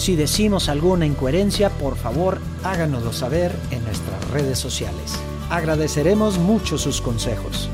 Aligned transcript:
Si 0.00 0.16
decimos 0.16 0.70
alguna 0.70 1.04
incoherencia, 1.04 1.68
por 1.68 1.94
favor 1.94 2.40
háganoslo 2.64 3.12
saber 3.12 3.54
en 3.70 3.84
nuestras 3.84 4.30
redes 4.30 4.58
sociales. 4.58 5.12
Agradeceremos 5.50 6.38
mucho 6.38 6.78
sus 6.78 7.02
consejos. 7.02 7.68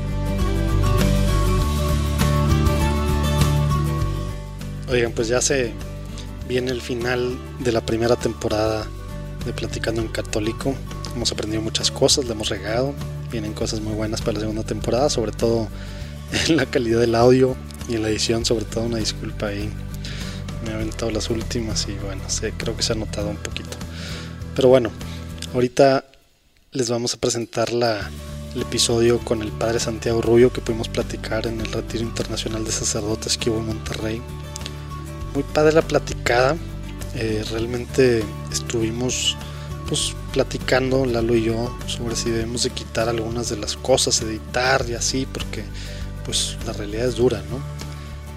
Oigan, 4.89 5.13
pues 5.13 5.29
ya 5.29 5.39
se 5.39 5.71
viene 6.49 6.71
el 6.71 6.81
final 6.81 7.37
de 7.59 7.71
la 7.71 7.79
primera 7.79 8.17
temporada 8.17 8.85
de 9.45 9.53
Platicando 9.53 10.01
en 10.01 10.09
Católico. 10.09 10.75
Hemos 11.15 11.31
aprendido 11.31 11.61
muchas 11.61 11.91
cosas, 11.91 12.25
le 12.25 12.33
hemos 12.33 12.49
regado. 12.49 12.93
Vienen 13.31 13.53
cosas 13.53 13.79
muy 13.79 13.93
buenas 13.93 14.19
para 14.19 14.33
la 14.33 14.39
segunda 14.41 14.63
temporada, 14.63 15.09
sobre 15.09 15.31
todo 15.31 15.69
en 16.49 16.57
la 16.57 16.65
calidad 16.65 16.99
del 16.99 17.15
audio 17.15 17.55
y 17.87 17.95
en 17.95 18.01
la 18.01 18.09
edición, 18.09 18.43
sobre 18.43 18.65
todo 18.65 18.83
una 18.83 18.97
disculpa 18.97 19.47
ahí 19.47 19.71
me 20.67 20.73
he 20.73 20.75
aventado 20.75 21.09
las 21.11 21.29
últimas 21.29 21.87
y 21.87 21.93
bueno, 21.93 22.21
sé, 22.27 22.53
creo 22.57 22.75
que 22.75 22.83
se 22.83 22.93
ha 22.93 22.95
notado 22.95 23.29
un 23.29 23.37
poquito. 23.37 23.77
Pero 24.55 24.69
bueno, 24.69 24.91
ahorita 25.53 26.05
les 26.71 26.89
vamos 26.89 27.13
a 27.13 27.17
presentar 27.17 27.71
la, 27.71 28.09
el 28.53 28.61
episodio 28.61 29.19
con 29.19 29.41
el 29.41 29.51
padre 29.51 29.79
Santiago 29.79 30.21
Rubio 30.21 30.51
que 30.51 30.61
pudimos 30.61 30.89
platicar 30.89 31.47
en 31.47 31.61
el 31.61 31.71
Retiro 31.71 32.03
Internacional 32.03 32.65
de 32.65 32.71
Sacerdotes 32.71 33.37
que 33.37 33.49
hubo 33.49 33.59
en 33.59 33.67
Monterrey. 33.67 34.21
Muy 35.33 35.43
padre 35.43 35.73
la 35.73 35.81
platicada, 35.81 36.57
eh, 37.15 37.43
realmente 37.51 38.23
estuvimos 38.51 39.37
pues 39.87 40.13
platicando 40.33 41.05
Lalo 41.05 41.35
y 41.35 41.43
yo 41.43 41.77
sobre 41.87 42.15
si 42.15 42.29
debemos 42.29 42.63
de 42.63 42.71
quitar 42.71 43.07
algunas 43.07 43.49
de 43.49 43.57
las 43.57 43.77
cosas, 43.77 44.21
editar 44.21 44.85
y 44.89 44.95
así, 44.95 45.25
porque 45.31 45.63
pues 46.25 46.57
la 46.65 46.73
realidad 46.73 47.05
es 47.05 47.15
dura, 47.15 47.41
¿no? 47.49 47.59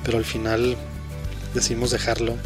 Pero 0.04 0.18
al 0.18 0.24
final 0.24 0.76
decidimos 1.54 1.90
dejarlo. 1.90 2.36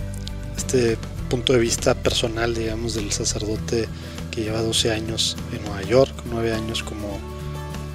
Este 0.57 0.97
punto 1.29 1.53
de 1.53 1.59
vista 1.59 1.95
personal, 1.95 2.55
digamos, 2.55 2.95
del 2.95 3.11
sacerdote 3.13 3.89
que 4.31 4.43
lleva 4.43 4.63
12 4.63 4.93
años 4.93 5.37
en 5.53 5.65
Nueva 5.65 5.83
York, 5.83 6.13
9 6.27 6.53
años 6.53 6.83
como 6.83 7.19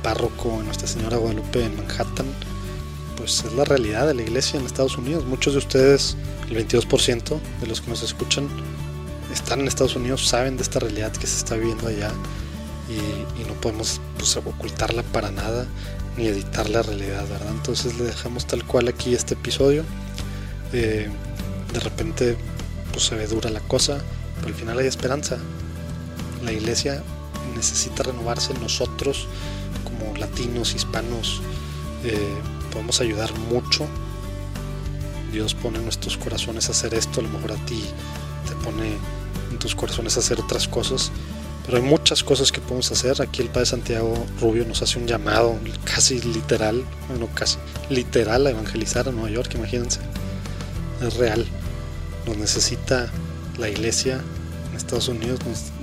párroco 0.04 0.60
en 0.60 0.66
Nuestra 0.66 0.88
Señora 0.88 1.18
Guadalupe 1.18 1.64
en 1.64 1.76
Manhattan, 1.76 2.28
pues 3.18 3.44
es 3.46 3.54
la 3.54 3.66
realidad 3.66 4.08
de 4.08 4.14
la 4.14 4.22
iglesia 4.22 4.60
en 4.60 4.66
Estados 4.66 4.98
Unidos. 4.98 5.26
Muchos 5.26 5.54
de 5.54 5.60
ustedes, 5.60 6.16
el 6.50 6.68
22% 6.68 7.40
de 7.62 7.68
los 7.68 7.82
que 7.82 7.90
nos 7.90 8.04
escuchan, 8.04 8.48
están 9.34 9.62
en 9.62 9.68
Estados 9.68 9.96
Unidos, 9.96 10.28
saben 10.28 10.58
de 10.58 10.64
esta 10.64 10.80
realidad 10.80 11.12
que 11.12 11.28
se 11.28 11.38
está 11.38 11.56
viviendo 11.56 11.88
allá 11.88 12.12
y, 12.90 13.44
no 13.44 13.54
podemos 13.62 14.02
pues, 14.18 14.36
ocultarla 14.38 15.04
para 15.04 15.32
nada 15.32 15.68
ni 16.18 16.28
editar 16.28 16.70
la 16.70 16.82
realidad, 16.82 17.28
¿verdad? 17.30 17.52
Entonces 17.52 17.98
le 17.98 18.06
dejamos 18.06 18.46
tal 18.48 18.66
cual 18.66 18.88
aquí 18.88 19.14
este 19.14 19.36
episodio 19.36 19.84
de 20.72 21.10
repente 21.80 22.38
pues 22.92 23.06
se 23.06 23.16
ve 23.16 23.28
dura 23.28 23.50
la 23.50 23.62
cosa, 23.62 24.00
pero 24.36 24.48
al 24.48 24.54
final 24.54 24.80
hay 24.80 24.88
esperanza. 24.88 25.38
La 26.44 26.52
iglesia 26.52 27.04
necesita 27.56 28.04
renovarse, 28.04 28.54
nosotros 28.56 29.28
como 29.84 30.16
latinos, 30.18 30.74
hispanos, 30.74 31.42
eh, 32.04 32.18
podemos 32.72 33.02
ayudar 33.02 33.34
mucho. 33.38 33.88
Dios 35.32 35.54
pone 35.54 35.78
en 35.78 35.84
nuestros 35.84 36.18
corazones 36.18 36.70
a 36.70 36.72
hacer 36.72 36.94
esto, 36.94 37.20
a 37.20 37.24
lo 37.24 37.30
mejor 37.30 37.52
a 37.52 37.66
ti 37.66 37.84
te 38.48 38.56
pone 38.64 38.98
en 39.52 39.60
tus 39.60 39.76
corazones 39.76 40.18
a 40.18 40.22
hacer 40.22 40.40
otras 40.40 40.68
cosas, 40.68 41.12
pero 41.66 41.78
hay 41.78 41.84
muchas 41.84 42.24
cosas 42.24 42.52
que 42.52 42.62
podemos 42.62 42.92
hacer. 42.92 43.22
Aquí 43.22 43.42
el 43.42 43.50
Padre 43.50 43.68
Santiago 43.68 44.26
Rubio 44.42 44.66
nos 44.66 44.82
hace 44.82 44.98
un 44.98 45.06
llamado 45.06 45.56
casi 45.84 46.20
literal, 46.22 46.84
bueno, 47.10 47.28
casi 47.36 47.58
literal 47.90 48.48
a 48.48 48.52
evangelizar 48.52 49.08
a 49.08 49.12
Nueva 49.12 49.30
York, 49.30 49.54
imagínense 49.54 50.00
es 51.02 51.16
real. 51.16 51.46
Nos 52.26 52.38
necesita 52.38 53.12
la 53.58 53.70
iglesia 53.70 54.22
en 54.70 54.78
Estados 54.78 55.08
Unidos, 55.08 55.40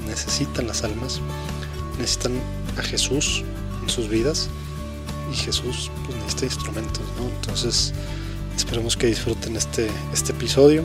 necesitan 0.07 0.67
las 0.67 0.85
almas, 0.85 1.21
necesitan 1.99 2.41
a 2.79 2.83
Jesús 2.83 3.45
en 3.83 3.89
sus 3.89 4.09
vidas 4.09 4.49
y 5.33 5.37
Jesús 5.37 5.91
pues, 6.05 6.17
necesita 6.19 6.45
instrumentos, 6.47 7.03
¿no? 7.19 7.29
Entonces 7.29 7.93
esperemos 8.57 8.97
que 8.97 9.09
disfruten 9.09 9.57
este, 9.57 9.91
este 10.13 10.33
episodio. 10.33 10.83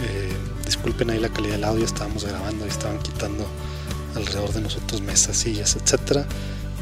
Eh, 0.00 0.32
disculpen 0.64 1.10
ahí 1.10 1.18
la 1.18 1.28
calidad 1.28 1.54
del 1.54 1.64
audio, 1.64 1.84
estábamos 1.84 2.24
grabando 2.24 2.64
y 2.66 2.68
estaban 2.68 2.98
quitando 3.00 3.46
alrededor 4.14 4.52
de 4.52 4.60
nosotros 4.60 5.00
mesas, 5.00 5.36
sillas, 5.36 5.76
etcétera. 5.76 6.26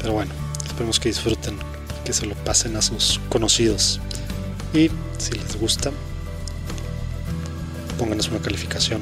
Pero 0.01 0.13
bueno, 0.13 0.31
esperemos 0.65 0.99
que 0.99 1.09
disfruten, 1.09 1.57
que 2.05 2.13
se 2.13 2.25
lo 2.25 2.35
pasen 2.35 2.75
a 2.75 2.81
sus 2.81 3.19
conocidos. 3.29 3.99
Y 4.73 4.89
si 5.17 5.31
les 5.31 5.57
gusta, 5.59 5.91
pónganos 7.97 8.29
una 8.29 8.39
calificación. 8.39 9.01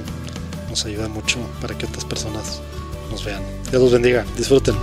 Nos 0.69 0.85
ayuda 0.85 1.07
mucho 1.07 1.39
para 1.61 1.77
que 1.77 1.85
otras 1.85 2.05
personas 2.05 2.61
nos 3.11 3.23
vean. 3.23 3.43
Dios 3.69 3.81
los 3.81 3.91
bendiga. 3.91 4.25
Disfruten. 4.37 4.75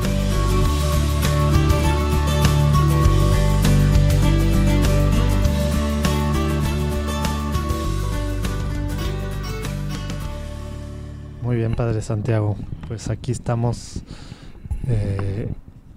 Muy 11.43 11.57
bien, 11.57 11.75
Padre 11.75 12.01
Santiago. 12.03 12.57
Pues 12.89 13.09
aquí 13.09 13.33
estamos 13.33 14.03
eh, 14.89 15.51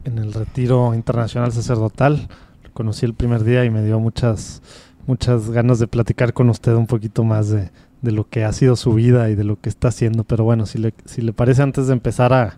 en 0.03 0.17
el 0.17 0.33
retiro 0.33 0.93
internacional 0.93 1.51
sacerdotal. 1.51 2.27
Lo 2.63 2.71
conocí 2.73 3.05
el 3.05 3.13
primer 3.13 3.43
día 3.43 3.63
y 3.65 3.69
me 3.69 3.83
dio 3.83 3.99
muchas, 3.99 4.61
muchas 5.05 5.49
ganas 5.51 5.79
de 5.79 5.87
platicar 5.87 6.33
con 6.33 6.49
usted 6.49 6.73
un 6.73 6.87
poquito 6.87 7.23
más 7.23 7.49
de, 7.49 7.69
de 8.05 8.13
lo 8.13 8.29
que 8.29 8.45
ha 8.45 8.53
sido 8.53 8.77
su 8.77 8.93
vida 8.93 9.29
y 9.29 9.35
de 9.35 9.43
lo 9.43 9.59
que 9.59 9.67
está 9.67 9.89
haciendo. 9.89 10.23
Pero 10.23 10.45
bueno, 10.45 10.65
si 10.65 10.77
le, 10.77 10.93
si 11.03 11.21
le 11.21 11.33
parece, 11.33 11.61
antes 11.61 11.87
de 11.87 11.93
empezar 11.93 12.31
a, 12.31 12.57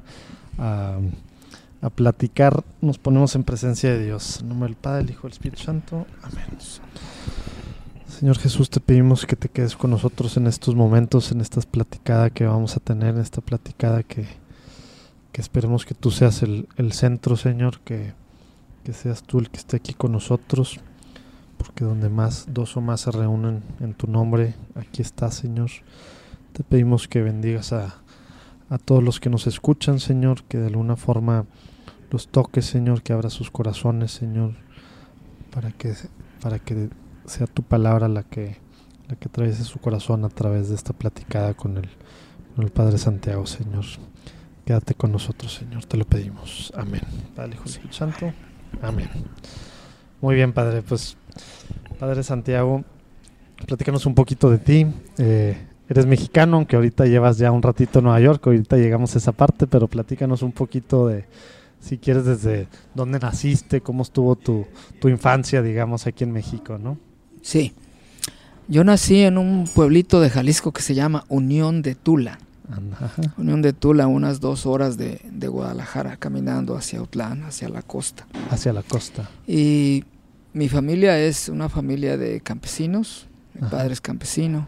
a, 0.59 1.89
platicar, 1.89 2.63
nos 2.81 2.99
ponemos 2.99 3.35
en 3.35 3.43
presencia 3.43 3.91
de 3.91 4.03
Dios. 4.05 4.41
En 4.41 4.49
nombre 4.49 4.67
del 4.69 4.77
Padre, 4.77 5.03
el 5.03 5.09
Hijo 5.09 5.25
el 5.25 5.33
Espíritu 5.33 5.63
Santo. 5.63 6.05
Amén. 6.21 6.45
Señor 8.07 8.37
Jesús, 8.37 8.69
te 8.69 8.79
pedimos 8.79 9.25
que 9.25 9.35
te 9.35 9.49
quedes 9.49 9.75
con 9.75 9.91
nosotros 9.91 10.37
en 10.37 10.47
estos 10.47 10.75
momentos, 10.75 11.31
en 11.31 11.41
esta 11.41 11.61
platicada 11.61 12.29
que 12.29 12.45
vamos 12.45 12.75
a 12.75 12.79
tener, 12.79 13.15
en 13.15 13.21
esta 13.21 13.41
platicada 13.41 14.03
que, 14.03 14.25
que 15.31 15.41
esperemos 15.41 15.85
que 15.85 15.93
tú 15.93 16.11
seas 16.11 16.43
el, 16.43 16.67
el 16.77 16.93
centro, 16.93 17.35
Señor, 17.37 17.79
que, 17.81 18.13
que 18.83 18.93
seas 18.93 19.23
tú 19.23 19.39
el 19.39 19.49
que 19.49 19.57
esté 19.57 19.77
aquí 19.77 19.93
con 19.93 20.11
nosotros 20.11 20.79
porque 21.57 21.83
donde 21.83 22.09
más 22.09 22.45
dos 22.49 22.77
o 22.77 22.81
más 22.81 23.01
se 23.01 23.11
reúnen 23.11 23.63
en 23.79 23.93
tu 23.93 24.07
nombre, 24.07 24.55
aquí 24.75 25.01
está, 25.01 25.31
Señor. 25.31 25.69
Te 26.53 26.63
pedimos 26.63 27.07
que 27.07 27.21
bendigas 27.21 27.73
a, 27.73 27.95
a 28.69 28.77
todos 28.77 29.03
los 29.03 29.19
que 29.19 29.29
nos 29.29 29.47
escuchan, 29.47 29.99
Señor, 29.99 30.43
que 30.43 30.57
de 30.57 30.67
alguna 30.67 30.95
forma 30.95 31.45
los 32.11 32.27
toques, 32.27 32.65
Señor, 32.65 33.01
que 33.01 33.13
abra 33.13 33.29
sus 33.29 33.51
corazones, 33.51 34.11
Señor, 34.11 34.53
para 35.53 35.71
que, 35.71 35.93
para 36.41 36.59
que 36.59 36.89
sea 37.25 37.47
tu 37.47 37.63
palabra 37.63 38.07
la 38.07 38.23
que, 38.23 38.57
la 39.07 39.15
que 39.15 39.27
atraviese 39.27 39.63
su 39.63 39.79
corazón 39.79 40.25
a 40.25 40.29
través 40.29 40.69
de 40.69 40.75
esta 40.75 40.93
platicada 40.93 41.53
con 41.53 41.77
el, 41.77 41.89
con 42.55 42.65
el 42.65 42.71
Padre 42.71 42.97
Santiago, 42.97 43.45
Señor. 43.45 43.85
Quédate 44.65 44.95
con 44.95 45.11
nosotros, 45.11 45.53
Señor, 45.53 45.85
te 45.85 45.97
lo 45.97 46.05
pedimos. 46.05 46.73
Amén. 46.75 47.01
Padre, 47.35 47.55
Hijo 47.55 47.91
Santo. 47.91 48.33
Amén. 48.81 49.09
Muy 50.19 50.35
bien, 50.35 50.51
Padre, 50.51 50.81
pues 50.81 51.15
Padre 51.99 52.23
Santiago, 52.23 52.83
platícanos 53.65 54.05
un 54.05 54.15
poquito 54.15 54.49
de 54.49 54.57
ti. 54.57 54.87
Eh, 55.17 55.57
eres 55.89 56.05
mexicano, 56.05 56.57
aunque 56.57 56.75
ahorita 56.75 57.05
llevas 57.05 57.37
ya 57.37 57.51
un 57.51 57.61
ratito 57.61 57.99
en 57.99 58.05
Nueva 58.05 58.19
York, 58.19 58.45
ahorita 58.45 58.77
llegamos 58.77 59.15
a 59.15 59.17
esa 59.17 59.31
parte, 59.31 59.67
pero 59.67 59.87
platícanos 59.87 60.41
un 60.41 60.51
poquito 60.51 61.07
de, 61.07 61.25
si 61.79 61.97
quieres, 61.97 62.25
desde 62.25 62.67
dónde 62.93 63.19
naciste, 63.19 63.81
cómo 63.81 64.03
estuvo 64.03 64.35
tu, 64.35 64.65
tu 64.99 65.09
infancia, 65.09 65.61
digamos, 65.61 66.07
aquí 66.07 66.23
en 66.23 66.31
México, 66.31 66.77
¿no? 66.77 66.97
Sí. 67.41 67.73
Yo 68.67 68.83
nací 68.83 69.21
en 69.21 69.37
un 69.37 69.65
pueblito 69.73 70.19
de 70.19 70.29
Jalisco 70.29 70.73
que 70.73 70.81
se 70.81 70.93
llama 70.93 71.23
Unión 71.29 71.81
de 71.81 71.95
Tula. 71.95 72.39
Unión 73.37 73.61
de 73.61 73.71
Tula, 73.71 74.07
unas 74.07 74.41
dos 74.41 74.65
horas 74.65 74.97
de, 74.97 75.21
de, 75.31 75.47
Guadalajara, 75.47 76.17
caminando 76.17 76.75
hacia 76.75 77.01
Utlán, 77.01 77.43
hacia 77.43 77.69
la 77.69 77.81
costa. 77.81 78.27
Hacia 78.49 78.73
la 78.73 78.83
costa. 78.83 79.29
Y 79.47 80.03
mi 80.57 80.69
familia 80.69 81.19
es 81.19 81.49
una 81.49 81.69
familia 81.69 82.17
de 82.17 82.41
campesinos, 82.41 83.27
mi 83.53 83.67
padre 83.69 83.93
es 83.93 84.01
campesino, 84.01 84.67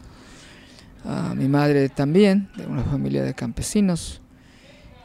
uh, 1.03 1.33
mi 1.33 1.47
madre 1.47 1.89
también, 1.89 2.47
de 2.55 2.67
una 2.67 2.83
familia 2.83 3.23
de 3.23 3.33
campesinos. 3.33 4.21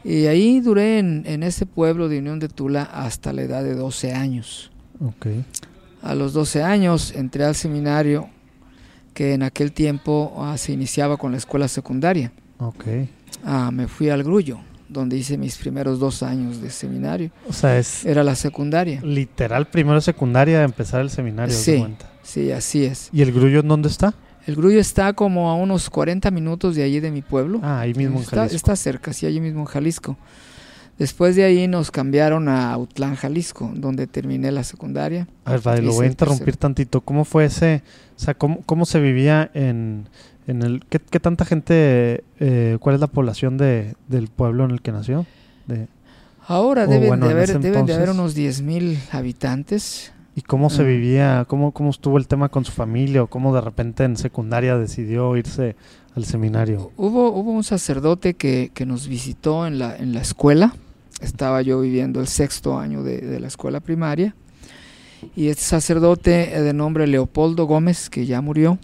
Y 0.03 0.27
ahí 0.27 0.61
duré 0.61 0.99
en, 0.99 1.23
en, 1.25 1.41
ese 1.41 1.65
pueblo 1.65 2.07
de 2.07 2.19
Unión 2.19 2.39
de 2.39 2.49
Tula 2.49 2.83
hasta 2.83 3.33
la 3.33 3.41
edad 3.41 3.63
de 3.63 3.73
12 3.73 4.13
años. 4.13 4.71
Okay. 4.99 5.43
A 6.03 6.13
los 6.13 6.33
12 6.33 6.61
años 6.61 7.11
entré 7.15 7.43
al 7.43 7.55
seminario 7.55 8.29
que 9.15 9.33
en 9.33 9.41
aquel 9.41 9.71
tiempo 9.71 10.31
uh, 10.37 10.55
se 10.55 10.71
iniciaba 10.71 11.17
con 11.17 11.31
la 11.31 11.39
escuela 11.39 11.67
secundaria. 11.67 12.31
Okay. 12.59 13.09
Uh, 13.43 13.71
me 13.71 13.87
fui 13.87 14.09
al 14.09 14.23
Grullo, 14.23 14.59
donde 14.89 15.17
hice 15.17 15.37
mis 15.37 15.57
primeros 15.57 15.99
dos 15.99 16.23
años 16.23 16.61
de 16.61 16.69
seminario. 16.69 17.31
O 17.47 17.53
sea, 17.53 17.77
es... 17.77 18.05
Era 18.05 18.23
la 18.23 18.35
secundaria. 18.35 19.01
Literal, 19.03 19.67
primero 19.67 19.99
secundaria, 20.01 20.63
empezar 20.63 21.01
el 21.01 21.09
seminario. 21.09 21.55
Sí, 21.55 21.85
sí, 22.23 22.51
así 22.51 22.85
es. 22.85 23.09
¿Y 23.11 23.21
el 23.21 23.31
Grullo 23.31 23.59
en 23.59 23.67
dónde 23.67 23.89
está? 23.89 24.13
El 24.45 24.55
Grullo 24.55 24.79
está 24.79 25.13
como 25.13 25.49
a 25.49 25.55
unos 25.55 25.89
40 25.89 26.29
minutos 26.29 26.75
de 26.75 26.83
allí 26.83 26.99
de 26.99 27.09
mi 27.09 27.23
pueblo. 27.23 27.59
Ah, 27.63 27.79
ahí 27.79 27.93
mismo 27.95 28.19
está, 28.19 28.35
en 28.35 28.41
Jalisco. 28.41 28.55
Está 28.55 28.75
cerca, 28.75 29.11
sí, 29.11 29.25
allí 29.25 29.41
mismo 29.41 29.61
en 29.61 29.65
Jalisco. 29.65 30.17
Después 30.97 31.35
de 31.35 31.43
ahí 31.43 31.67
nos 31.67 31.91
cambiaron 31.91 32.47
a 32.47 32.77
Utlán, 32.77 33.15
Jalisco, 33.15 33.71
donde 33.75 34.07
terminé 34.07 34.51
la 34.51 34.63
secundaria. 34.63 35.27
A 35.43 35.51
ver, 35.51 35.61
vale, 35.61 35.81
lo 35.81 35.91
voy 35.93 36.05
a 36.05 36.09
interrumpir 36.09 36.55
tantito. 36.55 37.01
¿Cómo 37.01 37.25
fue 37.25 37.45
ese, 37.45 37.83
o 38.15 38.19
sea, 38.19 38.33
cómo, 38.33 38.61
cómo 38.65 38.85
se 38.85 39.01
vivía 39.01 39.51
en, 39.53 40.07
en 40.47 40.61
el, 40.61 40.85
qué, 40.87 40.99
qué 40.99 41.19
tanta 41.19 41.43
gente, 41.43 42.23
eh, 42.39 42.77
cuál 42.79 42.95
es 42.95 43.01
la 43.01 43.07
población 43.07 43.57
de, 43.57 43.95
del 44.07 44.29
pueblo 44.29 44.63
en 44.63 44.71
el 44.71 44.81
que 44.81 44.93
nació? 44.93 45.25
De, 45.67 45.87
Ahora 46.47 46.85
deben, 46.87 47.07
bueno, 47.09 47.25
de 47.25 47.33
haber, 47.33 47.47
deben 47.47 47.65
entonces, 47.65 47.87
de 47.87 47.93
haber 47.95 48.09
unos 48.11 48.37
10.000 48.37 48.97
habitantes. 49.11 50.13
¿Y 50.35 50.41
cómo 50.41 50.69
se 50.69 50.83
Ah. 50.83 50.85
vivía, 50.85 51.45
cómo, 51.47 51.71
cómo 51.71 51.89
estuvo 51.89 52.17
el 52.17 52.27
tema 52.27 52.49
con 52.49 52.63
su 52.65 52.71
familia 52.71 53.23
o 53.23 53.27
cómo 53.27 53.53
de 53.53 53.61
repente 53.61 54.03
en 54.03 54.15
secundaria 54.15 54.77
decidió 54.77 55.35
irse 55.37 55.75
al 56.15 56.23
seminario? 56.25 56.91
Hubo, 56.97 57.29
hubo 57.33 57.51
un 57.51 57.63
sacerdote 57.63 58.35
que, 58.35 58.69
que 58.73 58.85
nos 58.85 59.07
visitó 59.07 59.65
en 59.67 59.79
la, 59.79 59.95
en 59.97 60.13
la 60.13 60.21
escuela. 60.21 60.73
Estaba 61.25 61.61
yo 61.61 61.81
viviendo 61.81 62.19
el 62.21 62.27
sexto 62.27 62.77
año 62.79 63.03
de, 63.03 63.17
de 63.19 63.39
la 63.39 63.47
escuela 63.47 63.79
primaria. 63.79 64.35
Y 65.35 65.47
este 65.47 65.63
sacerdote 65.63 66.55
eh, 66.55 66.61
de 66.61 66.73
nombre 66.73 67.07
Leopoldo 67.07 67.65
Gómez, 67.65 68.09
que 68.09 68.25
ya 68.25 68.41
murió, 68.41 68.77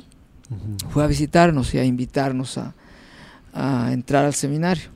Uh 0.50 0.54
-huh. 0.56 0.90
fue 0.90 1.04
a 1.06 1.08
visitarnos 1.08 1.74
y 1.74 1.78
a 1.78 1.86
invitarnos 1.86 2.58
a, 2.58 2.74
a, 3.54 3.94
entrar 3.94 4.26
al 4.26 4.34
seminario. 4.34 4.90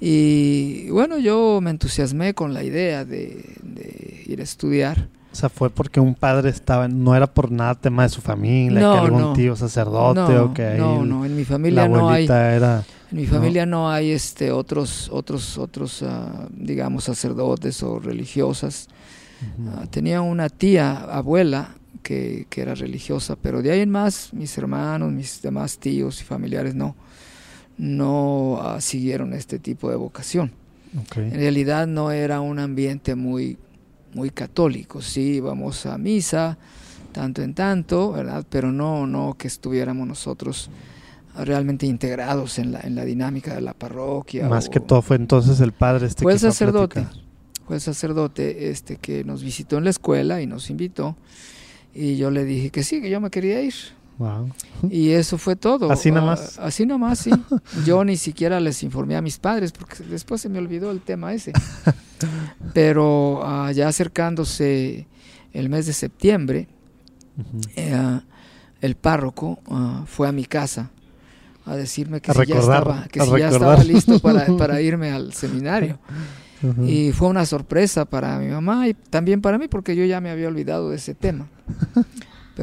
Y 0.00 0.88
bueno, 0.90 1.18
yo 1.18 1.60
me 1.60 1.70
entusiasmé 1.70 2.32
con 2.34 2.54
la 2.54 2.62
idea 2.62 3.04
de, 3.04 3.56
de, 3.62 4.22
ir 4.26 4.38
a 4.40 4.44
estudiar. 4.44 5.08
O 5.32 5.34
sea, 5.34 5.48
fue 5.48 5.70
porque 5.70 5.98
un 5.98 6.14
padre 6.14 6.50
estaba, 6.50 6.88
no 6.88 7.16
era 7.16 7.26
por 7.26 7.50
nada 7.50 7.74
tema 7.74 8.02
de 8.02 8.10
su 8.10 8.20
familia, 8.20 8.80
no, 8.80 8.92
que 8.92 8.98
algún 8.98 9.20
no. 9.22 9.32
tío 9.32 9.56
sacerdote 9.56 10.20
no, 10.20 10.44
o 10.44 10.54
que 10.54 10.62
ahí 10.62 10.78
no, 10.78 11.04
no, 11.06 11.24
en 11.24 11.34
mi 11.34 11.44
familia 11.44 11.82
la 11.82 11.88
no 11.88 12.10
hay, 12.10 12.26
era, 12.26 12.84
en 13.10 13.16
mi 13.16 13.26
familia 13.26 13.64
no, 13.64 13.90
hay 13.90 14.10
este 14.10 14.52
otros, 14.52 15.08
otros, 15.10 15.56
otros, 15.56 16.02
uh, 16.02 16.48
digamos 16.50 17.04
sacerdotes 17.04 17.82
o 17.82 17.98
religiosas. 17.98 18.88
Uh 19.40 19.70
-huh. 19.70 19.84
uh, 19.84 19.86
tenía 19.86 20.20
una 20.20 20.50
tía, 20.50 20.98
abuela, 20.98 21.76
que, 22.02 22.46
que, 22.50 22.60
era 22.60 22.74
religiosa, 22.74 23.36
pero 23.40 23.62
de 23.62 23.70
ahí 23.70 23.80
en 23.80 23.90
más, 23.90 24.34
mis 24.34 24.56
hermanos, 24.58 25.12
mis 25.12 25.40
demás 25.40 25.78
tíos 25.78 26.20
y 26.20 26.24
familiares 26.24 26.74
no, 26.74 26.94
no 27.78 28.52
uh, 28.54 28.80
siguieron 28.80 29.32
este 29.32 29.58
tipo 29.58 29.88
de 29.88 29.96
vocación. 29.96 30.52
Okay. 31.06 31.24
En 31.24 31.34
realidad 31.34 31.86
no 31.86 32.10
era 32.10 32.40
un 32.40 32.58
ambiente 32.58 33.14
muy, 33.14 33.56
muy 34.14 34.30
católico, 34.30 35.00
sí 35.00 35.34
íbamos 35.36 35.86
a 35.86 35.98
misa, 35.98 36.58
tanto 37.12 37.42
en 37.42 37.54
tanto, 37.54 38.12
¿verdad? 38.12 38.44
Pero 38.48 38.72
no, 38.72 39.06
no 39.06 39.34
que 39.38 39.48
estuviéramos 39.48 40.06
nosotros 40.06 40.70
realmente 41.36 41.86
integrados 41.86 42.58
en 42.58 42.72
la, 42.72 42.80
en 42.80 42.94
la 42.94 43.04
dinámica 43.04 43.54
de 43.54 43.62
la 43.62 43.74
parroquia. 43.74 44.48
Más 44.48 44.68
o, 44.68 44.70
que 44.70 44.80
todo 44.80 45.02
fue 45.02 45.16
entonces 45.16 45.60
el 45.60 45.72
padre 45.72 46.06
este 46.06 46.22
fue 46.22 46.32
que 46.32 46.34
el 46.34 46.40
sacerdote, 46.40 47.06
fue 47.66 47.76
el 47.76 47.82
sacerdote 47.82 48.70
este 48.70 48.96
que 48.96 49.24
nos 49.24 49.42
visitó 49.42 49.78
en 49.78 49.84
la 49.84 49.90
escuela 49.90 50.42
y 50.42 50.46
nos 50.46 50.68
invitó 50.70 51.16
y 51.94 52.16
yo 52.16 52.30
le 52.30 52.44
dije 52.44 52.70
que 52.70 52.82
sí, 52.82 53.00
que 53.00 53.10
yo 53.10 53.20
me 53.20 53.30
quería 53.30 53.62
ir. 53.62 53.74
Wow. 54.18 54.50
Y 54.90 55.10
eso 55.10 55.36
fue 55.38 55.56
todo. 55.56 55.90
Así 55.90 56.10
nomás. 56.10 56.58
Uh, 56.58 56.62
así 56.62 56.86
nomás, 56.86 57.18
sí. 57.18 57.30
yo 57.86 58.04
ni 58.04 58.16
siquiera 58.16 58.60
les 58.60 58.82
informé 58.82 59.16
a 59.16 59.22
mis 59.22 59.38
padres 59.38 59.72
porque 59.72 60.04
después 60.04 60.40
se 60.40 60.48
me 60.48 60.58
olvidó 60.58 60.90
el 60.90 61.00
tema 61.00 61.32
ese. 61.32 61.52
Pero 62.74 63.40
uh, 63.40 63.70
ya 63.72 63.88
acercándose 63.88 65.06
el 65.52 65.68
mes 65.68 65.86
de 65.86 65.92
septiembre, 65.92 66.68
Uh 67.34 67.42
-huh. 67.42 67.70
eh, 67.76 68.20
el 68.82 68.94
párroco 68.94 69.58
fue 70.06 70.28
a 70.28 70.32
mi 70.32 70.44
casa 70.44 70.90
a 71.64 71.76
decirme 71.76 72.20
que 72.20 72.30
a 72.30 72.34
si 72.34 72.40
recordar, 72.40 72.60
ya 72.68 72.78
estaba, 72.78 73.08
que 73.08 73.20
si 73.20 73.30
ya 73.38 73.48
estaba 73.48 73.84
listo 73.84 74.18
para, 74.20 74.46
para 74.58 74.80
irme 74.82 75.10
al 75.12 75.32
seminario. 75.32 75.98
Uh 76.62 76.66
-huh. 76.68 76.88
Y 76.88 77.12
fue 77.12 77.28
una 77.28 77.46
sorpresa 77.46 78.04
para 78.04 78.38
mi 78.38 78.48
mamá 78.48 78.86
y 78.86 78.92
también 78.94 79.40
para 79.40 79.56
mí 79.58 79.66
porque 79.68 79.96
yo 79.96 80.04
ya 80.04 80.20
me 80.20 80.30
había 80.30 80.48
olvidado 80.48 80.90
de 80.90 80.96
ese 80.96 81.14
tema. 81.14 81.46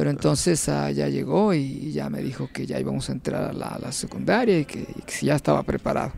Pero 0.00 0.08
entonces 0.08 0.66
uh, 0.66 0.88
ya 0.88 1.08
llegó 1.08 1.52
y, 1.52 1.58
y, 1.58 1.92
ya 1.92 2.08
me 2.08 2.22
dijo 2.22 2.48
que 2.50 2.64
ya 2.64 2.80
íbamos 2.80 3.10
a 3.10 3.12
entrar 3.12 3.50
a 3.50 3.52
la, 3.52 3.66
a 3.66 3.78
la 3.78 3.92
secundaria 3.92 4.58
y 4.58 4.64
que, 4.64 4.78
y 4.80 5.02
que, 5.02 5.26
ya 5.26 5.34
estaba 5.34 5.62
preparado. 5.62 6.12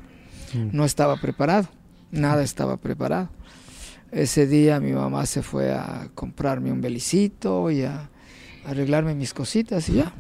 Mm. 0.55 0.69
No 0.71 0.85
estaba 0.85 1.17
preparado, 1.21 1.67
nada 2.13 2.45
estaba 2.45 2.77
preparado. 2.77 3.29
Ese 4.13 4.47
día 4.47 4.79
mi 4.79 4.93
mamá 4.93 5.27
se 5.27 5.43
fue 5.43 5.73
a 5.73 6.09
comprarme 6.15 6.71
un 6.71 6.81
belicito 6.81 7.73
y 7.73 7.83
a 7.83 8.09
arreglarme 8.65 9.17
mis 9.17 9.35
cositas 9.35 9.89
y 9.89 9.95
ya. 9.95 10.15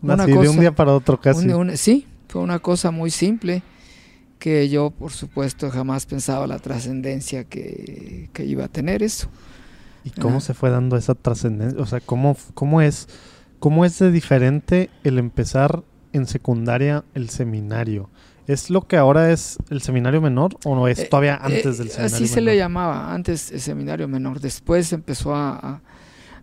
Una 0.00 0.14
Así 0.14 0.30
cosa, 0.30 0.42
de 0.42 0.48
un 0.50 0.60
día 0.60 0.72
para 0.72 0.94
otro 0.94 1.18
casi. 1.18 1.48
Un, 1.48 1.70
un, 1.70 1.76
sí, 1.76 2.06
fue 2.28 2.40
una 2.40 2.60
cosa 2.60 2.92
muy 2.92 3.10
simple 3.10 3.64
que 4.38 4.68
yo 4.68 4.90
por 4.90 5.10
supuesto 5.10 5.72
jamás 5.72 6.06
pensaba 6.06 6.46
la 6.46 6.60
trascendencia 6.60 7.42
que, 7.42 8.30
que, 8.32 8.44
iba 8.44 8.66
a 8.66 8.68
tener 8.68 9.02
eso. 9.02 9.28
¿Y 10.04 10.10
cómo 10.10 10.40
se 10.40 10.54
fue 10.54 10.70
dando 10.70 10.96
esa 10.96 11.14
trascendencia? 11.14 11.80
O 11.80 11.86
sea, 11.86 12.00
¿cómo, 12.00 12.36
¿cómo, 12.54 12.80
es, 12.80 13.08
¿cómo 13.58 13.84
es 13.84 13.98
de 13.98 14.10
diferente 14.10 14.90
el 15.04 15.18
empezar 15.18 15.82
en 16.12 16.26
secundaria 16.26 17.04
el 17.14 17.30
seminario? 17.30 18.10
¿Es 18.48 18.70
lo 18.70 18.82
que 18.88 18.96
ahora 18.96 19.30
es 19.30 19.58
el 19.70 19.80
seminario 19.82 20.20
menor 20.20 20.56
o 20.64 20.74
no 20.74 20.88
es 20.88 21.08
todavía 21.08 21.34
eh, 21.34 21.38
antes 21.42 21.78
del 21.78 21.88
seminario 21.88 22.06
Así 22.06 22.22
menor? 22.24 22.34
se 22.34 22.40
le 22.40 22.56
llamaba, 22.56 23.14
antes 23.14 23.52
el 23.52 23.60
seminario 23.60 24.08
menor. 24.08 24.40
Después 24.40 24.92
empezó 24.92 25.34
a, 25.34 25.80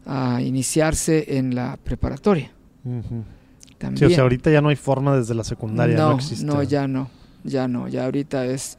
a, 0.06 0.36
a 0.36 0.42
iniciarse 0.42 1.38
en 1.38 1.56
la 1.56 1.78
preparatoria. 1.84 2.52
Uh 2.86 2.90
-huh. 2.90 3.24
También. 3.78 3.98
Sí, 3.98 4.06
o 4.06 4.10
sea, 4.16 4.24
ahorita 4.24 4.50
ya 4.50 4.62
no 4.62 4.70
hay 4.70 4.76
forma 4.78 5.16
desde 5.18 5.34
la 5.34 5.44
secundaria, 5.44 5.98
no, 5.98 6.10
no 6.12 6.16
existe. 6.16 6.46
No, 6.46 6.64
ya 6.64 6.88
no, 6.88 7.10
ya 7.44 7.68
no, 7.68 7.88
ya 7.88 8.06
ahorita 8.06 8.46
es, 8.46 8.78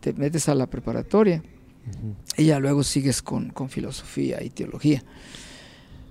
te 0.00 0.12
metes 0.12 0.48
a 0.48 0.54
la 0.54 0.66
preparatoria 0.66 1.42
uh 1.86 1.90
-huh. 1.90 2.14
y 2.42 2.46
ya 2.46 2.58
luego 2.58 2.82
sigues 2.82 3.22
con, 3.22 3.50
con 3.50 3.68
filosofía 3.68 4.42
y 4.42 4.50
teología. 4.50 5.02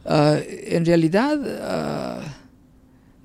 Uh, 0.06 0.38
en 0.48 0.86
realidad, 0.86 1.38
uh, 1.38 2.24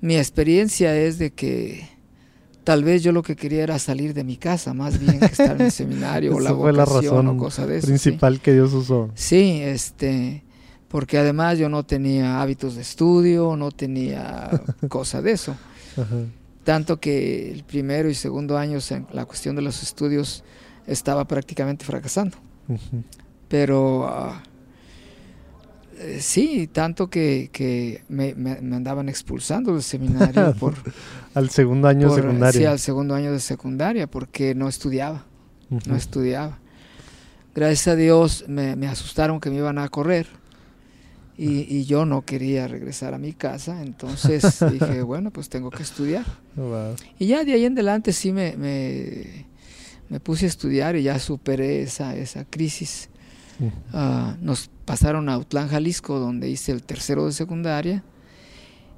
mi 0.01 0.17
experiencia 0.17 0.95
es 0.95 1.17
de 1.17 1.31
que 1.31 1.87
tal 2.63 2.83
vez 2.83 3.01
yo 3.03 3.11
lo 3.11 3.23
que 3.23 3.35
quería 3.35 3.63
era 3.63 3.79
salir 3.79 4.13
de 4.13 4.23
mi 4.23 4.37
casa, 4.37 4.73
más 4.73 4.99
bien 4.99 5.19
que 5.19 5.25
estar 5.25 5.55
en 5.55 5.61
el 5.61 5.71
seminario 5.71 6.35
o 6.35 6.39
la 6.39 6.49
fue 6.49 6.71
vocación 6.71 6.75
la 6.75 6.85
razón 6.85 7.27
o 7.27 7.37
cosa 7.37 7.65
de 7.65 7.77
eso. 7.77 7.87
principal 7.87 8.35
¿sí? 8.35 8.41
que 8.41 8.53
Dios 8.53 8.73
usó. 8.73 9.09
Sí, 9.15 9.61
este, 9.61 10.43
porque 10.89 11.17
además 11.17 11.57
yo 11.57 11.69
no 11.69 11.85
tenía 11.85 12.41
hábitos 12.41 12.75
de 12.75 12.81
estudio, 12.81 13.55
no 13.55 13.71
tenía 13.71 14.49
cosa 14.89 15.21
de 15.21 15.31
eso. 15.31 15.55
Ajá. 15.95 16.17
Tanto 16.63 16.99
que 16.99 17.51
el 17.51 17.63
primero 17.63 18.09
y 18.09 18.15
segundo 18.15 18.57
años 18.57 18.91
en 18.91 19.05
la 19.13 19.25
cuestión 19.25 19.55
de 19.55 19.61
los 19.61 19.83
estudios 19.83 20.43
estaba 20.87 21.25
prácticamente 21.25 21.85
fracasando. 21.85 22.37
Uh 22.67 22.73
-huh. 22.73 23.03
Pero 23.47 24.05
uh, 24.05 24.33
sí, 26.19 26.67
tanto 26.67 27.09
que, 27.09 27.49
que 27.51 28.03
me, 28.09 28.35
me, 28.35 28.59
me, 28.61 28.75
andaban 28.75 29.09
expulsando 29.09 29.73
del 29.73 29.83
seminario 29.83 30.53
por... 30.59 30.73
al 31.33 31.49
segundo 31.49 31.87
año 31.87 32.07
por, 32.07 32.17
de 32.17 32.21
secundaria. 32.23 32.59
Sí, 32.59 32.65
al 32.65 32.79
segundo 32.79 33.15
año 33.15 33.31
de 33.31 33.39
secundaria, 33.39 34.07
porque 34.07 34.55
no 34.55 34.67
estudiaba, 34.67 35.25
uh 35.69 35.77
-huh. 35.77 35.87
no 35.87 35.95
estudiaba. 35.95 36.59
Gracias 37.53 37.87
a 37.87 37.95
Dios 37.95 38.45
me, 38.49 38.75
me, 38.75 38.87
asustaron 38.87 39.39
que 39.39 39.49
me 39.49 39.55
iban 39.55 39.77
a 39.77 39.87
correr 39.87 40.27
y, 41.37 41.61
y, 41.73 41.85
yo 41.85 42.05
no 42.05 42.23
quería 42.23 42.67
regresar 42.67 43.13
a 43.13 43.17
mi 43.17 43.31
casa, 43.31 43.81
entonces 43.81 44.59
dije, 44.71 45.01
bueno, 45.03 45.31
pues 45.31 45.47
tengo 45.49 45.69
que 45.69 45.83
estudiar. 45.83 46.25
Wow. 46.55 46.95
Y 47.17 47.27
ya 47.27 47.43
de 47.43 47.53
ahí 47.53 47.65
en 47.65 47.73
adelante 47.73 48.11
sí 48.11 48.31
me, 48.33 48.55
me, 50.09 50.19
puse 50.19 50.45
a 50.45 50.47
estudiar 50.47 50.95
y 50.95 51.03
ya 51.03 51.19
superé 51.19 51.81
esa, 51.81 52.15
esa 52.15 52.45
crisis. 52.45 53.09
Uh 53.59 53.65
-huh. 53.93 54.33
uh, 54.33 54.37
nos 54.41 54.69
pasaron 54.85 55.29
a 55.29 55.37
Utlán, 55.37 55.69
Jalisco, 55.69 56.19
donde 56.19 56.49
hice 56.49 56.71
el 56.71 56.83
tercero 56.83 57.25
de 57.25 57.31
secundaria, 57.31 58.03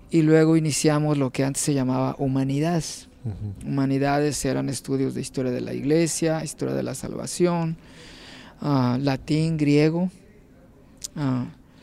y 0.09 0.21
luego 0.21 0.57
iniciamos 0.57 1.17
lo 1.17 1.31
que 1.31 1.43
antes 1.43 1.61
se 1.63 1.73
llamaba 1.73 2.15
Humanidades. 2.17 3.07
Uh 3.23 3.67
Humanidades 3.67 4.43
eran 4.45 4.69
estudios 4.69 5.13
de 5.13 5.21
historia 5.21 5.51
de 5.51 5.61
la 5.61 5.73
iglesia, 5.73 6.43
historia 6.43 6.73
de 6.73 6.83
la 6.83 6.95
salvación, 6.95 7.77
ah, 8.61 8.97
latín, 9.01 9.57
griego. 9.57 10.09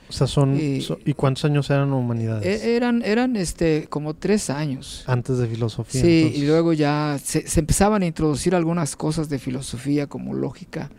O 0.09 0.13
sea, 0.13 0.27
son, 0.27 0.57
y, 0.61 0.83
cuántos 1.15 1.45
años 1.47 1.71
eran 1.71 1.93
humanidades? 1.93 2.63
E, 2.63 2.77
eran, 2.77 3.03
eran 3.03 3.37
este, 3.37 3.87
como 3.89 4.15
tres 4.15 4.51
años. 4.51 5.03
Antes 5.07 5.39
de 5.39 5.47
filosofía. 5.47 6.01
Sí, 6.01 6.33
y 6.35 6.47
luego 6.47 6.73
ya 6.73 7.19
se, 7.23 7.45
empezaban 7.59 8.03
a 8.03 8.07
introducir 8.07 8.55
algunas 8.55 8.97
cosas 8.97 9.29
de 9.29 9.39
filosofía 9.39 10.07
como 10.07 10.35
lógica. 10.35 10.91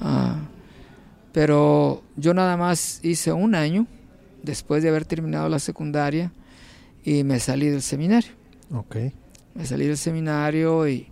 Ah, 0.00 0.40
pero 1.32 2.02
yo 2.16 2.34
nada 2.34 2.56
más 2.56 3.00
hice 3.02 3.32
un 3.32 3.54
año 3.54 3.86
después 4.42 4.82
de 4.82 4.88
haber 4.88 5.04
terminado 5.04 5.48
la 5.48 5.58
secundaria 5.58 6.32
y 7.04 7.24
me 7.24 7.38
salí 7.40 7.68
del 7.68 7.82
seminario. 7.82 8.32
Ok. 8.72 8.96
Me 9.54 9.66
salí 9.66 9.86
del 9.86 9.98
seminario 9.98 10.88
y 10.88 11.08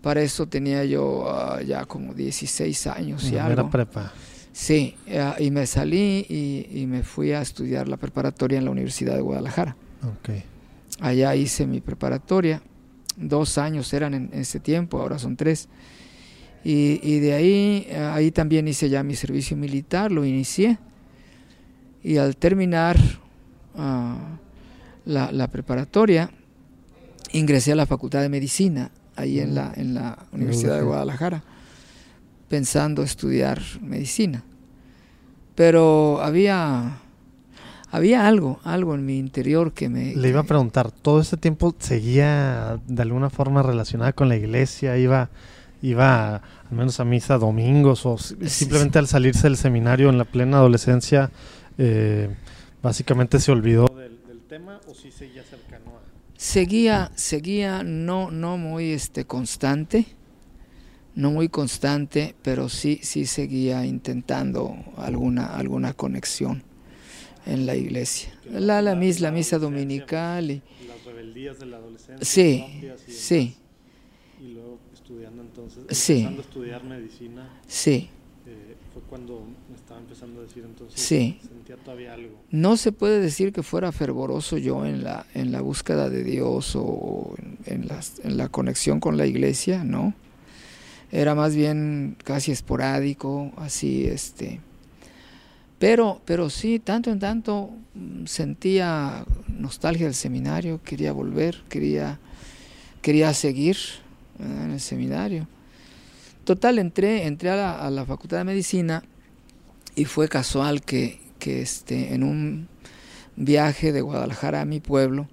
para 0.00 0.22
eso 0.22 0.46
tenía 0.46 0.84
yo 0.84 1.30
ah, 1.30 1.60
ya 1.62 1.84
como 1.84 2.14
16 2.14 2.86
años 2.88 3.30
y 3.30 3.36
algo. 3.36 3.52
Era 3.52 3.70
prepa. 3.70 4.12
Sí, 4.52 4.96
ah, 5.16 5.36
y 5.38 5.50
me 5.50 5.66
salí 5.66 6.26
y, 6.28 6.86
me 6.86 7.02
fui 7.02 7.32
a 7.32 7.40
estudiar 7.40 7.88
la 7.88 7.96
preparatoria 7.96 8.58
en 8.58 8.66
la 8.66 8.70
Universidad 8.70 9.14
de 9.14 9.22
Guadalajara. 9.22 9.76
Okay. 10.18 10.44
Allá 11.00 11.34
hice 11.34 11.66
mi 11.66 11.80
preparatoria. 11.80 12.62
Dos 13.16 13.56
años 13.58 13.92
eran 13.94 14.14
en, 14.14 14.30
ese 14.32 14.60
tiempo, 14.60 15.00
ahora 15.00 15.18
son 15.18 15.36
tres. 15.36 15.68
Y, 16.64 17.18
de 17.18 17.32
ahí, 17.32 17.88
ah, 17.96 18.14
ahí 18.14 18.30
también 18.30 18.68
hice 18.68 18.88
ya 18.88 19.02
mi 19.02 19.16
servicio 19.16 19.56
militar, 19.56 20.12
lo 20.12 20.24
inicié. 20.24 20.78
Y 22.04 22.18
al 22.18 22.36
terminar 22.36 22.98
la, 23.74 25.32
la, 25.32 25.48
preparatoria, 25.48 26.30
ingresé 27.32 27.72
a 27.72 27.76
la 27.76 27.86
Facultad 27.86 28.20
de 28.20 28.28
Medicina, 28.28 28.90
ahí 29.16 29.40
en 29.40 29.54
la, 29.54 29.72
en 29.76 29.94
la 29.94 30.18
Universidad 30.32 30.76
de 30.76 30.82
Guadalajara 30.82 31.42
pensando 32.52 33.02
estudiar 33.02 33.62
medicina. 33.80 34.44
Pero 35.54 36.20
había, 36.20 36.98
había 37.90 38.26
algo, 38.26 38.60
algo 38.62 38.94
en 38.94 39.06
mi 39.06 39.18
interior 39.18 39.72
que 39.72 39.88
me... 39.88 40.14
Le 40.14 40.28
iba 40.28 40.40
a 40.40 40.44
preguntar, 40.44 40.90
¿todo 40.90 41.22
ese 41.22 41.38
tiempo 41.38 41.74
seguía 41.78 42.78
de 42.86 43.00
alguna 43.00 43.30
forma 43.30 43.62
relacionada 43.62 44.12
con 44.12 44.28
la 44.28 44.36
iglesia? 44.36 44.98
¿Iba, 44.98 45.30
iba 45.80 46.34
al 46.34 46.76
menos 46.76 47.00
a 47.00 47.06
misa 47.06 47.38
domingos 47.38 48.04
o 48.04 48.18
simplemente 48.18 48.98
al 48.98 49.06
salirse 49.06 49.44
del 49.44 49.56
seminario 49.56 50.10
en 50.10 50.18
la 50.18 50.26
plena 50.26 50.58
adolescencia 50.58 51.30
eh, 51.78 52.28
básicamente 52.82 53.40
se 53.40 53.50
olvidó 53.50 53.86
del, 53.86 54.42
tema 54.46 54.78
o 54.86 54.94
sí 54.94 55.10
seguía 55.10 55.42
cercano 55.42 55.92
a... 55.96 56.02
Seguía, 56.36 57.12
seguía 57.14 57.82
no, 57.82 58.30
no 58.30 58.58
muy 58.58 58.90
este, 58.90 59.24
constante 59.24 60.04
no 61.14 61.30
muy 61.30 61.48
constante, 61.48 62.34
pero 62.42 62.68
sí, 62.68 63.00
sí 63.02 63.26
seguía 63.26 63.84
intentando 63.84 64.76
alguna, 64.96 65.56
alguna 65.56 65.92
conexión 65.92 66.62
en 67.46 67.66
la 67.66 67.74
iglesia. 67.74 68.32
La, 68.50 68.82
la, 68.82 68.94
misa, 68.94 69.22
la 69.22 69.32
misa 69.32 69.58
dominical 69.58 70.50
y... 70.50 70.62
Las 70.86 71.04
rebeldías 71.04 71.58
de 71.58 71.66
la 71.66 71.76
adolescencia. 71.78 72.24
Sí, 72.24 72.64
sí. 73.08 73.56
Y 74.40 74.52
luego 74.54 74.78
estudiando 74.92 75.42
entonces, 75.42 75.84
sí. 75.90 76.24
a 76.24 76.40
estudiar 76.40 76.84
medicina. 76.84 77.48
Sí. 77.66 78.08
Eh, 78.46 78.76
fue 78.92 79.02
cuando 79.02 79.44
me 79.68 79.76
estaba 79.76 80.00
empezando 80.00 80.40
a 80.40 80.44
decir 80.44 80.64
entonces, 80.66 81.00
sí. 81.00 81.38
sentía 81.46 81.76
todavía 81.76 82.14
algo. 82.14 82.40
No 82.50 82.76
se 82.76 82.92
puede 82.92 83.20
decir 83.20 83.52
que 83.52 83.62
fuera 83.62 83.92
fervoroso 83.92 84.58
yo 84.58 84.86
en 84.86 85.04
la, 85.04 85.26
en 85.34 85.52
la 85.52 85.60
búsqueda 85.60 86.08
de 86.08 86.24
Dios 86.24 86.74
o 86.74 87.34
en, 87.38 87.58
en, 87.66 87.88
en 88.24 88.36
la 88.36 88.48
conexión 88.48 89.00
con 89.00 89.16
la 89.16 89.26
iglesia, 89.26 89.84
¿no? 89.84 90.14
Era 91.12 91.34
más 91.34 91.54
bien 91.54 92.16
casi 92.24 92.52
esporádico, 92.52 93.52
así 93.56 94.06
este. 94.06 94.60
Pero, 95.78 96.22
pero 96.24 96.48
sí, 96.48 96.78
tanto 96.78 97.10
en 97.10 97.18
tanto 97.18 97.70
mm, 97.94 98.24
sentía 98.24 99.26
nostalgia 99.46 100.06
del 100.06 100.14
seminario, 100.14 100.80
quería 100.82 101.12
volver, 101.12 101.62
quería, 101.68 102.18
quería 103.02 103.34
seguir 103.34 103.76
en 104.38 104.70
el 104.70 104.80
seminario. 104.80 105.46
Total, 106.44 106.78
entré, 106.78 107.26
entré 107.26 107.50
a 107.50 107.90
la, 107.90 108.06
Facultad 108.06 108.38
de 108.38 108.44
Medicina 108.44 109.04
y 109.94 110.06
fue 110.06 110.28
casual 110.28 110.80
que, 110.82 111.20
que 111.38 111.60
este, 111.60 112.14
en 112.14 112.22
un 112.22 112.68
viaje 113.36 113.92
de 113.92 114.00
Guadalajara 114.00 114.62
a 114.62 114.64
mi 114.64 114.80
pueblo 114.80 115.28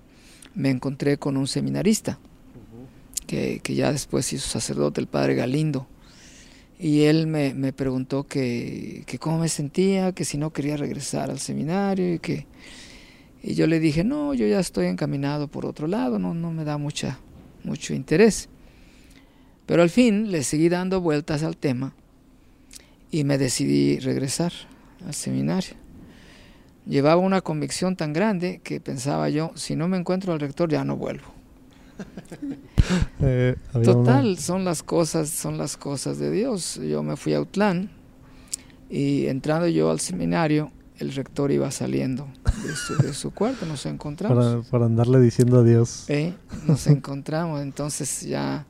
me 0.55 0.69
encontré 0.69 1.17
con 1.17 1.37
un 1.37 1.47
seminarista 1.47 2.19
que, 3.29 3.75
ya 3.75 3.91
después 3.91 4.33
hizo 4.33 4.49
sacerdote, 4.49 4.99
el 4.99 5.07
padre 5.07 5.35
Galindo. 5.35 5.87
Y 6.79 7.01
él 7.03 7.27
me, 7.27 7.53
me 7.53 7.73
preguntó 7.73 8.25
que, 8.25 9.03
que, 9.05 9.19
cómo 9.19 9.39
me 9.39 9.49
sentía, 9.49 10.13
que 10.13 10.25
si 10.25 10.37
no 10.37 10.51
quería 10.51 10.77
regresar 10.77 11.29
al 11.29 11.39
seminario 11.39 12.13
y 12.13 12.19
que... 12.19 12.47
Y 13.41 13.53
yo 13.53 13.67
le 13.67 13.79
dije, 13.79 14.03
no, 14.03 14.33
yo 14.33 14.47
ya 14.47 14.59
estoy 14.59 14.87
encaminado 14.87 15.47
por 15.47 15.65
otro 15.65 15.87
lado, 15.87 16.19
no, 16.19 16.33
no 16.33 16.51
me 16.51 16.65
da 16.65 16.77
mucha, 16.77 17.19
mucho 17.63 17.93
interés. 17.93 18.49
Pero 19.65 19.83
al 19.83 19.89
fin 19.89 20.31
le 20.31 20.43
seguí 20.43 20.67
dando 20.67 20.99
vueltas 20.99 21.43
al 21.43 21.55
tema 21.55 21.93
y 23.11 23.23
me 23.23 23.37
decidí 23.37 23.99
regresar 23.99 24.51
al 25.05 25.13
seminario. 25.13 25.75
Llevaba 26.85 27.21
una 27.21 27.41
convicción 27.41 27.95
tan 27.95 28.11
grande 28.11 28.59
que 28.63 28.81
pensaba 28.81 29.29
yo, 29.29 29.51
si 29.55 29.75
no 29.75 29.87
me 29.87 29.97
encuentro 29.97 30.33
al 30.33 30.39
rector 30.39 30.69
ya 30.69 30.83
no 30.83 30.97
vuelvo. 30.97 31.38
Eh, 33.21 33.55
Total, 33.83 34.37
son 34.39 34.65
las 34.65 34.81
cosas, 34.81 35.29
son 35.29 35.57
las 35.57 35.77
cosas 35.77 36.17
de 36.17 36.31
Dios. 36.31 36.79
Yo 36.81 37.03
me 37.03 37.17
fui 37.17 37.33
a 37.33 37.41
Utlán 37.41 37.91
y 38.89 39.27
entrando 39.27 39.67
yo 39.67 39.91
al 39.91 39.99
seminario, 39.99 40.71
el 40.97 41.13
rector 41.13 41.51
iba 41.51 41.69
saliendo 41.69 42.27
de 43.01 43.13
su, 43.13 43.31
cuarto, 43.31 43.65
nos 43.65 43.85
encontramos. 43.85 44.65
Para, 44.67 44.85
andarle 44.85 45.19
diciendo 45.19 45.59
adiós. 45.59 46.05
¿Eh? 46.09 46.33
Nos 46.65 46.87
encontramos, 46.87 47.61
entonces 47.61 48.21
ya, 48.21 48.65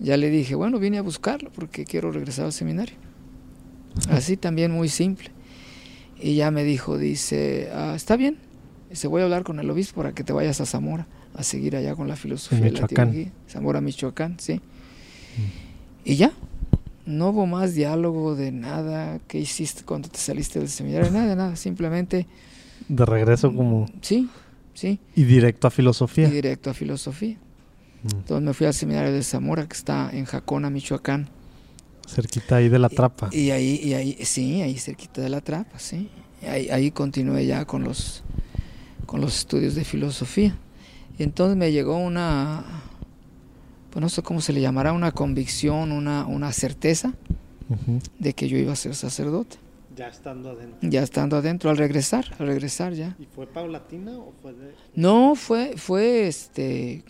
ya 0.00 0.16
le 0.16 0.30
dije, 0.30 0.54
bueno, 0.54 0.78
vine 0.78 0.98
a 0.98 1.02
buscarlo 1.02 1.50
porque 1.54 1.84
quiero 1.84 2.10
regresar 2.10 2.46
al 2.46 2.52
seminario. 2.52 2.96
Así 4.08 4.36
también 4.36 4.72
muy 4.72 4.88
simple. 4.88 5.30
Y 6.20 6.34
ya 6.34 6.50
me 6.50 6.64
dijo, 6.64 6.98
dice, 6.98 7.70
ah, 7.72 7.92
está 7.94 8.16
bien, 8.16 8.38
se 8.90 9.06
voy 9.06 9.20
a 9.20 9.24
hablar 9.24 9.44
con 9.44 9.60
el 9.60 9.70
obispo 9.70 9.98
para 10.02 10.12
que 10.12 10.24
te 10.24 10.32
vayas 10.32 10.60
a 10.60 10.66
Zamora 10.66 11.06
a 11.36 11.42
seguir 11.42 11.76
allá 11.76 11.94
con 11.94 12.08
la 12.08 12.16
filosofía 12.16 12.60
de 12.60 12.72
la 12.72 12.86
teología. 12.86 13.30
Zamora, 13.48 13.80
Michoacán, 13.80 14.36
sí. 14.38 14.54
Mm. 14.54 15.66
Y 16.04 16.16
ya, 16.16 16.32
no 17.04 17.30
hubo 17.30 17.46
más 17.46 17.74
diálogo 17.74 18.34
de 18.34 18.52
nada. 18.52 19.20
¿Qué 19.28 19.38
hiciste 19.38 19.84
cuando 19.84 20.08
te 20.08 20.18
saliste 20.18 20.58
del 20.58 20.68
seminario? 20.68 21.10
Nada, 21.10 21.34
nada, 21.36 21.56
simplemente... 21.56 22.26
De 22.88 23.04
regreso 23.04 23.54
como... 23.54 23.86
Sí, 24.02 24.28
sí. 24.74 24.98
Y 25.14 25.24
directo 25.24 25.66
a 25.68 25.70
filosofía. 25.70 26.28
Y 26.28 26.30
directo 26.30 26.70
a 26.70 26.74
filosofía. 26.74 27.36
Mm. 28.02 28.16
Entonces 28.16 28.46
me 28.46 28.54
fui 28.54 28.66
al 28.66 28.74
seminario 28.74 29.12
de 29.12 29.22
Zamora, 29.22 29.66
que 29.66 29.76
está 29.76 30.10
en 30.12 30.24
Jacona, 30.24 30.70
Michoacán. 30.70 31.28
Cerquita 32.08 32.56
ahí 32.56 32.68
de 32.68 32.78
la 32.78 32.88
trapa. 32.88 33.28
Y, 33.32 33.50
ahí, 33.50 33.80
y 33.82 33.94
ahí, 33.94 34.16
sí, 34.22 34.62
ahí 34.62 34.78
cerquita 34.78 35.20
de 35.20 35.28
la 35.28 35.40
trapa, 35.40 35.78
sí. 35.78 36.08
Ahí, 36.48 36.68
ahí 36.70 36.90
continué 36.92 37.46
ya 37.46 37.64
con 37.64 37.82
los, 37.82 38.22
con 39.06 39.20
los 39.20 39.36
estudios 39.38 39.74
de 39.74 39.84
filosofía. 39.84 40.56
Y 41.18 41.22
entonces 41.22 41.56
me 41.56 41.72
llegó 41.72 41.96
una, 41.96 42.64
pues 43.90 44.02
no 44.02 44.08
sé 44.08 44.22
cómo 44.22 44.40
se 44.40 44.52
le 44.52 44.60
llamará, 44.60 44.92
una 44.92 45.12
convicción, 45.12 45.92
una, 45.92 46.26
una 46.26 46.52
certeza 46.52 47.14
de 48.18 48.32
que 48.34 48.48
yo 48.48 48.58
iba 48.58 48.72
a 48.72 48.76
ser 48.76 48.94
sacerdote. 48.94 49.56
Ya 49.96 50.08
estando 50.08 50.50
adentro. 50.50 50.78
Ya 50.82 51.02
estando 51.02 51.36
adentro, 51.38 51.70
al 51.70 51.78
regresar, 51.78 52.26
al 52.38 52.48
regresar 52.48 52.92
ya. 52.92 53.16
¿Y 53.18 53.24
fue 53.24 53.46
paulatina 53.46 54.12
o 54.18 54.34
fue 54.42 54.52
de...? 54.52 54.74
No, 54.94 55.34
fue, 55.34 55.74
fue 55.78 56.26
este, 56.26 57.02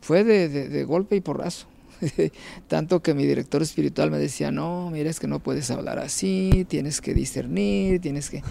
fue 0.00 0.24
de, 0.24 0.48
de, 0.48 0.84
golpe 0.84 1.14
y 1.14 1.20
porrazo. 1.20 1.68
Tanto 2.66 3.02
que 3.02 3.14
mi 3.14 3.24
director 3.24 3.62
espiritual 3.62 4.10
me 4.10 4.18
decía, 4.18 4.50
no, 4.50 4.90
mira, 4.90 5.08
es 5.08 5.20
que 5.20 5.28
no 5.28 5.38
puedes 5.38 5.70
hablar 5.70 6.00
así, 6.00 6.66
tienes 6.68 7.00
que 7.00 7.14
discernir, 7.14 8.00
tienes 8.00 8.30
que... 8.30 8.42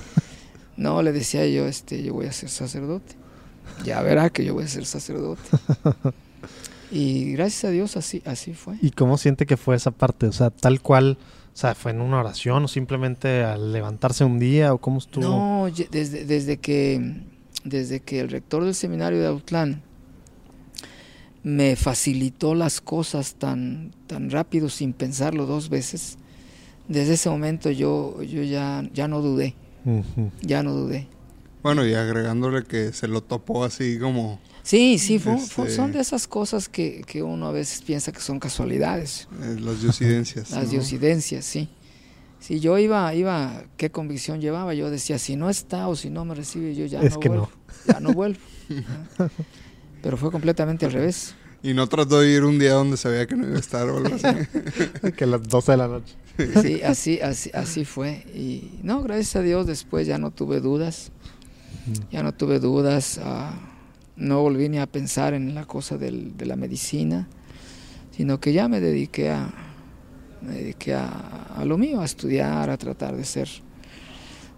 No, 0.77 1.01
le 1.03 1.11
decía 1.11 1.45
yo, 1.45 1.67
este, 1.67 2.01
yo 2.03 2.13
voy 2.13 2.27
a 2.27 2.31
ser 2.31 2.47
sacerdote 2.47 3.22
ya 3.83 4.01
verá 4.01 4.29
que 4.29 4.45
yo 4.45 4.53
voy 4.53 4.63
a 4.63 4.67
ser 4.67 4.85
sacerdote. 4.85 5.41
y 6.91 7.33
gracias 7.33 7.65
a 7.65 7.69
Dios 7.69 7.97
así, 7.97 8.21
así 8.25 8.53
fue. 8.53 8.75
¿Y 8.81 8.91
cómo 8.91 9.17
siente 9.17 9.45
que 9.45 9.57
fue 9.57 9.75
esa 9.75 9.91
parte? 9.91 10.27
O 10.27 10.31
sea, 10.31 10.49
tal 10.49 10.81
cual, 10.81 11.17
o 11.53 11.57
sea, 11.57 11.75
fue 11.75 11.91
en 11.91 12.01
una 12.01 12.19
oración 12.19 12.65
o 12.65 12.67
simplemente 12.67 13.43
al 13.43 13.71
levantarse 13.71 14.23
un 14.23 14.39
día 14.39 14.73
o 14.73 14.77
cómo 14.77 14.99
estuvo? 14.99 15.23
No, 15.23 15.69
desde, 15.91 16.25
desde 16.25 16.57
que 16.57 17.23
desde 17.63 18.01
que 18.01 18.19
el 18.19 18.29
rector 18.29 18.63
del 18.63 18.75
seminario 18.75 19.19
de 19.19 19.27
Autlán 19.27 19.81
me 21.43 21.75
facilitó 21.75 22.55
las 22.55 22.81
cosas 22.81 23.35
tan, 23.35 23.91
tan 24.07 24.29
rápido 24.29 24.69
sin 24.69 24.93
pensarlo 24.93 25.45
dos 25.45 25.69
veces, 25.69 26.17
desde 26.87 27.13
ese 27.13 27.29
momento 27.29 27.69
yo, 27.69 28.21
yo 28.23 28.43
ya, 28.43 28.87
ya 28.93 29.07
no 29.07 29.21
dudé, 29.21 29.55
ya 30.41 30.63
no 30.63 30.73
dudé. 30.73 31.07
Bueno, 31.63 31.85
y 31.87 31.93
agregándole 31.93 32.63
que 32.63 32.91
se 32.93 33.07
lo 33.07 33.21
topó 33.21 33.63
así 33.63 33.97
como 33.97 34.39
Sí, 34.63 34.97
sí, 34.99 35.19
fue- 35.19 35.37
fue- 35.39 35.65
Este- 35.65 35.75
son 35.75 35.91
de 35.91 35.99
esas 35.99 36.27
cosas 36.27 36.69
que, 36.69 37.01
que 37.07 37.21
uno 37.23 37.47
a 37.47 37.51
veces 37.51 37.81
piensa 37.81 38.11
que 38.11 38.19
son 38.21 38.39
casualidades. 38.39 39.27
Eh, 39.41 39.57
las 39.59 39.81
diosidencias. 39.81 40.51
Las 40.51 40.65
¿no? 40.65 40.69
diosidencias, 40.71 41.43
sí. 41.45 41.67
Si 42.39 42.59
yo 42.59 42.77
iba, 42.77 43.13
iba, 43.13 43.63
¿qué 43.77 43.89
convicción 43.91 44.39
llevaba? 44.41 44.73
Yo 44.73 44.89
decía, 44.89 45.17
si 45.19 45.35
no 45.37 45.49
está 45.49 45.87
o 45.87 45.95
si 45.95 46.09
no 46.09 46.25
me 46.25 46.35
recibe, 46.35 46.75
yo 46.75 46.85
ya 46.85 47.01
Es 47.01 47.13
no 47.13 47.19
que 47.19 47.29
vuelvo. 47.29 47.49
Ya 47.87 47.99
no 48.01 48.13
vuelvo. 48.13 48.39
Pero 50.01 50.17
fue 50.17 50.31
completamente 50.31 50.85
al 50.85 50.91
revés. 50.91 51.35
Y 51.61 51.73
no 51.73 51.87
trató 51.87 52.19
de 52.19 52.29
ir 52.31 52.43
un 52.43 52.59
día 52.59 52.73
donde 52.73 52.97
sabía 52.97 53.25
que 53.25 53.35
no 53.37 53.47
iba 53.47 53.55
a 53.55 53.59
estar 53.59 53.87
o 53.89 53.97
algo 53.97 54.15
así. 54.15 55.11
que 55.17 55.23
a 55.23 55.27
las 55.27 55.43
12 55.47 55.71
de 55.71 55.77
la 55.77 55.87
noche. 55.87 56.13
Sí, 56.61 56.81
así, 56.81 57.19
así, 57.21 57.51
así 57.53 57.85
fue. 57.85 58.25
Y 58.35 58.79
no, 58.83 59.01
gracias 59.03 59.37
a 59.37 59.41
Dios 59.41 59.65
después 59.65 60.05
ya 60.07 60.17
no 60.17 60.31
tuve 60.31 60.59
dudas. 60.59 61.11
Ya 62.11 62.23
no 62.23 62.33
tuve 62.33 62.59
dudas. 62.59 63.19
ah, 63.23 63.53
no 64.15 64.41
volví 64.41 64.69
ni 64.69 64.77
a 64.77 64.85
pensar 64.85 65.33
en 65.33 65.55
la 65.55 65.65
cosa 65.65 65.97
del- 65.97 66.37
de 66.37 66.45
la 66.45 66.55
medicina, 66.55 67.27
sino 68.11 68.39
que 68.39 68.53
ya 68.53 68.67
me 68.67 68.79
dediqué 68.79 69.31
a, 69.31 69.51
me 70.41 70.53
dediqué 70.53 70.93
a, 70.93 71.07
a 71.57 71.65
lo 71.65 71.77
mío, 71.77 71.99
a 72.01 72.05
estudiar, 72.05 72.69
a 72.69 72.77
tratar 72.77 73.15
de 73.15 73.25
ser, 73.25 73.49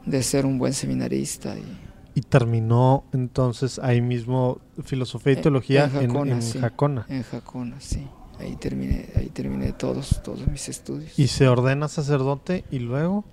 de 0.05 0.21
ser 0.23 0.45
un 0.45 0.57
buen 0.57 0.73
seminarista. 0.73 1.55
Y, 1.57 2.19
Y 2.19 2.21
terminó 2.21 3.05
entonces 3.13 3.79
ahí 3.79 4.01
mismo 4.01 4.59
filosofía 4.83 5.33
y 5.33 5.35
En- 5.37 5.41
teología 5.41 5.85
en 5.85 5.95
en, 5.95 6.07
Jacona, 6.07 6.31
en 6.35 6.41
sí. 6.41 6.59
Jacona. 6.59 7.05
en 7.09 7.23
Jacona, 7.23 7.75
sí. 7.79 8.05
Ahí 8.39 8.57
terminé, 8.57 9.07
ahí 9.15 9.29
terminé 9.29 9.71
todos, 9.71 10.21
todos 10.21 10.45
mis 10.47 10.67
estudios. 10.67 11.17
Y 11.17 11.27
se 11.27 11.47
ordena 11.47 11.87
sacerdote 11.87 12.65
y 12.69 12.79
luego. 12.79 13.23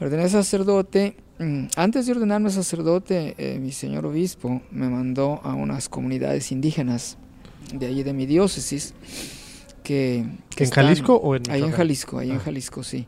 Ordené 0.00 0.28
sacerdote. 0.28 1.16
Mm, 1.40 1.66
Antes 1.76 2.06
de 2.06 2.12
ordenarme 2.12 2.50
sacerdote, 2.50 3.34
eh, 3.38 3.58
mi 3.58 3.72
señor 3.72 4.06
obispo 4.06 4.62
me 4.70 4.88
mandó 4.88 5.40
a 5.42 5.54
unas 5.54 5.88
comunidades 5.88 6.52
indígenas 6.52 7.16
de 7.74 7.86
allí 7.86 8.02
de 8.02 8.12
mi 8.12 8.26
diócesis. 8.26 8.94
Que, 9.82 10.24
que 10.54 10.64
¿En 10.64 10.68
están- 10.68 10.84
Jalisco 10.84 11.16
o 11.16 11.34
en 11.34 11.50
Ahí 11.50 11.62
en? 11.62 11.72
Jalisco, 11.72 12.18
ahí 12.18 12.30
en 12.30 12.36
Ah. 12.36 12.40
Jalisco, 12.40 12.82
sí. 12.84 13.06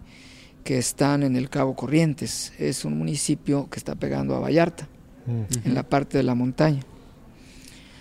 Que 0.65 0.79
están 0.79 1.23
en 1.23 1.37
el 1.37 1.49
Cabo 1.51 1.75
Corrientes. 1.77 2.53
Es 2.59 2.85
un 2.85 2.97
municipio 2.99 3.69
que 3.71 3.79
está 3.79 3.95
pegando 3.95 4.35
a 4.35 4.41
Vallarta, 4.41 4.89
Mm. 5.27 5.67
en 5.69 5.75
la 5.75 5.83
parte 5.89 6.17
de 6.19 6.25
la 6.25 6.35
montaña. 6.35 6.83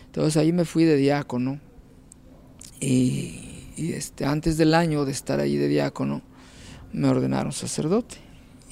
Entonces 0.08 0.38
ahí 0.38 0.52
me 0.54 0.66
fui 0.66 0.84
de 0.86 0.96
diácono. 0.96 1.60
Y, 2.80 3.40
y, 3.78 3.94
este, 3.94 4.26
antes 4.26 4.58
del 4.58 4.74
año 4.74 5.06
de 5.06 5.12
estar 5.12 5.40
ahí 5.40 5.58
de 5.58 5.68
diácono, 5.68 6.22
me 6.94 7.08
ordenaron 7.08 7.52
sacerdote. 7.52 8.18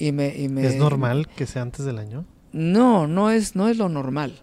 Y 0.00 0.10
me, 0.12 0.36
y 0.36 0.48
me- 0.48 0.66
¿Es 0.66 0.76
normal 0.76 1.28
que 1.36 1.46
sea 1.46 1.62
antes 1.62 1.84
del 1.84 1.98
año? 1.98 2.24
No, 2.52 3.06
no 3.06 3.30
es, 3.30 3.54
no 3.54 3.68
es 3.68 3.76
lo 3.76 3.88
normal. 3.88 4.40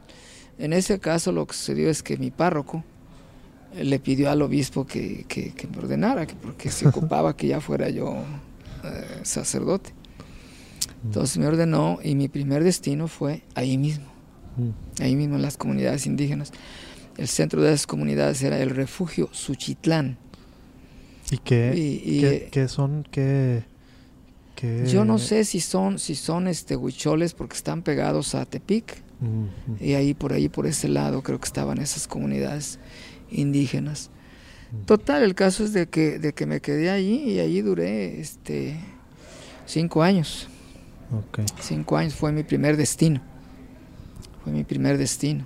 En 0.60 0.72
ese 0.72 1.00
caso 1.00 1.32
lo 1.34 1.46
que 1.46 1.54
sucedió 1.56 1.90
es 1.90 2.02
que 2.04 2.16
mi 2.18 2.32
párroco 2.32 2.84
eh, 3.76 3.84
le 3.84 4.00
pidió 4.00 4.30
al 4.32 4.42
obispo 4.42 4.86
que, 4.88 5.26
que- 5.28 5.52
que 5.54 5.68
me 5.68 5.78
ordenara, 5.80 6.26
que 6.26 6.36
porque 6.36 6.70
se 6.72 6.88
ocupaba 6.88 7.36
que 7.36 7.48
ya 7.48 7.60
fuera 7.60 7.90
yo 7.90 8.16
eh, 8.84 9.06
sacerdote. 9.24 9.92
Entonces 11.04 11.38
me 11.38 11.48
ordenó 11.48 12.00
y 12.04 12.16
mi 12.16 12.28
primer 12.28 12.64
destino 12.64 13.08
fue 13.08 13.42
ahí 13.56 13.78
mismo, 13.78 14.06
Mm. 14.58 15.02
ahí 15.04 15.16
mismo 15.16 15.36
en 15.36 15.42
las 15.44 15.58
comunidades 15.58 16.06
indígenas. 16.08 16.52
El 17.18 17.28
centro 17.28 17.62
de 17.62 17.70
esas 17.74 17.86
comunidades 17.88 18.42
era 18.42 18.60
el 18.60 18.70
refugio 18.72 19.30
Suchitlán. 19.32 20.18
¿Y 21.32 21.38
qué, 21.40 21.74
Y- 21.76 22.02
y, 22.18 22.22
qué, 22.22 22.50
qué 22.52 22.68
son? 22.68 23.06
¿Qué, 23.12 23.64
Yo 24.88 25.06
no 25.06 25.18
sé 25.20 25.44
si 25.44 25.60
son, 25.60 26.00
si 26.00 26.16
son 26.16 26.48
este 26.48 26.76
huicholes 26.76 27.34
porque 27.34 27.56
están 27.56 27.84
pegados 27.84 28.36
a 28.36 28.46
Tepic. 28.46 29.04
Y 29.80 29.94
ahí 29.94 30.14
por 30.14 30.34
ahí, 30.34 30.48
por 30.48 30.68
ese 30.68 30.88
lado, 30.88 31.24
creo 31.24 31.40
que 31.40 31.46
estaban 31.46 31.80
esas 31.80 32.08
comunidades 32.08 32.80
indígenas. 33.32 34.10
Total, 34.86 35.24
el 35.24 35.34
caso 35.34 35.64
es 35.64 35.74
de 35.74 35.88
que, 35.88 36.20
de 36.20 36.34
que 36.34 36.46
me 36.46 36.60
quedé 36.60 36.90
allí 36.90 37.24
y 37.31 37.40
allí 37.40 37.62
duré 37.62 38.20
este 38.20 38.77
cinco 39.66 40.03
años. 40.03 40.48
Cinco 41.62 41.98
años 41.98 42.16
fue 42.16 42.31
mi 42.31 42.44
primer 42.44 42.77
destino. 42.77 43.22
Fue 44.44 44.51
mi 44.51 44.64
primer 44.64 44.98
destino. 44.98 45.46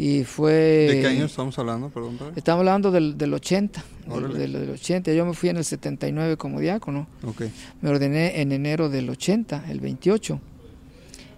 Y 0.00 0.22
fue... 0.22 0.52
¿De 0.88 1.00
qué 1.00 1.06
año 1.08 1.24
estamos 1.24 1.58
hablando? 1.58 1.88
Perdón, 1.90 2.16
padre. 2.18 2.34
Estamos 2.36 2.60
hablando 2.60 2.92
del, 2.92 3.18
del 3.18 3.34
80. 3.34 3.84
Del, 4.06 4.32
del- 4.32 4.52
del 4.52 4.70
80. 4.70 5.12
Yo 5.12 5.26
me 5.26 5.34
fui 5.34 5.48
en 5.48 5.56
el 5.56 5.64
79 5.64 6.36
como 6.36 6.60
diácono. 6.60 7.08
Ok. 7.24 7.42
Me 7.82 7.90
ordené 7.90 8.40
en 8.40 8.52
enero 8.52 8.88
del 8.88 9.10
80, 9.10 9.64
el 9.68 9.80
28. 9.80 10.40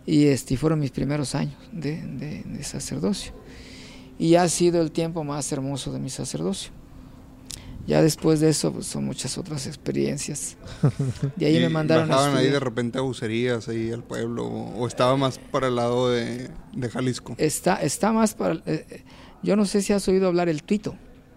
Y 0.05 0.27
este, 0.27 0.59
fueron 0.59 0.79
mis 0.79 0.91
primeros 0.91 1.35
años 1.35 1.55
de, 1.73 2.03
de- 2.03 2.43
de 2.45 2.63
sacerdocio. 2.63 3.33
Y 4.19 4.35
ha 4.35 4.47
sido 4.51 4.83
el 4.83 4.91
tiempo 4.93 5.25
más 5.25 5.51
hermoso 5.53 5.91
de 5.91 5.99
mi 6.01 6.11
sacerdocio. 6.11 6.71
Ya 7.91 8.03
después 8.03 8.39
de 8.39 8.51
eso, 8.51 8.73
pues, 8.73 8.87
son 8.87 9.05
muchas 9.05 9.37
otras 9.37 9.67
experiencias. 9.67 10.57
De 11.37 11.47
ahí 11.47 11.57
¿Y 11.57 11.61
me 11.61 11.69
mandaron 11.69 12.13
a 12.13 12.37
ahí 12.37 12.49
de 12.49 12.61
repente 12.61 12.99
a 12.99 13.01
bucerías 13.01 13.67
ahí 13.69 13.91
al 13.91 14.05
pueblo 14.05 14.47
o, 14.47 14.87
estaba 14.87 15.17
más 15.17 15.39
para 15.39 15.67
el 15.67 15.75
lado 15.75 16.09
de, 16.09 16.51
de 16.73 16.89
Jalisco? 16.89 17.35
Está, 17.37 17.83
está 17.83 18.13
más 18.13 18.35
para... 18.35 18.55
eh, 18.55 18.87
eh, 18.89 19.03
yo 19.43 19.57
no 19.57 19.65
sé 19.65 19.83
si 19.83 19.93
has 19.93 20.07
oído 20.07 20.29
hablar 20.29 20.49
el 20.49 20.63
tuito. 20.63 20.95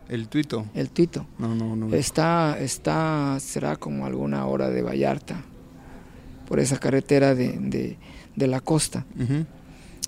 El 0.09 0.27
tuito. 0.27 0.67
El 0.75 0.91
tuito. 0.91 1.25
No, 1.39 1.55
no, 1.55 1.75
no. 1.75 1.91
Está, 1.95 2.59
está, 2.59 3.37
será 3.39 3.75
como 3.75 4.05
alguna 4.05 4.45
hora 4.45 4.69
de 4.69 4.83
Vallarta, 4.83 5.41
por 6.47 6.59
esa 6.59 6.77
carretera 6.77 7.33
de, 7.33 7.57
de- 7.57 7.97
de 8.35 8.47
la 8.47 8.61
costa. 8.61 9.05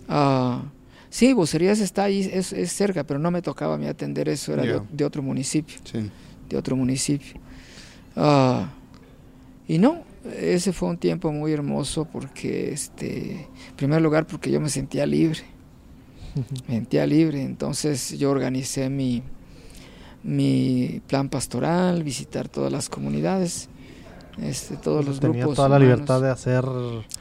Ah, 0.08 0.62
sí, 1.10 1.34
Vocerías 1.34 1.79
está 1.79 2.03
ahí, 2.03 2.29
es, 2.31 2.53
es 2.53 2.71
cerca, 2.71 3.03
pero 3.03 3.19
no 3.19 3.31
me 3.31 3.41
tocaba 3.41 3.75
a 3.75 3.77
mí 3.79 3.88
atender 3.88 4.29
eso, 4.29 4.53
era 4.53 4.62
de 4.63 4.81
de, 4.91 5.05
otro 5.05 5.23
municipio, 5.23 5.77
Sí. 5.84 6.12
De 6.49 6.58
otro 6.58 6.75
municipio. 6.75 7.36
Ah, 8.15 8.69
y 9.67 9.77
no, 9.77 10.03
ese 10.39 10.73
fue 10.73 10.89
un 10.89 10.97
tiempo 10.97 11.31
muy 11.31 11.51
hermoso 11.53 12.05
porque, 12.05 12.71
este, 12.73 13.31
en 13.69 13.75
primer 13.75 14.01
lugar, 14.01 14.25
porque 14.27 14.51
yo 14.51 14.60
me 14.62 14.69
sentía 14.69 15.05
libre, 15.05 15.41
me 16.67 16.75
sentía 16.75 17.05
libre, 17.05 17.41
entonces 17.41 18.17
yo 18.17 18.29
organicé 18.31 18.89
mi, 18.89 19.23
mi 20.23 21.01
plan 21.08 21.29
pastoral, 21.29 22.03
visitar 22.03 22.49
todas 22.49 22.71
las 22.71 22.89
comunidades, 22.89 23.69
este, 24.41 24.75
todos 24.77 25.05
los 25.05 25.19
Tenía 25.19 25.39
grupos. 25.41 25.55
toda 25.58 25.69
la 25.69 25.75
humanos. 25.77 25.93
libertad 25.97 26.21
de 26.21 26.29
hacer 26.29 26.65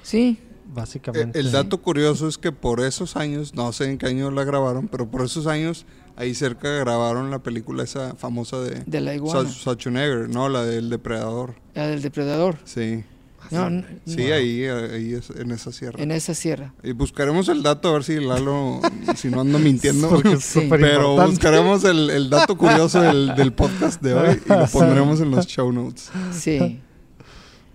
Sí, 0.02 0.38
básicamente. 0.74 1.38
Eh, 1.38 1.42
El 1.42 1.52
dato 1.52 1.80
curioso 1.80 2.26
es 2.28 2.38
que 2.38 2.52
por 2.52 2.80
esos 2.80 3.16
años, 3.16 3.54
no 3.54 3.72
sé 3.72 3.90
en 3.90 3.98
qué 3.98 4.06
año 4.06 4.30
la 4.30 4.44
grabaron, 4.44 4.88
pero 4.88 5.08
por 5.08 5.22
esos 5.24 5.46
años 5.46 5.86
ahí 6.16 6.34
cerca 6.34 6.68
grabaron 6.70 7.30
la 7.30 7.40
película 7.42 7.82
esa 7.84 8.14
famosa 8.14 8.60
de 8.60 8.82
de 8.86 9.00
la 9.00 9.14
iguana, 9.14 9.48
Schwar- 9.48 9.52
Schwarzenegger, 9.52 10.28
no, 10.28 10.48
la 10.48 10.64
del 10.64 10.90
depredador. 10.90 11.54
la 11.74 11.86
del 11.88 12.02
depredador. 12.02 12.56
Sí. 12.64 13.04
No, 13.50 13.68
Sí, 14.06 14.22
ahí, 14.32 14.64
ahí 14.64 15.12
es, 15.12 15.28
en 15.28 15.50
esa 15.50 15.70
sierra. 15.70 16.02
en 16.02 16.10
esa 16.12 16.32
sierra. 16.34 16.72
Y 16.82 16.92
buscaremos 16.92 17.46
el 17.50 17.62
dato 17.62 17.90
a 17.90 17.92
ver 17.92 18.02
si 18.04 18.18
Lalo, 18.18 18.80
si 19.16 19.28
no 19.28 19.42
ando 19.42 19.58
mintiendo. 19.58 20.08
Porque 20.08 20.32
es 20.32 20.44
Sí. 20.44 20.66
Pero 20.70 21.10
importante. 21.10 21.30
buscaremos 21.30 21.84
el, 21.84 22.08
el 22.08 22.30
dato 22.30 22.56
curioso 22.56 23.02
del, 23.02 23.34
del 23.36 23.52
podcast 23.52 24.00
de 24.00 24.14
hoy 24.14 24.40
y 24.44 24.48
lo 24.48 24.66
pondremos 24.68 25.20
en 25.20 25.30
los 25.30 25.46
show 25.46 25.70
notes. 25.72 26.10
Sí. 26.32 26.80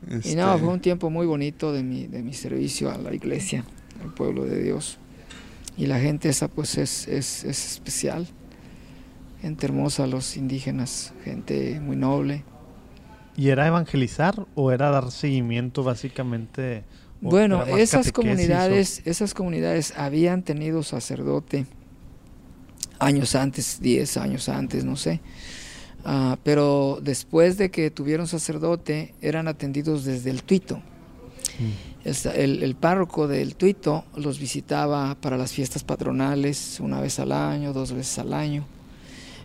Y 0.10 0.14
Este, 0.16 0.36
no, 0.36 0.58
fue 0.58 0.70
un 0.70 0.80
tiempo 0.80 1.12
muy 1.12 1.28
bonito 1.28 1.72
de 1.72 1.84
mi, 1.84 2.08
de 2.08 2.24
mi 2.24 2.34
servicio 2.34 2.90
a 2.90 2.98
la 2.98 3.14
iglesia, 3.14 3.64
al 4.04 4.12
pueblo 4.16 4.46
de 4.46 4.64
Dios. 4.64 4.98
Y 5.80 5.88
la 5.88 5.98
gente 5.98 6.28
esa 6.28 6.50
pues 6.50 6.78
es, 6.78 7.08
es, 7.08 7.46
es 7.46 7.72
especial. 7.72 8.28
Gente 9.42 9.66
hermosa, 9.66 10.08
los 10.08 10.36
indígenas, 10.36 11.14
gente 11.24 11.80
muy 11.80 11.96
noble. 11.96 12.44
¿Y 13.38 13.48
era 13.48 13.66
evangelizar 13.66 14.46
o 14.56 14.74
era 14.74 14.90
dar 14.90 15.10
seguimiento 15.10 15.82
básicamente? 15.82 16.84
o 17.24 17.30
Bueno, 17.30 17.66
esas 17.66 18.12
comunidades, 18.12 19.02
esas 19.06 19.34
comunidades 19.34 19.94
habían 19.96 20.44
tenido 20.44 20.84
sacerdote 20.84 21.66
años 23.00 23.34
antes, 23.36 23.80
10 23.80 24.18
años 24.18 24.50
antes, 24.50 24.84
no 24.84 24.98
sé. 24.98 25.22
Ah, 26.04 26.38
pero 26.44 27.00
después 27.02 27.58
de 27.58 27.72
que 27.72 27.90
tuvieron 27.90 28.28
sacerdote, 28.28 29.14
eran 29.22 29.48
atendidos 29.48 30.04
desde 30.04 30.30
el 30.30 30.44
tuito. 30.44 30.76
Mm. 31.58 31.89
El, 32.06 32.16
el- 32.36 32.64
el 32.64 32.76
párroco 32.76 33.28
del 33.28 33.56
tuito 33.56 34.06
los 34.16 34.40
visitaba 34.40 35.16
para 35.20 35.38
las 35.38 35.52
fiestas 35.52 35.84
patronales 35.84 36.80
una 36.80 37.02
vez 37.02 37.20
al 37.20 37.32
año, 37.32 37.74
dos 37.74 37.92
veces 37.92 38.18
al 38.20 38.34
año. 38.34 38.66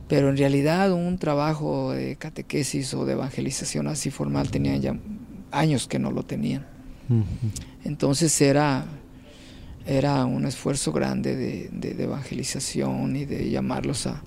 Pero 0.08 0.28
en 0.28 0.36
realidad 0.36 0.92
un 0.92 1.18
trabajo 1.18 1.92
de 1.92 2.16
catequesis 2.16 2.92
o 2.94 3.04
de 3.06 3.14
evangelización 3.14 3.86
así 3.88 4.10
formal 4.10 4.50
tenían 4.50 4.80
ya 4.80 4.96
años 5.50 5.88
que 5.88 5.98
no 5.98 6.10
lo 6.10 6.22
tenían. 6.24 6.66
Entonces 7.84 8.38
era, 8.40 8.84
era 9.86 10.24
un 10.24 10.46
esfuerzo 10.46 10.92
grande 10.92 11.36
de, 11.36 11.68
de- 11.72 11.94
de 11.94 12.04
evangelización 12.04 13.16
y 13.16 13.24
de 13.24 13.50
llamarlos 13.50 14.06
a, 14.06 14.22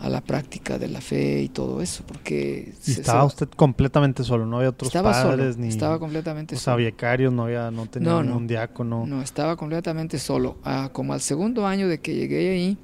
a 0.00 0.08
la 0.08 0.20
práctica 0.20 0.78
de 0.78 0.86
la 0.88 1.00
fe 1.00 1.42
y 1.42 1.48
todo 1.48 1.82
eso, 1.82 2.04
porque 2.06 2.72
Y 2.86 2.92
se- 2.92 3.00
estaba 3.00 3.22
se- 3.22 3.26
usted 3.26 3.48
completamente 3.56 4.22
solo, 4.22 4.46
no 4.46 4.58
había 4.58 4.68
otros 4.70 4.88
estaba 4.88 5.10
padres 5.12 5.54
solo, 5.54 5.62
ni 5.64 5.68
estaba 5.68 5.98
completamente 5.98 6.54
o 6.54 6.58
sea, 6.58 6.74
solo. 6.74 6.84
vicarios, 6.84 7.32
no 7.32 7.44
había, 7.44 7.70
no 7.72 7.86
tenía 7.86 8.08
No, 8.10 8.16
no. 8.22 8.28
ningún 8.28 8.46
diácono. 8.46 9.06
No, 9.06 9.22
estaba 9.22 9.56
completamente 9.56 10.18
solo. 10.20 10.56
Ah, 10.64 10.90
como 10.92 11.14
al 11.14 11.20
segundo 11.20 11.66
año 11.66 11.88
de 11.88 11.98
que 11.98 12.14
llegué 12.14 12.50
ahí, 12.50 12.78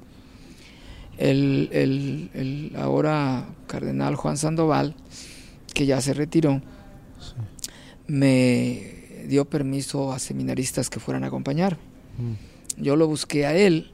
el, 1.17 1.69
el, 1.71 2.29
el 2.33 2.73
ahora 2.77 3.47
cardenal 3.67 4.15
Juan 4.15 4.37
Sandoval, 4.37 4.95
que 5.73 5.85
ya 5.85 6.01
se 6.01 6.13
retiró, 6.13 6.61
me 8.07 9.23
dio 9.27 9.45
permiso 9.45 10.11
a 10.13 10.19
seminaristas 10.19 10.89
que 10.89 10.99
fueran 10.99 11.23
a 11.23 11.27
acompañarme. 11.27 11.79
Mm. 12.17 12.81
Yo 12.83 12.95
lo 12.95 13.07
busqué 13.07 13.45
a 13.45 13.55
él 13.55 13.91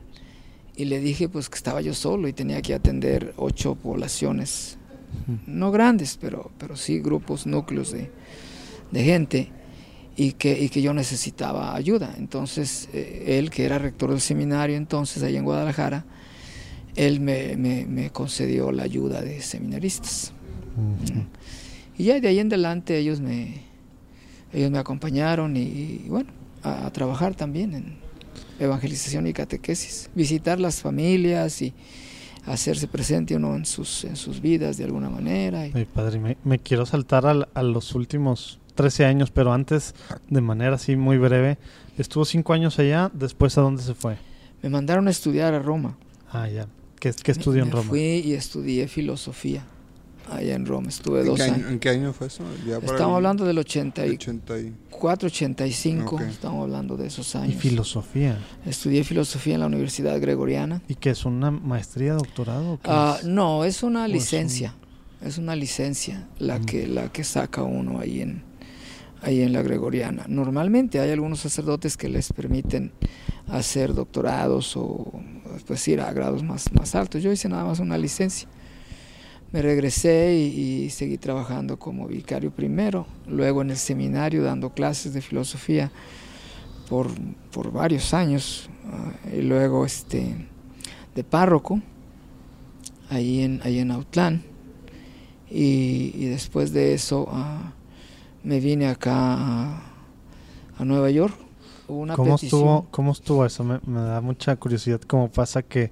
y 0.75 0.85
le 0.85 0.99
dije 0.99 1.29
pues 1.29 1.49
que 1.49 1.55
estaba 1.55 1.81
yo 1.81 1.93
solo 1.93 2.27
y 2.27 2.33
tenía 2.33 2.61
que 2.61 2.73
atender 2.73 3.33
ocho 3.37 3.75
poblaciones, 3.75 4.77
no 5.45 5.71
grandes, 5.71 6.17
pero, 6.19 6.51
pero 6.57 6.75
sí 6.75 6.99
grupos, 6.99 7.45
núcleos 7.45 7.91
de, 7.91 8.09
de 8.91 9.03
gente 9.03 9.49
y 10.15 10.33
que, 10.33 10.59
y 10.59 10.69
que 10.69 10.81
yo 10.81 10.93
necesitaba 10.93 11.75
ayuda. 11.75 12.15
Entonces 12.17 12.89
eh, 12.93 13.37
él, 13.39 13.49
que 13.49 13.65
era 13.65 13.77
rector 13.77 14.11
del 14.11 14.21
seminario 14.21 14.77
entonces 14.77 15.23
ahí 15.23 15.35
en 15.35 15.43
Guadalajara, 15.43 16.05
él 16.95 17.19
me, 17.19 17.55
me, 17.57 17.85
me 17.85 18.09
concedió 18.09 18.71
la 18.71 18.83
ayuda 18.83 19.21
de 19.21 19.41
seminaristas. 19.41 20.33
Y 21.97 22.05
ya 22.05 22.19
de 22.19 22.27
ahí 22.27 22.39
en 22.39 22.47
adelante 22.47 22.97
ellos 22.97 23.19
me, 23.19 23.61
ellos 24.53 24.71
me 24.71 24.77
acompañaron 24.77 25.55
y, 25.55 25.61
y, 25.61 26.05
bueno, 26.09 26.31
a, 26.63 26.85
a 26.87 26.93
trabajar 26.93 27.35
también 27.35 27.73
en 27.73 28.00
evangelización 28.61 29.27
y 29.27 29.33
catequesis, 29.33 30.09
visitar 30.15 30.59
las 30.59 30.81
familias 30.81 31.61
y 31.61 31.73
hacerse 32.45 32.87
presente 32.87 33.35
uno 33.35 33.55
en 33.55 33.65
sus, 33.65 34.03
en 34.05 34.15
sus 34.15 34.41
vidas 34.41 34.77
de 34.77 34.85
alguna 34.85 35.09
manera. 35.09 35.67
y- 35.67 35.71
Ay, 35.75 35.85
padre, 35.85 36.19
me, 36.19 36.37
me 36.43 36.59
quiero 36.59 36.85
saltar 36.85 37.25
al- 37.25 37.47
a, 37.53 37.63
los 37.63 37.93
últimos 37.95 38.59
13 38.75 39.05
años, 39.05 39.31
pero 39.31 39.53
antes, 39.53 39.93
de 40.29 40.41
manera 40.41 40.75
así 40.75 40.95
muy 40.95 41.17
breve, 41.17 41.57
estuvo 41.97 42.25
5 42.25 42.53
años 42.53 42.79
allá, 42.79 43.11
después 43.13 43.57
a 43.57 43.61
dónde 43.61 43.83
se 43.83 43.93
fue. 43.93 44.17
me 44.63 44.69
mandaron 44.69 45.07
a 45.07 45.11
estudiar 45.11 45.53
a 45.53 45.59
Roma. 45.59 45.97
Ah, 46.31 46.47
ya. 46.47 46.67
¿Qué, 46.99 47.11
qué 47.23 47.31
estudió 47.31 47.63
Me- 47.63 47.69
en 47.71 47.75
Roma? 47.75 47.89
Fui 47.89 47.99
y 48.23 48.33
estudié 48.33 48.87
filosofía 48.87 49.65
allá 50.29 50.55
en 50.55 50.65
Roma. 50.65 50.89
Estuve 50.89 51.21
¿En 51.21 51.25
dos 51.27 51.39
año, 51.41 51.53
años. 51.55 51.71
en 51.71 51.79
qué 51.79 51.89
año 51.89 52.13
fue 52.13 52.27
eso? 52.27 52.43
Ya 52.67 52.79
para 52.79 52.93
Estamos 52.93 53.11
el 53.11 53.15
hablando 53.15 53.45
del 53.45 53.57
84, 53.57 54.15
80 54.15 54.59
y- 54.59 55.27
85. 55.27 56.15
Ok. 56.15 56.21
Estamos 56.23 56.63
hablando 56.63 56.97
de 56.97 57.07
esos 57.07 57.33
Y 57.35 57.37
años. 57.37 57.61
filosofía. 57.61 58.37
Estudié 58.65 59.03
filosofía 59.03 59.55
en 59.55 59.59
la 59.61 59.65
Universidad 59.67 60.19
Gregoriana. 60.21 60.81
¿Y 60.87 60.95
qué 60.95 61.11
es 61.11 61.25
una 61.25 61.51
maestría, 61.51 62.13
doctorado? 62.13 62.79
Ah, 62.83 63.17
es? 63.19 63.25
no, 63.27 63.63
es 63.65 63.83
una 63.83 64.05
es 64.05 64.11
licencia. 64.11 64.75
Es 65.23 65.37
una 65.37 65.55
licencia 65.55 66.27
la 66.39 66.57
Mm. 66.59 66.65
que 66.65 66.87
la 66.87 67.11
que 67.11 67.23
saca 67.23 67.63
uno 67.63 67.99
ahí 67.99 68.21
en 68.21 68.43
ahí 69.23 69.41
en 69.41 69.53
la 69.53 69.61
Gregoriana. 69.61 70.25
Normalmente 70.27 70.99
hay 70.99 71.11
algunos 71.11 71.41
sacerdotes 71.41 71.95
que 71.95 72.09
les 72.09 72.33
permiten 72.33 72.91
hacer 73.47 73.93
doctorados 73.93 74.75
o 74.75 75.11
pues 75.67 75.87
ir 75.87 76.01
a 76.01 76.11
grados 76.11 76.41
más 76.43 76.73
más 76.73 76.95
altos. 76.95 77.21
Yo 77.21 77.31
hice 77.31 77.47
nada 77.47 77.63
más 77.65 77.79
una 77.79 77.99
licencia. 77.99 78.47
Me 79.51 79.61
regresé 79.61 80.33
y, 80.35 80.83
y 80.85 80.89
seguí 80.89 81.17
trabajando 81.17 81.77
como 81.77 82.07
vicario 82.07 82.51
primero, 82.51 83.05
luego 83.27 83.61
en 83.61 83.71
el 83.71 83.77
seminario 83.77 84.43
dando 84.43 84.69
clases 84.73 85.13
de 85.13 85.21
filosofía 85.21 85.91
por, 86.89 87.07
por 87.51 87.71
varios 87.71 88.13
años 88.13 88.69
ah, 88.85 89.13
y 89.33 89.41
luego 89.41 89.85
este 89.85 90.47
de 91.15 91.23
párroco 91.23 91.81
ahí 93.09 93.41
en, 93.41 93.61
ahí 93.63 93.79
en 93.79 93.91
Autlán. 93.91 94.43
Y, 95.49 96.13
y 96.15 96.25
después 96.27 96.71
de 96.71 96.93
eso 96.93 97.27
ah, 97.29 97.73
me 98.43 98.61
vine 98.61 98.87
acá 98.87 99.13
a, 99.13 99.83
a 100.77 100.85
Nueva 100.85 101.09
York. 101.09 101.35
Una 101.89 102.15
¿Cómo, 102.15 102.35
petición. 102.37 102.61
estuvo, 102.61 102.87
¿Cómo 102.89 103.11
estuvo 103.11 103.45
eso? 103.45 103.65
Me, 103.65 103.81
me 103.85 103.99
da 103.99 104.21
mucha 104.21 104.55
curiosidad 104.55 105.01
cómo 105.01 105.29
pasa 105.29 105.61
que, 105.61 105.91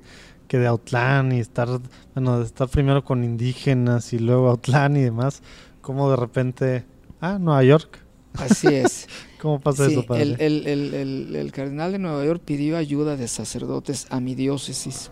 que 0.49 0.57
de 0.57 0.67
Autlán 0.67 1.31
y 1.31 1.39
estar, 1.39 1.69
bueno, 2.13 2.39
de 2.39 2.45
estar 2.45 2.67
primero 2.67 3.05
con 3.05 3.23
indígenas 3.23 4.11
y 4.11 4.19
luego 4.19 4.49
Autlán 4.49 4.97
y 4.97 5.01
demás, 5.01 5.41
cómo 5.79 6.09
de 6.09 6.17
repente, 6.17 6.85
ah, 7.21 7.37
Nueva 7.39 7.63
York. 7.63 7.99
Así 8.33 8.67
es. 8.67 9.07
¿Cómo 9.41 9.59
pasa 9.61 9.85
Sí, 9.85 9.93
eso, 9.93 10.05
padre? 10.05 10.23
el, 10.39 10.67
el- 10.67 11.35
el- 11.35 11.51
cardenal 11.53 11.93
de 11.93 11.99
Nueva 11.99 12.25
York 12.25 12.41
pidió 12.43 12.75
ayuda 12.77 13.15
de 13.15 13.27
sacerdotes 13.29 14.07
a 14.09 14.19
mi 14.19 14.35
diócesis. 14.35 15.11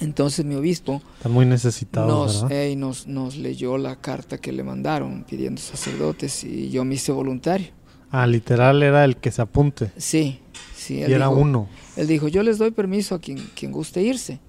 Entonces 0.00 0.44
mi 0.44 0.54
obispo 0.54 1.02
Están 1.18 1.32
muy 1.32 1.46
necesitados, 1.46 2.42
nos, 2.42 2.76
nos, 2.76 3.06
nos 3.06 3.36
leyó 3.36 3.78
la 3.78 3.96
carta 3.96 4.38
que 4.38 4.50
le 4.50 4.64
mandaron 4.64 5.24
pidiendo 5.24 5.60
sacerdotes 5.60 6.42
y 6.44 6.70
yo 6.70 6.84
me 6.84 6.94
hice 6.96 7.12
voluntario. 7.12 7.68
Ah, 8.10 8.26
literal 8.26 8.82
era 8.82 9.04
el 9.04 9.16
que 9.18 9.30
se 9.30 9.42
apunte. 9.42 9.92
Sí, 9.96 10.40
sí. 10.74 10.94
Y 10.98 11.02
era 11.02 11.28
dijo- 11.28 11.38
uno. 11.40 11.68
Él 11.96 12.06
dijo, 12.06 12.28
yo 12.28 12.42
les 12.42 12.58
doy 12.58 12.70
permiso 12.70 13.14
a 13.14 13.20
quien, 13.20 13.38
quien 13.54 13.70
guste 13.72 14.02
irse 14.02 14.40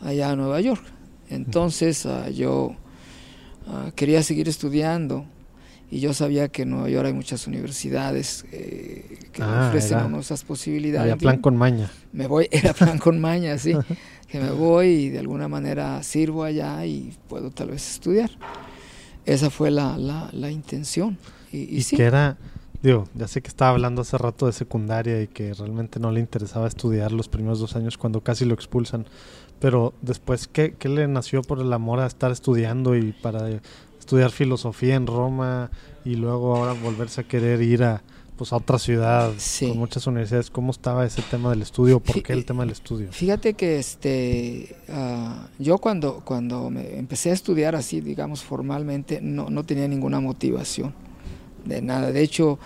allá 0.00 0.30
a 0.30 0.36
Nueva 0.36 0.60
York. 0.60 0.82
Entonces 1.30 2.06
ah, 2.06 2.30
yo 2.30 2.76
ah, 3.66 3.90
quería 3.94 4.22
seguir 4.22 4.48
estudiando 4.48 5.26
y 5.90 6.00
yo 6.00 6.12
sabía 6.14 6.48
que 6.48 6.62
en 6.62 6.70
Nueva 6.70 6.88
York 6.90 7.06
hay 7.06 7.12
muchas 7.14 7.46
universidades 7.46 8.44
eh, 8.52 9.18
que 9.32 9.42
Ah, 9.42 9.66
ofrecen 9.68 9.98
era- 9.98 10.08
posibilidades. 10.46 11.02
Había 11.12 11.16
plan 11.16 11.40
con 11.40 11.56
maña. 11.56 11.90
Me 12.12 12.26
voy, 12.26 12.46
era 12.52 12.72
plan 12.74 12.98
con 12.98 13.18
maña, 13.20 13.56
sí, 13.58 13.72
que 14.28 14.38
me 14.40 14.50
voy 14.50 14.86
y 14.88 15.08
de 15.10 15.18
alguna 15.18 15.48
manera 15.48 16.02
sirvo 16.02 16.44
allá 16.44 16.84
y 16.86 17.12
puedo 17.28 17.50
tal 17.50 17.70
vez 17.70 17.90
estudiar. 17.94 18.30
Esa 19.24 19.50
fue 19.50 19.70
la, 19.70 19.98
la, 19.98 20.30
la 20.32 20.50
intención. 20.50 21.18
Y, 21.52 21.58
y 21.58 21.76
Y, 21.78 21.82
sí, 21.82 21.96
que 21.96 22.04
era, 22.04 22.36
digo, 22.82 23.04
ya 23.14 23.26
sé 23.28 23.42
que 23.42 23.48
estaba 23.48 23.72
hablando 23.72 24.02
hace 24.02 24.16
rato 24.18 24.46
de 24.46 24.52
secundaria 24.52 25.20
y 25.22 25.26
que 25.28 25.52
realmente 25.54 25.98
no 26.00 26.10
le 26.12 26.20
interesaba 26.20 26.68
estudiar 26.68 27.12
los 27.12 27.28
primeros 27.28 27.58
dos 27.58 27.74
años 27.76 27.98
cuando 27.98 28.20
casi 28.22 28.44
lo 28.44 28.54
expulsan. 28.54 29.06
Pero 29.60 29.92
después, 30.02 30.46
¿qué, 30.46 30.74
qué 30.78 30.88
le 30.88 31.08
nació 31.08 31.42
por 31.42 31.60
el 31.60 31.72
amor 31.72 31.98
a 32.00 32.06
estar 32.06 32.30
estudiando 32.30 32.96
y 32.96 33.12
para 33.12 33.48
estudiar 33.98 34.30
filosofía 34.30 34.94
en 34.94 35.06
Roma 35.06 35.70
y 36.04 36.14
luego 36.14 36.56
ahora 36.56 36.72
volverse 36.74 37.22
a 37.22 37.24
querer 37.24 37.60
ir 37.62 37.82
a, 37.82 38.02
pues, 38.36 38.52
a 38.52 38.56
otra 38.56 38.78
ciudad 38.78 39.32
Sí. 39.36 39.66
con 39.68 39.78
muchas 39.78 40.06
universidades? 40.06 40.48
¿Cómo 40.50 40.70
estaba 40.70 41.04
ese 41.04 41.22
tema 41.22 41.50
del 41.50 41.62
estudio? 41.62 41.98
¿Por 41.98 42.14
Fí- 42.16 42.22
qué 42.22 42.32
el 42.34 42.44
tema 42.44 42.62
del 42.62 42.70
estudio? 42.70 43.08
Fíjate 43.10 43.54
que 43.54 43.80
este, 43.80 44.76
ah, 44.88 45.48
yo 45.58 45.78
cuando, 45.78 46.20
cuando 46.24 46.70
me 46.70 46.96
empecé 46.96 47.30
a 47.30 47.34
estudiar 47.34 47.74
así, 47.74 48.00
digamos, 48.00 48.44
formalmente, 48.44 49.20
no, 49.20 49.50
no 49.50 49.64
tenía 49.64 49.88
ninguna 49.88 50.20
motivación 50.20 50.94
de 51.68 51.82
nada. 51.82 52.10
De 52.12 52.22
hecho, 52.22 52.58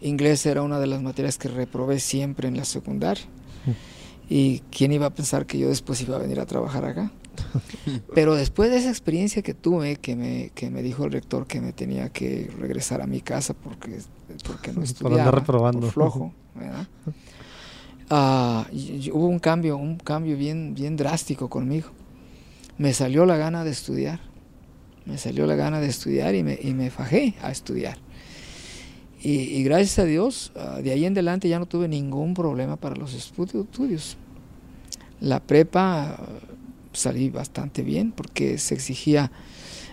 inglés 0.00 0.44
era 0.46 0.62
una 0.62 0.78
de 0.80 0.86
las 0.86 1.02
materias 1.02 1.38
que 1.38 1.48
reprobé 1.48 2.00
siempre 2.00 2.48
en 2.48 2.56
la 2.56 2.64
secundaria. 2.64 3.24
¿Y 4.28 4.60
quién 4.72 4.92
iba 4.92 5.06
a 5.06 5.10
pensar 5.10 5.46
que 5.46 5.58
yo 5.58 5.68
después 5.68 6.00
iba 6.02 6.16
a 6.16 6.18
venir 6.18 6.40
a 6.40 6.46
trabajar 6.46 6.84
acá? 6.84 7.12
Pero 8.14 8.34
después 8.34 8.70
de 8.70 8.78
esa 8.78 8.88
experiencia 8.88 9.42
que 9.42 9.54
tuve, 9.54 9.96
que 9.96 10.16
me, 10.16 10.50
que 10.54 10.70
me 10.70 10.82
dijo 10.82 11.04
el 11.04 11.12
rector 11.12 11.46
que 11.46 11.60
me 11.60 11.72
tenía 11.72 12.08
que 12.08 12.50
regresar 12.58 13.02
a 13.02 13.06
mi 13.06 13.20
casa 13.20 13.54
porque, 13.54 14.00
porque 14.44 14.72
no 14.72 14.80
Por 14.80 14.84
andar 14.84 14.84
estudiaba, 14.84 15.30
reprobando. 15.30 15.80
por 15.80 15.90
flojo, 15.92 16.32
¿verdad? 16.54 16.86
Ah, 18.08 18.66
y- 18.72 19.06
y 19.06 19.10
hubo 19.12 19.26
un 19.26 19.38
cambio, 19.38 19.76
un 19.76 19.96
cambio 19.98 20.36
bien, 20.36 20.74
bien 20.74 20.96
drástico 20.96 21.48
conmigo. 21.48 21.88
Me 22.78 22.92
salió 22.92 23.26
la 23.26 23.36
gana 23.36 23.64
de 23.64 23.70
estudiar, 23.70 24.20
me 25.06 25.18
salió 25.18 25.46
la 25.46 25.56
gana 25.56 25.80
de 25.80 25.88
estudiar 25.88 26.34
y 26.34 26.42
me, 26.42 26.58
y 26.60 26.72
me 26.74 26.90
fajé 26.90 27.34
a 27.42 27.50
estudiar. 27.50 27.98
Y, 29.26 29.56
y 29.58 29.62
gracias 29.64 29.98
a 29.98 30.04
Dios, 30.04 30.52
ah, 30.56 30.80
de 30.82 30.92
ahí 30.92 31.04
en 31.04 31.12
adelante 31.14 31.48
ya 31.48 31.58
no 31.58 31.66
tuve 31.66 31.88
ningún 31.88 32.34
problema 32.34 32.76
para 32.76 32.94
los 32.94 33.12
estu- 33.14 33.62
estudios. 33.64 34.16
La 35.20 35.40
prepa 35.40 36.10
ah, 36.18 36.26
salí 36.92 37.30
bastante 37.30 37.82
bien 37.82 38.12
porque 38.12 38.58
se 38.58 38.74
exigía 38.74 39.30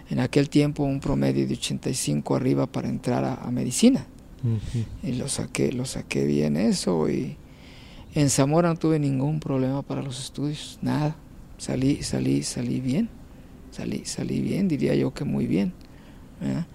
en 0.09 0.19
aquel 0.19 0.49
tiempo 0.49 0.83
un 0.83 0.99
promedio 0.99 1.47
de 1.47 1.53
85 1.55 2.35
arriba 2.35 2.67
para 2.67 2.89
entrar 2.89 3.23
a, 3.23 3.35
a 3.35 3.49
medicina. 3.51 4.05
Y 5.01 5.13
lo 5.13 5.27
saqué, 5.29 5.71
lo 5.71 5.85
saqué 5.85 6.25
bien 6.25 6.57
eso 6.57 7.09
y 7.09 7.37
en 8.13 8.29
Zamora 8.29 8.69
no 8.69 8.75
tuve 8.75 8.99
ningún 8.99 9.39
problema 9.39 9.81
para 9.81 10.03
los 10.03 10.19
estudios, 10.19 10.77
nada. 10.81 11.15
Salí, 11.57 12.03
salí, 12.03 12.43
salí 12.43 12.81
bien. 12.81 13.09
Salí, 13.71 14.03
salí 14.05 14.41
bien, 14.41 14.67
diría 14.67 14.93
yo 14.95 15.13
que 15.13 15.23
muy 15.23 15.47
bien. 15.47 15.73
¿verdad? 16.41 16.67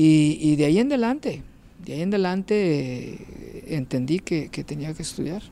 Y, 0.00 0.38
y 0.40 0.54
de 0.54 0.66
ahí 0.66 0.78
en 0.78 0.86
adelante, 0.92 1.42
de 1.84 1.94
ahí 1.94 2.02
en 2.02 2.10
adelante 2.10 2.54
eh, 2.54 3.64
entendí 3.66 4.20
que, 4.20 4.48
que 4.48 4.62
tenía 4.62 4.94
que 4.94 5.02
estudiar. 5.02 5.42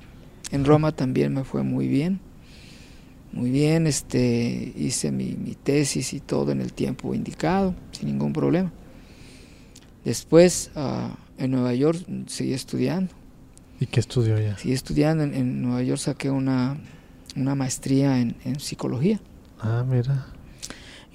En 0.52 0.64
Roma 0.64 0.92
también 0.92 1.34
me 1.34 1.42
fue 1.42 1.64
muy 1.64 1.88
bien. 1.88 2.20
Muy 3.32 3.50
bien, 3.50 3.88
este, 3.88 4.72
hice 4.76 5.10
mi, 5.10 5.32
mi 5.32 5.56
tesis 5.56 6.12
y 6.12 6.20
todo 6.20 6.52
en 6.52 6.60
el 6.60 6.72
tiempo 6.72 7.12
indicado, 7.12 7.74
sin 7.90 8.06
ningún 8.06 8.32
problema. 8.32 8.72
Después, 10.04 10.70
ah, 10.76 11.18
en 11.38 11.50
Nueva 11.50 11.74
York, 11.74 11.98
seguí 12.28 12.52
estudiando. 12.52 13.12
¿Y 13.80 13.86
qué 13.86 13.98
estudió 13.98 14.38
ya? 14.38 14.56
Seguí 14.56 14.74
estudiando. 14.74 15.24
En, 15.24 15.34
en 15.34 15.60
Nueva 15.60 15.82
York 15.82 15.98
saqué 15.98 16.30
una, 16.30 16.78
una 17.34 17.56
maestría 17.56 18.20
en, 18.20 18.36
en 18.44 18.60
psicología. 18.60 19.18
Ah, 19.58 19.84
mira. 19.84 20.28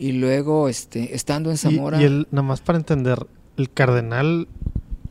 Y 0.02 0.14
luego, 0.14 0.68
este, 0.68 1.14
estando 1.16 1.50
en 1.52 1.56
Y- 1.56 1.58
Zamora... 1.60 2.02
Y, 2.02 2.06
el, 2.06 2.28
nada 2.32 2.42
más 2.42 2.60
para 2.62 2.80
entender, 2.80 3.28
el 3.58 3.70
cardenal, 3.72 4.48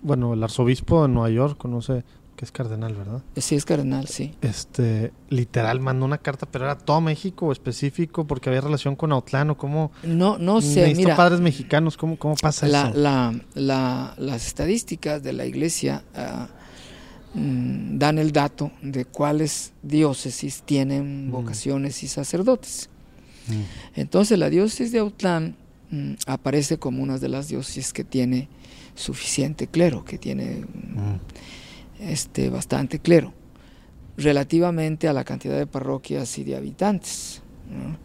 bueno, 0.02 0.34
el 0.34 0.42
arzobispo 0.42 1.02
de 1.02 1.08
Nueva 1.08 1.30
York, 1.30 1.64
no 1.66 1.80
sé, 1.80 2.02
que 2.34 2.44
es 2.44 2.50
cardenal, 2.50 2.94
¿verdad? 2.94 3.22
Sí, 3.36 3.54
es 3.54 3.64
cardenal, 3.64 4.08
sí. 4.08 4.34
Este, 4.40 5.12
literal, 5.28 5.78
mandó 5.78 6.04
una 6.06 6.18
carta, 6.18 6.46
pero 6.50 6.64
era 6.64 6.76
todo 6.76 7.00
México 7.00 7.52
específico 7.52 8.26
porque 8.26 8.48
había 8.48 8.62
relación 8.62 8.96
con 8.96 9.12
Autlán 9.12 9.50
o 9.50 9.56
cómo... 9.56 9.92
No, 10.02 10.38
no 10.38 10.60
sé, 10.60 10.92
mira, 10.96 11.14
padres 11.14 11.40
mexicanos, 11.40 11.96
¿cómo, 11.96 12.16
cómo 12.18 12.34
pasa 12.34 12.66
la, 12.66 12.88
eso? 12.88 12.98
la, 12.98 13.34
la- 13.54 14.14
las 14.18 14.44
estadísticas 14.46 15.22
de 15.22 15.32
la 15.34 15.46
iglesia 15.46 16.02
mm, 17.34 17.96
dan 17.98 18.18
el 18.18 18.32
dato 18.32 18.72
de 18.82 19.04
cuáles 19.04 19.72
diócesis 19.82 20.62
tienen 20.64 21.28
Mm. 21.28 21.30
vocaciones 21.30 22.02
y 22.02 22.08
sacerdotes. 22.08 22.89
Entonces 23.96 24.38
la 24.38 24.50
diócesis 24.50 24.92
de 24.92 24.98
Autlán 25.00 25.56
mm, 25.90 26.12
aparece 26.26 26.78
como 26.78 27.02
una 27.02 27.18
de 27.18 27.28
las 27.28 27.48
diócesis 27.48 27.92
que 27.92 28.04
tiene 28.04 28.48
suficiente 28.94 29.66
clero, 29.66 30.04
que 30.04 30.18
tiene 30.18 30.64
mm, 30.66 32.00
este, 32.00 32.50
bastante 32.50 32.98
clero, 32.98 33.32
relativamente 34.16 35.08
a 35.08 35.12
la 35.12 35.24
cantidad 35.24 35.56
de 35.56 35.66
parroquias 35.66 36.38
y 36.38 36.44
de 36.44 36.56
habitantes. 36.56 37.42
¿no? 37.70 37.96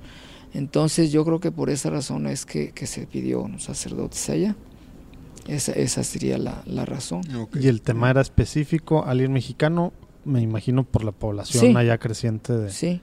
Entonces 0.53 1.12
yo 1.12 1.25
creo 1.25 1.39
que 1.39 1.51
por 1.51 1.69
esa 1.69 1.89
razón 1.89 2.27
es 2.27 2.45
que, 2.45 2.71
que 2.71 2.88
se 2.88 3.05
pidió 3.08 3.41
unos 3.41 3.63
sacerdotes 3.63 4.29
allá. 4.29 4.55
Esa, 5.47 5.73
esa 5.73 6.03
sería 6.03 6.38
la, 6.38 6.63
la 6.65 6.86
razón. 6.86 7.21
Y 7.60 7.67
el 7.67 7.81
tema 7.81 8.10
era 8.10 8.21
específico, 8.21 9.03
alguien 9.05 9.31
mexicano, 9.34 9.93
me 10.23 10.41
imagino 10.41 10.84
por 10.84 11.03
la 11.03 11.12
población 11.12 11.65
Sí. 11.65 11.73
allá 11.77 11.97
creciente 11.99 12.53
de... 12.53 12.71
Sí, 12.71 13.01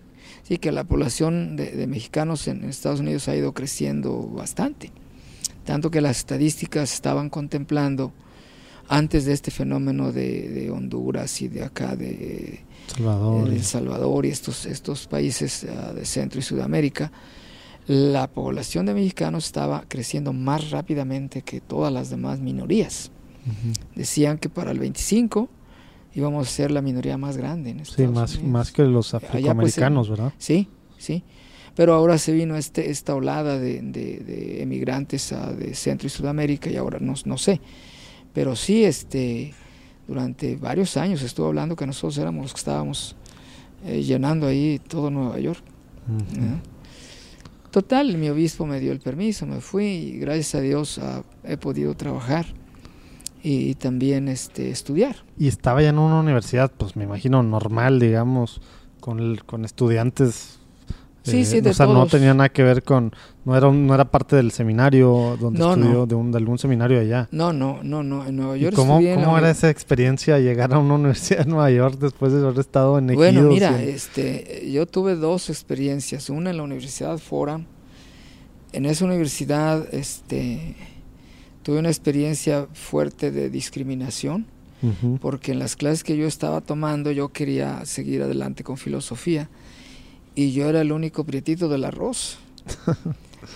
sí 0.53 0.59
que 0.59 0.71
la 0.71 0.85
población 0.85 1.57
de, 1.57 1.71
de 1.71 1.87
mexicanos 1.87 2.47
en 2.47 2.65
Estados 2.65 3.01
Unidos 3.01 3.27
ha 3.27 3.35
ido 3.35 3.55
creciendo 3.55 4.29
bastante. 4.29 4.91
Tanto 5.65 5.91
que 5.91 6.03
las 6.03 6.19
estadísticas 6.19 6.93
estaban 6.93 7.31
contemplando 7.31 8.13
antes 8.87 9.25
de 9.25 9.33
este 9.33 9.51
fenómeno 9.51 10.13
de, 10.13 10.51
de 10.51 10.71
Honduras 10.71 11.41
y 11.41 11.49
de 11.49 11.65
acá 11.65 11.97
de, 11.97 12.61
Salvador. 12.87 13.49
El 13.49 13.55
y- 13.57 13.63
Salvador 13.63 14.27
y 14.27 14.29
estos, 14.29 14.67
estos 14.67 15.07
países 15.07 15.65
ah, 15.65 15.95
de 15.95 16.05
Centro 16.05 16.39
y 16.39 16.43
Sudamérica, 16.43 17.11
la 17.87 18.29
población 18.29 18.85
de 18.85 18.93
mexicanos 18.93 19.47
estaba 19.47 19.87
creciendo 19.89 20.35
más 20.35 20.71
rápidamente 20.71 21.41
que 21.41 21.63
todas 21.63 21.91
las 21.91 22.11
demás 22.11 22.41
minorías. 22.41 23.11
Decían 23.97 24.37
que 24.37 24.51
para 24.51 24.71
el 24.71 24.79
25 24.79 25.49
íbamos 26.15 26.47
a 26.49 26.51
ser 26.51 26.71
la 26.71 26.83
minoría 26.83 27.17
más 27.19 27.37
grande 27.37 27.71
en 27.71 27.85
Sí, 27.85 27.91
Estados 27.93 28.13
más, 28.15 28.35
Unidos. 28.35 28.51
más 28.53 28.73
que 28.73 28.83
los 28.85 29.11
pues, 29.11 29.25
afroamericanos, 29.25 30.09
¿verdad? 30.11 30.33
Sí, 30.39 30.69
sí. 30.99 31.23
Pero 31.75 31.95
ahora 31.95 32.19
se 32.19 32.33
vino 32.33 32.57
este, 32.57 32.91
esta 32.91 33.15
olada 33.15 33.59
de, 33.59 33.81
de- 33.81 34.19
de 34.21 34.63
emigrantes 34.63 35.35
de 35.59 35.75
Centro 35.75 36.07
y 36.07 36.11
Sudamérica 36.11 36.69
y 36.71 36.77
ahora 36.77 36.99
no, 37.01 37.15
no 37.25 37.39
sé. 37.39 37.61
Pero 38.35 38.55
sí, 38.57 38.85
este, 38.85 39.55
durante 40.07 40.57
varios 40.57 40.97
años 40.99 41.23
estuvo 41.23 41.47
hablando 41.47 41.75
que 41.77 41.87
nosotros 41.87 42.19
éramos 42.19 42.43
los 42.43 42.53
que 42.53 42.59
estábamos 42.59 43.17
eh, 43.87 44.03
llenando 44.03 44.47
ahí 44.47 44.81
todo 44.87 45.11
Nueva 45.11 45.39
York. 45.41 45.63
Ujú. 46.09 46.41
¿no? 46.41 46.61
Total, 47.71 48.19
mi 48.19 48.29
obispo 48.29 48.67
me 48.67 48.79
dio 48.81 48.93
el 48.93 49.01
permiso, 49.01 49.47
me 49.47 49.61
fui 49.63 49.87
y 49.87 50.19
gracias 50.19 50.57
a 50.57 50.61
Dios 50.61 50.99
ah, 50.99 51.23
he 51.43 51.57
podido 51.57 51.95
trabajar 51.97 52.45
y, 53.43 53.75
también 53.75 54.29
este, 54.29 54.71
estudiar. 54.71 55.17
Y 55.39 55.49
estaba 55.49 55.83
ya 55.83 55.89
en 55.91 55.99
una 55.99 56.21
universidad, 56.21 56.71
pues 56.77 56.97
me 56.97 57.05
imagino 57.05 57.43
normal, 57.43 57.99
digamos, 58.01 58.61
con, 59.01 59.19
el- 59.19 59.45
con 59.45 59.65
estudiantes. 59.65 60.59
Sí, 61.25 61.43
eh, 61.43 61.45
sí, 61.45 61.61
de 61.61 61.71
O 61.71 61.73
sea, 61.75 61.87
no 61.87 61.93
todos. 61.95 62.11
tenía 62.11 62.35
nada 62.35 62.49
que 62.49 62.65
ver 62.65 62.83
con. 62.83 63.13
No 63.45 63.57
era, 63.57 63.71
no 63.71 63.95
era 63.95 64.05
parte 64.11 64.35
del 64.35 64.51
seminario 64.51 65.37
donde 65.41 65.59
No, 65.61 65.75
estudió, 65.75 65.93
no. 65.93 66.07
De, 66.07 66.15
un, 66.17 66.33
de 66.33 66.39
algún 66.39 66.59
seminario 66.59 66.99
allá. 67.01 67.29
No, 67.31 67.53
no, 67.53 67.79
no, 67.85 68.03
no. 68.03 68.27
En 68.27 68.35
Nueva 68.37 68.57
¿Y 68.57 68.61
York 68.63 68.75
cómo, 68.75 68.95
estudié 68.95 69.13
en 69.15 69.21
la 69.21 69.27
cómo 69.27 69.39
era 69.39 69.51
esa 69.51 69.71
experiencia 69.71 70.39
llegar 70.41 70.75
a 70.75 70.79
una 70.79 70.95
universidad 71.01 71.43
en 71.43 71.51
Nueva 71.51 71.71
York 71.71 71.97
después 72.01 72.33
de 72.33 72.41
haber 72.41 72.59
estado 72.59 72.99
en 72.99 73.07
Bueno, 73.09 73.39
Ejidos 73.41 73.55
mira, 73.55 73.85
y 73.85 73.89
este, 73.91 74.69
yo 74.73 74.87
tuve 74.87 75.15
dos 75.15 75.49
experiencias. 75.49 76.29
Una 76.29 76.51
en 76.51 76.57
la 76.57 76.65
Universidad 76.65 77.19
Fordham. 77.19 77.67
En 78.73 78.87
esa 78.87 79.05
universidad, 79.05 79.87
este, 79.95 80.75
tuve 81.63 81.79
una 81.79 81.89
experiencia 81.89 82.67
fuerte 82.73 83.31
de 83.31 83.51
discriminación, 83.51 84.47
Ujú. 84.83 85.19
porque 85.21 85.53
en 85.53 85.59
las 85.59 85.77
clases 85.77 86.03
que 86.05 86.17
yo 86.17 86.27
estaba 86.27 86.61
tomando 86.61 87.11
yo 87.13 87.29
quería 87.29 87.85
seguir 87.87 88.23
adelante 88.23 88.65
con 88.65 88.77
filosofía 88.77 89.49
y 90.35 90.53
yo 90.53 90.69
era 90.69 90.81
el 90.81 90.91
único 90.93 91.25
prietito 91.25 91.69
del 91.69 91.85
arroz. 91.85 92.39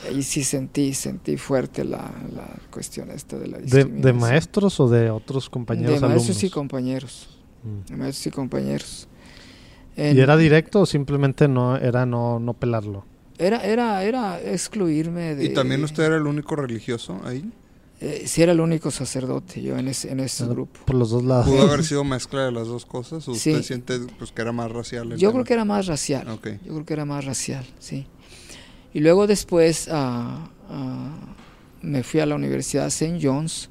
Ahí 0.09 0.23
sí 0.25 0.43
sentí, 0.43 0.95
sentí 0.95 1.37
fuerte 1.37 1.85
la, 1.85 2.11
la 2.35 2.49
cuestión 2.73 3.11
esta 3.13 3.39
de 3.39 3.47
la 3.47 3.57
¿De, 3.59 3.63
discriminación. 3.65 4.03
de 4.03 4.13
maestros 4.13 4.81
o 4.81 4.89
de 4.89 5.11
otros 5.11 5.49
compañeros 5.49 6.01
De 6.01 6.07
maestros 6.09 6.25
alumnos? 6.37 6.45
y 6.45 6.51
compañeros. 6.51 7.29
Mm. 7.63 7.91
De 7.93 7.97
maestros 7.97 8.27
y 8.27 8.31
compañeros. 8.31 9.09
¿Y 9.97 10.01
En- 10.03 10.19
era 10.19 10.37
directo 10.37 10.81
o 10.81 10.87
simplemente 10.87 11.47
no 11.49 11.77
era 11.77 12.05
no, 12.05 12.41
no 12.41 12.53
pelarlo? 12.55 13.05
Era, 13.39 13.65
era, 13.65 14.03
era 14.03 14.41
excluirme 14.41 15.35
de... 15.37 15.45
¿Y 15.45 15.49
también 15.55 15.85
usted 15.85 16.03
era 16.05 16.17
el 16.17 16.27
único 16.27 16.57
religioso 16.57 17.21
ahí? 17.25 17.49
Eh, 18.01 18.25
sí, 18.27 18.43
era 18.43 18.53
el 18.53 18.61
único 18.61 18.91
sacerdote 18.91 19.63
yo 19.63 19.79
en 19.79 19.89
ese, 19.89 20.11
en 20.13 20.21
ese 20.21 20.45
grupo. 20.47 20.81
Por 20.85 20.97
los 20.97 21.11
dos 21.11 21.25
lados. 21.25 21.47
¿Pudo 21.47 21.63
haber 21.63 21.83
sido 21.83 22.05
mezcla 22.05 22.45
de 22.45 22.53
las 22.53 22.67
dos 22.69 22.85
cosas? 22.85 23.27
¿O 23.29 23.35
Sí. 23.35 23.51
usted 23.53 23.63
siente 23.63 23.99
pues, 24.19 24.33
que 24.33 24.43
era 24.43 24.53
más 24.53 24.71
racial? 24.71 25.13
el 25.13 25.19
Yo 25.19 25.29
tema? 25.31 25.33
creo 25.33 25.45
que 25.47 25.53
era 25.55 25.65
más 25.65 25.87
racial. 25.87 26.27
Yo 26.27 26.39
creo 26.41 26.85
que 26.85 26.93
era 26.93 27.05
más 27.07 27.25
racial, 27.25 27.65
sí. 27.79 28.07
Y 28.93 29.01
luego 29.01 29.27
después 29.27 29.89
ah, 29.91 30.51
ah, 30.69 31.17
me 31.81 32.03
fui 32.03 32.21
a 32.21 32.27
la 32.27 32.35
Universidad 32.35 32.87
St. 32.89 33.19
John's, 33.23 33.71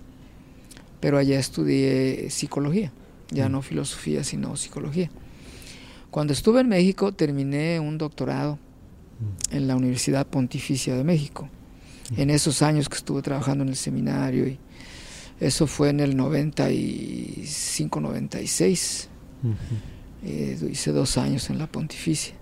pero 1.00 1.20
allá 1.20 1.38
estudié 1.40 2.30
psicología, 2.32 2.92
ya 3.30 3.48
Mm. 3.48 3.52
no 3.52 3.62
filosofía, 3.62 4.24
sino 4.24 4.56
psicología. 4.56 5.12
Cuando 6.10 6.34
estuve 6.34 6.62
en 6.62 6.70
México 6.70 7.12
terminé 7.12 7.80
un 7.80 7.98
doctorado 8.00 8.58
en 9.52 9.68
la 9.68 9.76
Universidad 9.76 10.26
Pontificia 10.28 10.96
de 10.96 11.04
México, 11.04 11.48
en 12.16 12.30
esos 12.30 12.62
años 12.62 12.90
que 12.90 12.98
estuve 12.98 13.22
trabajando 13.22 13.64
en 13.64 13.70
el 13.70 13.76
seminario 13.76 14.48
y 14.48 14.60
eso 15.40 15.68
fue 15.68 15.90
en 15.90 16.00
el 16.00 16.16
95-96. 16.16 19.08
Ujú. 19.44 19.54
Eh, 20.24 20.58
hice 20.72 20.92
dos 20.92 21.18
años 21.18 21.50
en 21.50 21.60
la 21.60 21.68
pontificia. 21.68 22.36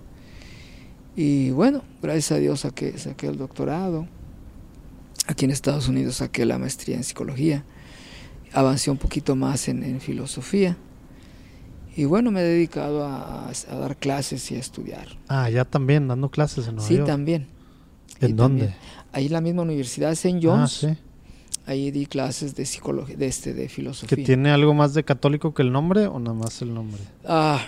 Y 1.15 1.51
bueno, 1.51 1.83
gracias 2.01 2.31
a 2.31 2.37
Dios 2.37 2.61
saqué, 2.61 2.97
saqué 2.97 3.27
el 3.27 3.37
doctorado. 3.37 4.07
Aquí 5.27 5.45
en 5.45 5.51
Estados 5.51 5.87
Unidos 5.87 6.15
saqué 6.15 6.45
la 6.45 6.57
maestría 6.57 6.95
en 6.95 7.03
psicología. 7.03 7.63
Avancé 8.51 8.91
un 8.91 8.97
poquito 8.97 9.35
más 9.35 9.67
en, 9.67 9.83
en 9.83 10.01
filosofía. 10.01 10.77
Y 11.95 12.05
bueno, 12.05 12.31
me 12.31 12.41
he 12.41 12.43
dedicado 12.43 13.05
a, 13.05 13.49
a 13.49 13.75
dar 13.75 13.97
clases 13.97 14.49
y 14.51 14.55
a 14.55 14.59
estudiar. 14.59 15.07
Ah, 15.27 15.49
ya 15.49 15.65
también, 15.65 16.07
dando 16.07 16.31
clases 16.31 16.67
en 16.67 16.75
Nueva 16.75 16.87
sí, 16.87 16.95
York. 16.95 17.07
también. 17.07 17.47
¿En 18.19 18.35
dónde? 18.35 18.67
también. 18.67 18.81
Ahí 19.13 19.27
en 19.27 19.33
la 19.33 19.41
misma 19.41 19.61
universidad, 19.61 20.11
St. 20.11 20.37
Ah, 20.37 20.41
John's. 20.43 20.71
sí. 20.73 20.87
Ahí 21.65 21.91
di 21.91 22.05
clases 22.07 22.55
de 22.55 22.65
psicología, 22.65 23.15
de, 23.15 23.25
este, 23.27 23.53
de 23.53 23.63
¿Que 23.63 23.69
filosofía. 23.69 24.25
tiene 24.25 24.51
algo 24.51 24.73
más 24.73 24.93
de 24.93 25.05
católico 25.05 25.53
que 25.53 25.61
el 25.61 25.71
nombre 25.71 26.07
o 26.07 26.19
nada 26.19 26.33
más 26.35 26.61
el 26.61 26.73
nombre? 26.73 26.99
Ah, 27.25 27.65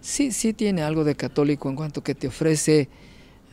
sí, 0.00 0.30
sí 0.30 0.52
tiene 0.52 0.82
algo 0.82 1.02
de 1.02 1.16
católico 1.16 1.68
en 1.68 1.74
cuanto 1.74 2.02
que 2.04 2.14
te 2.14 2.28
ofrece 2.28 2.88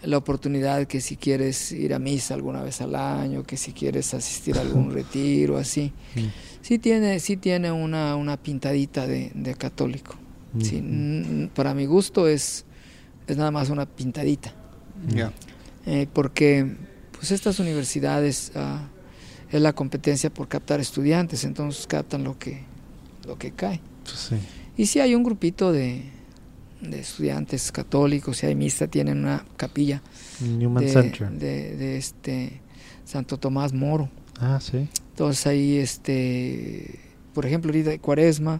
la 0.04 0.18
oportunidad 0.18 0.86
que 0.86 1.02
si 1.02 1.16
quieres 1.18 1.72
ir 1.72 1.96
a 1.96 2.00
misa 2.00 2.36
alguna 2.36 2.62
vez 2.62 2.82
al 2.82 2.94
año, 2.96 3.42
que 3.44 3.58
si 3.58 3.72
quieres 3.72 4.14
asistir 4.14 4.58
a 4.60 4.62
algún 4.62 4.92
retiro, 4.94 5.58
así. 5.58 5.92
Mm. 6.16 6.20
Sí 6.62 6.78
tiene, 6.78 7.20
sí 7.20 7.38
tiene 7.38 7.72
una, 7.72 8.16
una 8.16 8.38
pintadita 8.38 9.08
de, 9.08 9.32
de 9.34 9.56
católico. 9.56 10.16
Sí, 10.62 10.76
Ujú. 10.78 10.86
mm, 10.88 11.48
para 11.56 11.74
mi 11.74 11.86
gusto 11.88 12.28
es, 12.28 12.66
es 13.28 13.38
nada 13.38 13.50
más 13.50 13.70
una 13.72 13.88
pintadita. 13.88 14.54
Ya. 15.08 15.32
Eh, 15.86 16.08
porque 16.12 16.76
pues 17.12 17.32
estas 17.32 17.60
universidades 17.60 18.52
ah, 18.56 18.88
es 19.52 19.62
la 19.62 19.74
competencia 19.74 20.30
por 20.34 20.48
captar 20.48 20.80
estudiantes, 20.80 21.44
entonces 21.44 21.86
captan 21.88 22.24
lo 22.24 22.38
que, 22.40 22.62
lo 23.28 23.38
que 23.38 23.52
cae. 23.52 23.80
Pues 24.04 24.18
sí. 24.18 24.36
Y 24.78 24.88
si 24.88 25.00
hay 25.00 25.16
un 25.16 25.24
grupito 25.24 25.72
de, 25.72 26.04
de 26.82 27.00
estudiantes 27.00 27.72
católicos, 27.72 28.38
si 28.38 28.46
hay 28.48 28.56
misa, 28.56 28.88
tienen 28.88 29.20
una 29.20 29.46
capilla 29.58 30.02
Newman 30.42 30.84
de, 30.86 30.92
Center. 30.92 31.32
de- 31.32 31.76
de 31.78 31.98
este 31.98 32.62
Santo 33.06 33.38
Tomás 33.38 33.72
Moro. 33.74 34.10
Ah, 34.40 34.60
sí. 34.62 34.88
Entonces 35.12 35.48
ahí, 35.48 35.78
este, 35.78 37.00
por 37.34 37.46
ejemplo, 37.46 37.70
ahorita 37.72 37.92
de 37.92 38.00
Cuaresma, 38.00 38.60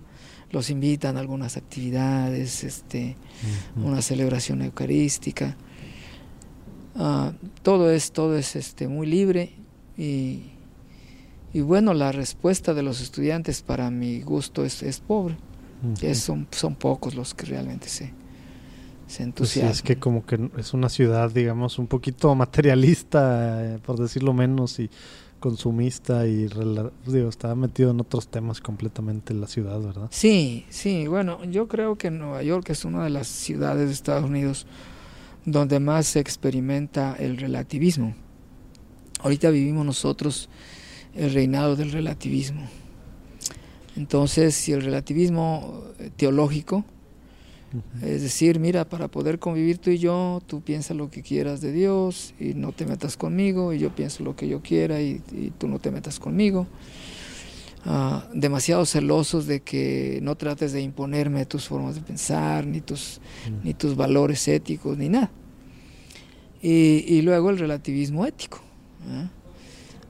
los 0.52 0.70
invitan 0.70 1.18
a 1.18 1.20
algunas 1.20 1.58
actividades, 1.58 2.64
este, 2.64 3.18
una 3.76 4.02
celebración 4.02 4.62
eucarística. 4.62 5.58
Ah, 6.96 7.34
todo 7.62 7.92
es, 7.92 8.12
todo 8.12 8.38
es 8.38 8.56
este, 8.56 8.88
muy 8.88 9.06
libre 9.08 9.52
y, 9.98 10.44
y 11.54 11.62
bueno, 11.62 11.94
la 11.94 12.12
respuesta 12.12 12.74
de 12.74 12.84
los 12.84 13.02
estudiantes 13.02 13.62
para 13.62 13.90
mi 13.92 14.22
gusto 14.22 14.64
es, 14.66 14.82
es 14.84 15.00
pobre. 15.02 15.36
Ujú. 15.84 16.06
Es- 16.06 16.20
son, 16.20 16.48
son 16.52 16.76
pocos 16.76 17.16
los 17.16 17.34
que 17.34 17.46
realmente 17.48 17.90
se, 17.90 18.06
se 18.06 19.28
Pues 19.34 19.50
sí, 19.50 19.60
entusiasman. 19.60 19.72
es 19.72 19.82
que 19.82 19.98
como 20.00 20.26
que 20.26 20.50
es 20.58 20.74
una 20.74 20.88
ciudad, 20.90 21.30
digamos, 21.32 21.78
un 21.80 21.88
poquito 21.88 22.34
materialista, 22.36 23.76
eh, 23.76 23.80
por 23.86 24.00
decirlo 24.00 24.34
menos, 24.34 24.80
y 24.80 24.90
consumista 25.40 26.26
y 26.26 26.48
digo, 27.06 27.30
estaba 27.30 27.54
metido 27.56 27.92
en 27.92 28.00
otros 28.00 28.30
temas 28.30 28.62
completamente 28.62 29.32
en 29.34 29.42
la 29.42 29.48
ciudad, 29.48 29.80
¿verdad? 29.80 30.08
Sí, 30.10 30.66
sí, 30.70 31.08
bueno, 31.08 31.44
yo 31.44 31.68
creo 31.68 31.98
que 31.98 32.10
Nueva 32.10 32.42
York 32.42 32.70
es 32.72 32.84
una 32.86 33.04
de 33.04 33.12
las 33.12 33.28
ciudades 33.28 33.88
de 33.88 33.94
Estados 33.94 34.24
Unidos 34.24 34.66
donde 35.46 35.80
más 35.80 36.08
se 36.08 36.20
experimenta 36.20 37.16
el 37.18 37.38
relativismo. 37.38 38.16
Ahorita 39.22 39.50
vivimos 39.50 39.86
nosotros 39.86 40.50
el 41.16 41.34
reinado 41.34 41.76
del 41.76 41.92
relativismo. 41.92 42.68
Entonces, 43.96 44.56
si 44.56 44.74
el 44.74 44.82
relativismo 44.82 45.84
eh, 46.00 46.12
teológico, 46.16 46.84
es 48.02 48.22
decir, 48.22 48.60
mira, 48.60 48.86
para 48.86 49.08
poder 49.08 49.40
convivir 49.40 49.80
tú 49.80 49.90
y 49.90 49.98
yo, 49.98 50.42
tú 50.48 50.62
piensas 50.62 50.96
lo 50.96 51.10
que 51.10 51.22
quieras 51.22 51.62
de 51.62 51.72
Dios 51.72 52.34
y 52.40 52.54
no 52.54 52.72
te 52.72 52.86
metas 52.86 53.18
conmigo, 53.18 53.74
y 53.74 53.80
yo 53.80 53.94
pienso 53.94 54.24
lo 54.24 54.36
que 54.36 54.48
yo 54.48 54.62
quiera 54.62 55.02
y, 55.02 55.22
tú 55.58 55.68
no 55.68 55.80
te 55.80 55.92
metas 55.92 56.20
conmigo. 56.20 56.68
Ah, 57.86 58.28
demasiado 58.34 58.86
celosos 58.86 59.46
de 59.46 59.62
que 59.62 60.20
no 60.24 60.36
trates 60.36 60.74
de 60.74 60.82
imponerme 60.82 61.46
tus 61.46 61.68
formas 61.68 61.96
de 61.96 62.02
pensar, 62.02 62.66
ni 62.66 62.82
tus, 62.82 63.22
ni 63.64 63.74
tus 63.74 63.96
valores 63.96 64.48
éticos, 64.48 64.98
ni 64.98 65.10
nada. 65.10 65.32
Y, 66.62 67.22
luego 67.22 67.52
el 67.52 67.60
relativismo 67.60 68.26
ético. 68.26 68.60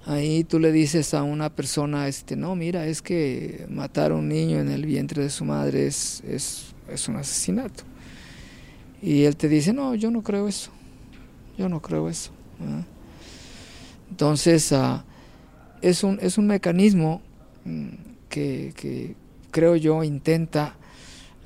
Ahí 0.06 0.46
tú 0.46 0.60
le 0.60 0.72
dices 0.72 1.14
a 1.14 1.24
una 1.24 1.54
persona, 1.54 2.08
este, 2.08 2.38
no, 2.38 2.56
mira, 2.56 2.88
es 2.88 3.02
que 3.02 3.66
matar 3.70 4.12
a 4.12 4.16
un 4.16 4.30
niño 4.30 4.60
en 4.60 4.70
el 4.70 4.86
vientre 4.86 5.22
de 5.22 5.30
su 5.30 5.44
madre 5.44 5.88
es, 5.88 6.24
es 6.26 6.76
es 6.90 7.08
un 7.08 7.18
asesinato. 7.18 7.84
Y 9.02 9.24
él 9.24 9.36
te 9.36 9.48
dice, 9.48 9.74
no, 9.74 9.96
yo 9.96 10.12
no 10.12 10.24
creo 10.24 10.48
eso, 10.48 10.72
yo 11.58 11.70
no 11.70 11.82
creo 11.82 12.10
eso. 12.10 12.32
Entonces, 14.10 14.72
ah, 14.72 15.04
es, 15.82 16.04
un, 16.04 16.18
es 16.22 16.38
un 16.38 16.48
mecanismo 16.48 17.22
mm, 17.65 17.89
que, 18.30 19.15
creo 19.51 19.75
yo 19.75 20.04
intenta 20.04 20.75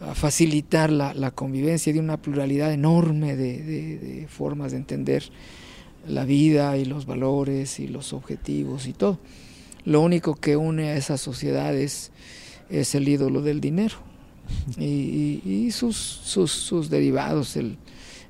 ah, 0.01 0.15
facilitar 0.15 0.91
la, 0.91 1.31
convivencia 1.31 1.93
de 1.93 1.99
una 1.99 2.17
pluralidad 2.17 2.71
enorme 2.73 3.35
de, 3.35 4.27
formas 4.29 4.71
de 4.71 4.77
entender 4.77 5.23
la 6.07 6.25
vida 6.25 6.77
y 6.77 6.85
los 6.85 7.05
valores 7.05 7.79
y 7.79 7.87
los 7.87 8.13
objetivos 8.13 8.87
y 8.87 8.93
todo. 8.93 9.19
Lo 9.85 10.01
único 10.01 10.35
que 10.35 10.55
une 10.55 10.89
a 10.89 10.95
esas 10.95 11.21
sociedades 11.21 12.11
es 12.69 12.95
el 12.95 13.07
ídolo 13.07 13.41
del 13.41 13.61
dinero 13.61 13.95
y, 14.77 15.69
sus, 15.71 15.95
sus, 15.97 16.89
derivados, 16.89 17.55
el, 17.55 17.77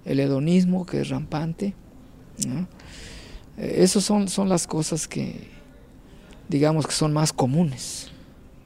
hedonismo 0.06 0.86
que 0.86 1.02
es 1.02 1.10
rampante. 1.10 1.73
¿no? 2.47 2.67
Eh, 3.58 3.78
esas 3.84 4.04
son, 4.04 4.28
son 4.28 4.49
las 4.49 4.67
cosas 4.67 5.08
que, 5.08 5.59
digamos, 6.50 6.86
que 6.86 6.94
son 6.94 7.14
más 7.14 7.32
comunes. 7.32 8.12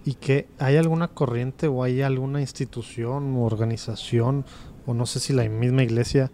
¿Y 0.06 0.16
que 0.16 0.48
hay 0.58 0.78
alguna 0.78 1.08
corriente 1.08 1.68
o 1.68 1.84
hay 1.84 2.02
alguna 2.02 2.42
institución 2.42 3.36
u 3.36 3.44
organización, 3.44 4.46
o 4.86 4.94
no 4.94 5.06
sé 5.06 5.20
si 5.20 5.32
la 5.32 5.48
misma 5.48 5.84
iglesia, 5.84 6.32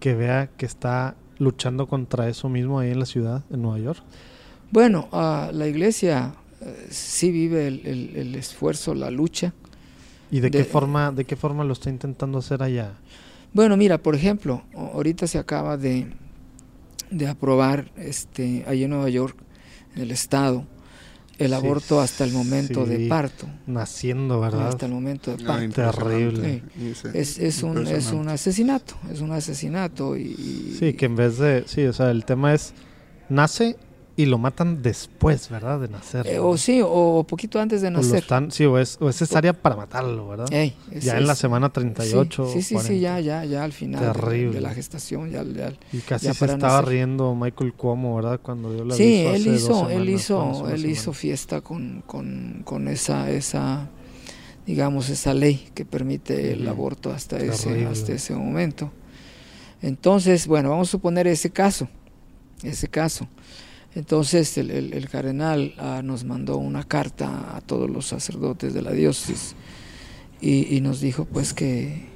que 0.00 0.14
vea 0.14 0.48
que 0.56 0.66
está 0.66 1.14
luchando 1.38 1.86
contra 1.86 2.28
eso 2.28 2.48
mismo 2.48 2.80
ahí 2.80 2.90
en 2.90 2.98
la 2.98 3.06
ciudad, 3.06 3.44
en 3.50 3.62
Nueva 3.62 3.78
York? 3.78 4.02
Bueno, 4.70 5.08
uh, 5.12 5.52
la 5.52 5.66
iglesia 5.66 6.34
uh, 6.60 6.64
sí 6.90 7.30
vive 7.30 7.68
el, 7.68 7.86
el, 7.86 8.16
el, 8.16 8.34
esfuerzo, 8.34 8.94
la 8.94 9.10
lucha, 9.10 9.54
¿Y 10.30 10.40
de, 10.40 10.50
qué 10.50 10.64
forma, 10.64 11.10
de 11.10 11.24
qué 11.24 11.36
forma 11.36 11.64
lo 11.64 11.72
está 11.72 11.90
intentando 11.90 12.38
hacer 12.38 12.62
allá? 12.62 12.92
Bueno, 13.52 13.76
mira, 13.76 13.98
por 13.98 14.14
ejemplo, 14.14 14.62
ahorita 14.74 15.26
se 15.26 15.38
acaba 15.38 15.76
de, 15.76 16.12
de 17.10 17.28
aprobar 17.28 17.90
este, 17.96 18.64
allí 18.66 18.84
en 18.84 18.90
Nueva 18.90 19.08
York, 19.08 19.36
en 19.94 20.02
el 20.02 20.10
estado, 20.10 20.66
el 21.38 21.54
aborto 21.54 22.00
hasta 22.00 22.24
el 22.24 22.32
momento 22.32 22.84
de 22.84 23.08
parto. 23.08 23.46
Naciendo, 23.66 24.40
¿verdad? 24.40 24.68
Hasta 24.68 24.86
el 24.86 24.92
momento 24.92 25.36
de 25.36 25.44
parto. 25.44 25.74
Terrible. 25.74 26.62
Es, 27.14 27.38
es, 27.38 27.62
un, 27.62 27.86
es 27.86 28.12
un 28.12 28.28
asesinato, 28.28 28.94
es 29.12 29.20
un 29.20 29.32
asesinato. 29.32 30.16
Y, 30.16 30.76
sí, 30.78 30.94
que 30.94 31.06
en 31.06 31.16
vez 31.16 31.38
de, 31.38 31.64
sí, 31.66 31.84
o 31.84 31.92
sea, 31.92 32.10
el 32.10 32.24
tema 32.24 32.54
es, 32.54 32.74
nace 33.28 33.76
y 34.18 34.26
lo 34.26 34.36
matan 34.36 34.82
después, 34.82 35.48
¿verdad? 35.48 35.78
De 35.78 35.86
nacer. 35.86 36.26
Eh, 36.26 36.40
o 36.40 36.56
sí, 36.56 36.80
o 36.84 37.22
poquito 37.22 37.60
antes 37.60 37.82
de 37.82 37.92
nacer. 37.92 38.24
sí, 38.50 38.64
o 38.64 38.76
es, 38.76 38.98
o 39.00 39.08
es 39.08 39.16
cesárea 39.16 39.52
para 39.52 39.76
matarlo, 39.76 40.26
¿verdad? 40.26 40.48
ya 40.90 41.18
en 41.18 41.26
la 41.28 41.36
semana 41.36 41.68
38. 41.68 42.48
Sí, 42.52 42.62
sí, 42.62 42.76
sí, 42.80 42.98
ya, 42.98 43.20
ya, 43.20 43.44
ya 43.44 43.62
al 43.62 43.72
final 43.72 44.12
De, 44.12 44.60
la 44.60 44.74
gestación. 44.74 45.30
Ya, 45.30 45.44
y 45.92 45.98
casi 45.98 46.34
se 46.34 46.44
estaba 46.46 46.82
riendo 46.82 47.36
Michael 47.36 47.74
Cuomo, 47.74 48.16
¿verdad? 48.16 48.40
Cuando 48.42 48.74
dio 48.74 48.84
la 48.84 48.96
Sí, 48.96 49.20
él 49.24 49.46
hizo, 49.46 49.88
él 49.88 50.08
hizo, 50.08 50.68
él 50.68 50.84
hizo 50.86 51.12
fiesta 51.12 51.60
con, 51.60 52.02
con, 52.04 52.62
con 52.64 52.88
esa, 52.88 53.30
esa, 53.30 53.88
digamos, 54.66 55.10
esa 55.10 55.32
ley 55.32 55.68
que 55.76 55.84
permite 55.84 56.54
el 56.54 56.66
aborto 56.66 57.12
hasta 57.12 57.38
ese, 57.38 57.86
hasta 57.86 58.14
ese 58.14 58.34
momento. 58.34 58.90
Entonces, 59.80 60.48
bueno, 60.48 60.70
vamos 60.70 60.88
a 60.88 60.90
suponer 60.90 61.28
ese 61.28 61.50
caso, 61.50 61.88
ese 62.64 62.88
caso. 62.88 63.28
Entonces 63.98 64.56
el, 64.56 65.08
cardenal 65.10 65.74
ah, 65.76 66.02
nos 66.04 66.22
mandó 66.22 66.56
una 66.56 66.84
carta 66.84 67.56
a 67.56 67.60
todos 67.60 67.90
los 67.90 68.06
sacerdotes 68.06 68.72
de 68.72 68.80
la 68.80 68.92
diócesis 68.92 69.56
y, 70.40 70.80
nos 70.82 71.00
dijo 71.00 71.24
pues 71.24 71.52
que, 71.52 72.06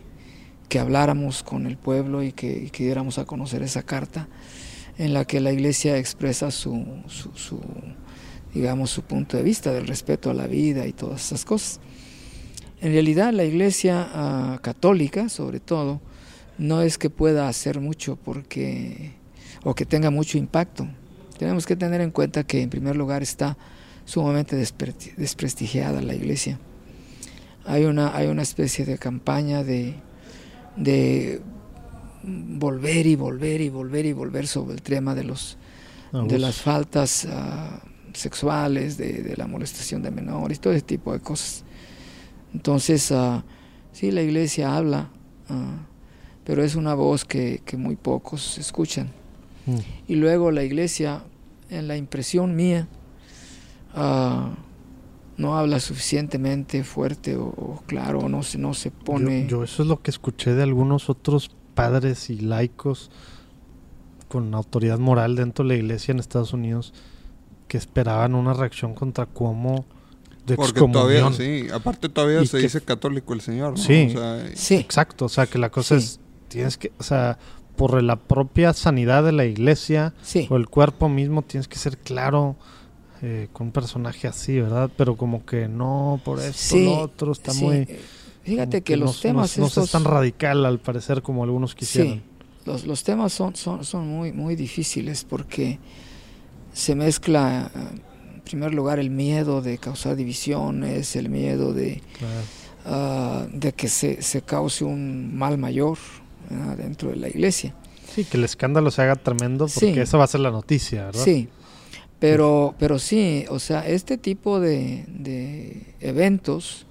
que, 0.69 0.79
habláramos 0.79 1.43
con 1.43 1.67
el 1.67 1.77
pueblo 1.77 2.23
y 2.23 2.31
que, 2.31 2.71
diéramos 2.73 3.19
a 3.19 3.25
conocer 3.25 3.65
esa 3.65 3.83
carta 3.83 4.29
en 4.97 5.13
la 5.13 5.25
que 5.25 5.41
la 5.41 5.51
iglesia 5.51 5.99
expresa 5.99 6.53
su, 6.53 6.87
su, 7.09 7.61
digamos, 8.55 8.91
su 8.91 9.03
punto 9.03 9.37
de 9.37 9.43
vista 9.43 9.73
del 9.73 9.89
respeto 9.89 10.31
a 10.31 10.35
la 10.35 10.47
vida 10.47 10.87
y 10.87 10.93
todas 10.93 11.27
esas 11.27 11.45
cosas. 11.45 11.81
En 12.81 12.93
realidad 12.93 13.33
la 13.33 13.45
iglesia 13.45 14.09
ah, 14.15 14.61
católica, 14.63 15.29
sobre 15.29 15.59
todo, 15.59 16.01
no 16.59 16.81
es 16.81 16.97
que 16.97 17.11
pueda 17.11 17.49
hacer 17.49 17.81
mucho 17.81 18.15
porque 18.15 19.15
o 19.65 19.75
que 19.75 19.85
tenga 19.85 20.11
mucho 20.11 20.39
impacto, 20.39 20.87
tenemos 21.43 21.67
que 21.67 21.75
tener 21.75 22.01
en 22.01 22.13
cuenta 22.13 22.45
que 22.45 22.63
en 22.63 22.71
primer 22.71 22.95
lugar 22.95 23.21
está 23.21 23.57
sumamente 24.05 24.55
desprestigiada 24.55 26.01
la 26.01 26.15
iglesia. 26.15 26.61
Hay 27.65 27.85
una, 27.85 28.17
hay 28.17 28.29
una 28.29 28.43
especie 28.43 28.85
de 28.85 28.97
campaña 28.97 29.65
de, 29.65 29.97
de 30.77 31.41
volver 32.23 33.09
y 33.09 33.17
volver 33.17 33.61
y 33.61 33.71
volver 33.71 34.07
y 34.07 34.13
volver 34.13 34.47
sobre 34.47 34.75
el 34.75 34.83
tema 34.83 35.17
de 35.17 35.25
los 35.25 35.59
de 36.13 36.39
las 36.39 36.61
faltas 36.61 37.27
ah, 37.29 37.83
sexuales, 38.13 38.97
de, 38.97 39.35
la 39.37 39.49
molestación 39.49 40.01
de 40.01 40.13
menores, 40.13 40.61
todo 40.61 40.75
ese 40.75 40.83
tipo 40.83 41.13
de 41.13 41.19
cosas. 41.19 41.65
Entonces, 42.55 43.11
uh, 43.11 43.43
sí, 43.93 44.13
la 44.13 44.23
iglesia 44.23 44.77
habla, 44.77 45.11
ah, 45.49 45.79
pero 46.45 46.63
es 46.63 46.77
una 46.77 46.95
voz 46.95 47.25
que, 47.25 47.63
que 47.65 47.77
muy 47.77 47.97
pocos 47.97 48.59
escuchan. 48.59 49.09
Mm. 49.65 49.79
Y 50.07 50.15
luego 50.17 50.51
la 50.51 50.63
iglesia 50.63 51.25
en 51.73 51.89
la 51.89 51.97
impresión 51.97 52.55
mía, 52.55 52.87
ah, 53.95 54.51
no 55.37 55.57
habla 55.57 55.81
suficientemente 55.81 56.85
fuerte 56.85 57.37
o, 57.37 57.83
claro, 57.87 58.29
no 58.29 58.43
se, 58.43 58.59
no 58.59 58.75
se 58.75 58.91
pone... 58.91 59.47
Yo, 59.49 59.65
eso 59.65 59.83
es 59.83 59.89
lo 59.89 60.03
que 60.03 60.11
escuché 60.11 60.55
de 60.55 60.63
algunos 60.63 61.09
otros 61.09 61.51
padres 61.75 62.31
y 62.31 62.39
laicos 62.39 63.11
con 64.29 64.55
autoridad 64.55 64.99
moral 64.99 65.37
dentro 65.37 65.65
de 65.65 65.69
la 65.71 65.75
iglesia 65.77 66.13
en 66.13 66.21
Estados 66.21 66.53
Unidos 66.53 66.93
que 67.69 67.79
esperaban 67.79 68.35
una 68.35 68.53
reacción 68.53 68.95
contra 68.95 69.27
cómo 69.27 69.87
de 70.47 70.57
Porque 70.57 70.81
todavía, 70.81 71.33
sí, 71.33 71.67
aparte 71.73 72.09
todavía 72.09 72.45
se 72.45 72.59
dice 72.59 72.81
católico 72.81 73.33
el 73.33 73.41
Señor. 73.41 73.79
Sí, 73.79 74.15
sí, 74.55 74.75
exacto, 74.75 75.27
o 75.27 75.29
sea 75.29 75.47
que 75.47 75.59
la 75.59 75.71
cosa 75.71 75.97
es, 75.97 76.19
tienes 76.49 76.77
que, 76.77 76.93
o 76.99 77.03
sea, 77.03 77.39
por 77.77 78.03
la 78.03 78.17
propia 78.17 78.73
sanidad 78.73 79.25
de 79.25 79.33
la 79.33 79.45
iglesia 79.45 80.15
o 80.49 80.57
el 80.57 80.69
cuerpo 80.69 81.09
mismo 81.09 81.43
tienes 81.43 81.69
que 81.69 81.79
ser 81.79 81.99
claro 81.99 82.57
eh, 83.23 83.49
con 83.53 83.69
un 83.69 83.73
personaje 83.73 84.27
así, 84.27 84.61
¿verdad? 84.61 84.91
Pero 84.97 85.17
como 85.17 85.47
que 85.47 85.69
no, 85.69 86.21
por 86.25 86.41
esto, 86.41 86.77
lo 86.77 86.99
otro, 86.99 87.33
está 87.33 87.53
muy... 87.55 87.89
Fíjate 88.43 88.83
que, 88.83 88.97
los 88.97 89.21
temas... 89.21 89.57
No, 89.59 89.67
es 89.67 89.91
tan 89.91 90.05
radical 90.05 90.67
al 90.67 90.81
parecer 90.81 91.23
como 91.23 91.45
algunos 91.45 91.77
quisieran. 91.77 92.15
Sí, 92.15 92.23
los, 92.65 92.85
los 92.85 93.05
temas 93.05 93.33
son, 93.33 93.55
son, 93.55 93.85
son 93.85 94.09
muy, 94.09 94.33
muy 94.33 94.57
difíciles 94.57 95.25
porque 95.25 95.79
se 96.73 96.95
mezcla, 96.95 97.71
en 98.35 98.41
primer 98.41 98.75
lugar, 98.75 98.99
el 98.99 99.11
miedo 99.11 99.63
de 99.63 99.79
causar 99.79 100.17
divisiones, 100.17 101.15
el 101.17 101.29
miedo 101.29 101.73
de, 101.73 102.03
ah, 102.85 103.47
de 103.53 103.73
que 103.73 103.89
se, 103.89 104.23
se 104.23 104.43
cause 104.43 104.85
un 104.85 105.37
mal 105.37 105.59
mayor, 105.59 105.99
dentro 106.77 107.11
de 107.11 107.17
la 107.17 107.29
iglesia. 107.29 107.75
Sí, 108.15 108.25
que 108.25 108.37
el 108.37 108.45
escándalo 108.45 108.91
se 108.91 109.03
haga 109.03 109.17
tremendo 109.17 109.67
porque 109.67 110.03
eso 110.03 110.19
va 110.19 110.25
a 110.25 110.27
ser 110.27 110.41
la 110.41 110.51
noticia, 110.51 111.07
¿verdad? 111.07 111.25
Sí, 111.25 111.49
pero, 112.19 112.75
pero 112.79 112.99
sí, 112.99 113.47
o 113.49 113.59
sea, 113.59 113.87
este 113.87 114.19
tipo 114.19 114.61
de, 114.61 115.05
de 115.09 115.95
eventos 116.01 116.87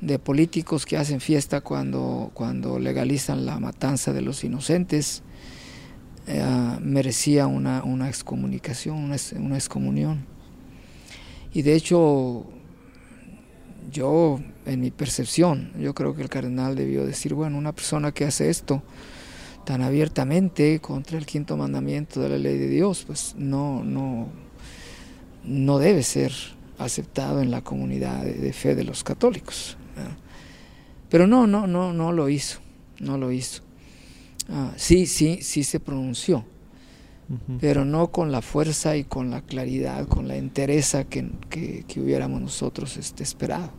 de 0.00 0.18
políticos 0.18 0.86
que 0.86 0.96
hacen 0.96 1.20
fiesta 1.20 1.60
cuando, 1.60 2.30
cuando 2.34 2.78
legalizan 2.78 3.46
la 3.46 3.58
matanza 3.58 4.12
de 4.12 4.22
los 4.22 4.44
inocentes, 4.44 5.22
eh, 6.26 6.44
merecía 6.80 7.46
una, 7.46 7.82
una 7.84 8.08
excomunicación, 8.08 8.96
una, 8.96 9.16
una 9.38 9.56
excomunión. 9.56 10.26
Y 11.52 11.62
de 11.62 11.74
hecho, 11.74 12.46
yo, 13.90 14.40
en 14.64 14.80
mi 14.80 14.90
percepción, 14.90 15.72
yo 15.78 15.94
creo 15.94 16.14
que 16.14 16.22
el 16.22 16.28
cardenal 16.28 16.76
debió 16.76 17.06
decir, 17.06 17.34
bueno, 17.34 17.58
una 17.58 17.72
persona 17.72 18.12
que 18.12 18.24
hace 18.24 18.50
esto 18.50 18.82
tan 19.64 19.82
abiertamente 19.82 20.78
contra 20.80 21.18
el 21.18 21.26
quinto 21.26 21.56
mandamiento 21.56 22.20
de 22.20 22.28
la 22.28 22.38
ley 22.38 22.56
de 22.56 22.68
Dios, 22.68 23.04
pues 23.06 23.34
no, 23.36 23.82
no, 23.82 24.28
no 25.44 25.78
debe 25.78 26.02
ser 26.02 26.32
aceptado 26.78 27.40
en 27.40 27.50
la 27.50 27.62
comunidad 27.62 28.22
de, 28.24 28.52
fe 28.52 28.74
de 28.74 28.84
los 28.84 29.02
católicos. 29.02 29.76
Pero 31.08 31.26
no, 31.26 31.46
no, 31.46 31.66
no, 31.66 31.92
no 31.92 32.12
lo 32.12 32.28
hizo, 32.28 32.60
no 33.00 33.16
lo 33.18 33.32
hizo. 33.32 33.62
Ah, 34.48 34.72
sí, 34.76 35.06
sí, 35.06 35.40
sí 35.42 35.64
se 35.64 35.80
pronunció, 35.80 36.44
pero 37.60 37.84
no 37.84 38.12
con 38.12 38.30
la 38.30 38.40
fuerza 38.40 38.96
y 38.96 39.04
con 39.04 39.30
la 39.30 39.42
claridad, 39.42 40.06
con 40.06 40.28
la 40.28 40.36
entereza 40.36 41.04
que, 41.04 41.28
que, 41.50 42.00
hubiéramos 42.00 42.40
nosotros 42.40 42.96
este, 42.96 43.22
esperado. 43.22 43.70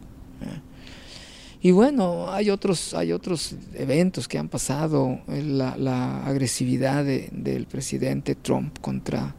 Y 1.62 1.72
bueno, 1.72 2.30
hay 2.32 2.50
otros, 2.50 2.93
hay 2.93 3.12
otros 3.12 3.56
eventos 3.74 4.28
que 4.28 4.38
han 4.38 4.48
pasado, 4.48 5.20
eh, 5.28 5.41
la, 5.41 5.76
la 5.78 6.26
agresividad 6.26 7.04
del 7.04 7.66
presidente 7.66 8.36
Trump 8.36 8.80
contra, 8.80 9.36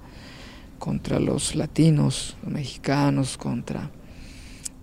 contra 0.78 1.20
los 1.20 1.54
latinos, 1.54 2.36
los 2.42 2.52
mexicanos, 2.52 3.36
contra 3.36 3.90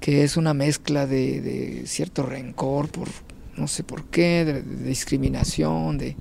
que 0.05 0.23
es 0.23 0.37
una 0.37 0.53
mezcla 0.53 1.07
de, 1.07 1.81
cierto 1.87 2.21
rencor 2.21 2.89
por 2.89 3.07
no 3.57 3.67
sé 3.67 3.83
por 3.83 4.05
qué, 4.05 4.45
de, 4.45 4.61
discriminación, 4.61 5.97
de 5.97 6.15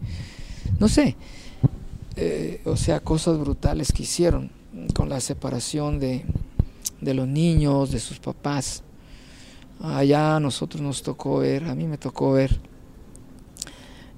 no 0.80 0.88
sé, 0.88 1.16
eh, 2.16 2.60
o 2.64 2.76
sea, 2.76 3.00
cosas 3.00 3.38
brutales 3.38 3.92
que 3.92 4.04
hicieron 4.04 4.50
con 4.94 5.08
la 5.08 5.20
separación 5.20 5.98
de, 5.98 6.24
de 7.00 7.14
los 7.14 7.28
niños, 7.28 7.90
de 7.90 8.00
sus 8.00 8.18
papás. 8.18 8.82
Allá 9.80 10.36
a 10.36 10.40
nosotros 10.40 10.80
nos 10.82 11.02
tocó 11.02 11.38
ver, 11.38 11.64
a 11.64 11.74
mí 11.74 11.86
me 11.86 11.98
tocó 11.98 12.32
ver, 12.32 12.58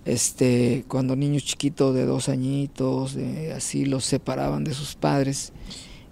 este, 0.05 0.84
cuando 0.86 1.16
niños 1.16 1.44
chiquitos 1.44 1.94
de 1.94 2.05
dos 2.05 2.28
añitos, 2.28 3.14
de, 3.14 3.53
así 3.53 3.84
los 3.86 4.05
separaban 4.05 4.62
de 4.62 4.74
sus 4.74 4.94
padres, 4.94 5.53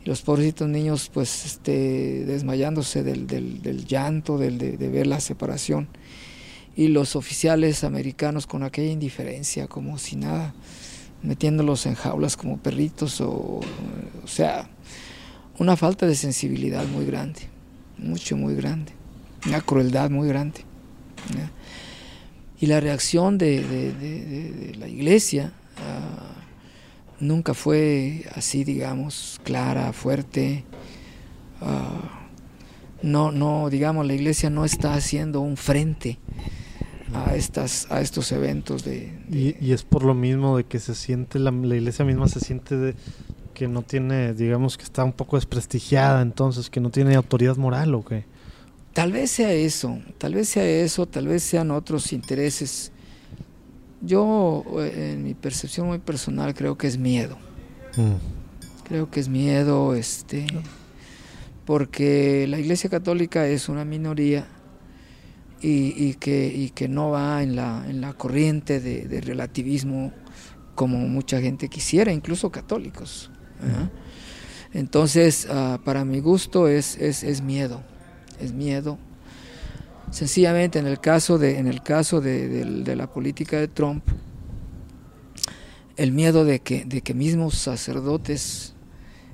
y 0.04 0.08
los 0.08 0.22
pobrecitos 0.22 0.68
niños 0.68 1.10
pues 1.12 1.44
este, 1.46 2.24
desmayándose 2.24 3.02
del, 3.04 3.26
del, 3.26 3.86
llanto, 3.86 4.38
del, 4.38 4.58
de, 4.58 4.76
de, 4.76 4.88
ver 4.88 5.06
la 5.06 5.20
separación, 5.20 5.88
y 6.74 6.88
los 6.88 7.14
oficiales 7.14 7.84
americanos 7.84 8.48
con 8.48 8.64
aquella 8.64 8.90
indiferencia, 8.90 9.68
como 9.68 9.98
si 9.98 10.16
nada, 10.16 10.54
metiéndolos 11.24 11.86
en 11.86 11.96
jaulas 11.96 12.36
como 12.36 12.58
perritos, 12.58 13.20
o, 13.20 13.60
o 14.22 14.26
sea, 14.28 14.68
una 15.58 15.76
falta 15.76 16.06
de 16.06 16.14
sensibilidad 16.14 16.86
muy 16.86 17.04
grande, 17.04 17.40
mucho, 17.98 18.36
muy 18.36 18.54
grande 18.54 18.92
una 19.46 19.60
crueldad 19.60 20.10
muy 20.10 20.28
grande. 20.28 20.60
Y 22.60 22.66
la 22.66 22.80
reacción 22.80 23.36
de, 23.36 24.74
la 24.78 24.88
iglesia 24.88 25.52
ah, 25.78 26.34
nunca 27.20 27.52
fue 27.54 28.24
así, 28.34 28.64
digamos, 28.64 29.40
clara, 29.44 29.92
fuerte. 29.92 30.64
Ah, 31.60 32.22
no, 33.02 33.32
no, 33.32 33.68
digamos, 33.68 34.06
la 34.06 34.14
iglesia 34.14 34.48
no 34.50 34.64
está 34.64 34.94
haciendo 34.94 35.40
un 35.40 35.56
frente 35.56 36.18
a 37.14 37.34
estas 37.34 37.90
a 37.90 38.00
estos 38.00 38.32
eventos 38.32 38.84
de, 38.84 39.12
y, 39.30 39.72
es 39.72 39.82
por 39.82 40.04
lo 40.04 40.14
mismo 40.14 40.56
de 40.56 40.64
que 40.64 40.78
se 40.80 40.94
siente 40.94 41.38
la, 41.38 41.50
la 41.50 41.76
iglesia 41.76 42.04
misma 42.04 42.28
se 42.28 42.40
siente 42.40 42.76
de 42.76 42.94
que 43.54 43.68
no 43.68 43.82
tiene 43.82 44.34
digamos 44.34 44.76
que 44.76 44.84
está 44.84 45.04
un 45.04 45.12
poco 45.12 45.36
desprestigiada 45.36 46.22
entonces 46.22 46.70
que 46.70 46.80
no 46.80 46.90
tiene 46.90 47.14
autoridad 47.14 47.56
moral 47.56 47.94
o 47.94 48.04
qué 48.04 48.24
Tal 48.94 49.10
vez 49.10 49.32
sea 49.32 49.52
eso, 49.52 49.98
tal 50.18 50.34
vez 50.34 50.48
sea 50.48 50.64
eso, 50.64 51.06
tal 51.06 51.26
vez 51.26 51.42
sean 51.42 51.72
otros 51.72 52.12
intereses. 52.12 52.92
Yo, 54.00 54.64
eh, 54.78 55.14
en 55.14 55.24
mi 55.24 55.34
percepción 55.34 55.88
muy 55.88 55.98
personal, 55.98 56.54
creo 56.54 56.78
que 56.78 56.86
es 56.86 56.96
miedo. 56.96 57.36
Mm. 57.96 58.84
Creo 58.86 59.10
que 59.10 59.18
es 59.18 59.28
miedo, 59.28 59.94
este, 59.96 60.46
porque 61.64 62.46
la 62.46 62.60
Iglesia 62.60 62.88
Católica 62.88 63.48
es 63.48 63.68
una 63.68 63.84
minoría 63.84 64.46
y, 65.66 66.14
que, 66.14 66.86
no 66.88 67.10
va 67.10 67.42
en 67.42 67.56
la, 67.56 67.84
en 67.88 68.00
la 68.00 68.12
corriente 68.12 68.80
de, 68.80 69.20
relativismo 69.20 70.12
como 70.74 70.98
mucha 70.98 71.40
gente 71.40 71.68
quisiera, 71.68 72.12
incluso 72.12 72.50
católicos. 72.50 73.30
Entonces, 74.72 75.46
ah, 75.50 75.78
para 75.84 76.04
mi 76.04 76.20
gusto 76.20 76.68
es, 76.68 76.96
es, 76.98 77.22
es 77.22 77.40
miedo 77.40 77.82
es 78.40 78.52
miedo. 78.52 78.98
Sencillamente 80.10 80.78
en 80.78 80.86
el 80.86 81.00
caso 81.00 81.38
de, 81.38 81.58
en 81.58 81.66
el 81.66 81.82
caso 81.82 82.20
de, 82.20 82.94
la 82.96 83.12
política 83.12 83.58
de 83.58 83.68
Trump, 83.68 84.04
el 85.96 86.12
miedo 86.12 86.44
de 86.44 86.60
que, 86.60 86.84
de 86.84 87.02
que 87.02 87.14
mismos 87.14 87.54
sacerdotes 87.54 88.74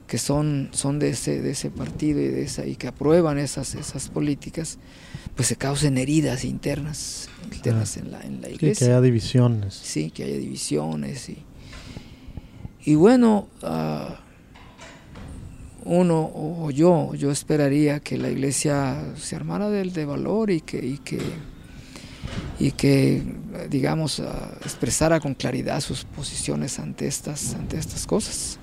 que 0.07 0.18
son, 0.18 0.70
son 0.72 0.99
de, 0.99 1.11
ese, 1.11 1.41
de 1.41 1.51
ese 1.51 1.70
partido 1.70 2.20
y, 2.20 2.28
de 2.28 2.43
esa, 2.43 2.66
y 2.66 2.76
que 2.76 2.89
aprueban 2.89 3.39
esas, 3.39 3.74
esas 3.74 4.09
políticas, 4.09 4.78
pues 5.34 5.48
se 5.48 5.56
causen 5.56 5.98
heridas 5.98 6.44
internas, 6.44 7.28
internas 7.52 7.96
en, 7.96 8.10
la, 8.10 8.20
en 8.22 8.40
la 8.40 8.48
iglesia. 8.50 8.74
Sí, 8.74 8.78
que 8.78 8.84
haya 8.90 9.00
divisiones. 9.00 9.74
Sí, 9.74 10.10
que 10.10 10.24
haya 10.24 10.36
divisiones. 10.36 11.28
Y, 11.28 11.38
y 12.84 12.94
bueno, 12.94 13.48
uh, 13.62 14.14
uno 15.84 16.30
o 16.34 16.70
yo, 16.70 17.14
yo 17.14 17.30
esperaría 17.30 18.00
que 18.00 18.18
la 18.18 18.30
iglesia 18.30 19.14
se 19.16 19.36
armara 19.36 19.70
del 19.70 19.92
de 19.92 20.04
valor 20.04 20.50
y 20.50 20.60
que, 20.60 20.84
y 20.84 20.98
que, 20.98 21.20
y 22.58 22.72
que 22.72 23.22
digamos, 23.70 24.20
ah, 24.20 24.52
expresara 24.62 25.20
con 25.20 25.34
claridad 25.34 25.80
sus 25.80 26.04
posiciones 26.04 26.78
ante 26.78 27.06
estas, 27.06 27.54
ante 27.54 27.78
estas 27.78 28.06
cosas. 28.06 28.58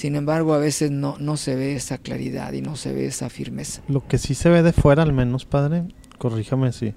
Sin 0.00 0.16
embargo, 0.16 0.54
a 0.54 0.58
veces 0.58 0.90
no, 0.90 1.16
no 1.18 1.36
se 1.36 1.54
ve 1.56 1.76
esa 1.76 1.98
claridad 1.98 2.54
y 2.54 2.62
no 2.62 2.74
se 2.74 2.90
ve 2.90 3.04
esa 3.04 3.28
firmeza. 3.28 3.82
Lo 3.86 4.08
que 4.08 4.16
sí 4.16 4.34
se 4.34 4.48
ve 4.48 4.62
de 4.62 4.72
fuera, 4.72 5.02
al 5.02 5.12
menos, 5.12 5.44
padre, 5.44 5.84
corríjame 6.16 6.72
si, 6.72 6.94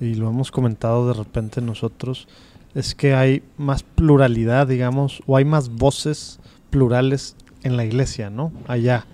y 0.00 0.14
lo 0.14 0.30
hemos 0.30 0.50
comentado 0.50 1.06
de 1.06 1.12
repente 1.12 1.60
nosotros, 1.60 2.26
es 2.74 2.94
que 2.94 3.12
hay 3.12 3.42
más 3.58 3.82
pluralidad, 3.82 4.66
digamos, 4.66 5.22
o 5.26 5.36
hay 5.36 5.44
más 5.44 5.68
voces 5.68 6.40
plurales 6.70 7.36
en 7.64 7.76
la 7.76 7.84
iglesia, 7.84 8.30
¿no? 8.30 8.50
Allá. 8.66 9.04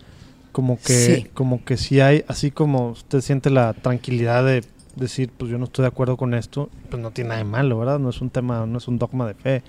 Como 0.53 0.78
que, 0.78 0.93
sí. 0.93 1.26
como 1.35 1.64
que 1.64 1.76
si 1.76 1.99
hay, 1.99 2.24
así 2.28 2.53
como 2.53 2.91
usted 2.91 3.20
siente 3.20 3.51
la 3.51 3.72
tranquilidad 3.72 4.45
de 4.45 4.62
decir, 4.95 5.32
pues 5.37 5.51
yo 5.51 5.59
no 5.59 5.64
estoy 5.64 5.82
de 5.82 5.89
acuerdo 5.89 6.16
con 6.16 6.35
esto, 6.35 6.70
pues 6.89 7.03
no 7.03 7.11
tiene 7.11 7.30
nada 7.30 7.39
de 7.39 7.51
malo, 7.51 7.80
¿verdad? 7.80 7.99
No 7.99 8.11
es 8.11 8.20
un 8.20 8.30
tema, 8.30 8.64
no 8.64 8.78
es 8.78 8.87
un 8.87 9.01
dogma 9.01 9.26
de 9.26 9.35
fe. 9.35 9.64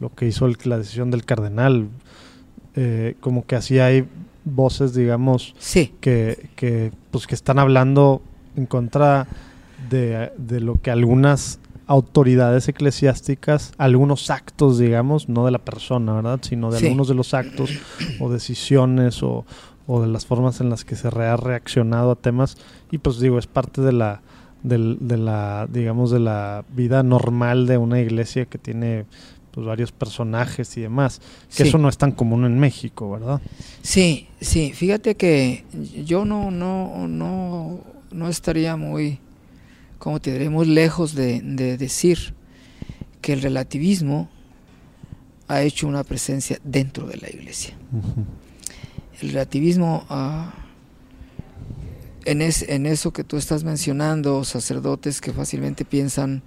Lo 0.00 0.08
que 0.08 0.26
hizo 0.26 0.48
la 0.64 0.78
decisión 0.78 1.10
del 1.10 1.26
cardenal, 1.26 1.90
eh, 2.82 3.14
como 3.20 3.44
que 3.44 3.56
así 3.56 3.78
hay 3.78 4.08
voces, 4.46 4.94
digamos, 4.94 5.54
sí. 5.58 5.92
que, 6.00 6.48
que, 6.56 6.92
pues 7.10 7.26
que 7.26 7.34
están 7.34 7.58
hablando 7.58 8.22
en 8.56 8.64
contra 8.64 9.28
de, 9.90 10.32
de 10.38 10.60
lo 10.60 10.80
que 10.80 10.90
algunas 10.90 11.60
autoridades 11.86 12.68
eclesiásticas 12.68 13.72
algunos 13.76 14.30
actos, 14.30 14.78
digamos, 14.78 15.28
no 15.28 15.44
de 15.44 15.50
la 15.50 15.58
persona, 15.58 16.14
¿verdad? 16.14 16.38
Sino 16.40 16.70
de 16.70 16.78
algunos 16.78 17.08
de 17.08 17.14
los 17.14 17.34
actos 17.34 17.68
o 18.18 18.30
decisiones 18.30 19.22
o, 19.22 19.44
de 19.86 20.06
las 20.06 20.24
formas 20.24 20.62
en 20.62 20.70
las 20.70 20.86
que 20.86 20.96
se 20.96 21.08
ha 21.08 21.36
reaccionado 21.36 22.12
a 22.12 22.16
temas. 22.16 22.56
Y 22.90 22.96
pues 22.96 23.20
digo, 23.20 23.38
es 23.38 23.46
parte 23.46 23.82
de 23.82 23.92
la, 23.92 24.22
de, 24.62 24.78
la, 25.18 25.68
digamos, 25.70 26.10
de 26.10 26.20
la 26.20 26.64
vida 26.74 27.02
normal 27.02 27.66
de 27.66 27.76
una 27.76 28.00
iglesia 28.00 28.46
que 28.46 28.56
tiene 28.56 29.04
pues 29.50 29.66
varios 29.66 29.92
personajes 29.92 30.76
y 30.76 30.82
demás, 30.82 31.20
que 31.54 31.64
eso 31.64 31.78
no 31.78 31.88
es 31.88 31.98
tan 31.98 32.12
común 32.12 32.44
en 32.44 32.58
México, 32.58 33.10
¿verdad? 33.10 33.40
Sí, 33.82 34.28
sí, 34.40 34.72
fíjate 34.72 35.16
que 35.16 35.64
yo 36.04 36.24
no, 36.24 36.50
no, 36.50 37.08
no, 37.08 37.80
no 38.12 38.28
estaría 38.28 38.76
muy 38.76 39.18
como 40.00 40.18
te 40.18 40.32
diré, 40.32 40.48
muy 40.48 40.66
lejos 40.66 41.14
de, 41.14 41.42
decir 41.76 42.34
que 43.20 43.34
el 43.34 43.42
relativismo 43.42 44.30
ha 45.46 45.60
hecho 45.62 45.86
una 45.86 46.02
presencia 46.04 46.58
dentro 46.64 47.06
de 47.06 47.18
la 47.18 47.28
iglesia. 47.28 47.76
El 49.20 49.28
relativismo, 49.28 50.06
ah, 50.08 50.54
en, 52.24 52.40
en 52.40 52.86
eso 52.86 53.12
que 53.12 53.24
tú 53.24 53.36
estás 53.36 53.62
mencionando, 53.62 54.42
sacerdotes 54.44 55.20
que 55.20 55.34
fácilmente 55.34 55.84
piensan 55.84 56.42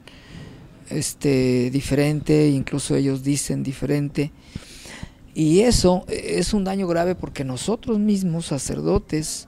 este, 0.90 1.70
diferente, 1.72 2.50
incluso 2.50 2.96
ellos 2.96 3.24
dicen 3.24 3.64
diferente, 3.64 4.32
y 5.36 5.62
eso 5.62 6.06
es 6.08 6.54
un 6.54 6.64
daño 6.64 6.88
grave 6.88 7.16
porque 7.16 7.44
nosotros 7.44 8.00
mismos, 8.00 8.48
sacerdotes, 8.48 9.48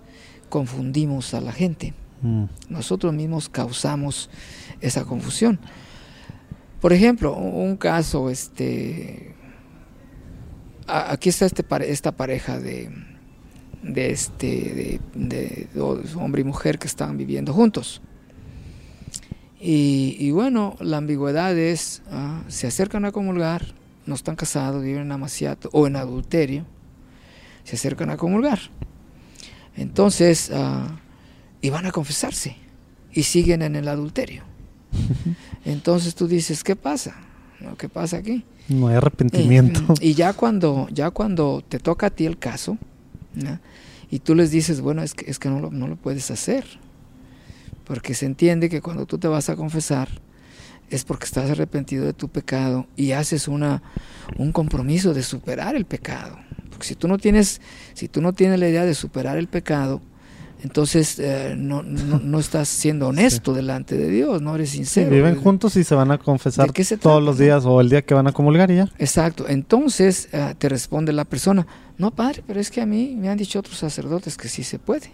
confundimos 0.49 1.33
a 1.33 1.41
la 1.41 1.51
gente. 1.51 1.93
Mm. 2.21 2.45
Nosotros 2.69 3.13
mismos 3.13 3.49
causamos 3.49 4.29
esa 4.81 5.05
confusión. 5.05 5.59
Por 6.81 6.91
ejemplo, 6.93 7.35
un 7.35 7.77
caso, 7.77 8.29
este, 8.29 9.35
aquí 10.87 11.29
está 11.29 11.45
este 11.45 11.65
esta 11.91 12.11
pareja 12.11 12.59
de, 12.59 12.89
de 13.83 14.11
este 14.11 14.99
de, 15.13 15.69
hombre 16.15 16.41
y 16.41 16.43
mujer 16.43 16.79
que 16.79 16.87
están 16.87 17.17
viviendo 17.17 17.53
juntos. 17.53 18.01
Y, 19.59 20.15
y 20.19 20.31
bueno, 20.31 20.75
la 20.79 20.97
ambigüedad 20.97 21.57
es, 21.57 22.01
ah, 22.11 22.43
se 22.47 22.67
acercan 22.67 23.05
a 23.05 23.11
comulgar, 23.11 23.73
no 24.05 24.15
están 24.15 24.35
casados, 24.35 24.83
viven 24.83 25.03
en 25.03 25.11
amaciato 25.11 25.69
o 25.71 25.87
en 25.87 25.95
adulterio, 25.95 26.65
se 27.63 27.75
acercan 27.75 28.09
a 28.09 28.17
comulgar. 28.17 28.59
Entonces, 29.77 30.51
ah, 30.53 30.99
y 31.61 31.69
van 31.69 31.85
a 31.85 31.91
confesarse 31.91 32.55
y 33.13 33.23
siguen 33.23 33.61
en 33.61 33.75
el 33.75 33.87
adulterio. 33.87 34.43
Entonces 35.65 36.15
tú 36.15 36.27
dices, 36.27 36.63
¿qué 36.63 36.75
pasa? 36.75 37.15
¿Qué 37.77 37.89
pasa 37.89 38.17
aquí? 38.17 38.43
No 38.67 38.87
hay 38.87 38.95
arrepentimiento. 38.95 39.81
Eh, 39.93 40.09
Y 40.09 40.13
ya 40.13 40.33
cuando, 40.33 40.87
ya 40.91 41.09
cuando 41.11 41.63
te 41.67 41.79
toca 41.79 42.07
a 42.07 42.09
ti 42.09 42.25
el 42.25 42.37
caso, 42.37 42.77
y 44.09 44.19
tú 44.19 44.35
les 44.35 44.51
dices, 44.51 44.81
bueno, 44.81 45.01
es 45.03 45.13
que, 45.13 45.29
es 45.29 45.39
que 45.39 45.49
no, 45.49 45.59
lo, 45.59 45.71
no 45.71 45.87
lo 45.87 45.95
puedes 45.95 46.29
hacer, 46.31 46.65
porque 47.85 48.13
se 48.13 48.25
entiende 48.25 48.69
que 48.69 48.81
cuando 48.81 49.05
tú 49.05 49.17
te 49.17 49.27
vas 49.27 49.49
a 49.49 49.55
confesar 49.55 50.09
es 50.89 51.03
porque 51.03 51.25
estás 51.25 51.49
arrepentido 51.49 52.05
de 52.05 52.13
tu 52.13 52.29
pecado 52.29 52.85
y 52.95 53.13
haces 53.13 53.47
una, 53.47 53.81
un 54.37 54.51
compromiso 54.51 55.13
de 55.13 55.23
superar 55.23 55.75
el 55.75 55.85
pecado. 55.85 56.37
Porque 56.69 56.85
si 56.87 56.95
tú 56.95 57.07
no 57.07 57.17
tienes, 57.17 57.61
si 57.93 58.07
tú 58.07 58.21
no 58.21 58.33
tienes 58.33 58.59
la 58.59 58.67
idea 58.69 58.85
de 58.85 58.93
superar 58.93 59.37
el 59.37 59.47
pecado, 59.47 60.01
entonces 60.63 61.19
eh, 61.19 61.55
no, 61.57 61.83
no, 61.83 62.19
no 62.19 62.39
estás 62.39 62.67
siendo 62.69 63.07
honesto 63.09 63.53
delante 63.53 63.97
de 63.97 64.09
Dios, 64.09 64.41
no 64.41 64.55
eres 64.55 64.69
Sí, 64.71 64.77
sincero. 64.77 65.09
viven 65.09 65.31
Eres- 65.33 65.43
juntos 65.43 65.75
y 65.75 65.83
se 65.83 65.95
van 65.95 66.11
a 66.11 66.17
confesar 66.17 66.67
¿De 66.67 66.73
qué 66.73 66.83
se 66.83 66.97
todos 66.97 67.21
los 67.23 67.37
días 67.37 67.65
o 67.65 67.81
el 67.81 67.89
día 67.89 68.01
que 68.03 68.13
van 68.13 68.27
a 68.27 68.31
comulgar 68.31 68.69
y 68.71 68.75
ya. 68.77 68.89
Exacto. 68.99 69.47
Entonces 69.47 70.29
eh, 70.33 70.53
te 70.57 70.69
responde 70.69 71.13
la 71.13 71.25
persona, 71.25 71.65
no 71.97 72.11
padre, 72.11 72.43
pero 72.45 72.59
es 72.59 72.69
que 72.71 72.81
a 72.81 72.85
mí 72.85 73.15
me 73.19 73.29
han 73.29 73.37
dicho 73.37 73.59
otros 73.59 73.77
sacerdotes 73.77 74.37
que 74.37 74.49
sí 74.49 74.63
se 74.63 74.77
puede. 74.79 75.11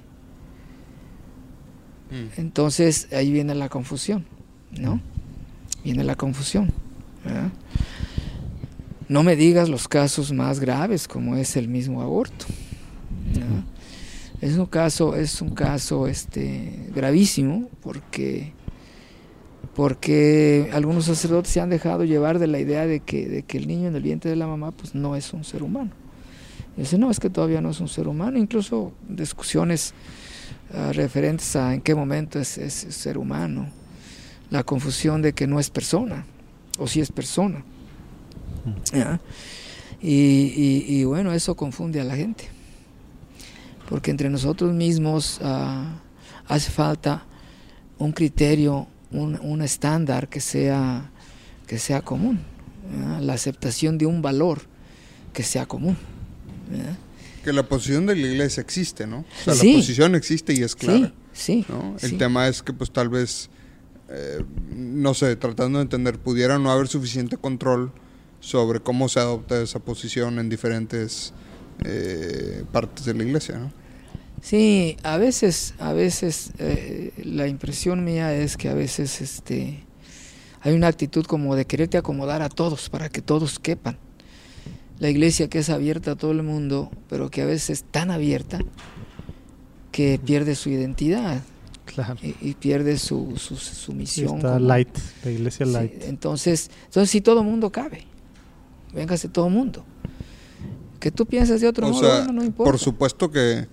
Entonces 2.37 3.07
ahí 3.13 3.31
viene 3.31 3.55
la 3.55 3.69
confusión, 3.69 4.25
¿no? 4.71 4.99
Viene 5.83 6.03
la 6.03 6.15
confusión. 6.15 6.71
¿verdad? 7.23 7.51
No 9.07 9.23
me 9.23 9.35
digas 9.35 9.69
los 9.69 9.87
casos 9.87 10.31
más 10.31 10.59
graves 10.59 11.07
como 11.07 11.35
es 11.35 11.57
el 11.57 11.67
mismo 11.67 12.01
aborto. 12.01 12.45
Es 14.41 14.57
un 14.57 14.65
caso, 14.65 15.15
es 15.15 15.41
un 15.41 15.53
caso 15.53 16.07
este, 16.07 16.87
gravísimo 16.95 17.69
porque 17.81 18.53
porque 19.75 20.69
algunos 20.73 21.05
sacerdotes 21.05 21.51
se 21.51 21.61
han 21.61 21.69
dejado 21.69 22.03
llevar 22.03 22.39
de 22.39 22.47
la 22.47 22.59
idea 22.59 22.85
de 22.85 23.01
que, 23.01 23.27
de 23.27 23.43
que 23.43 23.57
el 23.57 23.67
niño 23.67 23.87
en 23.87 23.95
el 23.95 24.01
vientre 24.01 24.29
de 24.29 24.35
la 24.35 24.47
mamá 24.47 24.71
pues 24.71 24.95
no 24.95 25.15
es 25.15 25.33
un 25.33 25.43
ser 25.43 25.63
humano. 25.63 25.91
Dice, 26.75 26.97
no, 26.97 27.11
es 27.11 27.19
que 27.19 27.29
todavía 27.29 27.61
no 27.61 27.69
es 27.69 27.79
un 27.79 27.87
ser 27.87 28.07
humano, 28.07 28.37
incluso 28.37 28.93
discusiones 29.07 29.93
referentes 30.93 31.55
a 31.55 31.73
en 31.73 31.81
qué 31.81 31.95
momento 31.95 32.39
es, 32.39 32.57
es 32.57 32.73
ser 32.73 33.17
humano, 33.17 33.69
la 34.49 34.63
confusión 34.63 35.21
de 35.21 35.33
que 35.33 35.47
no 35.47 35.59
es 35.59 35.69
persona, 35.69 36.25
o 36.77 36.87
si 36.87 37.01
es 37.01 37.11
persona. 37.11 37.63
¿ya? 38.93 39.19
Y, 40.01 40.13
y- 40.55 40.85
y 40.87 41.03
bueno, 41.03 41.31
eso 41.33 41.55
confunde 41.55 41.99
a 42.01 42.03
la 42.03 42.15
gente, 42.15 42.45
porque 43.89 44.11
entre 44.11 44.29
nosotros 44.29 44.73
mismos 44.73 45.39
ah, 45.43 45.99
hace 46.47 46.71
falta 46.71 47.23
un 47.99 48.11
criterio, 48.11 48.87
un, 49.11 49.37
un 49.41 49.61
estándar 49.61 50.27
que 50.27 50.39
sea, 50.39 51.09
que 51.67 51.77
sea 51.77 52.01
común, 52.01 52.39
¿ya? 52.97 53.19
la 53.21 53.33
aceptación 53.33 53.97
de 53.97 54.05
un 54.05 54.21
valor 54.21 54.61
que 55.33 55.43
sea 55.43 55.65
común. 55.65 55.97
¿ya? 56.71 56.97
Que 57.43 57.53
la 57.53 57.63
posición 57.63 58.05
de 58.05 58.15
la 58.15 58.27
iglesia 58.27 58.61
existe, 58.61 59.07
¿no? 59.07 59.19
O 59.19 59.43
sea, 59.43 59.53
Sí. 59.55 59.73
la 59.73 59.79
posición 59.79 60.15
existe 60.15 60.53
y 60.53 60.61
es 60.63 60.75
clara. 60.75 61.13
Sí, 61.33 61.63
sí. 61.63 61.65
¿no? 61.69 61.95
El 62.01 62.09
sí. 62.11 62.17
tema 62.17 62.47
es 62.47 62.61
que 62.61 62.73
pues 62.73 62.91
tal 62.91 63.09
vez, 63.09 63.49
eh, 64.09 64.43
no 64.75 65.13
sé, 65.13 65.35
tratando 65.35 65.79
de 65.79 65.83
entender, 65.83 66.19
pudiera 66.19 66.59
no 66.59 66.71
haber 66.71 66.87
suficiente 66.87 67.37
control 67.37 67.91
sobre 68.39 68.79
cómo 68.79 69.07
se 69.09 69.19
adopta 69.19 69.61
esa 69.61 69.79
posición 69.79 70.39
en 70.39 70.49
diferentes 70.49 71.33
eh, 71.85 72.63
partes 72.71 73.05
de 73.05 73.13
la 73.13 73.23
iglesia, 73.23 73.57
¿no? 73.57 73.71
Sí, 74.41 74.97
a 75.03 75.17
veces, 75.17 75.75
a 75.79 75.93
veces 75.93 76.51
eh, 76.57 77.11
la 77.23 77.47
impresión 77.47 78.03
mía 78.03 78.33
es 78.35 78.57
que 78.57 78.69
a 78.69 78.73
veces 78.73 79.21
este 79.21 79.83
hay 80.63 80.73
una 80.73 80.87
actitud 80.87 81.25
como 81.25 81.55
de 81.55 81.65
quererte 81.65 81.97
acomodar 81.97 82.41
a 82.43 82.49
todos 82.49 82.89
para 82.89 83.09
que 83.09 83.21
todos 83.21 83.57
quepan. 83.59 83.97
La 84.99 85.09
iglesia 85.09 85.49
que 85.49 85.59
es 85.59 85.69
abierta 85.69 86.11
a 86.11 86.15
todo 86.15 86.31
el 86.31 86.43
mundo, 86.43 86.91
pero 87.09 87.29
que 87.31 87.41
a 87.41 87.45
veces 87.45 87.69
es 87.71 87.83
tan 87.83 88.11
abierta 88.11 88.59
que 89.91 90.19
pierde 90.23 90.55
su 90.55 90.69
identidad 90.69 91.41
Claro. 91.85 92.15
y, 92.21 92.35
y 92.39 92.53
pierde 92.53 92.97
su, 92.97 93.33
su, 93.37 93.55
su 93.57 93.91
Sí, 93.91 93.93
misión. 93.93 94.37
está 94.37 94.53
como- 94.53 94.67
light, 94.67 94.97
la 95.25 95.31
iglesia 95.31 95.65
Sí, 95.65 95.71
light. 95.73 96.03
entonces, 96.03 96.69
entonces 96.85 97.09
si 97.09 97.19
todo 97.21 97.43
mundo 97.43 97.71
cabe, 97.71 98.05
véngase 98.93 99.27
todo 99.27 99.49
mundo. 99.49 99.83
Que 100.99 101.11
tú 101.11 101.25
piensas 101.25 101.59
de 101.61 101.67
otro 101.67 101.87
O 101.87 101.91
modo, 101.91 102.01
sea, 102.01 102.17
bueno, 102.19 102.33
no 102.33 102.43
importa. 102.45 102.71
por 102.71 102.79
supuesto 102.79 103.31
que, 103.31 103.67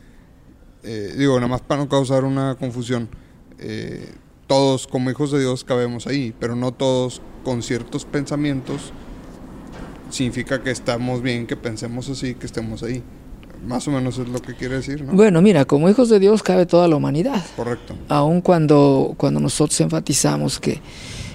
eh, 0.82 1.14
digo, 1.16 1.34
nada 1.36 1.46
más 1.48 1.60
para 1.60 1.82
no 1.82 1.88
causar 1.88 2.24
una 2.24 2.56
confusión, 2.56 3.08
eh, 3.58 4.12
todos 4.46 4.86
como 4.86 5.10
hijos 5.10 5.30
de 5.30 5.40
Dios 5.40 5.62
cabemos 5.62 6.06
ahí, 6.06 6.34
pero 6.40 6.56
no 6.56 6.72
todos 6.72 7.20
con 7.44 7.62
ciertos 7.62 8.06
pensamientos 8.06 8.92
significa 10.10 10.62
que 10.62 10.70
estamos 10.70 11.22
bien, 11.22 11.46
que 11.46 11.56
pensemos 11.56 12.08
así, 12.08 12.34
que 12.34 12.46
estemos 12.46 12.82
ahí. 12.82 13.02
Más 13.66 13.88
o 13.88 13.90
menos 13.90 14.18
es 14.18 14.28
lo 14.28 14.40
que 14.40 14.54
quiere 14.54 14.76
decir, 14.76 15.02
¿no? 15.02 15.12
Bueno, 15.14 15.42
mira, 15.42 15.64
como 15.64 15.88
hijos 15.90 16.08
de 16.08 16.20
Dios 16.20 16.42
cabe 16.44 16.64
toda 16.64 16.86
la 16.86 16.94
humanidad. 16.96 17.44
Correcto. 17.56 17.94
Aun 18.08 18.40
cuando, 18.40 19.14
cuando 19.16 19.40
nosotros 19.40 19.80
enfatizamos 19.80 20.60
que, 20.60 20.80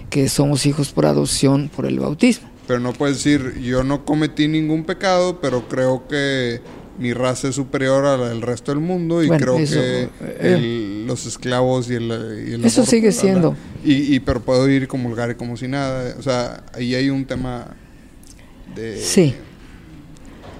que 0.09 0.29
somos 0.29 0.65
hijos 0.65 0.91
por 0.93 1.05
adopción 1.05 1.69
por 1.75 1.85
el 1.85 1.99
bautismo. 1.99 2.47
Pero 2.65 2.79
no 2.79 2.93
puedes 2.93 3.17
decir, 3.17 3.59
yo 3.61 3.83
no 3.83 4.05
cometí 4.05 4.47
ningún 4.47 4.85
pecado, 4.85 5.39
pero 5.41 5.67
creo 5.67 6.07
que 6.07 6.61
mi 6.97 7.11
raza 7.11 7.49
es 7.49 7.55
superior 7.55 8.05
a 8.05 8.15
la 8.17 8.29
del 8.29 8.41
resto 8.41 8.71
del 8.71 8.79
mundo 8.79 9.21
y 9.21 9.27
Bueno, 9.27 9.43
creo 9.43 9.57
eso, 9.57 9.75
que 9.81 10.03
eh, 10.03 10.09
el- 10.39 11.05
los 11.07 11.25
esclavos 11.25 11.89
y 11.89 11.95
el, 11.95 12.03
y 12.47 12.53
el 12.53 12.63
Eso 12.63 12.81
aborto, 12.81 12.91
sigue 12.91 13.11
siendo. 13.11 13.57
Y, 13.83 14.15
y 14.15 14.19
pero 14.21 14.39
puedo 14.39 14.69
ir 14.69 14.87
comulgar 14.87 15.29
y 15.31 15.35
como 15.35 15.57
si 15.57 15.67
nada. 15.67 16.15
O 16.17 16.21
sea, 16.21 16.63
ahí 16.73 16.95
hay 16.95 17.09
un 17.09 17.25
tema 17.25 17.75
de... 18.75 18.97
Sí. 18.97 19.35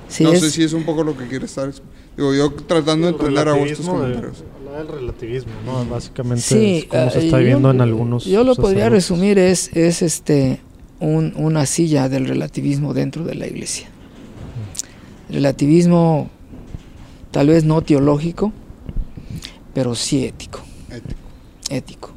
Sí, 0.10 0.24
no 0.24 0.34
es- 0.34 0.40
sé 0.42 0.52
si 0.52 0.64
es 0.64 0.74
un 0.74 0.84
poco 0.84 1.04
lo 1.04 1.18
que 1.18 1.28
quiere 1.28 1.46
estar... 1.46 1.72
Digo, 2.16 2.34
yo 2.34 2.52
tratando 2.54 3.08
de 3.08 3.14
entender 3.14 3.48
a 3.48 3.54
de- 3.54 3.76
comentarios. 3.76 4.44
habla 4.68 4.78
del 4.78 4.88
relativismo, 4.88 5.52
¿no? 5.66 5.86
Básicamente 5.86 6.42
Sí, 6.44 6.76
es 6.78 6.86
cómo 6.86 7.10
se 7.10 7.20
eh, 7.20 7.26
está 7.26 7.38
yo- 7.38 7.38
viviendo 7.40 7.72
en 7.72 7.82
algunos. 7.82 8.26
Yo 8.26 8.44
lo 8.44 8.56
podría 8.56 8.90
resumir 8.90 9.40
es, 9.40 9.70
es 9.76 10.02
este 10.04 10.62
un- 11.00 11.34
una 11.36 11.66
silla 11.66 12.10
del 12.10 12.28
relativismo 12.28 12.94
dentro 12.94 13.24
de 13.26 13.34
la 13.36 13.48
iglesia. 13.48 13.88
Relativismo 15.30 16.30
tal 17.32 17.48
vez 17.48 17.64
no 17.64 17.82
teológico, 17.82 18.52
pero 19.74 19.96
sí 19.96 20.26
ético, 20.26 20.60
Ético. 20.92 21.20
ético. 21.70 22.13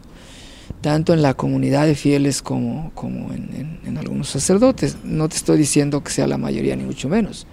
Tanto 0.87 1.12
en 1.12 1.20
la 1.20 1.34
comunidad 1.34 1.84
de 1.84 1.97
fieles 1.97 2.43
como, 2.43 2.93
como 2.95 3.32
en, 3.34 3.99
algunos 3.99 4.28
sacerdotes. 4.28 4.99
No 5.03 5.28
te 5.28 5.34
estoy 5.34 5.59
diciendo 5.59 6.05
que 6.05 6.12
sea 6.12 6.28
la 6.28 6.39
mayoría, 6.39 6.76
ni 6.76 6.84
mucho 6.84 7.09
menos. 7.09 7.49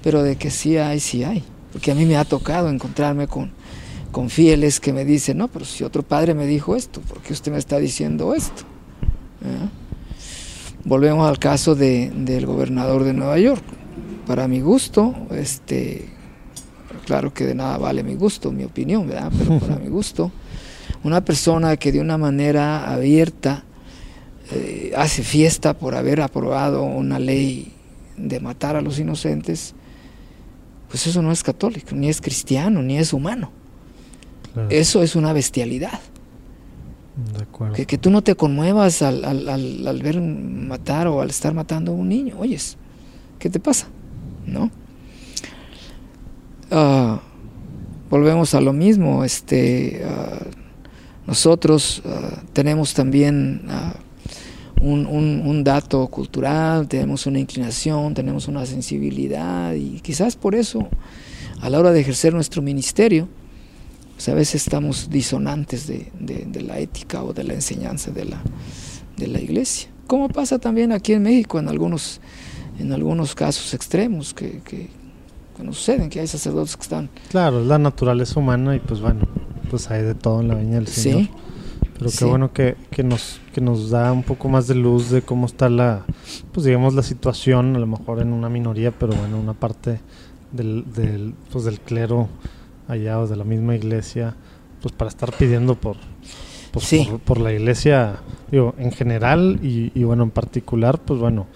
Pero 0.00 0.22
de 0.22 0.36
que 0.36 0.48
sí 0.48 0.76
hay, 0.76 1.00
sí 1.00 1.24
hay. 1.24 1.42
Porque 1.72 1.90
a 1.90 1.96
mí 1.96 2.06
me 2.06 2.16
ha 2.16 2.24
tocado 2.24 2.68
encontrarme 2.68 3.26
con, 3.26 3.50
con 4.12 4.30
fieles 4.30 4.78
que 4.78 4.92
me 4.92 5.04
dicen, 5.04 5.38
no, 5.38 5.48
pero 5.48 5.64
si 5.64 5.82
otro 5.82 6.04
padre 6.04 6.34
me 6.34 6.46
dijo 6.46 6.76
esto, 6.76 7.00
¿por 7.00 7.20
qué 7.20 7.32
usted 7.32 7.50
me 7.50 7.58
está 7.58 7.78
diciendo 7.80 8.32
esto? 8.32 8.62
¿Ah? 9.44 9.68
Volvemos 10.84 11.28
al 11.28 11.40
caso 11.40 11.74
de- 11.74 12.12
del 12.14 12.46
gobernador 12.46 13.02
de 13.02 13.12
Nueva 13.12 13.40
York. 13.40 13.64
Para 14.24 14.46
mi 14.46 14.60
gusto, 14.60 15.16
este, 15.32 16.10
claro 17.06 17.34
que 17.34 17.44
de 17.44 17.56
nada 17.56 17.76
vale 17.78 18.04
mi 18.04 18.14
gusto, 18.14 18.52
mi 18.52 18.62
opinión, 18.62 19.08
¿verdad? 19.08 19.32
Pero 19.36 19.58
para 19.58 19.80
mi 19.80 19.88
gusto, 19.88 20.30
una 21.04 21.24
persona 21.24 21.76
que 21.76 21.92
de 21.92 22.00
una 22.00 22.18
manera 22.18 22.92
abierta 22.92 23.64
eh, 24.52 24.92
hace 24.96 25.22
fiesta 25.22 25.76
por 25.78 25.94
haber 25.94 26.20
aprobado 26.20 26.82
una 26.84 27.18
ley 27.18 27.72
de 28.16 28.38
matar 28.40 28.76
a 28.76 28.82
los 28.82 28.98
inocentes, 28.98 29.74
pues 30.88 31.06
eso 31.06 31.22
no 31.22 31.32
es 31.32 31.42
católico, 31.42 31.94
ni 31.94 32.08
es 32.08 32.20
cristiano, 32.20 32.82
ni 32.82 32.98
es 32.98 33.12
humano. 33.12 33.50
Claro, 34.52 34.68
Eso 34.70 35.02
es 35.02 35.16
una 35.16 35.32
bestialidad. 35.32 35.98
de 37.34 37.42
acuerdo. 37.42 37.74
Que, 37.74 37.86
que 37.86 37.96
tú 37.98 38.10
no 38.10 38.22
te 38.22 38.34
conmuevas 38.34 39.00
al, 39.02 39.24
al- 39.24 39.48
al- 39.48 39.86
al 39.88 40.02
ver 40.02 40.20
matar 40.20 41.06
o 41.08 41.20
al 41.22 41.30
estar 41.30 41.54
matando 41.54 41.92
a 41.92 41.94
un 41.94 42.08
niño. 42.10 42.36
Oyes, 42.38 42.76
¿qué 43.38 43.48
te 43.48 43.58
pasa? 43.58 43.86
¿No? 44.46 44.70
Ah, 46.70 47.20
volvemos 48.10 48.54
a 48.54 48.60
lo 48.60 48.72
mismo. 48.72 49.24
Este, 49.24 50.02
ah, 50.06 50.44
nosotros 51.26 52.02
ah, 52.04 52.42
tenemos 52.52 52.94
también 52.94 53.62
ah, 53.68 53.94
un, 54.82 55.62
dato 55.64 56.06
cultural, 56.08 56.88
tenemos 56.88 57.26
una 57.26 57.38
inclinación, 57.38 58.14
tenemos 58.14 58.48
una 58.48 58.66
sensibilidad 58.66 59.74
y 59.74 60.00
quizás 60.00 60.36
por 60.36 60.54
eso 60.54 60.88
a 61.60 61.70
la 61.70 61.78
hora 61.78 61.92
de 61.92 62.00
ejercer 62.00 62.34
nuestro 62.34 62.62
ministerio, 62.62 63.28
pues 64.14 64.28
a 64.28 64.34
veces 64.34 64.56
estamos 64.56 65.08
disonantes 65.10 65.86
de, 65.86 66.10
la 66.60 66.78
ética 66.78 67.22
o 67.22 67.32
de 67.32 67.44
la 67.44 67.54
enseñanza 67.54 68.10
de 68.10 68.24
la, 68.24 69.40
iglesia. 69.40 69.88
Como 70.08 70.28
pasa 70.28 70.58
también 70.58 70.90
aquí 70.90 71.12
en 71.12 71.22
México 71.22 71.60
en 71.60 71.68
algunos, 71.68 72.20
en 72.78 72.92
algunos 72.92 73.34
casos 73.34 73.72
extremos 73.74 74.34
que, 74.34 74.60
que 75.56 75.62
nos 75.62 75.76
suceden, 75.76 76.08
que 76.10 76.20
hay 76.20 76.26
sacerdotes 76.26 76.76
que 76.76 76.82
están... 76.82 77.10
Claro, 77.30 77.60
es 77.60 77.66
la 77.66 77.78
naturaleza 77.78 78.38
humana 78.40 78.74
y 78.76 78.78
pues 78.80 79.00
bueno, 79.00 79.20
pues 79.70 79.90
hay 79.90 80.02
de 80.02 80.14
todo 80.14 80.40
en 80.40 80.48
la 80.48 80.54
viña 80.54 80.74
del 80.74 80.86
Señor. 80.88 81.22
Sí. 81.22 81.30
Pero 81.94 82.10
qué 82.10 82.16
Sí. 82.16 82.24
bueno 82.24 82.52
que, 82.52 82.76
que 82.90 83.02
nos 83.04 83.40
que 83.54 83.60
nos 83.60 83.90
da 83.90 84.12
un 84.12 84.22
poco 84.22 84.48
más 84.48 84.66
de 84.66 84.74
luz 84.74 85.10
de 85.10 85.22
cómo 85.22 85.46
está 85.46 85.68
la 85.68 86.04
pues 86.52 86.64
digamos 86.66 86.94
la 86.94 87.02
situación, 87.02 87.76
a 87.76 87.78
lo 87.78 87.86
mejor 87.86 88.20
en 88.20 88.32
una 88.32 88.48
minoría, 88.48 88.90
pero 88.92 89.12
bueno, 89.14 89.38
una 89.38 89.52
parte 89.52 90.00
del, 90.52 90.84
del 90.94 91.34
pues 91.52 91.64
del 91.64 91.78
clero 91.80 92.28
allá 92.88 93.20
o 93.20 93.26
de 93.26 93.36
la 93.36 93.44
misma 93.44 93.76
iglesia, 93.76 94.34
pues 94.80 94.92
para 94.94 95.08
estar 95.10 95.32
pidiendo 95.32 95.74
por 95.76 95.96
pues, 96.72 96.86
Sí. 96.86 97.06
por, 97.08 97.20
por 97.20 97.40
la 97.40 97.52
iglesia, 97.52 98.16
digo, 98.50 98.74
en 98.78 98.90
general 98.92 99.60
y, 99.62 99.92
y 99.94 100.04
bueno, 100.04 100.24
en 100.24 100.30
particular, 100.30 100.98
pues 100.98 101.20
bueno, 101.20 101.46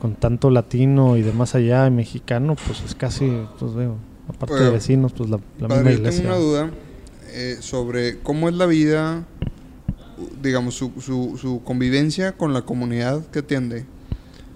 con 0.00 0.16
tanto 0.16 0.50
latino 0.50 1.16
y 1.16 1.22
de 1.22 1.32
más 1.32 1.54
allá 1.54 1.86
y 1.86 1.90
mexicano, 1.90 2.56
pues 2.66 2.82
es 2.82 2.94
casi, 2.94 3.30
pues 3.58 3.76
digo, 3.76 3.96
aparte 4.28 4.64
de 4.64 4.70
vecinos, 4.70 5.12
pues 5.12 5.30
la, 5.30 5.38
la 5.60 5.68
Padre, 5.68 5.84
misma 5.84 5.90
yo 5.90 5.96
iglesia. 5.98 6.22
tengo 6.22 6.34
una 6.34 6.44
duda 6.44 6.70
eh, 7.32 7.58
sobre 7.60 8.18
cómo 8.20 8.48
es 8.48 8.54
la 8.56 8.66
vida, 8.66 9.24
digamos, 10.42 10.74
su, 10.74 10.92
su, 11.00 11.38
su 11.40 11.62
convivencia 11.62 12.32
con 12.32 12.52
la 12.52 12.62
comunidad 12.62 13.24
que 13.26 13.40
atiende. 13.40 13.84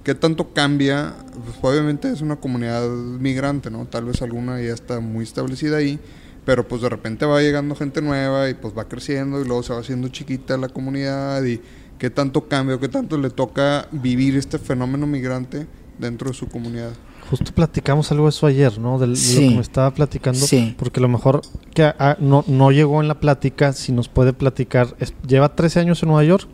¿Qué 0.02 0.14
tanto 0.14 0.52
cambia? 0.52 1.14
Pues, 1.44 1.56
obviamente 1.62 2.10
es 2.10 2.20
una 2.20 2.36
comunidad 2.36 2.88
migrante, 2.88 3.70
¿no? 3.70 3.86
Tal 3.86 4.04
vez 4.04 4.20
alguna 4.22 4.60
ya 4.60 4.74
está 4.74 5.00
muy 5.00 5.24
establecida 5.24 5.78
ahí, 5.78 5.98
pero 6.44 6.68
pues 6.68 6.82
de 6.82 6.90
repente 6.90 7.24
va 7.24 7.40
llegando 7.40 7.74
gente 7.74 8.02
nueva 8.02 8.50
y 8.50 8.54
pues 8.54 8.76
va 8.76 8.86
creciendo 8.86 9.40
y 9.40 9.46
luego 9.46 9.62
se 9.62 9.72
va 9.72 9.80
haciendo 9.80 10.08
chiquita 10.08 10.56
la 10.58 10.68
comunidad 10.68 11.42
y 11.44 11.60
qué 11.98 12.10
tanto 12.10 12.46
cambia, 12.48 12.76
o 12.76 12.80
qué 12.80 12.88
tanto 12.88 13.16
le 13.18 13.30
toca 13.30 13.88
vivir 13.92 14.36
este 14.36 14.58
fenómeno 14.58 15.06
migrante 15.06 15.66
dentro 15.98 16.28
de 16.30 16.34
su 16.34 16.46
comunidad. 16.48 16.92
Justo 17.30 17.52
platicamos 17.54 18.10
algo 18.12 18.24
de 18.24 18.30
eso 18.30 18.46
ayer, 18.46 18.78
¿no? 18.78 18.98
De 18.98 19.06
lo 19.06 19.14
que 19.14 19.50
me 19.54 19.60
estaba 19.60 19.92
platicando. 19.94 20.38
Sí. 20.46 20.74
Porque 20.78 21.00
a 21.00 21.02
lo 21.02 21.08
mejor 21.08 21.40
que 21.72 21.90
no, 22.18 22.44
no 22.46 22.70
llegó 22.70 23.00
en 23.00 23.08
la 23.08 23.18
plática, 23.18 23.72
si 23.72 23.92
nos 23.92 24.08
puede 24.08 24.32
platicar. 24.34 24.94
es- 25.00 25.14
lleva 25.26 25.54
13 25.56 25.80
años 25.80 26.02
en 26.02 26.08
Nueva 26.10 26.24
York 26.24 26.46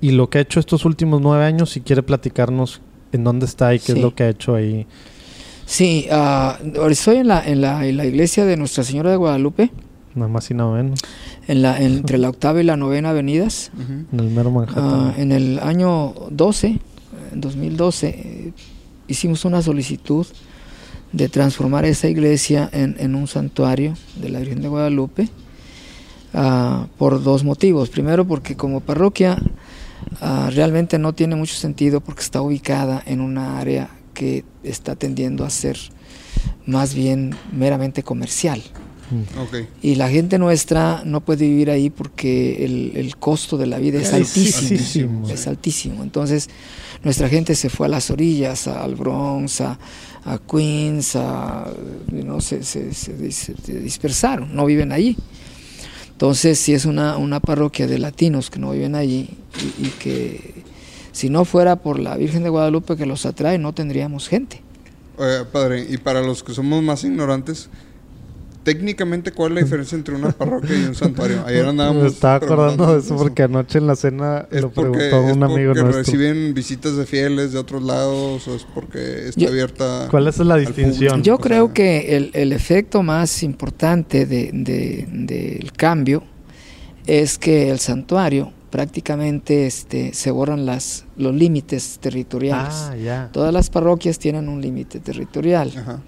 y 0.00 0.12
lo 0.12 0.30
que 0.30 0.38
ha 0.38 0.40
hecho 0.42 0.60
estos 0.60 0.84
últimos 0.84 1.20
9 1.20 1.44
años, 1.44 1.70
si 1.70 1.80
quiere 1.80 2.04
platicarnos 2.04 2.80
en 3.10 3.24
dónde 3.24 3.46
está 3.46 3.74
y 3.74 3.80
qué 3.80 3.86
Sí. 3.86 3.92
es 3.92 3.98
lo 4.00 4.14
que 4.14 4.22
ha 4.22 4.28
hecho 4.28 4.54
ahí. 4.54 4.86
Sí, 5.66 6.06
ahora 6.10 6.58
estoy 6.92 7.16
en 7.16 7.28
la, 7.28 7.44
en, 7.46 7.60
la, 7.60 7.84
en 7.86 7.96
la 7.96 8.06
iglesia 8.06 8.44
de 8.46 8.56
Nuestra 8.56 8.84
Señora 8.84 9.10
de 9.10 9.16
Guadalupe, 9.16 9.70
Nada 10.18 10.28
más 10.28 10.50
y 10.50 10.54
nada 10.54 10.72
menos. 10.72 11.00
en 11.46 11.62
la, 11.62 11.80
entre 11.80 12.18
la 12.18 12.28
octava 12.28 12.60
y 12.60 12.64
la 12.64 12.76
novena 12.76 13.10
avenidas. 13.10 13.70
En 14.12 14.20
el 14.20 14.30
mero 14.30 14.50
Manhattan. 14.50 14.84
Ah, 14.84 15.14
en 15.16 15.32
el 15.32 15.58
año 15.60 16.14
12, 16.30 16.78
en 17.32 17.40
2012, 17.40 18.08
eh, 18.08 18.52
hicimos 19.06 19.44
una 19.44 19.62
solicitud 19.62 20.26
de 21.12 21.28
transformar 21.28 21.84
esa 21.84 22.08
iglesia 22.08 22.68
en, 22.72 22.96
en 22.98 23.14
un 23.14 23.26
santuario 23.26 23.94
de 24.20 24.28
la 24.28 24.40
Virgen 24.40 24.60
de 24.60 24.68
Guadalupe 24.68 25.28
ah, 26.34 26.86
por 26.98 27.22
dos 27.22 27.44
motivos. 27.44 27.88
Primero, 27.88 28.26
porque 28.26 28.56
como 28.56 28.80
parroquia 28.80 29.38
ah, 30.20 30.50
realmente 30.52 30.98
no 30.98 31.14
tiene 31.14 31.36
mucho 31.36 31.54
sentido 31.54 32.00
porque 32.00 32.22
está 32.22 32.42
ubicada 32.42 33.02
en 33.06 33.20
una 33.20 33.58
área 33.58 33.90
que 34.14 34.44
está 34.62 34.96
tendiendo 34.96 35.44
a 35.44 35.50
ser 35.50 35.78
más 36.66 36.94
bien 36.94 37.34
meramente 37.52 38.02
comercial. 38.02 38.62
Mm. 39.10 39.56
Y 39.82 39.94
la 39.94 40.08
gente 40.08 40.38
nuestra 40.38 41.02
no 41.04 41.20
puede 41.20 41.46
vivir 41.48 41.70
ahí 41.70 41.90
porque 41.90 42.64
el, 42.64 42.92
el 42.94 43.16
costo 43.16 43.56
de 43.56 43.66
la 43.66 43.78
vida 43.78 44.00
es 44.00 44.12
altísimo. 44.12 44.68
Altísimo. 44.70 45.28
Es 45.30 45.46
altísimo. 45.46 46.02
Entonces, 46.02 46.48
nuestra 47.04 47.28
gente 47.28 47.54
se 47.54 47.70
fue 47.70 47.86
a 47.86 47.90
las 47.90 48.10
orillas, 48.10 48.66
al 48.68 48.94
Bronx, 48.96 49.60
a, 49.60 49.78
a 50.24 50.38
Queens, 50.38 51.16
a, 51.16 51.72
no 52.12 52.40
se, 52.40 52.62
se 52.64 52.88
dis- 52.90 53.54
se 53.62 53.80
dispersaron, 53.80 54.54
no 54.54 54.66
viven 54.66 54.92
allí. 54.92 55.16
Entonces, 56.12 56.58
si 56.58 56.74
es 56.74 56.84
una, 56.84 57.16
una 57.16 57.38
parroquia 57.40 57.86
de 57.86 57.98
latinos 57.98 58.50
que 58.50 58.58
no 58.58 58.72
viven 58.72 58.94
allí 58.96 59.30
y, 59.80 59.86
y 59.86 59.90
que 60.00 60.64
si 61.12 61.30
no 61.30 61.44
fuera 61.44 61.76
por 61.76 61.98
la 61.98 62.16
Virgen 62.16 62.42
de 62.42 62.48
Guadalupe 62.48 62.96
que 62.96 63.06
los 63.06 63.24
atrae, 63.24 63.56
no 63.58 63.72
tendríamos 63.72 64.28
gente. 64.28 64.60
Oiga, 65.16 65.46
padre, 65.50 65.86
y 65.88 65.96
para 65.96 66.20
los 66.22 66.42
que 66.42 66.54
somos 66.54 66.82
más 66.82 67.04
ignorantes, 67.04 67.70
técnicamente, 68.74 69.32
¿cuál 69.32 69.52
es 69.52 69.54
la 69.56 69.60
diferencia 69.62 69.96
entre 69.96 70.14
una 70.14 70.30
parroquia 70.32 70.76
y 70.78 70.84
un 70.84 70.94
santuario? 70.94 71.42
Ayer 71.46 71.64
andábamos. 71.64 72.02
me 72.02 72.08
estaba 72.08 72.34
acordando 72.34 72.92
de 72.92 73.00
eso 73.00 73.16
porque 73.16 73.42
anoche 73.44 73.78
en 73.78 73.86
la 73.86 73.96
cena 73.96 74.46
¿Es 74.50 74.60
lo 74.62 74.70
porque, 74.70 74.98
preguntó 74.98 75.28
es 75.30 75.36
un 75.36 75.42
amigo 75.42 75.72
porque 75.74 75.82
nuestro. 75.82 76.02
reciben 76.18 76.52
visitas 76.54 76.96
de 76.96 77.06
fieles 77.06 77.52
de 77.52 77.58
otros 77.58 77.82
lados 77.82 78.46
o 78.46 78.54
es 78.54 78.66
porque 78.74 79.28
está 79.28 79.40
Yo- 79.40 79.48
abierta? 79.48 80.08
¿Cuál 80.10 80.26
es 80.28 80.38
la 80.38 80.56
distinción? 80.56 81.10
público? 81.12 81.24
Yo 81.24 81.34
O 81.36 81.38
creo 81.38 81.64
sea, 81.66 81.74
que 81.74 82.16
el, 82.16 82.30
el 82.34 82.52
efecto 82.52 83.02
más 83.02 83.42
importante 83.42 84.26
de- 84.26 84.50
de- 84.52 85.06
del 85.10 85.72
cambio 85.72 86.22
es 87.06 87.38
que 87.38 87.70
el 87.70 87.78
santuario 87.78 88.52
prácticamente 88.70 89.66
este, 89.66 90.12
se 90.12 90.30
borran 90.30 90.66
las, 90.66 91.06
los 91.16 91.34
límites 91.34 91.98
territoriales. 92.02 92.74
Ah, 92.74 92.96
ya. 92.96 93.30
Todas 93.32 93.50
las 93.52 93.70
parroquias 93.70 94.18
tienen 94.18 94.46
un 94.50 94.60
límite 94.60 95.00
territorial. 95.00 95.72
Ajá. 95.74 96.00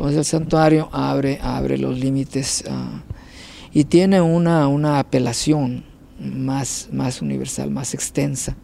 Entonces 0.00 0.18
el 0.18 0.24
santuario 0.24 0.88
abre, 0.92 1.38
abre 1.42 1.76
los 1.76 1.98
límites 1.98 2.64
ah, 2.68 3.02
y 3.72 3.84
tiene 3.84 4.20
una, 4.22 4.66
una 4.66 4.98
apelación 4.98 5.84
más, 6.18 6.88
más 6.90 7.20
universal, 7.20 7.70
más 7.70 7.92
extensa. 7.94 8.56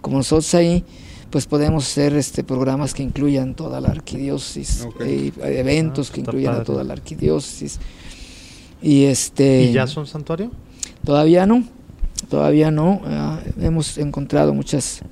Como 0.00 0.16
nosotros 0.18 0.52
ahí, 0.54 0.84
pues 1.30 1.46
podemos 1.46 1.84
hacer 1.86 2.14
este 2.16 2.42
programas 2.44 2.94
que 2.94 3.02
incluyan 3.04 3.54
toda 3.54 3.80
la 3.80 3.88
arquidiócesis, 3.90 4.82
Ok. 4.86 5.00
eh, 5.02 5.32
eventos 5.42 6.10
Ah, 6.10 6.14
que 6.14 6.20
está 6.20 6.30
incluyan 6.32 6.54
a 6.54 6.64
toda 6.64 6.82
la 6.84 6.92
arquidiócesis. 6.94 7.78
Y 8.82 9.04
este 9.04 9.62
¿Y 9.64 9.72
ya 9.72 9.86
son 9.86 10.06
santuario? 10.08 10.50
todavía 11.04 11.46
no, 11.46 11.62
todavía 12.28 12.72
no. 12.72 13.00
ah, 13.06 13.38
hemos 13.60 13.98
encontrado 13.98 14.52
muchas, 14.52 15.02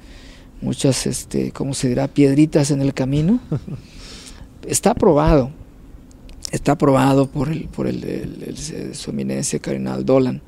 muchas, 0.60 1.06
este, 1.06 1.52
¿cómo 1.52 1.74
se 1.74 1.88
dirá? 1.88 2.08
Piedritas 2.08 2.72
en 2.72 2.82
el 2.82 2.92
camino. 2.92 3.38
Está 4.66 4.90
aprobado, 4.90 5.50
está 6.50 6.72
aprobado 6.72 7.26
por 7.28 7.48
el, 7.50 7.64
por 7.68 7.86
el, 7.86 8.02
el- 8.04 8.42
el- 8.74 8.94
su 8.94 9.10
eminencia 9.10 9.58
cardenal 9.58 10.04
Dolan. 10.04 10.42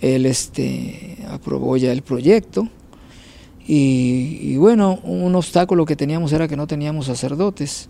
Él 0.00 0.26
este, 0.26 1.16
aprobó 1.30 1.76
ya 1.76 1.92
el 1.92 2.02
proyecto. 2.02 2.68
Y, 3.66 4.38
y 4.42 4.56
bueno, 4.58 5.00
un 5.02 5.34
obstáculo 5.34 5.84
que 5.86 5.96
teníamos 5.96 6.32
era 6.32 6.46
que 6.46 6.56
no 6.56 6.66
teníamos 6.66 7.06
sacerdotes. 7.06 7.88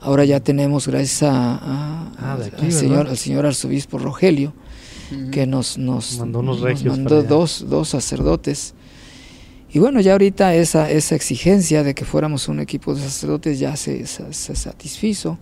Ahora 0.00 0.24
ya 0.24 0.40
tenemos, 0.40 0.88
gracias 0.88 1.22
a, 1.24 1.54
a- 1.56 2.12
Ah, 2.18 2.38
aquí, 2.42 2.66
al, 2.66 2.72
señor, 2.72 2.96
¿verdad? 2.98 3.10
al 3.12 3.18
señor 3.18 3.46
arzobispo 3.46 3.98
Rogelio, 3.98 4.52
que 5.30 5.46
nos, 5.46 5.76
nos 5.76 6.18
Mandó 6.18 6.38
unos 6.40 6.56
nos 6.60 6.64
regios 6.64 6.96
mandó 6.98 7.22
dos, 7.22 7.66
dos 7.68 7.88
sacerdotes. 7.90 8.74
Y 9.70 9.78
bueno, 9.78 10.00
ya 10.00 10.12
ahorita 10.12 10.54
esa, 10.54 10.90
esa 10.90 11.14
exigencia 11.14 11.82
de 11.82 11.94
que 11.94 12.04
fuéramos 12.06 12.48
un 12.48 12.60
equipo 12.60 12.94
de 12.94 13.02
sacerdotes 13.02 13.58
ya 13.58 13.76
se, 13.76 14.06
se, 14.06 14.32
se 14.32 14.54
satisfizo. 14.56 15.38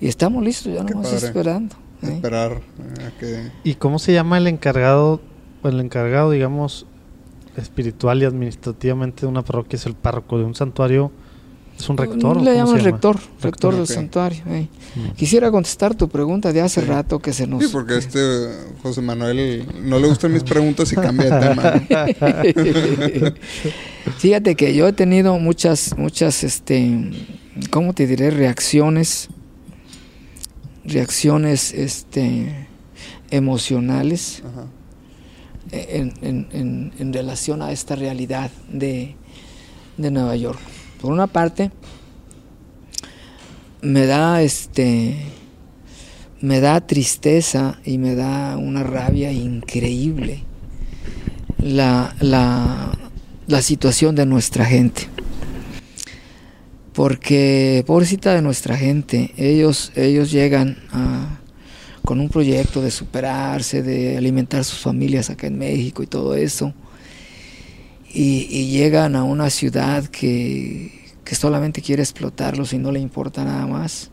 Y 0.00 0.08
estamos 0.08 0.42
listos, 0.42 0.72
ya 0.74 0.82
nomás 0.82 1.12
esperando. 1.12 1.76
¿eh? 2.02 2.12
Esperar 2.14 2.52
eh, 2.98 3.04
a 3.06 3.18
que. 3.18 3.50
¿Y 3.64 3.74
cómo 3.74 3.98
se 3.98 4.12
llama 4.12 4.38
el 4.38 4.46
encargado, 4.46 5.20
o 5.62 5.68
el 5.68 5.78
encargado, 5.80 6.30
digamos, 6.30 6.86
espiritual 7.56 8.22
y 8.22 8.24
administrativamente 8.24 9.22
de 9.22 9.26
una 9.26 9.42
parroquia? 9.42 9.76
¿Es 9.76 9.86
el 9.86 9.94
párroco 9.94 10.38
de 10.38 10.44
un 10.44 10.54
santuario? 10.54 11.12
¿Es 11.78 11.88
un 11.88 11.96
rector? 11.96 12.36
o 12.36 12.40
Le 12.42 12.54
llaman 12.54 12.76
llama? 12.76 12.90
rector, 12.90 13.16
rector, 13.40 13.74
del 13.74 13.86
santuario. 13.86 14.42
eh. 14.48 14.68
Mm. 14.96 15.10
Quisiera 15.16 15.50
contestar 15.50 15.94
tu 15.94 16.08
pregunta 16.10 16.52
de 16.52 16.60
hace 16.60 16.82
Sí. 16.82 16.86
rato 16.86 17.18
que 17.20 17.32
se 17.32 17.46
nos... 17.46 17.62
Sí, 17.64 17.70
porque 17.72 17.96
este 17.96 18.18
José 18.82 19.00
Manuel 19.00 19.66
no 19.84 19.98
le 19.98 20.06
gustan 20.08 20.30
mis 20.32 20.42
preguntas 20.44 20.92
y 20.92 20.96
cambia 20.96 21.30
de 21.30 21.48
tema. 21.48 23.34
Fíjate 24.18 24.54
que 24.56 24.74
yo 24.74 24.88
he 24.88 24.92
tenido 24.92 25.38
muchas, 25.38 25.96
muchas, 25.96 26.44
este, 26.44 27.12
¿cómo 27.70 27.94
te 27.94 28.06
diré? 28.06 28.30
Reacciones, 28.30 29.28
reacciones, 30.92 31.72
este, 31.72 32.66
emocionales 33.30 34.42
en- 35.72 36.48
en- 36.52 36.92
en 36.98 37.12
relación 37.12 37.62
a 37.62 37.72
esta 37.72 37.94
realidad 37.96 38.50
de, 38.70 39.14
de 39.96 40.10
Nueva 40.10 40.34
York. 40.36 40.58
Por 41.00 41.12
una 41.12 41.26
parte, 41.26 41.70
me 43.82 44.06
da, 44.06 44.42
este, 44.42 45.16
me 46.40 46.60
da 46.60 46.80
tristeza 46.86 47.78
y 47.84 47.98
me 47.98 48.14
da 48.14 48.56
una 48.56 48.82
rabia 48.82 49.32
increíble 49.32 50.42
la, 51.58 52.14
la, 52.20 52.98
la 53.46 53.62
situación 53.62 54.14
de 54.14 54.26
nuestra 54.26 54.64
gente. 54.64 55.08
Porque, 56.92 57.84
pobrecita 57.86 58.34
de 58.34 58.42
nuestra 58.42 58.76
gente, 58.76 59.32
ellos, 59.36 59.92
ellos 59.94 60.30
llegan 60.30 60.76
con 62.04 62.20
un 62.20 62.28
proyecto 62.28 62.82
de 62.82 62.90
superarse, 62.90 63.82
de 63.82 64.16
alimentar 64.16 64.64
sus 64.64 64.80
familias 64.80 65.30
acá 65.30 65.46
en 65.46 65.58
México 65.58 66.02
y 66.02 66.06
todo 66.06 66.34
eso. 66.34 66.74
Y, 68.12 68.66
llegan 68.70 69.14
a 69.14 69.22
una 69.22 69.50
ciudad 69.50 70.04
que, 70.06 70.90
que, 71.24 71.36
solamente 71.36 71.80
quiere 71.80 72.02
explotarlos 72.02 72.72
y 72.72 72.78
no 72.78 72.90
le 72.90 72.98
importa 72.98 73.44
nada 73.44 73.66
más. 73.68 74.10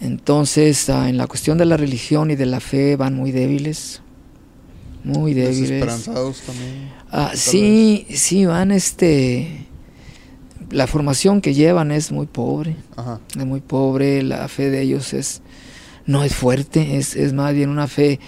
Entonces, 0.00 0.90
ah, 0.90 1.08
en 1.08 1.16
la 1.16 1.28
cuestión 1.28 1.58
de 1.58 1.64
la 1.64 1.76
religión 1.76 2.32
y 2.32 2.34
de 2.34 2.46
la 2.46 2.58
fe 2.58 2.96
van 2.96 3.14
muy 3.14 3.30
débiles, 3.30 4.02
muy 5.04 5.32
débiles. 5.32 5.68
Desesperanzados 5.68 6.40
también. 6.40 6.90
Ah, 7.12 7.30
sí, 7.36 8.04
sí, 8.10 8.46
van 8.46 8.72
este 8.72 9.68
la 10.72 10.86
formación 10.86 11.40
que 11.40 11.54
llevan 11.54 11.92
es 11.92 12.10
muy 12.10 12.26
pobre, 12.26 12.76
es 13.38 13.44
muy 13.44 13.60
pobre, 13.60 14.22
la 14.22 14.48
fe 14.48 14.70
de 14.70 14.82
ellos 14.82 15.12
es 15.12 15.42
no 16.06 16.24
es 16.24 16.34
fuerte, 16.34 16.96
es, 16.96 17.14
es 17.14 17.32
más 17.32 17.54
bien 17.54 17.70
una 17.70 17.86
fe 17.86 18.18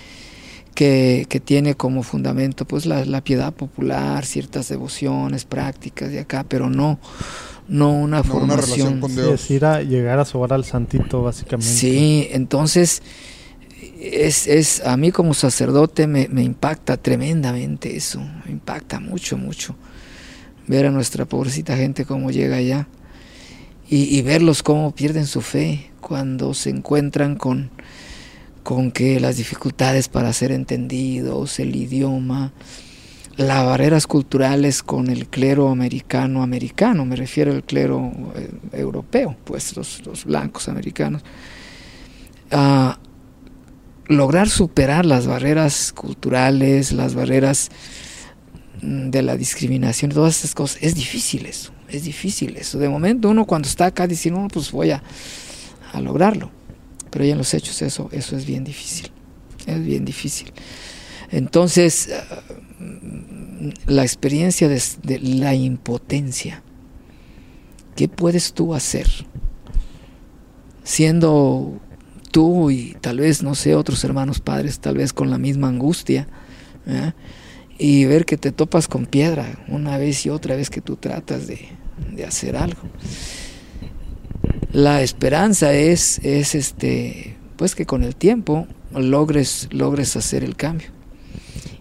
que, 0.74 1.26
que 1.28 1.40
tiene 1.40 1.74
como 1.74 2.02
fundamento 2.02 2.66
pues 2.66 2.86
la, 2.86 3.04
la, 3.04 3.22
piedad 3.22 3.52
popular, 3.52 4.24
ciertas 4.24 4.68
devociones, 4.68 5.44
prácticas 5.44 6.10
de 6.10 6.20
acá, 6.20 6.44
pero 6.48 6.70
no, 6.70 7.00
no 7.66 7.90
una 7.90 8.22
formación. 8.22 9.00
con 9.00 9.14
Dios. 9.14 9.28
es 9.28 9.50
ir 9.50 9.64
a 9.64 9.82
llegar 9.82 10.18
a 10.18 10.24
sobar 10.24 10.52
al 10.52 10.64
santito 10.64 11.22
básicamente. 11.22 11.72
Sí, 11.72 12.28
entonces 12.30 13.02
es, 14.00 14.46
es 14.46 14.84
a 14.86 14.96
mí 14.96 15.10
como 15.10 15.34
sacerdote 15.34 16.06
me, 16.06 16.28
me 16.28 16.42
impacta 16.42 16.96
tremendamente 16.96 17.96
eso, 17.96 18.20
me 18.44 18.52
impacta 18.52 19.00
mucho, 19.00 19.36
mucho 19.36 19.74
ver 20.66 20.86
a 20.86 20.90
nuestra 20.90 21.24
pobrecita 21.24 21.76
gente 21.76 22.04
cómo 22.04 22.30
llega 22.30 22.56
allá 22.56 22.88
y, 23.88 24.22
verlos 24.22 24.62
cómo 24.62 24.94
pierden 24.94 25.26
su 25.26 25.40
fe 25.40 25.90
cuando 26.00 26.54
se 26.54 26.70
encuentran 26.70 27.36
con, 27.36 27.70
con 28.62 28.90
que 28.90 29.20
las 29.20 29.36
dificultades 29.36 30.08
para 30.08 30.32
ser 30.32 30.52
entendidos, 30.52 31.60
el 31.60 31.76
idioma, 31.76 32.52
las 33.36 33.64
barreras 33.64 34.06
culturales 34.06 34.82
con 34.82 35.10
el 35.10 35.28
clero 35.28 35.68
americano, 35.68 36.42
americano, 36.42 37.04
me 37.04 37.16
refiero 37.16 37.52
al 37.52 37.62
clero 37.62 38.10
eh, 38.36 38.50
europeo, 38.72 39.36
pues 39.44 39.76
los, 39.76 40.24
blancos 40.24 40.68
americanos, 40.68 41.22
lograr 44.06 44.48
superar 44.48 45.04
las 45.04 45.26
barreras 45.26 45.92
culturales, 45.92 46.92
las 46.92 47.14
barreras 47.14 47.70
de 48.82 49.22
la 49.22 49.36
discriminación, 49.36 50.10
todas 50.10 50.38
esas 50.38 50.54
cosas, 50.54 50.78
es 50.80 50.94
difícil 50.94 51.46
eso, 51.46 51.72
es 51.88 52.04
difícil 52.04 52.56
eso. 52.56 52.78
De 52.78 52.88
momento 52.88 53.28
uno 53.28 53.46
cuando 53.46 53.68
está 53.68 53.86
acá 53.86 54.06
dice, 54.06 54.32
pues 54.52 54.70
voy 54.72 54.90
a, 54.90 55.02
lograrlo, 56.00 56.50
pero 57.10 57.24
ya 57.24 57.32
en 57.32 57.38
los 57.38 57.54
hechos 57.54 57.80
eso, 57.80 58.08
eso 58.10 58.36
es 58.36 58.46
bien 58.46 58.64
difícil, 58.64 59.10
es 59.66 59.84
bien 59.84 60.04
difícil. 60.04 60.52
Entonces, 61.30 62.08
eh, 62.08 63.72
la 63.86 64.02
experiencia 64.02 64.68
de, 64.68 64.82
de 65.04 65.20
la 65.20 65.54
impotencia, 65.54 66.62
¿qué 67.94 68.08
puedes 68.08 68.54
tú 68.54 68.74
hacer? 68.74 69.08
Siendo 70.82 71.80
tú 72.32 72.72
y 72.72 72.96
tal 73.00 73.20
vez, 73.20 73.44
no 73.44 73.54
sé, 73.54 73.76
otros 73.76 74.02
hermanos 74.02 74.40
padres, 74.40 74.80
tal 74.80 74.96
vez 74.96 75.12
con 75.12 75.30
la 75.30 75.38
misma 75.38 75.68
angustia, 75.68 76.26
¿eh? 76.86 77.12
Y 77.78 78.04
ver 78.04 78.24
que 78.24 78.36
te 78.36 78.52
topas 78.52 78.88
con 78.88 79.06
piedra 79.06 79.58
una 79.68 79.98
vez 79.98 80.24
y 80.26 80.30
otra 80.30 80.56
vez 80.56 80.70
que 80.70 80.80
tú 80.80 80.96
tratas 80.96 81.46
de, 81.46 81.68
hacer 82.26 82.56
algo. 82.56 82.82
La 84.72 85.02
esperanza 85.02 85.72
es, 85.72 86.18
es 86.24 86.54
este, 86.54 87.36
pues 87.56 87.74
que 87.74 87.86
con 87.86 88.02
el 88.02 88.16
tiempo 88.16 88.66
logres, 88.92 89.68
logres 89.72 90.16
hacer 90.16 90.44
el 90.44 90.56
cambio. 90.56 90.88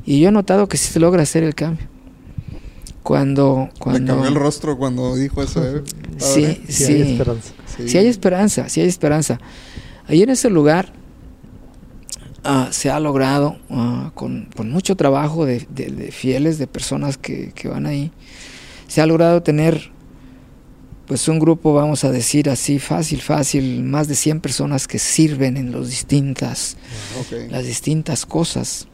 Y 0.06 0.20
yo 0.20 0.30
he 0.30 0.32
notado 0.32 0.68
que 0.68 0.78
sí 0.78 0.92
se 0.92 1.00
logra 1.00 1.24
hacer 1.24 1.44
el 1.44 1.56
cambio. 1.56 1.88
Cuando, 3.04 3.70
cuando... 3.80 4.00
Me 4.00 4.08
cambió 4.08 4.30
el 4.30 4.36
rostro 4.36 4.78
cuando 4.78 5.16
dijo 5.16 5.44
eso. 5.44 5.64
¿eh? 5.64 5.84
Sí, 6.18 6.62
sí, 6.68 6.86
sí, 6.86 6.94
hay 6.94 7.02
esperanza. 7.02 7.54
Sí. 7.86 7.98
hay 7.98 8.08
esperanza, 8.08 8.70
sí 8.70 8.82
hay 8.82 8.88
esperanza. 8.88 9.40
Ahí 10.08 10.22
en 10.22 10.30
ese 10.30 10.50
lugar 10.50 10.94
Ah, 12.46 12.70
se 12.72 12.90
ha 12.90 13.00
logrado 13.00 13.58
ah, 13.70 14.12
con, 14.16 14.50
mucho 14.66 14.98
trabajo 14.98 15.46
de, 15.46 15.62
fieles, 16.12 16.58
de 16.58 16.68
personas 16.68 17.18
que, 17.18 17.54
van 17.66 17.86
ahí, 17.86 18.12
se 18.88 19.02
ha 19.02 19.06
logrado 19.06 19.42
tener 19.42 19.92
pues 21.08 21.28
un 21.30 21.40
grupo, 21.40 21.74
vamos 21.74 22.04
a 22.04 22.12
decir 22.12 22.50
así, 22.50 22.80
fácil, 22.80 23.22
fácil, 23.22 23.84
más 23.84 24.08
de 24.08 24.16
100 24.16 24.42
personas 24.42 24.88
que 24.88 25.00
sirven 25.00 25.56
en 25.56 25.72
los 25.72 25.90
distintas, 25.90 26.76
las 27.50 27.66
distintas 27.66 28.26
cosas. 28.26 28.88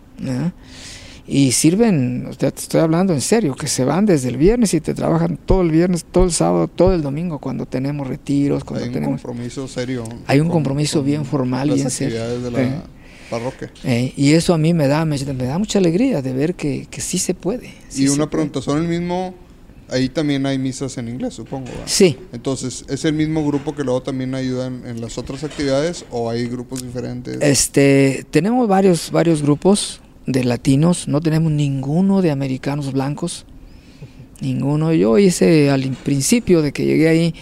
Y 1.25 1.51
sirven, 1.51 2.29
te 2.37 2.47
estoy 2.47 2.81
hablando 2.81 3.13
en 3.13 3.21
serio, 3.21 3.55
que 3.55 3.67
se 3.67 3.83
van 3.83 4.05
desde 4.05 4.29
el 4.29 4.37
viernes 4.37 4.73
y 4.73 4.81
te 4.81 4.95
trabajan 4.95 5.37
todo 5.37 5.61
el 5.61 5.71
viernes, 5.71 6.03
todo 6.03 6.23
el 6.23 6.31
sábado, 6.31 6.67
todo 6.67 6.93
el 6.93 7.03
domingo 7.03 7.39
cuando 7.39 7.67
tenemos 7.67 8.07
retiros, 8.07 8.63
cuando 8.63 8.83
hay 8.83 8.89
un 8.89 8.93
tenemos... 8.93 9.21
compromiso 9.21 9.67
serio. 9.67 10.03
Hay 10.25 10.39
un 10.39 10.49
compromiso 10.49 11.03
bien 11.03 11.25
formal, 11.25 11.71
bien 11.71 11.91
serio. 11.91 12.39
De 12.39 12.51
la 12.51 12.83
parroquia. 13.29 13.71
Eh, 13.83 14.13
y 14.15 14.33
eso 14.33 14.53
a 14.53 14.57
mí 14.57 14.73
me 14.73 14.87
da, 14.87 15.05
me, 15.05 15.17
da 15.17 15.57
mucha 15.57 15.79
alegría 15.79 16.21
de 16.21 16.33
ver 16.33 16.55
que, 16.55 16.87
que 16.89 17.01
sí 17.01 17.17
se 17.17 17.33
puede. 17.33 17.73
y 17.95 18.07
una 18.07 18.29
pregunta, 18.29 18.61
¿son 18.61 18.81
el 18.81 18.87
mismo? 18.87 19.33
Ahí 19.91 20.09
también 20.09 20.45
hay 20.45 20.59
misas 20.59 20.97
en 20.97 21.07
inglés, 21.07 21.33
supongo. 21.33 21.71
Sí. 21.85 22.15
Entonces, 22.31 22.85
¿es 22.89 23.05
el 23.05 23.13
mismo 23.13 23.45
grupo 23.45 23.75
que 23.75 23.83
luego 23.83 24.03
también 24.03 24.35
ayudan 24.35 24.83
en 24.85 25.01
las 25.01 25.17
otras 25.17 25.43
actividades 25.43 26.05
o 26.11 26.29
hay 26.29 26.47
grupos 26.47 26.83
diferentes? 26.83 27.41
Este, 27.41 28.25
tenemos 28.29 28.67
varios, 28.67 29.09
varios 29.11 29.41
grupos 29.41 30.01
de 30.27 30.43
latinos, 30.43 31.07
no 31.07 31.21
tenemos 31.21 31.51
ninguno 31.51 32.21
de 32.21 32.29
americanos 32.29 32.93
blancos, 32.93 33.45
ninguno. 34.41 34.93
Yo 34.93 35.17
hice 35.17 35.71
al 35.71 35.81
principio 36.03 36.61
de 36.61 36.71
que 36.71 36.85
llegué 36.85 37.07
ahí, 37.09 37.35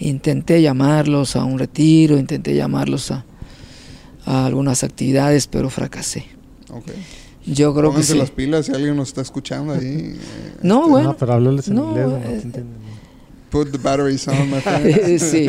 intenté 0.00 0.60
llamarlos 0.62 1.36
a 1.36 1.44
un 1.44 1.58
retiro, 1.58 2.18
intenté 2.18 2.56
llamarlos 2.56 3.12
a, 3.12 3.24
a 4.26 4.44
algunas 4.44 4.84
actividades, 4.84 5.46
pero 5.46 5.70
fracasé. 5.70 6.26
Okay. 6.68 6.94
Yo 7.46 7.72
creo 7.72 7.90
Pónganse 7.90 8.14
que 8.14 8.18
las 8.18 8.30
pilas 8.32 8.66
si 8.66 8.72
alguien 8.72 8.96
nos 8.96 9.08
está 9.08 9.22
escuchando 9.22 9.72
ahí. 9.72 10.18
no, 10.62 10.80
este, 10.80 10.90
bueno. 10.90 11.08
No, 11.10 11.16
pero 11.16 11.32
háblales 11.32 11.68
en 11.68 11.78
inglés, 11.78 12.06
no, 12.06 12.16
eh, 12.16 12.64
Put 13.50 13.70
the 13.70 13.78
batteries 13.78 14.26
on, 14.26 14.50
my 14.50 14.60
friend. 14.60 15.18
sí, 15.20 15.46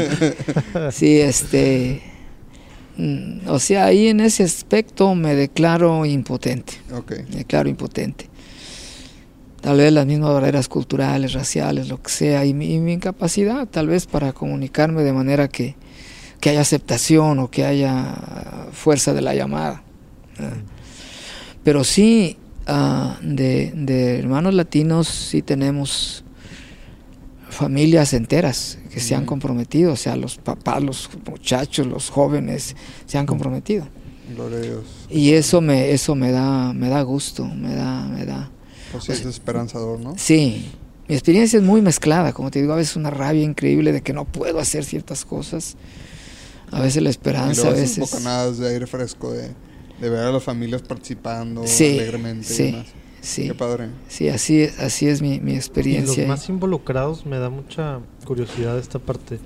sí, 0.91 1.19
este... 1.19 2.01
Mm, 2.97 3.47
o 3.47 3.59
sea, 3.59 3.85
ahí 3.85 4.07
en 4.07 4.21
ese 4.21 4.43
aspecto 4.43 5.13
me 5.15 5.35
declaro 5.35 6.05
impotente. 6.05 6.73
Okay. 6.91 7.25
Me 7.29 7.37
declaro 7.37 7.69
impotente. 7.69 8.29
Tal 9.61 9.77
vez 9.77 9.91
las 9.91 10.05
mismas 10.05 10.33
barreras 10.33 10.67
culturales, 10.67 11.33
raciales, 11.33 11.89
lo 11.89 12.01
que 12.01 12.09
sea, 12.09 12.45
y 12.45 12.53
mi, 12.53 12.73
y 12.73 12.79
mi 12.79 12.93
incapacidad 12.93 13.67
tal 13.67 13.87
vez 13.87 14.05
para 14.05 14.33
comunicarme 14.33 15.03
de 15.03 15.13
manera 15.13 15.47
que, 15.47 15.75
que 16.39 16.49
haya 16.49 16.61
aceptación 16.61 17.39
o 17.39 17.49
que 17.49 17.65
haya 17.65 18.67
fuerza 18.71 19.13
de 19.13 19.21
la 19.21 19.33
llamada. 19.33 19.83
Pero 21.63 21.83
sí, 21.83 22.37
ah, 22.67 23.17
de, 23.21 24.19
hermanos 24.19 24.53
latinos 24.53 25.07
sí 25.07 25.41
tenemos 25.41 26.23
familias 27.49 28.13
enteras 28.13 28.77
que 28.91 28.99
se 28.99 29.15
han 29.15 29.25
comprometido, 29.25 29.93
o 29.93 29.95
sea, 29.95 30.15
los 30.15 30.37
papás, 30.37 30.83
los 30.83 31.09
muchachos, 31.25 31.87
los 31.87 32.09
jóvenes 32.09 32.75
se 33.05 33.17
han 33.17 33.25
comprometido. 33.25 33.87
Y 35.09 35.33
eso 35.33 35.61
me 35.61 35.91
eso 35.91 36.13
me 36.13 36.31
da 36.31 36.73
me 36.73 36.89
da 36.89 37.01
gusto, 37.01 37.45
me 37.45 37.73
da 37.73 38.05
me 38.07 38.25
da 38.25 38.51
pues 38.91 39.09
es 39.09 39.25
esperanzador, 39.25 39.99
¿no? 39.99 40.15
Sí. 40.17 40.69
Mi 41.07 41.15
experiencia 41.15 41.57
es 41.57 41.63
muy 41.63 41.81
mezclada, 41.81 42.33
como 42.33 42.51
te 42.51 42.59
digo, 42.59 42.73
a 42.73 42.75
veces 42.75 42.97
una 42.97 43.09
rabia 43.09 43.43
increíble 43.43 43.93
de 43.93 44.01
que 44.01 44.11
no 44.11 44.25
puedo 44.25 44.59
hacer 44.59 44.83
ciertas 44.83 45.23
cosas 45.23 45.77
a 46.71 46.81
veces 46.81 47.01
la 47.01 47.09
esperanza, 47.09 47.69
a 47.69 47.71
veces... 47.71 47.99
bocanadas 47.99 48.57
de 48.57 48.69
aire 48.69 48.87
fresco, 48.87 49.31
de, 49.31 49.51
de, 49.99 50.09
ver 50.09 50.19
a 50.19 50.31
las 50.31 50.43
familias 50.43 50.81
participando 50.81 51.61
alegremente. 51.61 52.45
Sí, 52.45 52.83
sí. 53.21 53.47
Qué 53.47 53.55
padre. 53.55 53.89
Sí, 54.07 54.29
así 54.29 54.61
es, 54.61 54.79
así 54.79 55.07
es 55.07 55.21
mi, 55.21 55.39
mi 55.39 55.55
experiencia. 55.55 56.23
Y 56.23 56.27
los 56.27 56.27
más 56.27 56.49
involucrados 56.49 57.25
me 57.25 57.37
da 57.37 57.49
mucha 57.49 57.99
curiosidad 58.25 58.77
esta 58.77 58.99
parte 58.99 59.39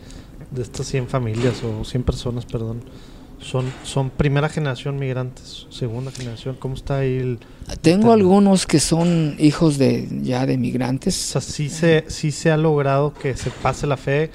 de 0.50 0.62
estas 0.62 0.88
100 0.88 1.08
familias 1.08 1.64
o 1.64 1.84
100 1.86 2.04
personas, 2.04 2.46
perdón. 2.46 2.84
Son, 3.40 3.66
son 3.84 4.12
primera 4.12 4.50
generación 4.50 5.00
migrantes, 5.00 5.66
segunda 5.72 6.12
generación. 6.12 6.56
¿Cómo 6.60 6.76
está 6.76 7.00
ahí 7.00 7.18
el...? 7.18 7.40
Tengo 7.82 8.12
algunos 8.12 8.68
que 8.68 8.80
son 8.80 9.36
hijos 9.40 9.80
de 9.80 10.08
ya 10.22 10.46
de 10.46 10.60
migrantes. 10.60 11.18
O 11.30 11.32
sea, 11.32 11.42
sí 11.42 11.70
se, 11.70 12.06
sí 12.08 12.32
se 12.32 12.52
ha 12.52 12.58
logrado 12.58 13.16
que 13.16 13.36
se 13.36 13.50
pase 13.50 13.88
la 13.88 13.98
fe 13.98 14.30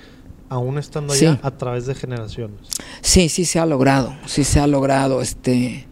aún 0.48 0.78
estando 0.78 1.12
allá 1.12 1.38
a 1.42 1.50
través 1.52 1.86
de 1.86 1.94
generaciones. 1.94 2.60
Sí, 3.00 3.28
sí 3.28 3.44
se 3.44 3.58
ha 3.58 3.66
logrado, 3.66 4.14
sí 4.26 4.44
se 4.44 4.60
ha 4.60 4.66
logrado. 4.66 5.20
Este, 5.22 5.86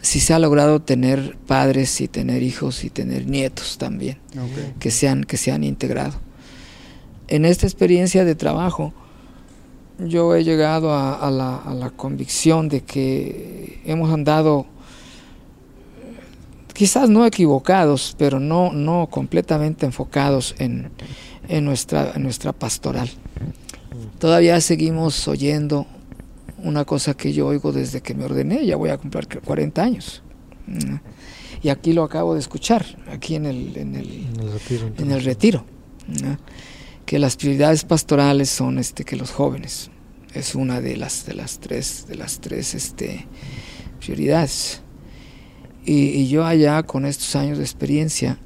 sí 0.00 0.20
se 0.20 0.34
ha 0.34 0.38
logrado 0.38 0.80
tener 0.80 1.36
padres 1.46 2.00
y 2.00 2.08
tener 2.08 2.42
hijos 2.42 2.84
y 2.84 2.90
tener 2.90 3.26
nietos 3.26 3.78
también, 3.78 4.18
Ok. 4.32 4.78
que 4.78 4.90
se 4.90 5.08
han, 5.08 5.24
que 5.24 5.36
se 5.36 5.52
han 5.52 5.64
integrado. 5.64 6.14
En 7.28 7.44
esta 7.44 7.66
experiencia 7.66 8.24
de 8.24 8.34
trabajo, 8.34 8.92
yo 9.98 10.34
he 10.34 10.44
llegado 10.44 10.92
a, 10.92 11.14
a 11.14 11.30
la, 11.30 11.56
a 11.56 11.74
la 11.74 11.90
convicción 11.90 12.68
de 12.68 12.82
que 12.82 13.80
hemos 13.84 14.12
andado 14.12 14.66
quizás 16.72 17.10
no 17.10 17.26
equivocados, 17.26 18.14
pero 18.16 18.38
no, 18.38 18.72
no 18.72 19.08
completamente 19.10 19.84
enfocados 19.84 20.54
en, 20.58 20.90
en 21.48 21.64
nuestra, 21.64 22.12
en 22.14 22.22
nuestra 22.22 22.52
pastoral. 22.52 23.10
Todavía 24.18 24.60
seguimos 24.60 25.26
oyendo 25.28 25.86
una 26.62 26.84
cosa 26.84 27.14
que 27.14 27.32
yo 27.32 27.46
oigo 27.46 27.72
desde 27.72 28.00
que 28.00 28.14
me 28.14 28.24
ordené, 28.24 28.66
ya 28.66 28.76
voy 28.76 28.90
a 28.90 28.98
cumplir 28.98 29.26
40 29.26 29.82
años. 29.82 30.22
Mm. 30.66 30.96
Y 31.62 31.68
aquí 31.70 31.92
lo 31.92 32.04
acabo 32.04 32.34
de 32.34 32.40
escuchar, 32.40 32.84
aquí 33.10 33.34
en 33.34 33.46
el, 33.46 33.76
en 33.76 33.94
el, 33.96 34.26
En 34.36 34.40
el 34.40 34.52
retiro. 34.52 34.92
en 34.98 35.10
el 35.10 35.24
retiro, 35.24 35.64
¿no? 36.06 36.38
que 37.08 37.18
las 37.18 37.36
prioridades 37.36 37.84
pastorales 37.84 38.50
son 38.50 38.78
este 38.78 39.02
que 39.02 39.16
los 39.16 39.30
jóvenes 39.30 39.90
es 40.34 40.54
una 40.54 40.82
de 40.82 40.94
las 40.94 41.24
de 41.24 41.32
las 41.32 41.58
tres 41.58 42.04
de 42.06 42.16
las 42.16 42.40
tres 42.40 42.74
este 42.74 43.26
prioridades 43.98 44.82
y, 45.86 46.08
y 46.10 46.28
yo 46.28 46.44
allá 46.44 46.82
con 46.82 47.06
estos 47.06 47.34
años 47.34 47.56
de 47.56 47.64
experiencia 47.64 48.38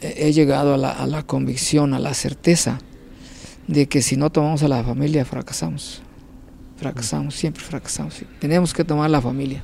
he 0.00 0.28
he 0.28 0.32
llegado 0.32 0.74
a 0.74 0.76
la, 0.76 0.92
a 0.92 1.08
la 1.08 1.24
convicción 1.24 1.92
a 1.92 1.98
la 1.98 2.14
certeza 2.14 2.78
de 3.68 3.86
que 3.88 4.02
si 4.02 4.16
no 4.16 4.30
tomamos 4.30 4.62
a 4.62 4.68
la 4.68 4.82
familia 4.84 5.24
fracasamos 5.24 6.02
fracasamos 6.76 7.34
siempre 7.34 7.62
fracasamos 7.62 8.22
tenemos 8.38 8.72
que 8.74 8.84
tomar 8.84 9.10
la 9.10 9.20
familia 9.20 9.62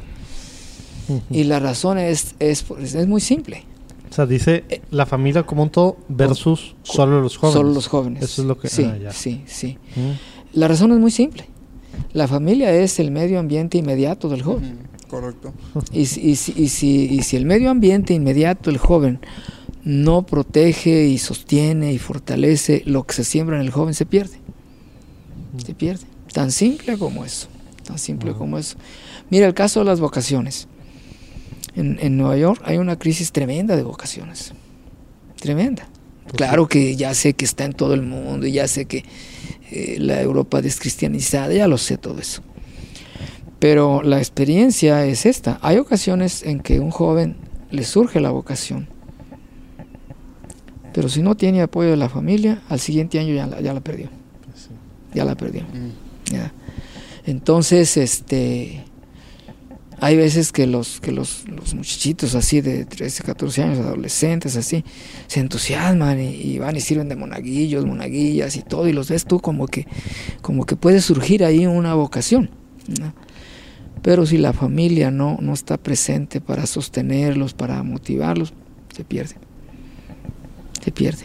y 1.30 1.44
la 1.44 1.58
razón 1.60 1.98
es 1.98 2.34
es, 2.38 2.64
es 2.80 3.06
muy 3.06 3.20
simple 3.20 3.64
O 4.10 4.14
sea, 4.14 4.24
dice 4.26 4.64
la 4.90 5.04
familia 5.06 5.42
como 5.42 5.62
un 5.64 5.70
todo 5.70 5.96
versus 6.08 6.74
solo 6.82 7.20
los 7.20 7.36
jóvenes. 7.36 7.54
solo 7.58 7.72
los 7.72 7.88
jóvenes 7.88 8.22
Eso 8.22 8.42
es 8.42 8.48
lo 8.48 8.56
que... 8.58 8.68
sí 8.68 8.84
ah, 8.84 8.96
ya. 8.96 9.12
sí 9.12 9.42
sí 9.46 9.78
Mm. 9.96 10.58
La 10.58 10.68
razón 10.68 10.92
es 10.92 10.98
muy 10.98 11.10
simple. 11.10 11.46
La 12.12 12.28
familia 12.28 12.70
es 12.74 12.98
el 13.00 13.10
medio 13.10 13.38
ambiente 13.38 13.78
inmediato 13.78 14.28
del 14.28 14.42
joven. 14.42 14.80
Correcto. 15.08 15.52
Y, 15.92 16.04
si- 16.06 16.20
y 16.30 16.36
si, 16.36 16.52
y 16.56 16.68
si- 16.68 17.06
y 17.10 17.22
si 17.22 17.36
el 17.38 17.46
medio 17.46 17.70
ambiente 17.70 18.12
inmediato 18.12 18.70
del 18.70 18.78
joven 18.78 19.18
no 19.84 20.24
protege 20.24 21.06
y 21.06 21.18
sostiene 21.18 21.92
y 21.92 21.98
fortalece 21.98 22.82
lo 22.86 23.04
que 23.04 23.14
se 23.14 23.24
siembra 23.24 23.56
en 23.56 23.62
el 23.62 23.70
joven, 23.70 23.94
se 23.94 24.06
pierde. 24.06 24.38
Se 25.64 25.74
pierde. 25.74 26.06
Tan 26.32 26.52
simple 26.52 26.96
como 26.98 27.24
eso. 27.24 27.48
Tan 27.84 27.98
simple 27.98 28.32
como 28.32 28.58
eso. 28.58 28.76
Mira 29.30 29.46
el 29.46 29.54
caso 29.54 29.80
de 29.80 29.86
las 29.86 30.00
vocaciones. 30.00 30.68
En, 31.74 31.98
en 32.00 32.16
Nueva 32.16 32.36
York 32.36 32.62
hay 32.64 32.78
una 32.78 32.98
crisis 32.98 33.32
tremenda 33.32 33.76
de 33.76 33.82
vocaciones. 33.82 34.52
Tremenda. 35.40 35.88
Claro 36.36 36.68
que 36.68 36.96
ya 36.96 37.14
sé 37.14 37.34
que 37.34 37.44
está 37.44 37.64
en 37.64 37.72
todo 37.72 37.94
el 37.94 38.02
mundo 38.02 38.46
y 38.46 38.52
ya 38.52 38.68
sé 38.68 38.86
que 38.86 39.04
eh, 39.70 39.96
la 39.98 40.20
Europa 40.20 40.62
descristianizada, 40.62 41.52
ya 41.52 41.66
lo 41.66 41.78
sé 41.78 41.98
todo 41.98 42.18
eso. 42.18 42.42
Pero 43.58 44.02
la 44.02 44.18
experiencia 44.18 45.04
es 45.06 45.26
esta. 45.26 45.58
Hay 45.62 45.78
ocasiones 45.78 46.42
en 46.42 46.60
que 46.60 46.80
un 46.80 46.90
joven 46.90 47.36
le 47.70 47.84
surge 47.84 48.20
la 48.20 48.30
vocación, 48.30 48.88
pero 50.92 51.08
si 51.08 51.22
no 51.22 51.36
tiene 51.36 51.62
apoyo 51.62 51.90
de 51.90 51.96
la 51.96 52.08
familia, 52.08 52.62
al 52.68 52.80
siguiente 52.80 53.18
año 53.18 53.34
ya 53.34 53.46
la, 53.46 53.60
ya 53.60 53.72
la 53.72 53.80
perdió. 53.80 54.08
Sí. 54.54 54.68
Ya 55.14 55.24
la 55.24 55.34
perdió. 55.34 55.62
Mm. 55.62 56.32
Ya. 56.32 56.52
Entonces, 57.24 57.96
este, 57.96 58.84
hay 60.00 60.16
veces 60.16 60.50
que 60.50 60.66
los 60.66 61.00
que 61.00 61.12
los, 61.12 61.48
los 61.48 61.74
muchachitos 61.74 62.34
así 62.34 62.60
de 62.60 62.84
13, 62.84 63.22
14 63.22 63.62
años, 63.62 63.78
adolescentes 63.78 64.56
así, 64.56 64.84
se 65.28 65.40
entusiasman 65.40 66.20
y, 66.20 66.30
y 66.30 66.58
van 66.58 66.76
y 66.76 66.80
sirven 66.80 67.08
de 67.08 67.16
monaguillos, 67.16 67.86
monaguillas 67.86 68.56
y 68.56 68.62
todo, 68.62 68.88
y 68.88 68.92
los 68.92 69.08
ves 69.08 69.24
tú 69.24 69.40
como 69.40 69.66
que, 69.66 69.86
como 70.40 70.66
que 70.66 70.76
puede 70.76 71.00
surgir 71.00 71.44
ahí 71.44 71.66
una 71.66 71.94
vocación. 71.94 72.50
¿no? 73.00 73.14
Pero 74.02 74.26
si 74.26 74.38
la 74.38 74.52
familia 74.52 75.10
no, 75.10 75.38
no 75.40 75.52
está 75.52 75.76
presente 75.76 76.40
para 76.40 76.66
sostenerlos, 76.66 77.54
para 77.54 77.82
motivarlos, 77.84 78.52
se 78.94 79.04
pierde. 79.04 79.36
Se 80.82 80.92
pierde. 80.92 81.24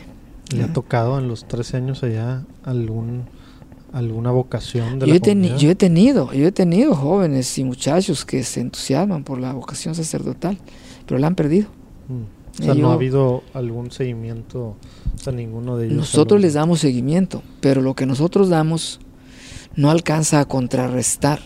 ¿Le 0.56 0.64
ha 0.64 0.68
¿no? 0.68 0.74
tocado 0.74 1.20
en 1.20 1.28
los 1.28 1.46
13 1.48 1.78
años 1.78 2.04
allá 2.04 2.44
algún 2.64 3.26
alguna 3.94 4.32
vocación 4.32 5.00
de 5.00 5.08
Yo 5.08 5.14
la 5.14 5.18
he, 5.18 5.20
comunidad? 5.22 5.58
yo 5.58 5.70
he 5.72 5.76
tenido, 5.76 6.34
yo 6.34 6.48
he 6.48 6.52
tenido 6.52 6.94
jóvenes 6.94 7.58
y 7.58 7.64
muchachos 7.64 8.26
que 8.26 8.44
se 8.44 8.60
entusiasman 8.62 9.24
por 9.24 9.40
la 9.40 9.54
vocación 9.54 9.96
sacerdotal, 9.96 10.58
pero 11.06 11.20
la 11.20 11.28
han 11.28 11.36
perdido. 11.36 11.68
Mm. 12.08 12.60
O 12.60 12.64
sea, 12.64 12.74
Eh, 12.74 12.78
no 12.78 12.92
ha 12.92 12.94
habido 12.94 13.44
algún 13.54 13.92
seguimiento, 13.92 14.60
o 15.16 15.18
sea, 15.22 15.32
ninguno 15.34 15.78
de 15.78 15.86
ellos. 15.88 15.98
Nosotros 15.98 16.42
les 16.42 16.54
damos 16.54 16.80
seguimiento, 16.80 17.42
pero 17.62 17.82
lo 17.82 17.96
que 17.96 18.06
nosotros 18.06 18.50
damos 18.50 19.00
no 19.76 19.90
alcanza 19.90 20.40
a 20.42 20.46
contrarrestar 20.46 21.40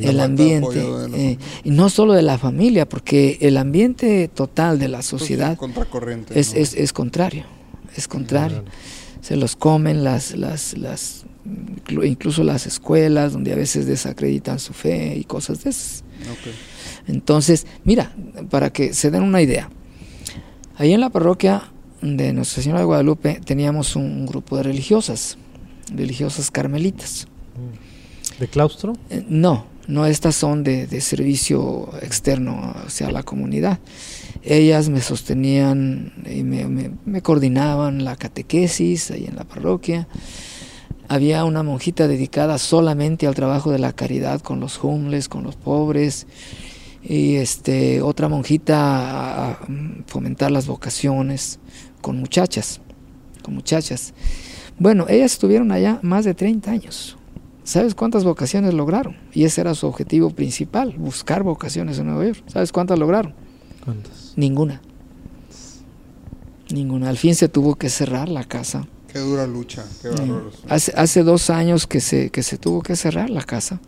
El 0.00 0.20
ambiente, 0.20 0.66
apoyo 0.66 0.98
de 0.98 1.08
la 1.08 1.16
eh, 1.16 1.38
y 1.64 1.70
no 1.70 1.88
solo 1.90 2.12
de 2.14 2.22
la 2.22 2.38
familia, 2.38 2.88
porque 2.88 3.38
el 3.40 3.56
ambiente 3.56 4.28
total 4.28 4.78
de 4.78 4.88
la 4.88 4.98
Pues, 4.98 5.06
sociedad 5.06 5.56
es, 6.34 6.54
¿no? 6.54 6.60
es, 6.60 6.74
es 6.74 6.92
contrario, 6.92 7.44
es 7.96 8.08
contrario. 8.08 8.62
Claro. 8.62 8.76
se 9.20 9.36
los 9.36 9.56
comen 9.56 10.04
las, 10.04 10.36
las, 10.36 10.76
las, 10.76 11.24
inclu- 11.46 12.06
incluso 12.06 12.44
las 12.44 12.66
escuelas, 12.66 13.32
donde 13.32 13.52
a 13.52 13.56
veces 13.56 13.86
desacreditan 13.86 14.58
su 14.58 14.72
fe 14.72 15.16
y 15.16 15.24
cosas 15.24 15.64
de 15.64 15.70
esas. 15.70 16.04
Entonces, 17.06 17.66
mira, 17.84 18.14
para 18.50 18.70
que 18.70 18.94
se 18.94 19.10
den 19.10 19.22
una 19.22 19.42
idea, 19.42 19.70
ahí 20.76 20.92
en 20.92 21.00
la 21.00 21.10
parroquia 21.10 21.70
de 22.02 22.32
Nuestra 22.32 22.62
Señora 22.62 22.80
de 22.80 22.86
Guadalupe 22.86 23.40
teníamos 23.44 23.96
un 23.96 24.26
grupo 24.26 24.56
de 24.56 24.62
religiosas, 24.64 25.38
religiosas 25.94 26.50
carmelitas. 26.50 27.26
¿De 28.38 28.48
claustro? 28.48 28.94
Eh, 29.10 29.24
No, 29.28 29.66
no, 29.86 30.06
estas 30.06 30.34
son 30.34 30.64
de, 30.64 30.86
de 30.86 31.00
servicio 31.00 31.90
externo 32.02 32.74
hacia 32.86 33.10
la 33.10 33.22
comunidad. 33.22 33.78
Ellas 34.46 34.90
me 34.90 35.00
sostenían 35.00 36.12
y 36.26 36.42
me, 36.42 37.22
coordinaban 37.22 38.04
la 38.04 38.16
catequesis 38.16 39.10
ahí 39.10 39.24
en 39.26 39.36
la 39.36 39.44
parroquia. 39.44 40.06
Había 41.08 41.44
una 41.44 41.62
monjita 41.62 42.08
dedicada 42.08 42.58
solamente 42.58 43.26
al 43.26 43.34
trabajo 43.34 43.70
de 43.70 43.78
la 43.78 43.94
caridad 43.94 44.42
con 44.42 44.60
los 44.60 44.78
homeless, 44.82 45.28
con 45.28 45.44
los 45.44 45.56
pobres. 45.56 46.26
Y 47.02 47.36
este, 47.36 48.02
otra 48.02 48.28
monjita 48.28 49.52
a 49.52 49.58
fomentar 50.06 50.50
las 50.50 50.66
vocaciones 50.66 51.58
con 52.02 52.18
muchachas, 52.18 52.82
con 53.42 53.54
muchachas. 53.54 54.12
Bueno, 54.78 55.06
ellas 55.08 55.32
estuvieron 55.32 55.72
allá 55.72 56.00
más 56.02 56.26
de 56.26 56.34
30 56.34 56.70
años. 56.70 57.16
¿Sabes 57.64 57.94
cuántas 57.94 58.24
vocaciones 58.24 58.74
lograron? 58.74 59.16
Y 59.32 59.44
ese 59.44 59.62
era 59.62 59.74
su 59.74 59.86
objetivo 59.86 60.30
principal, 60.30 60.94
buscar 60.98 61.42
vocaciones 61.42 61.98
en 61.98 62.06
Nueva 62.06 62.26
York. 62.26 62.42
¿Sabes 62.46 62.72
cuántas 62.72 62.98
lograron? 62.98 63.34
¿Cuántas? 63.84 64.34
Ninguna. 64.36 64.80
Ninguna. 66.70 67.08
Al 67.08 67.16
fin 67.16 67.34
se 67.34 67.48
tuvo 67.48 67.74
que 67.76 67.88
cerrar 67.88 68.28
la 68.28 68.44
casa. 68.44 68.86
Qué 69.12 69.18
dura 69.18 69.46
lucha, 69.46 69.84
qué 70.02 70.08
bárbaros. 70.08 70.62
Hace, 70.68 70.92
hace 70.96 71.22
dos 71.22 71.48
años 71.50 71.86
que 71.86 72.00
se, 72.00 72.30
que 72.30 72.42
se 72.42 72.58
tuvo 72.58 72.82
que 72.82 72.96
cerrar 72.96 73.30
la 73.30 73.42
casa. 73.42 73.80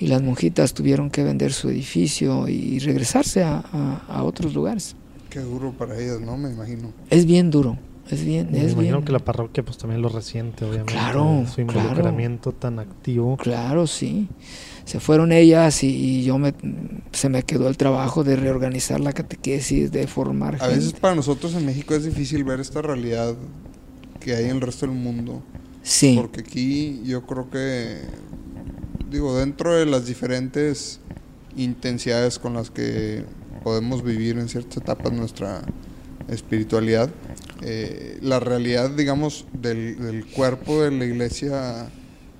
Y 0.00 0.08
las 0.08 0.20
monjitas 0.22 0.74
tuvieron 0.74 1.10
que 1.10 1.22
vender 1.22 1.52
su 1.52 1.68
edificio 1.68 2.48
y 2.48 2.78
regresarse 2.80 3.42
a, 3.44 3.58
a- 3.72 4.04
a 4.08 4.24
otros 4.24 4.52
lugares. 4.52 4.96
Qué 5.30 5.38
duro 5.40 5.72
para 5.72 5.98
ellas, 5.98 6.20
¿no? 6.20 6.36
Me 6.36 6.50
imagino. 6.50 6.92
Es 7.08 7.24
bien 7.24 7.50
duro. 7.50 7.78
Es 8.12 8.24
bien, 8.24 8.48
Me 8.50 8.58
es 8.64 8.72
imagino 8.72 8.96
bien. 8.98 9.04
que 9.06 9.12
la 9.12 9.18
parroquia 9.20 9.62
pues 9.64 9.78
también 9.78 10.02
lo 10.02 10.08
resiente, 10.08 10.64
obviamente. 10.64 10.92
Claro, 10.92 11.44
Su 11.48 11.64
claro. 11.64 11.80
involucramiento 11.80 12.52
tan 12.52 12.78
activo. 12.78 13.36
Claro, 13.38 13.86
sí. 13.86 14.28
Se 14.84 15.00
fueron 15.00 15.32
ellas 15.32 15.82
y, 15.84 15.88
y 15.88 16.24
yo 16.24 16.38
me, 16.38 16.52
se 17.12 17.28
me 17.28 17.42
quedó 17.44 17.68
el 17.68 17.76
trabajo 17.76 18.24
de 18.24 18.36
reorganizar 18.36 19.00
la 19.00 19.12
catequesis, 19.12 19.92
de 19.92 20.06
formar 20.06 20.58
A 20.60 20.66
veces 20.68 20.92
para 20.92 21.14
nosotros 21.14 21.54
en 21.54 21.64
México 21.64 21.94
es 21.94 22.04
difícil 22.04 22.44
ver 22.44 22.60
esta 22.60 22.82
realidad 22.82 23.34
que 24.20 24.34
hay 24.34 24.44
en 24.46 24.50
el 24.56 24.60
resto 24.60 24.86
del 24.86 24.94
mundo. 24.96 25.42
Sí, 25.82 26.16
Porque 26.20 26.40
aquí 26.40 27.00
yo 27.04 27.22
creo 27.26 27.48
que, 27.50 27.98
digo, 29.10 29.36
dentro 29.36 29.74
de 29.74 29.86
las 29.86 30.06
diferentes 30.06 31.00
intensidades 31.56 32.38
con 32.38 32.54
las 32.54 32.70
que 32.70 33.24
podemos 33.64 34.02
vivir 34.04 34.38
en 34.38 34.48
ciertas 34.48 34.76
etapas 34.78 35.12
nuestra 35.12 35.62
espiritualidad, 36.28 37.10
eh, 37.62 38.18
la 38.22 38.40
realidad, 38.40 38.90
digamos, 38.90 39.46
del, 39.52 39.98
del 39.98 40.26
cuerpo 40.26 40.82
de 40.82 40.90
la 40.90 41.04
iglesia 41.04 41.88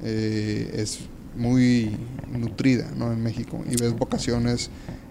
eh, 0.02 0.70
es 0.74 1.00
muy 1.36 1.96
nutrida, 2.30 2.90
¿no? 2.96 3.12
En 3.12 3.22
México. 3.22 3.62
Y 3.70 3.76
ves 3.80 3.92
vocaciones 3.96 4.70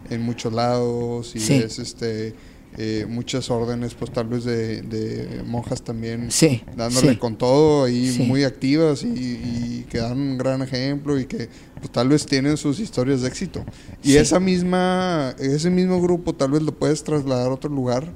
en 0.09 0.21
muchos 0.21 0.53
lados 0.53 1.35
y 1.35 1.39
Sí. 1.39 1.59
ves 1.59 1.79
este 1.79 2.33
eh, 2.77 3.05
muchas 3.07 3.49
órdenes, 3.49 3.95
pues 3.95 4.13
tal 4.13 4.27
vez 4.27 4.45
de, 4.45 4.81
de 4.83 5.43
monjas 5.45 5.81
también 5.81 6.31
Sí, 6.31 6.61
dándole 6.77 7.11
sí. 7.11 7.17
con 7.17 7.35
todo 7.37 7.85
Sí. 7.87 8.23
muy 8.25 8.45
activas 8.45 9.03
y, 9.03 9.07
y 9.07 9.85
que 9.89 9.97
dan 9.97 10.17
un 10.17 10.37
gran 10.37 10.61
ejemplo 10.61 11.19
y 11.19 11.25
que 11.25 11.49
pues, 11.79 11.91
tal 11.91 12.07
vez 12.07 12.25
tienen 12.25 12.55
sus 12.55 12.79
historias 12.79 13.21
de 13.23 13.27
éxito. 13.27 13.65
Y 14.03 14.15
esa 14.15 14.39
misma, 14.39 15.35
ese 15.37 15.69
mismo 15.69 16.01
grupo 16.01 16.33
tal 16.33 16.51
vez 16.51 16.61
lo 16.61 16.71
puedes 16.73 17.03
trasladar 17.03 17.47
a 17.51 17.53
otro 17.53 17.69
lugar 17.69 18.07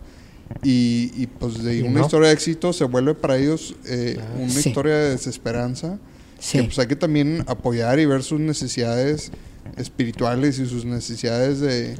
y, 0.63 1.11
y, 1.15 1.27
pues 1.27 1.63
de 1.63 1.83
una 1.83 1.99
no. 1.99 2.05
historia 2.05 2.27
de 2.29 2.33
éxito 2.33 2.71
se 2.73 2.83
vuelve 2.85 3.15
para 3.15 3.37
ellos 3.37 3.75
eh, 3.85 4.17
una 4.39 4.49
Sí. 4.49 4.69
historia 4.69 4.95
de 4.95 5.09
desesperanza. 5.11 5.97
Sí. 6.39 6.57
Que 6.59 6.63
pues 6.65 6.79
hay 6.79 6.87
que 6.87 6.95
también 6.95 7.43
apoyar 7.47 7.99
y 7.99 8.05
ver 8.05 8.21
sus 8.23 8.39
necesidades 8.39 9.31
espirituales 9.77 10.59
y 10.59 10.65
sus 10.67 10.85
necesidades 10.85 11.59
de 11.59 11.93
eh, 11.93 11.97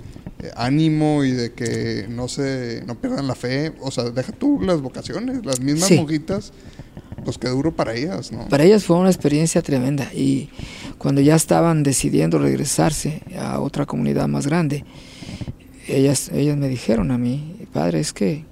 ánimo 0.56 1.24
y 1.24 1.32
de 1.32 1.54
que 1.54 2.06
no 2.10 2.28
se 2.28 2.84
no 2.86 2.96
pierdan 2.96 3.28
la 3.28 3.36
fe, 3.36 3.74
o 3.82 3.90
sea, 3.92 4.06
deja 4.06 4.32
tú 4.34 4.60
las 4.62 4.82
vocaciones, 4.82 5.46
las 5.46 5.60
mismas 5.62 5.88
Sí. 5.90 5.96
monjitas, 5.96 6.52
pues 7.24 7.38
qué 7.38 7.48
duro 7.48 7.76
para 7.76 7.96
ellas, 7.96 8.32
¿no? 8.32 8.48
Para 8.50 8.66
ellas 8.66 8.84
fue 8.84 8.98
una 8.98 9.10
experiencia 9.10 9.62
tremenda 9.62 10.12
y 10.14 10.50
cuando 11.00 11.22
ya 11.22 11.36
estaban 11.36 11.82
decidiendo 11.84 12.38
regresarse 12.38 13.24
a 13.40 13.60
otra 13.60 13.86
comunidad 13.86 14.28
más 14.28 14.46
grande, 14.46 14.84
ellas, 15.88 16.30
ellas 16.34 16.58
me 16.58 16.68
dijeron 16.68 17.12
a 17.12 17.18
mí, 17.18 17.55
padre, 17.76 18.00
es 18.00 18.14
que 18.14 18.46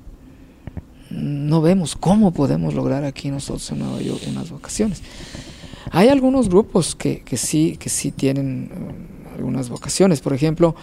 no 1.09 1.61
vemos 1.61 1.95
cómo 1.95 2.34
podemos 2.34 2.74
lograr 2.74 3.05
aquí 3.05 3.32
nosotros 3.32 3.71
en 3.71 3.80
Nueva 3.80 4.01
York 4.01 4.21
unas 4.28 4.49
vocaciones. 4.49 5.01
Hay 5.91 6.09
algunos 6.09 6.49
grupos 6.49 6.93
que, 6.93 7.21
que 7.21 7.38
sí, 7.38 7.78
que 7.80 7.89
sí 7.89 8.11
tienen 8.11 8.69
eh, 8.71 9.36
algunas 9.38 9.69
vocaciones, 9.69 10.19
por 10.19 10.34
ejemplo, 10.34 10.76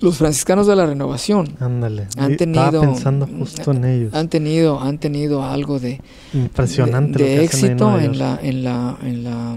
los 0.00 0.16
franciscanos 0.16 0.66
de 0.66 0.74
la 0.74 0.86
renovación 0.86 1.56
Ándale. 1.60 2.08
Han 2.16 2.32
y 2.32 2.36
tenido- 2.36 2.64
Estaba 2.64 2.86
pensando 2.86 3.26
justo 3.26 3.70
en 3.72 3.84
ellos. 3.84 4.14
han 4.14 4.28
tenido, 4.28 4.80
han 4.80 4.98
tenido 4.98 5.44
algo 5.44 5.78
de, 5.78 6.00
Impresionante 6.32 7.22
de, 7.22 7.36
en 7.36 7.40
éxito 7.42 8.00
en 8.00 8.18
la, 8.18 8.40
en 8.42 8.64
la, 8.64 8.98
en 9.02 9.24
la, 9.24 9.56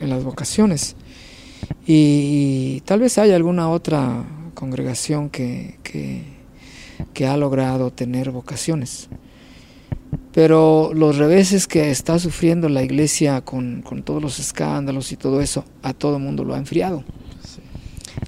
en 0.00 0.10
las 0.10 0.24
vocaciones. 0.24 0.96
Y, 1.86 2.82
tal 2.84 3.00
vez 3.00 3.16
haya 3.18 3.36
alguna 3.36 3.70
otra 3.70 4.24
congregación 4.54 5.30
que, 5.30 5.78
que, 5.82 6.24
que 7.14 7.26
ha 7.26 7.36
logrado 7.36 7.90
tener 7.90 8.30
vocaciones. 8.30 9.08
Pero 10.32 10.92
los 10.94 11.18
reveses 11.18 11.66
que 11.66 11.90
está 11.90 12.18
sufriendo 12.18 12.68
la 12.68 12.82
iglesia 12.82 13.42
con, 13.42 13.82
con 13.82 14.02
todos 14.02 14.22
los 14.22 14.38
escándalos 14.38 15.12
y 15.12 15.16
todo 15.16 15.40
eso, 15.40 15.64
a 15.82 15.92
todo 15.92 16.16
el 16.16 16.22
mundo 16.22 16.44
lo 16.44 16.54
ha 16.54 16.58
enfriado. 16.58 17.04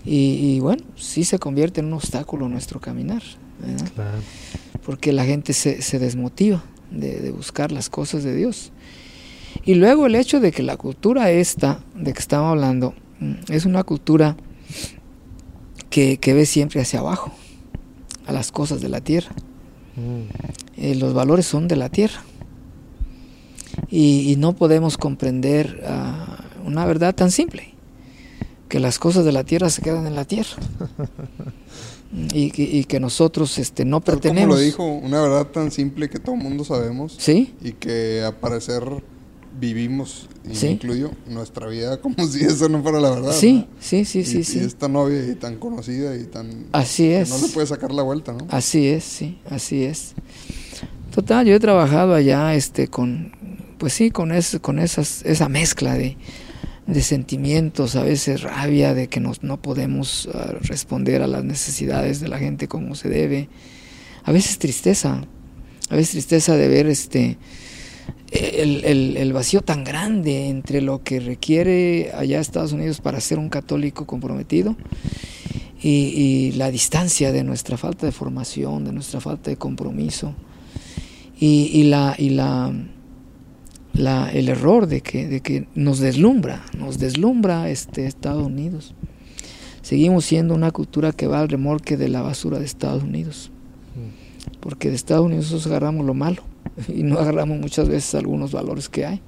Y, 0.04 0.56
y 0.56 0.60
bueno, 0.60 0.84
sí 0.96 1.24
se 1.24 1.38
convierte 1.38 1.80
en 1.80 1.86
un 1.86 1.94
obstáculo 1.94 2.48
nuestro 2.48 2.80
caminar. 2.80 3.22
porque 4.84 5.12
la 5.12 5.24
gente 5.24 5.54
se, 5.54 5.80
se 5.80 5.98
desmotiva 5.98 6.62
de, 6.90 7.20
de 7.20 7.30
buscar 7.30 7.72
las 7.72 7.88
cosas 7.88 8.22
de 8.22 8.34
Dios. 8.36 8.70
Y 9.64 9.74
luego 9.74 10.06
el 10.06 10.14
hecho 10.14 10.40
de 10.40 10.52
que 10.52 10.62
la 10.62 10.76
cultura 10.76 11.30
esta, 11.30 11.80
de 11.94 12.12
que 12.12 12.18
estamos 12.18 12.50
hablando, 12.50 12.94
mm, 13.20 13.50
es 13.50 13.64
una 13.64 13.82
cultura 13.82 14.36
que, 15.88 16.18
que 16.18 16.34
ve 16.34 16.44
siempre 16.44 16.82
hacia 16.82 16.98
abajo, 16.98 17.32
a 18.26 18.32
las 18.32 18.52
cosas 18.52 18.80
de 18.80 18.88
la 18.88 19.00
tierra. 19.00 19.30
Mm. 19.96 20.80
Eh, 20.82 20.94
los 20.96 21.14
valores 21.14 21.46
son 21.46 21.68
de 21.68 21.76
la 21.76 21.88
tierra. 21.88 22.22
Y, 23.90 24.30
y 24.32 24.36
no 24.36 24.54
podemos 24.54 24.96
comprender 24.96 25.82
ah, 25.86 26.44
una 26.64 26.84
verdad 26.86 27.14
tan 27.14 27.30
simple, 27.30 27.74
que 28.68 28.80
las 28.80 28.98
cosas 28.98 29.24
de 29.24 29.32
la 29.32 29.44
tierra 29.44 29.68
se 29.70 29.82
quedan 29.82 30.06
en 30.06 30.14
la 30.14 30.24
tierra. 30.24 30.56
Y, 32.32 32.52
que- 32.52 32.62
y 32.62 32.84
que 32.84 33.00
nosotros 33.00 33.58
este, 33.58 33.84
no 33.84 34.00
Tal 34.00 34.14
como 34.14 34.20
pertenecemos. 34.22 34.56
lo 34.56 34.62
dijo, 34.62 34.84
una 34.84 35.20
verdad 35.20 35.48
tan 35.48 35.72
simple 35.72 36.08
que 36.08 36.20
todo 36.20 36.36
el 36.36 36.42
mundo 36.42 36.62
sabemos 36.64 37.16
¿Sí? 37.18 37.54
y 37.60 37.72
que 37.72 38.22
a 38.24 38.30
parecer 38.40 38.84
vivimos, 39.58 40.28
y 40.50 40.54
Sí. 40.54 40.66
me 40.66 40.72
incluyo, 40.72 41.10
nuestra 41.28 41.66
vida 41.68 42.00
como 42.02 42.26
si 42.26 42.44
eso 42.44 42.68
no 42.68 42.82
fuera 42.82 43.00
la 43.00 43.10
verdad. 43.10 43.32
Sí, 43.32 43.66
¿no? 43.70 43.76
sí, 43.80 44.04
sí, 44.04 44.20
Y- 44.20 44.24
sí, 44.24 44.38
y 44.38 44.44
sí. 44.44 44.58
esta 44.60 44.88
novia 44.88 45.24
y 45.30 45.34
tan 45.34 45.56
conocida 45.56 46.16
y 46.16 46.24
tan... 46.24 46.66
Así 46.72 47.04
que 47.04 47.20
es. 47.20 47.30
no 47.30 47.38
le 47.38 47.48
puede 47.48 47.66
sacar 47.66 47.92
la 47.92 48.02
vuelta, 48.02 48.32
¿no? 48.32 48.46
Así 48.50 48.88
es, 48.88 49.04
sí, 49.04 49.38
así 49.50 49.84
es. 49.84 50.14
Total, 51.14 51.46
yo 51.46 51.54
he 51.54 51.60
trabajado 51.60 52.14
allá 52.14 52.54
este 52.54 52.88
con 52.88 53.32
pues 53.78 53.92
sí, 53.92 54.10
con 54.10 54.32
es, 54.32 54.58
con 54.62 54.78
esas 54.78 55.22
esa 55.24 55.48
mezcla 55.48 55.94
de, 55.94 56.16
de 56.86 57.02
sentimientos, 57.02 57.96
a 57.96 58.02
veces 58.02 58.42
rabia 58.42 58.94
de 58.94 59.08
que 59.08 59.20
nos, 59.20 59.42
no 59.42 59.60
podemos 59.60 60.28
ah, 60.32 60.54
responder 60.62 61.22
a 61.22 61.26
las 61.26 61.44
necesidades 61.44 62.20
de 62.20 62.28
la 62.28 62.38
gente 62.38 62.66
como 62.66 62.94
se 62.94 63.08
debe. 63.08 63.48
A 64.24 64.32
veces 64.32 64.58
tristeza, 64.58 65.22
a 65.90 65.94
veces 65.96 66.12
tristeza 66.12 66.56
de 66.56 66.66
ver 66.68 66.86
este 66.86 67.36
el, 68.30 68.84
el- 68.84 69.16
el 69.16 69.32
vacío 69.32 69.60
tan 69.62 69.84
grande 69.84 70.48
entre 70.48 70.80
lo 70.80 71.02
que 71.02 71.20
requiere 71.20 72.10
allá 72.16 72.40
Estados 72.40 72.72
Unidos 72.72 73.00
para 73.00 73.20
ser 73.20 73.38
un 73.38 73.48
católico 73.48 74.06
comprometido 74.06 74.76
y, 75.82 75.90
y 75.90 76.52
la 76.52 76.70
distancia 76.70 77.30
de 77.32 77.44
nuestra 77.44 77.76
falta 77.76 78.06
de 78.06 78.12
formación, 78.12 78.84
de 78.84 78.92
nuestra 78.92 79.20
falta 79.20 79.50
de 79.50 79.56
compromiso 79.56 80.34
y, 81.38 81.70
y 81.72 81.84
la, 81.84 82.14
y 82.18 82.30
la, 82.30 82.72
la- 83.92 84.30
el 84.32 84.48
error 84.48 84.86
de 84.86 85.00
que, 85.02 85.28
de 85.28 85.40
que 85.40 85.68
nos 85.74 85.98
deslumbra, 86.00 86.64
nos 86.76 86.98
deslumbra 86.98 87.68
este 87.70 88.06
Estados 88.06 88.46
Unidos. 88.46 88.94
Seguimos 89.82 90.24
siendo 90.24 90.54
una 90.54 90.70
cultura 90.70 91.12
que 91.12 91.26
va 91.26 91.40
al 91.40 91.48
remolque 91.50 91.96
de 91.98 92.08
la 92.08 92.22
basura 92.22 92.58
de 92.58 92.64
Estados 92.64 93.02
Unidos, 93.02 93.50
porque 94.60 94.88
de 94.88 94.96
Estados 94.96 95.26
Unidos 95.26 95.44
nosotros 95.44 95.66
agarramos 95.66 96.06
lo 96.06 96.14
malo 96.14 96.42
y 96.88 97.02
no 97.02 97.18
agarramos 97.18 97.58
muchas 97.58 97.88
veces 97.88 98.14
algunos 98.14 98.52
valores 98.52 98.88
que 98.88 99.06
hay. 99.06 99.20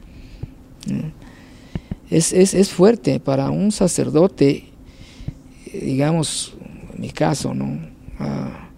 Mm. 0.89 1.11
Es, 2.11 2.33
es, 2.33 2.55
es 2.55 2.71
fuerte 2.71 3.19
para 3.21 3.51
un 3.51 3.73
sacerdote 3.73 4.65
eh, 5.73 5.81
digamos, 5.85 6.55
en 6.95 7.01
mi 7.01 7.11
caso, 7.11 7.53
¿no? 7.55 7.79
Ah, 8.21 8.69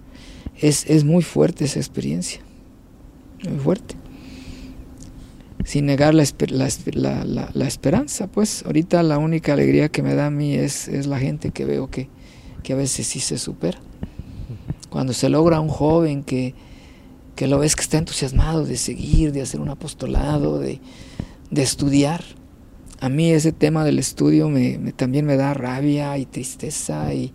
es, 0.61 0.87
es 0.89 1.05
muy 1.05 1.23
fuerte 1.23 1.65
esa 1.67 1.79
experiencia, 1.79 2.41
muy 3.49 3.59
fuerte. 3.59 3.95
Sin 5.65 5.87
negar 5.87 6.15
la, 6.15 6.25
la- 6.95 7.25
la- 7.25 7.51
la 7.53 7.67
esperanza, 7.67 8.27
pues 8.29 8.65
ahorita 8.65 9.03
la 9.03 9.19
única 9.19 9.53
alegría 9.53 9.89
que 9.91 10.03
me 10.03 10.15
da 10.15 10.27
a 10.27 10.31
mí 10.31 10.55
es, 10.55 10.89
es 10.89 11.07
la 11.07 11.19
gente 11.19 11.51
que 11.51 11.65
veo 11.67 11.91
que, 11.91 12.09
que 12.63 12.73
a 12.73 12.77
veces 12.77 13.07
sí 13.07 13.21
se 13.21 13.37
supera. 13.39 13.79
Cuando 14.89 15.13
se 15.13 15.29
logra 15.29 15.61
un 15.61 15.69
joven 15.69 16.23
que, 16.25 16.55
que 17.39 17.47
lo 17.47 17.61
ves 17.61 17.77
que 17.77 17.83
está 17.83 17.99
entusiasmado 17.99 18.65
de 18.67 18.77
seguir, 18.77 19.31
de 19.31 19.43
hacer 19.43 19.61
un 19.61 19.69
apostolado, 19.69 20.59
de, 20.59 20.81
de 21.53 21.63
estudiar, 21.63 22.25
a 23.01 23.09
mí 23.09 23.31
ese 23.31 23.53
tema 23.53 23.85
del 23.85 24.01
estudio 24.01 24.49
me, 24.49 24.77
me- 24.79 24.91
también 24.91 25.25
me 25.25 25.37
da 25.37 25.55
rabia 25.55 26.19
y 26.19 26.27
tristeza 26.27 27.15
y, 27.15 27.33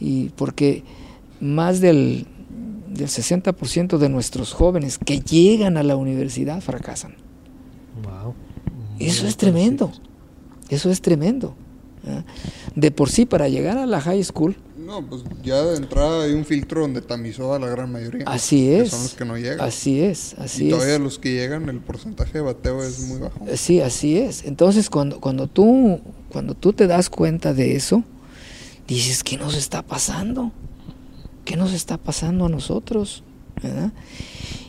y 0.00 0.30
porque 0.36 0.84
más 1.38 1.82
del, 1.82 2.26
del 2.88 3.08
60% 3.08 3.98
de 3.98 4.08
nuestros 4.08 4.54
jóvenes 4.54 4.96
que 4.96 5.20
llegan 5.20 5.76
a 5.76 5.82
la 5.82 5.96
universidad 5.96 6.62
fracasan. 6.62 7.16
Wow. 8.02 8.32
Eso 8.98 9.26
es 9.26 9.36
tremendo. 9.36 9.92
Eso 10.70 10.90
es 10.90 11.02
tremendo. 11.02 11.54
De 12.74 12.90
por 12.90 13.10
sí, 13.10 13.26
para 13.26 13.48
llegar 13.50 13.76
a 13.76 13.84
la 13.84 14.00
high 14.00 14.24
school, 14.24 14.56
No, 14.86 15.04
pues 15.04 15.22
ya 15.42 15.62
de 15.64 15.76
entrada 15.76 16.24
hay 16.24 16.32
un 16.32 16.44
filtro 16.44 16.82
donde 16.82 17.00
tamizó 17.00 17.52
a 17.54 17.58
la 17.58 17.66
gran 17.66 17.90
mayoría. 17.90 18.24
así 18.26 18.66
que 18.66 18.80
es. 18.82 18.90
son 18.90 19.02
los 19.02 19.14
que 19.14 19.24
no 19.24 19.36
llegan. 19.36 19.60
Así 19.60 20.00
es, 20.00 20.34
así 20.38 20.68
y 20.68 20.70
todavía 20.70 20.94
es. 20.94 21.00
los 21.00 21.18
que 21.18 21.32
llegan, 21.32 21.68
el 21.68 21.80
porcentaje 21.80 22.34
de 22.34 22.40
bateo 22.42 22.82
es 22.84 23.00
muy 23.00 23.18
bajo. 23.18 23.40
Sí, 23.56 23.80
así 23.80 24.16
es. 24.16 24.44
Entonces, 24.44 24.88
cuando, 24.88 25.18
cuando, 25.20 25.48
tú, 25.48 26.00
cuando 26.30 26.54
tú 26.54 26.72
te 26.72 26.86
das 26.86 27.10
cuenta 27.10 27.52
de 27.52 27.74
eso, 27.74 28.04
dices, 28.86 29.24
¿qué 29.24 29.36
nos 29.36 29.56
está 29.56 29.82
pasando? 29.82 30.52
¿Qué 31.44 31.56
nos 31.56 31.72
está 31.72 31.98
pasando 31.98 32.46
a 32.46 32.48
nosotros? 32.48 33.24
¿Verdad? 33.62 33.92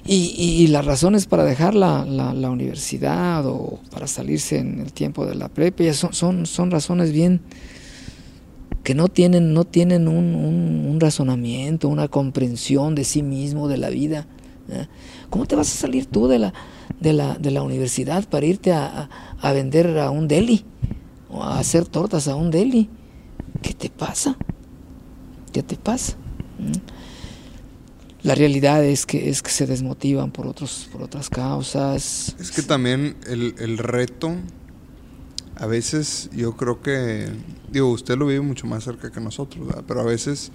Y, 0.06 0.34
y- 0.38 0.64
y 0.64 0.68
las 0.68 0.86
razones 0.86 1.26
para 1.28 1.44
dejar 1.44 1.76
la, 1.76 2.06
la- 2.06 2.34
la 2.34 2.50
universidad 2.50 3.46
o 3.46 3.80
para 3.92 4.08
salirse 4.08 4.58
en 4.58 4.80
el 4.80 4.94
tiempo 4.94 5.26
de 5.26 5.36
la 5.36 5.50
prepa 5.50 5.84
ya 5.84 5.94
son, 5.94 6.14
son, 6.14 6.46
son 6.46 6.72
razones 6.72 7.12
bien 7.12 7.42
que 8.88 8.96
no 8.96 9.10
tienen, 9.10 9.54
no 9.54 9.66
tienen 9.66 10.08
un, 10.08 10.34
un- 10.34 10.98
razonamiento, 11.02 11.90
una 11.90 12.08
comprensión 12.08 12.96
de 12.96 13.04
sí 13.04 13.22
mismo, 13.22 13.68
de 13.68 13.76
la 13.76 13.90
vida. 13.90 14.28
¿verdad? 14.66 14.88
¿Cómo 15.30 15.46
te 15.46 15.58
vas 15.58 15.70
a 15.74 15.78
salir 15.78 16.06
tú 16.06 16.30
de 16.30 16.40
la, 16.40 16.54
de 17.02 17.12
la, 17.12 17.36
de 17.38 17.52
la 17.52 17.64
universidad 17.64 18.24
para 18.30 18.46
irte 18.46 18.72
a, 18.72 18.86
a- 18.88 19.10
a 19.42 19.52
vender 19.52 20.00
a 20.00 20.10
un 20.10 20.30
deli 20.30 20.64
o 21.30 21.44
a 21.44 21.60
hacer 21.60 21.86
tortas 21.86 22.30
a 22.30 22.36
un 22.38 22.50
deli? 22.50 22.88
¿Qué 23.62 23.74
te 23.74 23.90
pasa? 23.90 24.38
¿Qué 25.52 25.64
te 25.64 25.76
pasa? 25.76 26.14
¿Mm? 26.58 26.72
La 28.24 28.36
realidad 28.36 28.86
es 28.86 29.06
que, 29.06 29.28
es 29.30 29.42
que 29.42 29.52
se 29.52 29.68
desmotivan 29.68 30.32
por, 30.32 30.48
otros, 30.48 30.88
por 30.94 31.04
otras 31.04 31.30
causas. 31.30 32.38
Es 32.40 32.52
que 32.52 32.62
también 32.62 33.18
el, 33.28 33.54
el 33.60 33.78
reto, 33.80 34.32
a 35.60 35.66
veces 35.66 36.30
yo 36.34 36.56
creo 36.56 36.82
que, 36.82 37.28
digo, 37.72 37.90
usted 37.90 38.18
lo 38.18 38.28
vive 38.28 38.42
mucho 38.42 38.68
más 38.68 38.84
cerca 38.84 39.12
que 39.12 39.20
nosotros, 39.20 39.68
pero 39.88 40.02
a 40.02 40.06
veces 40.06 40.52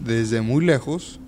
desde 0.00 0.40
muy 0.40 0.64
lejos 0.64 1.20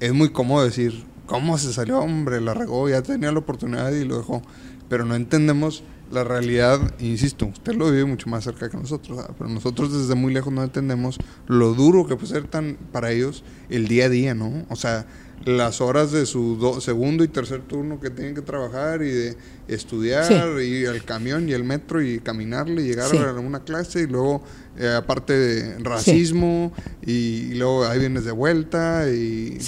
es 0.00 0.12
muy 0.12 0.30
cómodo 0.30 0.64
decir, 0.64 1.04
¿cómo 1.26 1.56
se 1.58 1.72
salió, 1.72 2.00
hombre? 2.00 2.40
La 2.40 2.54
regó, 2.54 2.88
ya 2.88 3.02
tenía 3.02 3.32
la 3.32 3.38
oportunidad 3.38 3.92
y 3.92 4.04
lo 4.04 4.18
dejó. 4.18 4.42
Pero 4.88 5.04
no 5.04 5.14
entendemos 5.14 5.82
la 6.10 6.24
realidad, 6.24 6.94
insisto, 7.00 7.46
usted 7.46 7.74
lo 7.74 7.90
vive 7.90 8.04
mucho 8.04 8.28
más 8.28 8.44
cerca 8.44 8.68
que 8.68 8.76
nosotros, 8.76 9.24
pero 9.38 9.48
nosotros 9.48 9.92
desde 9.92 10.14
muy 10.14 10.34
lejos 10.34 10.52
no 10.52 10.62
entendemos 10.62 11.18
lo 11.46 11.72
duro 11.72 12.06
que 12.06 12.16
puede 12.16 12.28
ser 12.28 12.48
tan 12.48 12.76
para 12.92 13.10
ellos 13.10 13.42
el 13.70 13.88
día 13.88 14.06
a 14.06 14.08
día, 14.10 14.34
¿no? 14.34 14.66
O 14.68 14.76
sea, 14.76 15.06
las 15.44 15.80
horas 15.80 16.12
de 16.12 16.24
su 16.26 16.56
do- 16.56 16.80
segundo 16.80 17.24
y 17.24 17.28
tercer 17.28 17.62
turno 17.62 17.98
que 18.00 18.10
tienen 18.10 18.34
que 18.34 18.42
trabajar 18.42 19.02
y 19.02 19.10
de 19.10 19.36
estudiar 19.68 20.24
Sí. 20.24 20.34
y 20.64 20.84
el 20.84 21.04
camión 21.04 21.48
y 21.48 21.52
el 21.52 21.64
metro 21.64 22.02
y 22.02 22.18
caminarle 22.20 22.82
y 22.82 22.86
llegar 22.86 23.10
Sí. 23.10 23.16
a 23.16 23.32
una 23.32 23.64
clase 23.64 24.02
y 24.02 24.06
luego 24.06 24.42
eh, 24.78 24.88
aparte 24.96 25.32
de 25.38 25.78
racismo 25.80 26.72
y, 27.04 27.12
y 27.12 27.54
luego 27.54 27.84
ahí 27.86 27.98
vienes 27.98 28.24
de 28.24 28.32
vuelta 28.32 29.06
y 29.10 29.58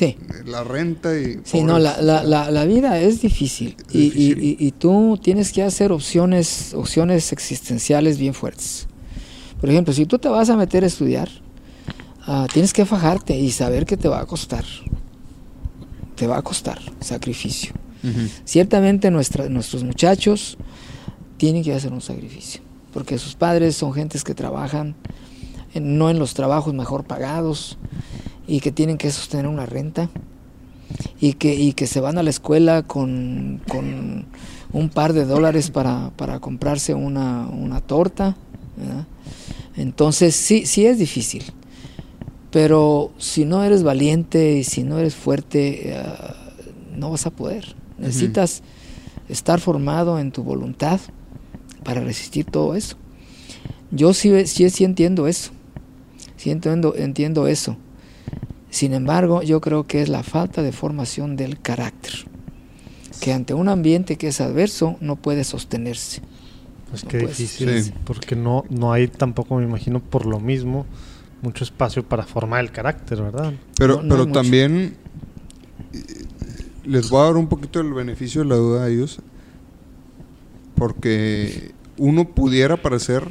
la 0.46 0.64
renta 0.64 1.18
y 1.18 1.40
Sí, 1.44 1.62
no, 1.62 1.78
la, 1.78 2.00
la, 2.00 2.22
la, 2.24 2.50
la 2.50 2.64
vida 2.64 2.98
es 3.00 3.20
difícil, 3.20 3.76
Es 3.88 3.94
y, 3.94 4.00
difícil. 4.10 4.38
Y, 4.42 4.48
y- 4.60 4.66
y 4.68 4.70
tú 4.72 5.18
tienes 5.22 5.52
que 5.52 5.62
hacer 5.62 5.92
opciones, 5.92 6.72
opciones 6.74 7.32
existenciales 7.32 8.16
bien 8.18 8.32
fuertes. 8.34 8.86
Por 9.60 9.70
ejemplo, 9.70 9.92
si 9.92 10.06
tú 10.06 10.18
te 10.18 10.28
vas 10.28 10.48
a 10.50 10.56
meter 10.56 10.84
a 10.84 10.86
estudiar, 10.86 11.28
ah, 12.26 12.46
tienes 12.52 12.72
que 12.72 12.84
fajarte 12.86 13.36
y 13.38 13.50
saber 13.50 13.86
que 13.86 13.96
te 13.96 14.08
va 14.08 14.20
a 14.20 14.26
costar. 14.26 14.64
Te 16.16 16.26
va 16.26 16.38
a 16.38 16.42
costar 16.42 16.78
sacrificio. 17.00 17.72
Ciertamente 18.44 19.10
nuestra- 19.10 19.48
nuestros 19.48 19.82
muchachos 19.82 20.58
tienen 21.38 21.62
que 21.64 21.72
hacer 21.72 21.92
un 21.92 22.00
sacrificio, 22.02 22.60
porque 22.92 23.18
sus 23.18 23.34
padres 23.34 23.76
son 23.76 23.92
gentes 23.94 24.22
que 24.24 24.34
trabajan 24.34 24.94
en- 25.74 25.96
no 25.98 26.10
en 26.10 26.18
los 26.18 26.34
trabajos 26.34 26.74
mejor 26.74 27.04
pagados 27.04 27.78
y 28.46 28.60
que 28.60 28.70
tienen 28.72 28.98
que 28.98 29.10
sostener 29.10 29.46
una 29.46 29.64
renta 29.66 30.10
y 31.20 31.32
que, 31.32 31.54
y 31.54 31.72
que 31.72 31.86
se 31.86 32.00
van 32.00 32.18
a 32.18 32.22
la 32.22 32.30
escuela 32.30 32.82
con, 32.82 33.62
con 33.68 34.26
un 34.72 34.88
par 34.90 35.14
de 35.14 35.24
dólares 35.24 35.70
para, 35.70 36.10
para 36.16 36.40
comprarse 36.40 36.92
una, 36.94 37.46
una 37.48 37.80
torta. 37.80 38.36
¿verdad? 38.76 39.06
Entonces 39.76 40.36
sí, 40.36 40.66
sí 40.66 40.84
es 40.86 40.98
difícil. 40.98 41.44
Pero 42.54 43.10
si 43.18 43.44
no 43.44 43.64
eres 43.64 43.82
valiente 43.82 44.52
y 44.58 44.62
si 44.62 44.84
no 44.84 44.96
eres 45.00 45.16
fuerte, 45.16 45.90
eh, 45.92 46.04
no 46.96 47.10
vas 47.10 47.26
a 47.26 47.30
poder. 47.30 47.74
Necesitas 47.98 48.62
estar 49.28 49.58
formado 49.58 50.20
en 50.20 50.30
tu 50.30 50.44
voluntad 50.44 51.00
para 51.82 52.00
resistir 52.00 52.44
todo 52.44 52.76
eso. 52.76 52.96
Yo 53.90 54.14
sí, 54.14 54.46
sí, 54.46 54.70
sí 54.70 54.84
entiendo 54.84 55.26
eso. 55.26 55.50
Sí 56.36 56.52
entiendo, 56.52 56.94
entiendo 56.96 57.48
eso. 57.48 57.76
Sin 58.70 58.94
embargo, 58.94 59.42
yo 59.42 59.60
creo 59.60 59.88
que 59.88 60.00
es 60.00 60.08
la 60.08 60.22
falta 60.22 60.62
de 60.62 60.70
formación 60.70 61.34
del 61.34 61.60
carácter. 61.60 62.12
Que 63.20 63.32
ante 63.32 63.54
un 63.54 63.68
ambiente 63.68 64.16
que 64.16 64.28
es 64.28 64.40
adverso 64.40 64.96
no 65.00 65.16
puede 65.16 65.42
sostenerse. 65.42 66.22
Pues 66.88 67.02
No 67.02 67.10
qué 67.10 67.18
difícil, 67.18 67.82
Sí. 67.82 67.92
porque 68.04 68.36
no, 68.36 68.64
no 68.70 68.92
hay 68.92 69.08
tampoco, 69.08 69.56
me 69.56 69.64
imagino, 69.64 69.98
por 69.98 70.24
lo 70.24 70.38
mismo, 70.38 70.86
mucho 71.44 71.62
espacio 71.64 72.02
para 72.02 72.24
formar 72.24 72.60
el 72.64 72.72
carácter, 72.72 73.22
¿verdad? 73.22 73.52
Pero, 73.78 73.96
No- 73.96 74.02
no 74.02 74.08
pero 74.08 74.20
hay 74.22 74.26
mucho. 74.28 74.40
también 74.40 74.96
eh, 75.92 76.24
les 76.84 77.08
voy 77.10 77.20
a 77.20 77.24
dar 77.26 77.36
un 77.36 77.46
poquito 77.48 77.80
el 77.80 77.92
beneficio 77.92 78.42
de 78.42 78.48
la 78.48 78.56
duda 78.56 78.84
a 78.84 78.88
ellos, 78.88 79.20
porque 80.76 81.72
uno 81.96 82.24
pudiera 82.28 82.76
parecer 82.76 83.24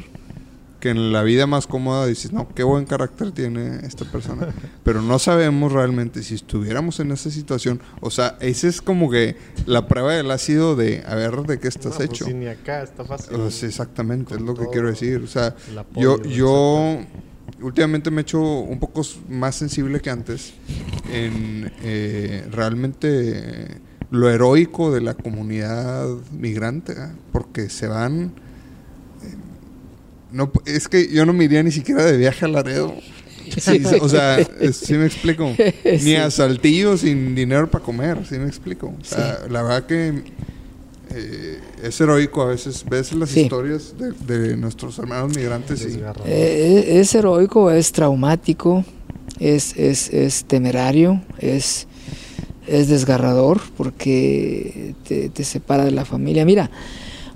que 0.79 0.89
en 0.89 1.13
la 1.13 1.23
vida 1.23 1.47
más 1.47 1.65
cómoda 1.65 2.05
dices, 2.07 2.33
no, 2.33 2.49
qué 2.53 2.63
buen 2.63 2.83
carácter 2.85 3.31
tiene 3.31 3.85
esta 3.85 4.03
persona, 4.03 4.49
pero 4.83 5.01
no 5.01 5.17
sabemos 5.17 5.71
realmente 5.71 6.21
si 6.23 6.35
estuviéramos 6.35 6.99
en 6.99 7.11
esa 7.13 7.31
situación, 7.31 7.79
o 8.01 8.11
sea, 8.11 8.35
esa 8.41 8.67
es 8.67 8.81
como 8.81 9.09
que 9.09 9.37
la 9.65 9.87
prueba 9.87 10.11
del 10.13 10.29
ácido 10.29 10.75
de, 10.75 11.01
a 11.07 11.15
ver, 11.15 11.37
¿de 11.43 11.57
qué 11.59 11.69
estás 11.69 11.91
No, 11.93 11.97
pues 11.99 12.09
hecho? 12.09 12.25
sí, 12.25 12.33
ni 12.33 12.47
acá 12.47 12.83
está 12.83 13.05
fácil. 13.05 13.37
Pues 13.37 13.63
exactamente, 13.63 14.35
es 14.35 14.41
lo 14.41 14.55
que 14.55 14.67
quiero 14.73 14.89
decir. 14.89 15.21
O 15.23 15.27
sea, 15.27 15.55
yo, 15.95 16.21
yo 16.23 16.97
últimamente 17.61 18.11
me 18.11 18.21
he 18.21 18.23
hecho 18.23 18.41
un 18.41 18.79
poco 18.79 19.01
más 19.29 19.55
sensible 19.55 19.99
que 20.01 20.09
antes 20.09 20.53
en 21.11 21.71
eh, 21.83 22.45
realmente 22.51 23.67
lo 24.11 24.29
heroico 24.29 24.91
de 24.93 25.01
la 25.01 25.13
comunidad 25.15 26.07
migrante, 26.31 26.93
¿eh? 26.93 27.07
porque 27.31 27.69
se 27.69 27.87
van. 27.87 28.33
eh, 29.23 29.35
no, 30.31 30.51
es 30.65 30.87
que 30.87 31.07
yo 31.11 31.25
no 31.25 31.33
me 31.33 31.45
iría 31.45 31.63
ni 31.63 31.71
siquiera 31.71 32.03
de 32.05 32.17
viaje 32.17 32.45
a 32.45 32.47
Laredo. 32.47 32.93
Sí, 33.59 33.81
o 34.01 34.07
sea, 34.09 34.39
es- 34.39 34.77
sí 34.77 34.93
me 34.95 35.05
explico. 35.05 35.53
Ni 36.03 36.15
a 36.15 36.31
Saltillo 36.31 36.97
sin 36.97 37.35
dinero 37.35 37.69
para 37.69 37.83
comer, 37.83 38.19
sí 38.27 38.37
me 38.39 38.47
explico. 38.47 38.87
O 38.99 39.03
sea, 39.05 39.39
la 39.49 39.61
verdad 39.63 39.85
que 39.85 40.23
eh, 41.13 41.59
es 41.83 41.99
heroico 42.01 42.41
a 42.41 42.47
veces. 42.47 42.83
Ves 42.89 43.13
las 43.13 43.29
Sí. 43.29 43.41
historias 43.41 43.95
de, 43.97 44.11
de 44.37 44.57
nuestros 44.57 44.97
hermanos 44.99 45.35
migrantes 45.35 45.81
y... 45.81 45.85
Desgarrador. 45.85 46.27
Eh, 46.27 46.99
es 46.99 47.13
heroico, 47.15 47.71
es 47.71 47.91
traumático, 47.91 48.83
es, 49.39 49.75
es, 49.77 50.09
es 50.13 50.45
temerario, 50.45 51.21
es, 51.39 51.87
es 52.67 52.87
desgarrador 52.87 53.61
porque 53.77 54.95
te, 55.07 55.29
te 55.29 55.43
separa 55.43 55.85
de 55.85 55.91
la 55.91 56.05
familia. 56.05 56.45
Mira, 56.45 56.69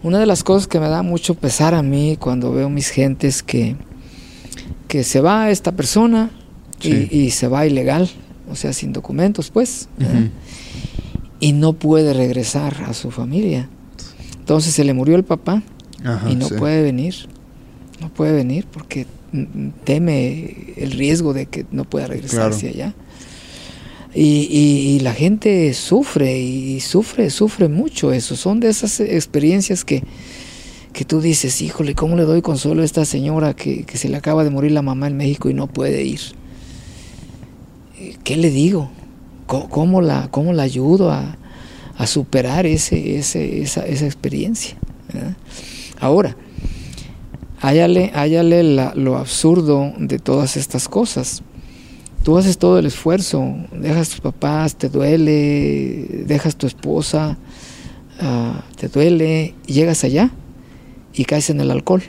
una 0.03 0.19
de 0.19 0.25
las 0.25 0.43
cosas 0.43 0.67
que 0.67 0.79
me 0.79 0.89
da 0.89 1.01
mucho 1.01 1.35
pesar 1.35 1.73
a 1.73 1.81
mí 1.81 2.17
cuando 2.19 2.51
veo 2.53 2.69
mis 2.69 2.89
gentes 2.89 3.41
que, 3.43 3.75
que 4.87 5.03
se 5.03 5.21
va 5.21 5.49
esta 5.49 5.71
persona 5.73 6.29
y- 6.81 6.91
Sí. 6.91 7.07
y, 7.11 7.31
se 7.31 7.47
va 7.47 7.65
ilegal, 7.65 8.09
o 8.51 8.55
sea, 8.55 8.71
sin 8.73 8.93
documentos, 8.93 9.49
pues, 9.49 9.89
¿eh? 9.99 10.29
Y 11.39 11.53
no 11.53 11.73
puede 11.73 12.13
regresar 12.13 12.83
a 12.87 12.93
su 12.93 13.11
familia. 13.11 13.69
Entonces 14.39 14.73
se 14.73 14.83
le 14.83 14.93
murió 14.93 15.15
el 15.15 15.23
papá 15.23 15.61
Ajá, 16.03 16.29
y 16.29 16.35
no 16.35 16.47
sí. 16.47 16.55
puede 16.57 16.81
venir. 16.83 17.15
No 17.99 18.09
puede 18.09 18.31
venir 18.31 18.65
porque 18.71 19.05
mm, 19.31 19.69
teme 19.83 20.73
el 20.77 20.91
riesgo 20.91 21.33
de 21.33 21.47
que 21.47 21.65
no 21.71 21.83
pueda 21.83 22.07
regresar 22.07 22.39
Claro. 22.39 22.55
hacia 22.55 22.69
allá. 22.69 22.93
Y, 24.13 24.47
y- 24.49 24.95
y 24.95 24.99
la 25.01 25.13
gente 25.13 25.73
sufre 25.73 26.39
y 26.39 26.79
sufre, 26.79 27.29
sufre 27.29 27.67
mucho 27.67 28.13
eso. 28.13 28.35
Son 28.35 28.59
de 28.59 28.69
esas 28.69 28.99
experiencias 28.99 29.83
que, 29.85 30.03
que 30.93 31.05
tú 31.05 31.21
dices, 31.21 31.61
híjole, 31.61 31.93
¿cómo 31.93 32.15
le 32.15 32.23
doy 32.23 32.41
consuelo 32.41 32.81
a 32.81 32.85
esta 32.85 33.05
señora 33.05 33.53
que, 33.55 33.83
que 33.83 33.97
se 33.97 34.09
le 34.09 34.17
acaba 34.17 34.43
de 34.43 34.49
morir 34.49 34.71
la 34.71 34.81
mamá 34.81 35.07
en 35.07 35.17
México 35.17 35.49
y 35.49 35.53
no 35.53 35.67
puede 35.67 36.03
ir? 36.03 36.21
Eh, 37.99 38.15
¿Qué 38.23 38.37
le 38.37 38.49
digo? 38.49 38.89
¿Cómo, 39.47 40.01
la, 40.01 40.27
cómo 40.29 40.51
la 40.53 40.63
ayudo 40.63 41.09
a, 41.11 41.37
a 41.97 42.05
superar 42.07 42.65
ese, 42.65 43.17
ese, 43.17 43.61
esa, 43.61 43.85
esa 43.85 44.05
experiencia? 44.05 44.75
¿verdad? 45.13 45.35
Ahora, 45.99 46.35
hállale 47.61 48.63
la- 48.63 48.93
lo 48.95 49.17
absurdo 49.17 49.93
de 49.97 50.19
todas 50.19 50.57
estas 50.57 50.87
cosas. 50.89 51.41
Tú 52.23 52.37
haces 52.37 52.57
todo 52.57 52.77
el 52.77 52.85
esfuerzo, 52.85 53.55
dejas 53.71 54.09
tus 54.09 54.19
papás, 54.19 54.75
te 54.75 54.89
duele, 54.89 56.23
dejas 56.27 56.57
tu 56.57 56.67
esposa, 56.67 57.37
ah, 58.19 58.63
te 58.75 58.89
duele, 58.89 59.55
y 59.65 59.73
llegas 59.73 60.03
allá 60.03 60.29
y 61.13 61.23
caes 61.23 61.49
en 61.49 61.61
el 61.61 61.71
alcohol. 61.71 62.03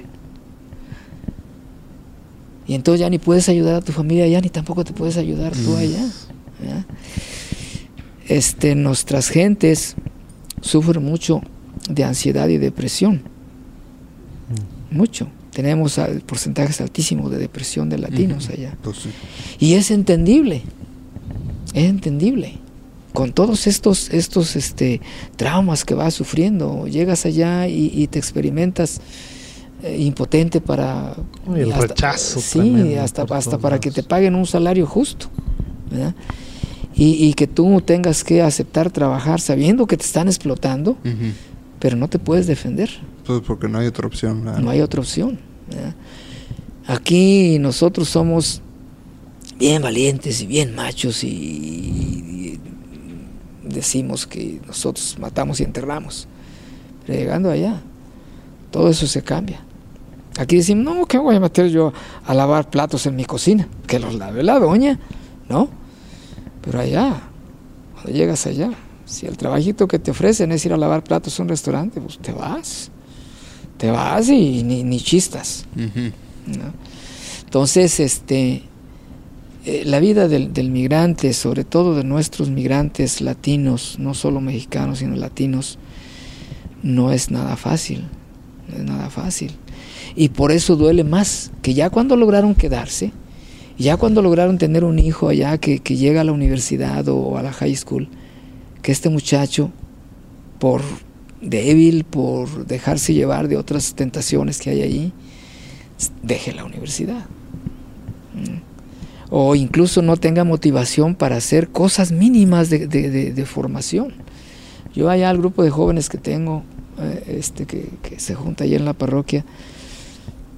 Y 2.66 2.74
entonces 2.74 3.00
ya 3.00 3.08
ni 3.08 3.18
puedes 3.18 3.48
ayudar 3.48 3.76
a 3.76 3.80
tu 3.80 3.92
familia 3.92 4.24
allá, 4.24 4.40
ni 4.40 4.50
tampoco 4.50 4.84
te 4.84 4.92
puedes 4.92 5.16
ayudar 5.16 5.52
tú 5.54 5.70
Mm. 5.70 5.76
allá. 5.76 6.04
¿Verdad? 6.60 6.84
Este, 8.28 8.74
nuestras 8.74 9.28
gentes 9.28 9.94
sufren 10.60 11.04
mucho 11.04 11.40
de 11.88 12.04
ansiedad 12.04 12.48
y 12.48 12.58
depresión. 12.58 13.22
Mucho. 14.90 15.28
Tenemos 15.52 15.98
porcentajes 16.26 16.80
altísimos 16.80 17.30
de 17.30 17.38
depresión 17.38 17.88
de 17.88 17.98
latinos 17.98 18.48
allá. 18.48 18.76
Pues 18.82 18.98
sí. 18.98 19.10
Y 19.58 19.74
es 19.74 19.90
entendible. 19.90 20.62
Es 21.74 21.84
entendible. 21.84 22.54
Con 23.12 23.32
todos 23.32 23.66
estos, 23.66 24.10
estos 24.10 24.54
este, 24.56 25.00
traumas 25.36 25.84
que 25.84 25.94
vas 25.94 26.14
sufriendo, 26.14 26.86
llegas 26.86 27.26
allá 27.26 27.66
y, 27.66 27.90
y 27.92 28.06
te 28.06 28.18
experimentas 28.18 29.00
eh, 29.82 29.96
impotente 29.98 30.60
para... 30.60 31.16
Y 31.48 31.60
el 31.60 31.72
hasta- 31.72 31.86
rechazo 31.88 32.40
Sí, 32.40 32.94
hasta, 32.94 33.22
hasta 33.30 33.58
para 33.58 33.80
que 33.80 33.90
te 33.90 34.02
paguen 34.02 34.34
un 34.34 34.46
salario 34.46 34.86
justo. 34.86 35.28
¿verdad? 35.90 36.14
Y, 36.98 37.28
y 37.28 37.34
que 37.34 37.46
tú 37.46 37.80
tengas 37.80 38.24
que 38.24 38.42
aceptar 38.42 38.90
trabajar 38.90 39.40
sabiendo 39.40 39.86
que 39.86 39.96
te 39.96 40.04
están 40.04 40.26
explotando, 40.26 40.98
pero 41.78 41.96
no 41.96 42.08
te 42.08 42.18
puedes 42.18 42.46
defender. 42.46 42.90
Pues 43.24 43.40
porque 43.46 43.68
no 43.68 43.78
hay 43.78 43.86
otra 43.86 44.06
opción. 44.06 44.44
¿verdad? 44.44 44.60
No 44.60 44.70
hay 44.70 44.80
otra 44.80 45.00
opción. 45.00 45.38
¿verdad? 45.68 45.94
Aquí 46.86 47.58
nosotros 47.60 48.08
somos 48.08 48.60
bien 49.58 49.80
valientes 49.80 50.42
y 50.42 50.46
bien 50.46 50.74
machos 50.74 51.22
y, 51.22 51.28
y 51.28 52.60
decimos 53.62 54.26
que 54.26 54.60
nosotros 54.66 55.16
matamos 55.20 55.60
y 55.60 55.64
enterramos. 55.64 56.26
Pero 57.06 57.18
llegando 57.18 57.50
allá, 57.50 57.80
todo 58.70 58.88
eso 58.88 59.06
se 59.06 59.22
cambia. 59.22 59.60
Aquí 60.38 60.56
decimos, 60.56 60.84
no, 60.84 61.06
¿qué 61.06 61.18
voy 61.18 61.36
a 61.36 61.40
meter 61.40 61.68
yo 61.68 61.92
a 62.24 62.34
lavar 62.34 62.70
platos 62.70 63.06
en 63.06 63.16
mi 63.16 63.24
cocina? 63.24 63.68
Que 63.86 63.98
los 63.98 64.14
lave 64.14 64.42
la 64.42 64.58
doña, 64.58 64.98
¿no? 65.48 65.68
Pero 66.62 66.80
allá 66.80 67.22
Cuando 67.94 68.12
llegas 68.12 68.46
allá, 68.46 68.70
si 69.04 69.26
el 69.26 69.36
trabajito 69.36 69.88
que 69.88 69.98
te 69.98 70.10
ofrecen 70.10 70.52
es 70.52 70.64
ir 70.66 70.72
a 70.72 70.76
lavar 70.76 71.02
platos 71.02 71.38
a 71.38 71.42
un 71.42 71.48
restaurante, 71.48 72.00
pues 72.00 72.18
te 72.18 72.32
vas. 72.32 72.90
Te 73.78 73.90
vas 73.90 74.28
y 74.28 74.62
ni, 74.62 74.84
ni 74.84 75.00
chistas. 75.00 75.66
¿no? 75.74 76.72
Entonces, 77.44 78.00
este, 78.00 78.62
eh, 79.64 79.82
la 79.86 80.00
vida 80.00 80.28
del, 80.28 80.52
del, 80.52 80.70
migrante, 80.70 81.32
sobre 81.32 81.64
todo 81.64 81.94
de 81.94 82.04
nuestros 82.04 82.50
migrantes 82.50 83.20
latinos, 83.20 83.96
no 83.98 84.14
solo 84.14 84.40
mexicanos, 84.40 84.98
sino 84.98 85.16
latinos, 85.16 85.78
no 86.82 87.12
es 87.12 87.30
nada 87.30 87.56
fácil. 87.56 88.04
No 88.68 88.76
es 88.76 88.84
nada 88.84 89.10
fácil. 89.10 89.52
Y 90.14 90.30
por 90.30 90.52
eso 90.52 90.76
duele 90.76 91.04
más 91.04 91.50
que 91.62 91.74
ya 91.74 91.90
cuando 91.90 92.16
lograron 92.16 92.54
quedarse, 92.54 93.12
ya 93.78 93.96
cuando 93.96 94.22
lograron 94.22 94.58
tener 94.58 94.84
un 94.84 94.98
hijo 94.98 95.28
allá 95.28 95.56
que, 95.58 95.78
llega 95.78 96.22
a 96.22 96.24
la 96.24 96.32
universidad 96.32 97.06
o 97.08 97.38
a 97.38 97.42
la 97.42 97.52
high 97.52 97.76
school, 97.76 98.08
que 98.82 98.90
este 98.90 99.08
muchacho, 99.08 99.70
por 100.58 100.82
débil, 101.40 102.02
por 102.04 102.66
dejarse 102.66 103.14
llevar 103.14 103.46
de 103.46 103.56
otras 103.56 103.94
tentaciones 103.94 104.58
que 104.58 104.70
hay 104.70 104.82
allí, 104.82 105.12
deje 106.22 106.52
la 106.52 106.64
universidad. 106.64 107.24
O 109.30 109.54
incluso 109.54 110.02
no 110.02 110.16
tenga 110.16 110.42
motivación 110.42 111.14
para 111.14 111.36
hacer 111.36 111.68
cosas 111.68 112.10
mínimas 112.10 112.70
de, 112.70 113.44
formación. 113.46 114.12
Yo 114.92 115.08
allá 115.08 115.30
al 115.30 115.38
grupo 115.38 115.62
de 115.62 115.70
jóvenes 115.70 116.08
que 116.08 116.18
tengo, 116.18 116.64
eh, 116.98 117.36
este, 117.38 117.66
que, 117.66 117.88
que, 118.02 118.18
se 118.18 118.34
junta 118.34 118.64
allá 118.64 118.76
en 118.76 118.84
la 118.84 118.94
parroquia, 118.94 119.44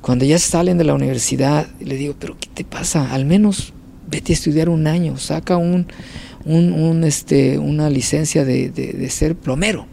cuando 0.01 0.25
ya 0.25 0.39
salen 0.39 0.79
de 0.79 0.85
la 0.85 0.95
universidad, 0.95 1.69
le 1.81 1.97
digo, 1.97 2.15
pero 2.19 2.37
¿qué 2.39 2.49
te 2.53 2.65
pasa? 2.65 3.13
Al 3.13 3.25
menos 3.27 3.73
vete 4.09 4.33
a 4.33 4.35
estudiar 4.35 4.69
un 4.69 4.87
año, 4.87 5.19
saca 5.19 5.57
un, 5.57 5.87
un, 6.45 6.73
un 6.73 7.05
este, 7.05 7.59
una 7.59 7.91
licencia 7.91 8.45
de, 8.45 8.71
de, 8.71 8.93
de, 8.93 9.11
ser 9.11 9.37
plomero, 9.37 9.87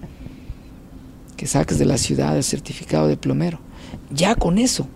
que 1.36 1.46
saques 1.46 1.78
de 1.78 1.86
la 1.86 1.98
ciudad 1.98 2.38
el 2.38 2.44
certificado 2.44 3.08
de 3.08 3.18
plomero. 3.18 3.60
Ya 4.10 4.36
con 4.36 4.58
eso, 4.58 4.88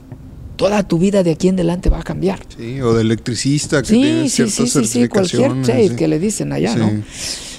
toda 0.56 0.84
tu 0.84 0.98
vida 0.98 1.24
de 1.24 1.32
aquí 1.32 1.50
en 1.50 1.56
adelante 1.56 1.90
va 1.90 2.00
a 2.00 2.04
cambiar. 2.04 2.40
Sí, 2.58 2.80
o 2.82 2.94
de 2.94 3.02
electricista 3.02 3.82
que 3.82 3.90
sí, 3.90 4.02
tiene 4.02 4.30
sí, 4.30 4.48
sí, 4.48 4.68
sí, 4.68 4.86
sí, 4.86 5.08
cualquier 5.08 5.62
trade 5.62 5.96
que 5.96 6.08
le 6.08 6.20
dicen 6.20 6.54
allá. 6.54 6.76
¿no? 6.76 6.90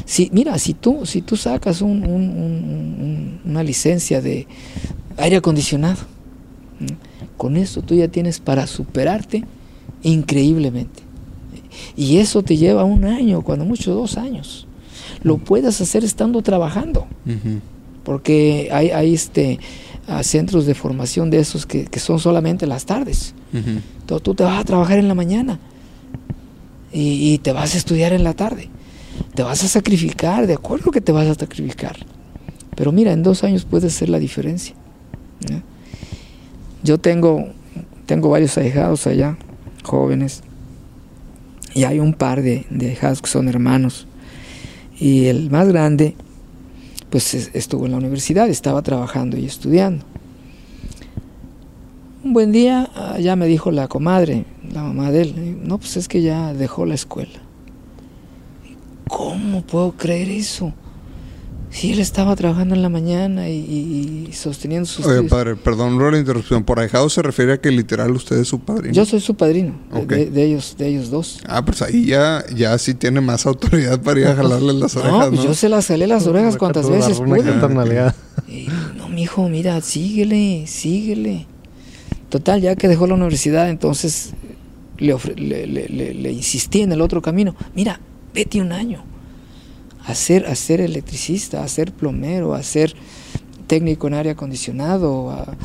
Si, 0.06 0.30
mira, 0.32 0.58
si 0.58 0.72
tú, 0.74 1.04
si 1.04 1.20
tú 1.20 1.36
sacas 1.36 1.82
un, 1.82 2.04
un, 2.04 3.40
una 3.44 3.62
licencia 3.62 4.20
de 4.20 4.46
aire 5.16 5.36
acondicionado, 5.36 5.98
con 7.36 7.56
eso 7.56 7.82
tú 7.82 7.94
ya 7.94 8.08
tienes 8.08 8.40
para 8.40 8.66
superarte 8.66 9.44
increíblemente. 10.02 11.02
Y 11.96 12.18
eso 12.18 12.42
te 12.42 12.56
lleva 12.56 12.84
un 12.84 13.04
año, 13.04 13.42
cuando 13.42 13.64
mucho 13.64 13.94
dos 13.94 14.16
años. 14.16 14.66
Lo 15.22 15.38
puedes 15.38 15.80
hacer 15.80 16.04
estando 16.04 16.42
trabajando. 16.42 17.06
Uh 17.26 17.30
-huh. 17.30 17.60
Porque 18.04 18.68
hay, 18.72 18.90
hay 18.90 19.14
este, 19.14 19.58
uh, 20.08 20.22
centros 20.22 20.66
de 20.66 20.74
formación 20.74 21.30
de 21.30 21.38
esos 21.38 21.66
que, 21.66 21.84
que 21.84 22.00
son 22.00 22.18
solamente 22.18 22.66
las 22.66 22.84
tardes. 22.84 23.34
Uh 23.52 23.56
-huh. 23.58 23.80
Entonces 24.00 24.22
tú 24.22 24.34
te 24.34 24.44
vas 24.44 24.60
a 24.60 24.64
trabajar 24.64 24.98
en 24.98 25.08
la 25.08 25.14
mañana 25.14 25.58
y, 26.92 27.32
y, 27.32 27.38
te 27.38 27.52
vas 27.52 27.74
a 27.74 27.78
estudiar 27.78 28.12
en 28.12 28.24
la 28.24 28.34
tarde. 28.34 28.68
Te 29.34 29.42
vas 29.42 29.64
a 29.64 29.68
sacrificar, 29.68 30.46
de 30.46 30.54
acuerdo 30.54 30.90
que 30.90 31.00
te 31.00 31.12
vas 31.12 31.26
a 31.26 31.34
sacrificar. 31.34 31.96
Pero 32.76 32.92
mira, 32.92 33.12
en 33.12 33.22
dos 33.22 33.44
años 33.44 33.64
puede 33.64 33.88
ser 33.90 34.08
la 34.08 34.18
diferencia. 34.18 34.74
¿eh? 35.50 35.62
Yo 36.82 36.98
tengo, 36.98 37.48
tengo 38.06 38.28
varios 38.30 38.58
ahijados 38.58 39.06
allá, 39.06 39.36
jóvenes, 39.84 40.42
y 41.74 41.84
hay 41.84 42.00
un 42.00 42.12
par 42.12 42.42
de, 42.42 42.66
de 42.70 42.88
ahijados 42.88 43.22
que 43.22 43.28
son 43.28 43.48
hermanos. 43.48 44.06
Y 44.98 45.26
el 45.26 45.50
más 45.50 45.68
grande, 45.68 46.14
pues 47.10 47.34
estuvo 47.34 47.86
en 47.86 47.92
la 47.92 47.98
universidad, 47.98 48.48
estaba 48.48 48.82
trabajando 48.82 49.36
y 49.36 49.46
estudiando. 49.46 50.04
Un 52.24 52.34
buen 52.34 52.52
día 52.52 52.88
ah, 52.94 53.18
ya 53.18 53.34
me 53.34 53.46
dijo 53.46 53.72
la 53.72 53.88
comadre, 53.88 54.44
la 54.70 54.84
mamá 54.84 55.10
de 55.10 55.22
él, 55.22 55.58
no, 55.64 55.78
pues 55.78 55.96
es 55.96 56.06
que 56.06 56.22
ya 56.22 56.54
dejó 56.54 56.86
la 56.86 56.94
escuela. 56.94 57.40
¿Cómo 59.08 59.62
puedo 59.62 59.92
creer 59.92 60.28
eso? 60.30 60.72
Si 61.72 61.90
él 61.90 62.00
estaba 62.00 62.36
trabajando 62.36 62.74
en 62.74 62.82
la 62.82 62.90
mañana 62.90 63.48
y, 63.48 64.26
y 64.28 64.32
sosteniendo 64.34 64.86
sus 64.86 65.06
Oye, 65.06 65.26
padre, 65.26 65.56
perdón 65.56 65.96
por 65.96 66.12
la 66.12 66.18
interrupción. 66.18 66.64
Por 66.64 66.78
ahijado 66.78 67.08
se 67.08 67.22
refiere 67.22 67.54
a 67.54 67.60
que 67.62 67.70
literal 67.70 68.10
usted 68.10 68.36
es 68.36 68.48
su 68.48 68.60
padrino. 68.60 68.92
Yo 68.92 69.06
soy 69.06 69.20
su 69.20 69.34
padrino, 69.34 69.74
okay. 69.90 70.26
de, 70.26 70.30
de, 70.30 70.44
ellos, 70.44 70.76
de 70.76 70.88
ellos 70.88 71.10
dos. 71.10 71.40
Ah, 71.46 71.64
pues 71.64 71.80
ahí 71.80 72.04
ya, 72.04 72.44
ya 72.54 72.76
sí 72.76 72.92
tiene 72.92 73.22
más 73.22 73.46
autoridad 73.46 74.02
para 74.02 74.20
ir 74.20 74.26
a 74.26 74.36
jalarle 74.36 74.74
las 74.74 74.94
orejas, 74.96 75.18
¿no? 75.18 75.28
Pues 75.30 75.42
yo 75.42 75.54
se 75.54 75.70
las 75.70 75.86
jalé 75.86 76.06
las 76.06 76.26
orejas 76.26 76.58
cuantas 76.58 76.90
veces 76.90 77.18
pude. 77.18 77.40
Y, 78.48 78.68
no, 78.98 79.08
mi 79.08 79.22
hijo, 79.22 79.48
mira, 79.48 79.80
síguele, 79.80 80.66
síguele. 80.66 81.46
Total, 82.28 82.60
ya 82.60 82.76
que 82.76 82.86
dejó 82.86 83.06
la 83.06 83.14
universidad, 83.14 83.70
entonces 83.70 84.34
le, 84.98 85.16
le, 85.36 85.66
le, 85.66 85.88
le 86.14 86.32
insistí 86.32 86.82
en 86.82 86.92
el 86.92 87.00
otro 87.00 87.22
camino. 87.22 87.56
Mira, 87.74 87.98
vete 88.34 88.60
un 88.60 88.72
año 88.72 89.11
a 90.04 90.14
ser, 90.14 90.46
a 90.46 90.54
ser 90.54 90.80
electricista, 90.80 91.62
a 91.62 91.68
ser 91.68 91.92
plomero, 91.92 92.54
a 92.54 92.62
ser 92.62 92.94
técnico 93.66 94.06
en 94.08 94.14
aire 94.14 94.30
acondicionado, 94.30 95.30
a 95.30 95.56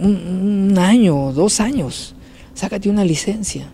un, 0.00 0.70
un 0.70 0.78
año, 0.78 1.32
dos 1.32 1.60
años, 1.60 2.14
sácate 2.54 2.88
una 2.88 3.04
licencia. 3.04 3.70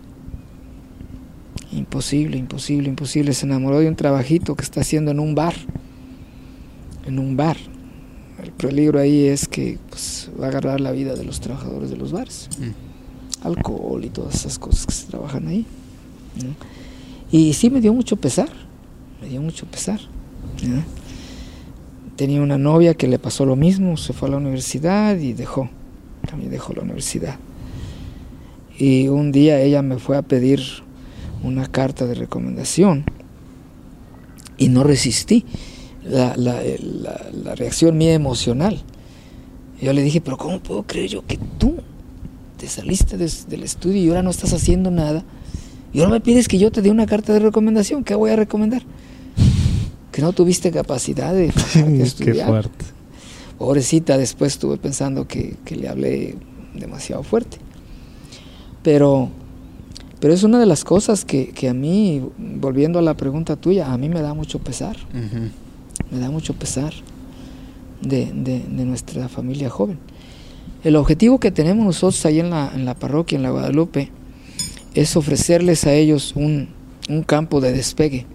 Imposible, 1.71 2.37
imposible, 2.37 2.89
imposible. 2.89 3.33
Se 3.33 3.45
enamoró 3.45 3.79
de 3.79 3.87
un 3.87 3.95
trabajito 3.95 4.55
que 4.55 4.63
está 4.63 4.81
haciendo 4.81 5.11
en 5.11 5.19
un 5.19 5.35
bar. 5.35 5.55
En 7.07 7.17
un 7.17 7.37
bar. 7.37 7.57
El 8.43 8.51
peligro 8.51 8.99
ahí 8.99 9.25
es 9.25 9.47
que 9.47 9.77
pues, 9.89 10.29
va 10.39 10.47
a 10.47 10.49
agarrar 10.49 10.81
la 10.81 10.91
vida 10.91 11.15
de 11.15 11.23
los 11.23 11.39
trabajadores 11.39 11.89
de 11.89 11.97
los 11.97 12.11
bares. 12.11 12.49
Mm. 12.59 13.47
Alcohol 13.47 14.03
y 14.03 14.09
todas 14.09 14.35
esas 14.35 14.59
cosas 14.59 14.85
que 14.85 14.93
se 14.93 15.07
trabajan 15.07 15.47
ahí. 15.47 15.65
¿no? 16.43 16.55
Y 17.31 17.53
sí 17.53 17.69
me 17.69 17.79
dio 17.79 17.93
mucho 17.93 18.17
pesar 18.17 18.49
me 19.21 19.29
dio 19.29 19.41
mucho 19.41 19.65
pesar. 19.67 19.99
Tenía 22.15 22.41
una 22.41 22.57
novia 22.57 22.95
que 22.95 23.07
le 23.07 23.19
pasó 23.19 23.45
lo 23.45 23.55
mismo, 23.55 23.97
se 23.97 24.13
fue 24.13 24.27
a 24.27 24.31
la 24.31 24.37
universidad 24.37 25.17
y 25.17 25.33
dejó, 25.33 25.69
también 26.27 26.51
dejó 26.51 26.73
la 26.73 26.81
universidad. 26.81 27.37
Y 28.77 29.07
un 29.07 29.31
día 29.31 29.61
ella 29.61 29.81
me 29.81 29.97
fue 29.99 30.17
a 30.17 30.23
pedir 30.23 30.61
una 31.43 31.67
carta 31.67 32.05
de 32.05 32.15
recomendación 32.15 33.05
y 34.57 34.69
no 34.69 34.83
resistí 34.83 35.45
la, 36.03 36.35
la, 36.35 36.61
la, 36.79 37.29
la 37.31 37.55
reacción 37.55 37.97
mía 37.97 38.13
emocional. 38.13 38.81
Yo 39.81 39.93
le 39.93 40.01
dije, 40.01 40.21
pero 40.21 40.37
¿cómo 40.37 40.59
puedo 40.59 40.83
creer 40.83 41.09
yo 41.09 41.25
que 41.25 41.39
tú 41.57 41.77
te 42.57 42.67
saliste 42.67 43.17
de, 43.17 43.31
del 43.49 43.63
estudio 43.63 44.01
y 44.01 44.09
ahora 44.09 44.23
no 44.23 44.29
estás 44.29 44.53
haciendo 44.53 44.91
nada? 44.91 45.23
Y 45.93 45.99
ahora 45.99 46.11
me 46.11 46.21
pides 46.21 46.47
que 46.47 46.57
yo 46.57 46.71
te 46.71 46.81
dé 46.81 46.89
una 46.89 47.05
carta 47.05 47.33
de 47.33 47.39
recomendación. 47.39 48.03
¿Qué 48.03 48.15
voy 48.15 48.31
a 48.31 48.35
recomendar? 48.35 48.83
Que 50.11 50.21
no 50.21 50.33
tuviste 50.33 50.71
capacidad 50.71 51.33
de, 51.33 51.47
de 51.75 52.03
estudiar. 52.03 52.35
Qué 52.35 52.43
fuerte. 52.45 52.85
Pobrecita, 53.57 54.17
después 54.17 54.53
estuve 54.53 54.77
pensando 54.77 55.27
que, 55.27 55.55
que, 55.65 55.75
le 55.75 55.87
hablé 55.87 56.35
demasiado 56.73 57.23
fuerte. 57.23 57.57
Pero, 58.81 59.29
pero 60.19 60.33
es 60.33 60.43
una 60.43 60.59
de 60.59 60.65
las 60.65 60.83
cosas 60.83 61.25
que, 61.25 61.49
que, 61.49 61.69
a 61.69 61.73
mí, 61.73 62.23
volviendo 62.37 62.97
a 62.97 63.03
la 63.03 63.15
pregunta 63.15 63.55
tuya, 63.55 63.93
a 63.93 63.97
mí 63.97 64.09
me 64.09 64.21
da 64.21 64.33
mucho 64.33 64.59
pesar. 64.59 64.97
Uh 65.13 65.17
-huh. 65.17 65.51
Me 66.09 66.19
da 66.19 66.31
mucho 66.31 66.55
pesar 66.55 66.93
de, 68.01 68.31
de, 68.33 68.59
de, 68.67 68.85
nuestra 68.85 69.29
familia 69.29 69.69
joven. 69.69 69.99
El 70.83 70.95
objetivo 70.95 71.39
que 71.39 71.51
tenemos 71.51 71.85
nosotros 71.85 72.25
ahí 72.25 72.39
en 72.39 72.49
la, 72.49 72.71
en 72.73 72.85
la 72.85 72.95
parroquia, 72.95 73.35
en 73.35 73.43
la 73.43 73.51
Guadalupe, 73.51 74.09
es 74.95 75.15
ofrecerles 75.15 75.85
a 75.85 75.93
ellos 75.93 76.33
un, 76.35 76.69
un 77.09 77.21
campo 77.23 77.61
de 77.61 77.71
despegue. 77.73 78.25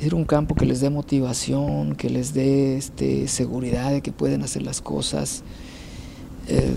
Uh 0.00 0.04
ser 0.04 0.14
un 0.14 0.24
campo 0.24 0.54
que 0.54 0.64
les 0.64 0.80
dé 0.80 0.88
motivación, 0.88 1.94
que 1.94 2.08
les 2.08 2.32
dé 2.32 2.78
este, 2.78 3.28
seguridad 3.28 3.90
de 3.92 4.00
que 4.00 4.12
pueden 4.12 4.42
hacer 4.42 4.62
las 4.62 4.80
cosas, 4.80 5.42
eh, 6.48 6.72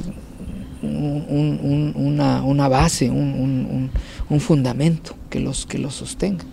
un, 0.81 1.93
un, 1.95 2.41
una, 2.43 2.67
base, 2.67 3.09
un, 3.09 3.89
un, 4.29 4.39
fundamento 4.41 5.15
que 5.29 5.39
los, 5.39 5.65
que 5.65 5.77
los 5.77 5.95
sostenga. 5.95 6.43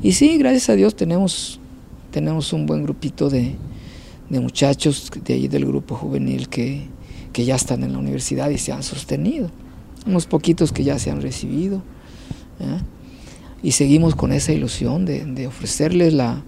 Y 0.00 0.12
sí, 0.12 0.38
gracias 0.38 0.68
a 0.70 0.76
Dios 0.76 0.94
tenemos, 0.94 1.58
tenemos 2.12 2.52
un 2.52 2.66
buen 2.66 2.84
grupito 2.84 3.28
de, 3.28 3.56
de 4.30 4.40
muchachos 4.40 5.10
de 5.24 5.34
ahí 5.34 5.48
del 5.48 5.66
grupo 5.66 5.96
juvenil 5.96 6.48
que, 6.48 6.86
que 7.32 7.44
ya 7.44 7.56
están 7.56 7.82
en 7.82 7.94
la 7.94 7.98
universidad 7.98 8.50
y 8.50 8.58
se 8.58 8.70
han 8.70 8.84
sostenido. 8.84 9.50
Unos 10.06 10.26
poquitos 10.26 10.70
que 10.70 10.84
ya 10.84 11.00
se 11.00 11.10
han 11.10 11.20
recibido. 11.20 11.82
Y 13.64 13.72
seguimos 13.72 14.14
con 14.14 14.32
esa 14.32 14.52
ilusión 14.52 15.06
de, 15.06 15.24
de 15.24 15.46
ofrecerles 15.46 16.12
la, 16.12 16.42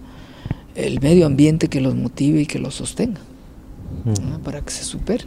el 0.75 1.01
medio 1.01 1.25
ambiente 1.25 1.67
que 1.67 1.81
los 1.81 1.95
motive 1.95 2.41
y 2.41 2.45
que 2.45 2.59
los 2.59 2.75
sostenga 2.75 3.19
mm. 4.05 4.43
para 4.43 4.61
que 4.61 4.71
se 4.71 4.83
supere. 4.83 5.25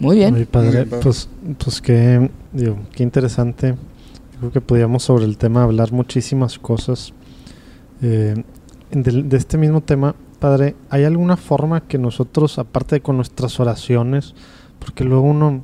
Muy 0.00 0.16
bien. 0.16 0.34
Muy 0.34 0.46
padre. 0.46 0.86
Pues, 0.86 1.28
pues 1.62 1.80
qué, 1.82 2.30
digo, 2.52 2.78
qué 2.92 3.02
interesante 3.02 3.74
Creo 4.38 4.52
que 4.52 4.60
podíamos 4.60 5.02
sobre 5.02 5.24
el 5.24 5.38
tema 5.38 5.62
hablar 5.62 5.92
muchísimas 5.92 6.58
cosas. 6.58 7.14
Eh, 8.02 8.42
de, 8.90 9.22
de 9.22 9.36
este 9.36 9.56
mismo 9.56 9.80
tema, 9.80 10.14
Padre, 10.38 10.76
¿hay 10.90 11.04
alguna 11.04 11.38
forma 11.38 11.88
que 11.88 11.96
nosotros, 11.96 12.58
aparte 12.58 12.96
de 12.96 13.00
con 13.00 13.16
nuestras 13.16 13.58
oraciones, 13.60 14.34
porque 14.78 15.04
luego 15.04 15.22
uno 15.22 15.62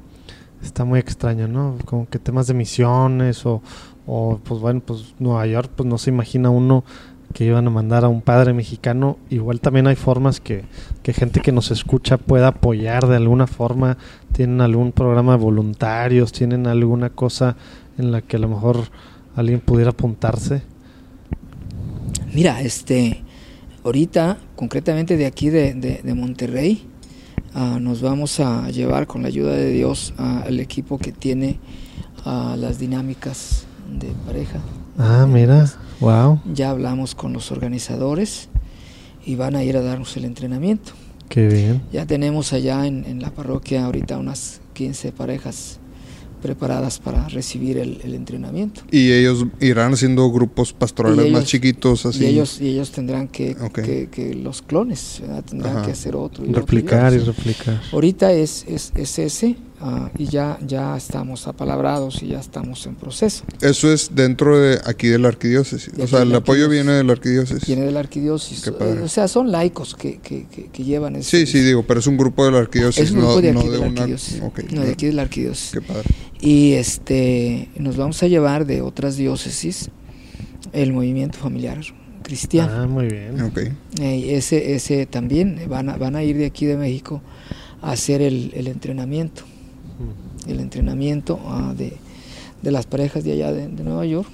está 0.63 0.85
muy 0.85 1.01
extraño, 1.01 1.49
¿no? 1.49 1.77
Como 1.85 2.09
que 2.09 2.19
temas 2.19 2.47
de 2.47 2.55
misiones 2.55 3.45
o, 3.47 3.63
o 4.07 4.39
pues 4.43 4.61
bueno, 4.61 4.81
pues 4.85 5.15
Nueva 5.19 5.47
York, 5.47 5.71
pues 5.75 5.89
no 5.89 5.99
se 5.99 6.11
imagina 6.11 6.51
uno 6.51 6.85
que 7.33 7.45
iban 7.45 7.67
a 7.67 7.71
mandar 7.71 8.05
a 8.05 8.09
un 8.09 8.21
padre 8.21 8.53
mexicano. 8.53 9.19
Igual 9.31 9.61
también 9.61 9.87
hay 9.87 9.97
formas 9.97 10.41
que, 10.41 10.65
que 11.03 11.13
gente 11.13 11.41
que 11.41 11.53
nos 11.53 11.71
escucha 11.71 12.19
pueda 12.19 12.49
apoyar 12.49 13.07
de 13.07 13.17
alguna 13.17 13.47
forma. 13.47 13.97
Tienen 14.33 14.61
algún 14.61 14.93
programa 14.93 15.33
de 15.33 15.43
voluntarios, 15.43 16.33
tienen 16.33 16.67
alguna 16.67 17.11
cosa 17.11 17.57
en 17.99 18.13
la 18.13 18.23
que 18.23 18.37
a 18.37 18.41
lo 18.41 18.49
mejor 18.49 18.77
alguien 19.35 19.61
pudiera 19.61 19.91
apuntarse. 19.91 20.63
Mira, 22.35 22.61
este, 22.63 23.23
ahorita, 23.85 24.39
concretamente 24.57 25.17
de 25.17 25.27
aquí 25.27 25.51
de, 25.51 25.75
de, 25.75 26.01
de 26.03 26.15
Monterrey, 26.15 26.87
uh, 27.55 27.79
nos 27.81 28.01
vamos 28.01 28.41
a 28.41 28.71
llevar 28.71 29.07
con 29.07 29.23
la 29.23 29.29
ayuda 29.29 29.53
de 29.53 29.71
Dios 29.71 30.15
al 30.17 30.61
equipo 30.61 30.99
que 30.99 31.13
tiene 31.13 31.59
uh, 32.25 32.57
las 32.57 32.79
dinámicas 32.79 33.65
de 33.91 34.09
pareja. 34.27 34.61
Ah, 34.99 35.27
mira, 35.29 35.71
wow. 36.01 36.41
Ya 36.53 36.71
hablamos 36.71 37.15
con 37.15 37.33
los 37.33 37.51
organizadores 37.51 38.49
y 39.25 39.37
van 39.37 39.57
a 39.57 39.65
ir 39.65 39.77
a 39.77 39.83
darnos 39.83 40.17
el 40.17 40.25
entrenamiento. 40.25 40.93
Qué 41.29 41.49
bien. 41.49 41.83
Ya 41.93 42.07
tenemos 42.07 42.53
allá 42.53 42.87
en, 42.87 43.05
en 43.07 43.23
la 43.23 43.31
parroquia 43.31 43.87
ahorita 43.87 44.19
unas 44.19 44.61
15 44.75 45.13
parejas 45.13 45.79
preparadas 46.43 46.99
para 46.99 47.29
recibir 47.29 47.79
el, 47.79 48.01
el, 48.03 48.15
entrenamiento. 48.15 48.83
Y 48.91 49.13
ellos 49.13 49.47
irán 49.61 49.95
haciendo 49.95 50.31
grupos 50.31 50.73
pastorales 50.73 51.21
ellos, 51.21 51.33
más 51.33 51.45
chiquitos 51.45 52.05
así. 52.05 52.25
Y 52.25 52.27
ellos, 52.27 52.61
y 52.61 52.69
ellos 52.69 52.91
tendrán 52.91 53.29
que, 53.29 53.57
okay. 53.59 53.85
que, 53.85 54.09
que, 54.11 54.35
los 54.35 54.61
clones 54.61 55.21
¿verdad? 55.23 55.45
tendrán 55.45 55.79
Ajá. 55.79 55.87
que 55.87 55.93
hacer 55.93 56.17
otro. 56.17 56.45
Y 56.45 56.53
replicar 56.53 57.07
otro, 57.07 57.21
y, 57.21 57.23
y 57.23 57.25
replicar. 57.25 57.81
Ahorita 57.93 58.33
es, 58.33 58.67
es, 58.69 58.93
es 58.95 59.19
ese 59.19 59.57
uh, 59.83 60.09
y 60.17 60.27
ya, 60.27 60.59
ya 60.67 60.97
estamos 60.97 61.47
apalabrados 61.47 62.23
y 62.23 62.29
ya 62.29 62.41
estamos 62.41 62.87
en 62.87 62.95
proceso. 62.95 63.45
Eso 63.61 63.93
es 63.93 64.15
dentro 64.15 64.59
de 64.59 64.81
aquí 64.85 65.09
de 65.09 65.19
la 65.19 65.29
arquidiócesis. 65.29 65.93
De 65.93 66.05
o 66.05 66.07
sea, 66.07 66.23
el 66.23 66.35
apoyo 66.35 66.69
viene 66.69 66.93
de 66.93 67.05
la 67.05 67.13
arquidiócesis. 67.13 67.67
Viene 67.67 67.85
de 67.85 67.93
la 67.93 68.01
arquidiócesis. 68.01 68.67
O 68.69 69.09
sea, 69.09 69.29
son 69.29 69.53
laicos 69.53 69.95
que, 69.95 70.19
que, 70.19 70.47
que 70.47 70.85
llevan 70.85 71.17
ese. 71.17 71.45
Sí, 71.45 71.47
sí, 71.47 71.61
digo, 71.61 71.85
pero 71.87 72.01
es 72.01 72.07
un 72.07 72.17
grupo 72.17 72.45
de 72.45 72.53
la 72.53 72.59
arquidiócesis. 72.59 73.11
Es 73.11 73.11
un 73.11 73.19
grupo 73.19 73.35
no, 73.35 73.41
de 73.41 73.51
aquí 73.51 73.59
no 73.59 73.65
de, 73.65 73.71
de 73.71 73.79
la 73.79 73.87
una... 73.87 74.01
arquidiócesis. 74.01 74.41
Okay, 74.41 74.67
no, 74.73 74.81
de 74.83 74.93
aquí 74.93 75.07
de 75.07 75.13
la 75.13 75.23
arquidiócesis. 75.23 75.73
Qué 75.73 75.83
padre. 75.83 76.09
Y 76.41 76.73
este, 76.73 77.69
nos 77.77 77.97
vamos 77.97 78.23
a 78.23 78.27
llevar 78.27 78.67
de 78.67 78.83
otras 78.83 79.17
diócesis 79.17 79.91
el 80.73 80.93
movimiento 80.93 81.39
familiar 81.39 81.81
cristiano. 82.23 82.73
Ah, 82.75 82.87
muy 82.87 83.07
bien. 83.07 83.41
Okay. 83.43 83.73
Eh, 84.01 84.37
ese, 84.37 84.75
ese 84.75 85.07
también 85.07 85.61
van 85.69 85.89
a, 85.89 85.97
van 85.97 86.17
a 86.17 86.23
ir 86.23 86.37
de 86.37 86.47
aquí 86.47 86.67
de 86.67 86.77
México 86.77 87.21
a 87.81 87.93
hacer 87.93 88.23
el, 88.23 88.53
el 88.55 88.69
entrenamiento. 88.69 89.43
El 90.47 90.61
entrenamiento 90.61 91.35
uh, 91.35 91.75
de, 91.75 91.97
de, 92.63 92.71
las 92.71 92.87
parejas 92.87 93.25
de 93.25 93.33
allá 93.33 93.53
de, 93.53 93.69
de, 93.69 93.85
Nueva 93.85 94.05
York. 94.07 94.29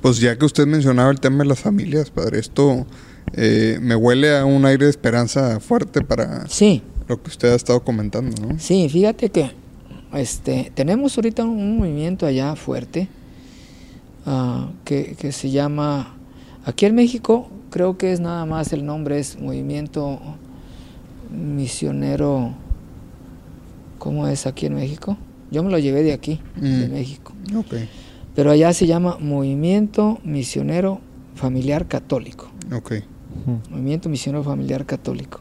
Pues 0.00 0.18
ya 0.18 0.36
que 0.36 0.44
usted 0.44 0.66
mencionaba 0.66 1.10
el 1.10 1.20
tema 1.20 1.38
de 1.38 1.46
las 1.46 1.60
familias, 1.60 2.10
padre, 2.10 2.38
esto 2.38 2.86
eh, 3.34 3.78
me 3.80 3.96
huele 3.96 4.36
a 4.36 4.44
un 4.44 4.64
aire 4.66 4.84
de 4.86 4.90
esperanza 4.90 5.60
fuerte 5.60 6.02
para 6.02 6.46
sí. 6.48 6.82
lo 7.08 7.22
que 7.22 7.30
usted 7.30 7.52
ha 7.52 7.54
estado 7.54 7.82
comentando, 7.82 8.34
¿no? 8.46 8.58
Sí, 8.58 8.88
fíjate 8.88 9.30
que 9.30 9.52
este, 10.12 10.70
tenemos 10.74 11.16
ahorita 11.16 11.44
un, 11.44 11.58
un 11.58 11.78
movimiento 11.78 12.26
allá 12.26 12.54
fuerte 12.56 13.08
uh, 14.26 14.66
que, 14.84 15.14
que, 15.18 15.32
se 15.32 15.50
llama, 15.50 16.14
aquí 16.64 16.84
en 16.84 16.94
México 16.94 17.48
creo 17.70 17.96
que 17.96 18.12
es 18.12 18.20
nada 18.20 18.44
más 18.44 18.72
el 18.72 18.84
nombre, 18.84 19.18
es 19.18 19.38
Movimiento 19.40 20.20
Misionero, 21.30 22.52
¿cómo 24.02 24.26
es 24.26 24.48
aquí 24.48 24.66
en 24.66 24.74
México? 24.74 25.16
Yo 25.52 25.62
me 25.62 25.70
lo 25.70 25.78
llevé 25.78 26.02
de 26.02 26.12
aquí, 26.12 26.40
mm. 26.56 26.60
de 26.60 26.88
México. 26.88 27.32
Okay. 27.54 27.88
Pero 28.34 28.50
allá 28.50 28.72
se 28.72 28.88
llama 28.88 29.16
Movimiento 29.20 30.18
Misionero 30.24 31.00
Familiar 31.36 31.86
Católico. 31.86 32.50
Okay. 32.72 33.04
Movimiento 33.70 34.08
Misionero 34.08 34.42
Familiar 34.42 34.86
Católico. 34.86 35.38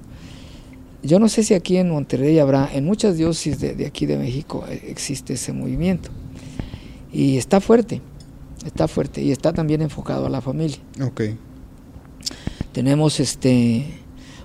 Yo 1.01 1.17
no 1.19 1.27
sé 1.27 1.41
si 1.41 1.55
aquí 1.55 1.77
en 1.77 1.89
Monterrey 1.89 2.38
habrá, 2.38 2.69
en 2.71 2.85
muchas 2.85 3.17
diócesis 3.17 3.59
de, 3.59 3.73
de, 3.73 3.88
aquí 3.88 4.05
de 4.05 4.19
México 4.19 4.63
existe 4.69 5.33
ese 5.33 5.53
movimiento. 5.53 6.11
Y 7.11 7.38
está 7.38 7.61
fuerte, 7.61 7.99
está 8.63 8.88
fuerte 8.88 9.23
y 9.23 9.31
está 9.31 9.53
también 9.53 9.81
enfocado 9.81 10.27
a 10.27 10.29
la 10.29 10.39
familia. 10.39 10.77
Ok. 11.01 11.21
Tenemos 12.73 13.19
este 13.19 13.88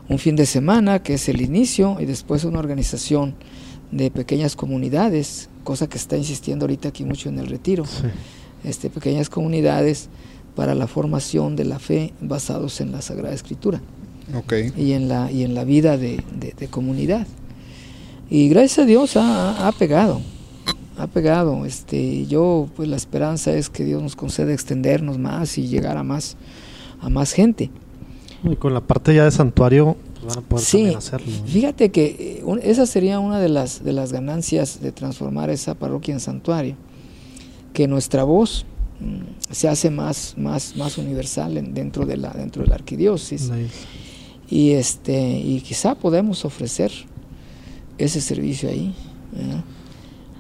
un 0.09 0.19
fin 0.19 0.37
de 0.37 0.47
semana 0.47 1.03
que 1.03 1.15
es 1.15 1.29
el 1.29 1.43
inicio 1.43 1.99
y 2.01 2.07
después 2.07 2.45
una 2.45 2.61
organización 2.61 3.35
de 3.91 4.11
pequeñas 4.11 4.57
comunidades, 4.57 5.49
cosa 5.65 5.89
que 5.89 5.99
está 5.99 6.17
insistiendo 6.17 6.65
ahorita 6.65 6.89
aquí 6.89 7.05
mucho 7.05 7.29
en 7.29 7.39
el 7.39 7.47
retiro. 7.47 7.85
Sí. 7.85 8.07
Este, 8.65 8.91
pequeñas 8.91 9.29
comunidades 9.29 10.09
para 10.57 10.75
la 10.75 10.87
formación 10.87 11.55
de 11.55 11.65
la 11.65 11.79
fe 11.79 12.13
basados 12.21 12.81
en 12.81 12.91
la 12.91 13.03
Sagrada 13.03 13.35
Escritura 13.35 13.81
okay. 14.35 14.73
y, 14.77 14.93
en 14.93 15.09
la, 15.09 15.31
y 15.31 15.45
en 15.45 15.55
la 15.55 15.65
vida 15.65 15.97
de, 15.97 16.23
de, 16.39 16.55
de 16.59 16.69
comunidad. 16.69 17.27
Y 18.29 18.49
gracias 18.49 18.81
a 18.81 18.85
Dios 18.85 19.17
ha, 19.17 19.69
ha, 19.69 19.73
pegado, 19.73 20.21
ha 20.99 21.07
pegado. 21.07 21.65
Este, 21.65 22.27
yo, 22.27 22.69
pues 22.75 22.89
la 22.89 22.97
esperanza 22.97 23.53
es 23.53 23.69
que 23.71 23.85
Dios 23.85 24.03
nos 24.03 24.17
conceda 24.17 24.53
extendernos 24.53 25.19
más 25.19 25.59
y 25.59 25.69
llegar 25.69 25.97
a 25.97 26.03
más, 26.03 26.37
a 27.01 27.09
más 27.09 27.33
gente. 27.33 27.71
Y 28.43 28.57
con 28.57 28.75
la 28.75 28.81
parte 28.81 29.15
ya 29.15 29.25
de 29.25 29.31
santuario 29.31 29.97
van 30.27 30.39
a 30.39 30.41
poder 30.43 30.65
sí, 30.65 30.95
hacerlo. 30.95 31.27
¿no? 31.31 31.47
Fíjate 31.47 31.91
que 31.91 32.43
eh, 32.47 32.61
esa 32.63 32.87
sería 32.87 33.19
una 33.19 33.41
de 33.41 33.49
las, 33.49 33.85
de 33.85 33.93
las 33.93 34.13
ganancias 34.13 34.81
de 34.81 34.93
transformar 34.93 35.51
esa 35.51 35.75
parroquia 35.75 36.13
en 36.15 36.21
santuario, 36.21 36.77
que 37.73 37.89
nuestra 37.89 38.25
voz 38.25 38.67
mm, 39.01 39.53
se 39.53 39.69
hace 39.69 39.91
más, 39.91 40.35
más, 40.37 40.77
más 40.77 40.99
universal 40.99 41.57
en, 41.57 41.75
dentro, 41.75 42.05
de 42.07 42.17
la, 42.17 42.31
dentro 42.31 42.63
de 42.63 42.69
la 42.69 42.75
arquidiócesis. 42.75 43.51
Nice 43.51 43.71
y 44.49 44.73
este 44.73 45.39
y 45.39 45.61
quizá 45.61 45.95
podemos 45.95 46.45
ofrecer 46.45 46.93
ese 47.99 48.21
servicio 48.21 48.69
ahí 48.69 48.95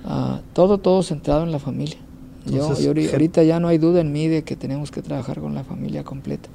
uh, 0.04 0.38
todo 0.52 0.78
todo 0.78 1.02
centrado 1.02 1.42
en 1.42 1.52
la 1.52 1.58
familia 1.58 1.96
Entonces, 2.46 2.84
yo, 2.84 2.92
yo, 2.92 3.10
ahorita 3.10 3.42
ya 3.42 3.58
no 3.58 3.68
hay 3.68 3.78
duda 3.78 4.00
en 4.00 4.12
mí 4.12 4.28
de 4.28 4.44
que 4.44 4.54
tenemos 4.54 4.90
que 4.90 5.02
trabajar 5.02 5.40
con 5.40 5.54
la 5.54 5.64
familia 5.64 6.04
completa 6.04 6.48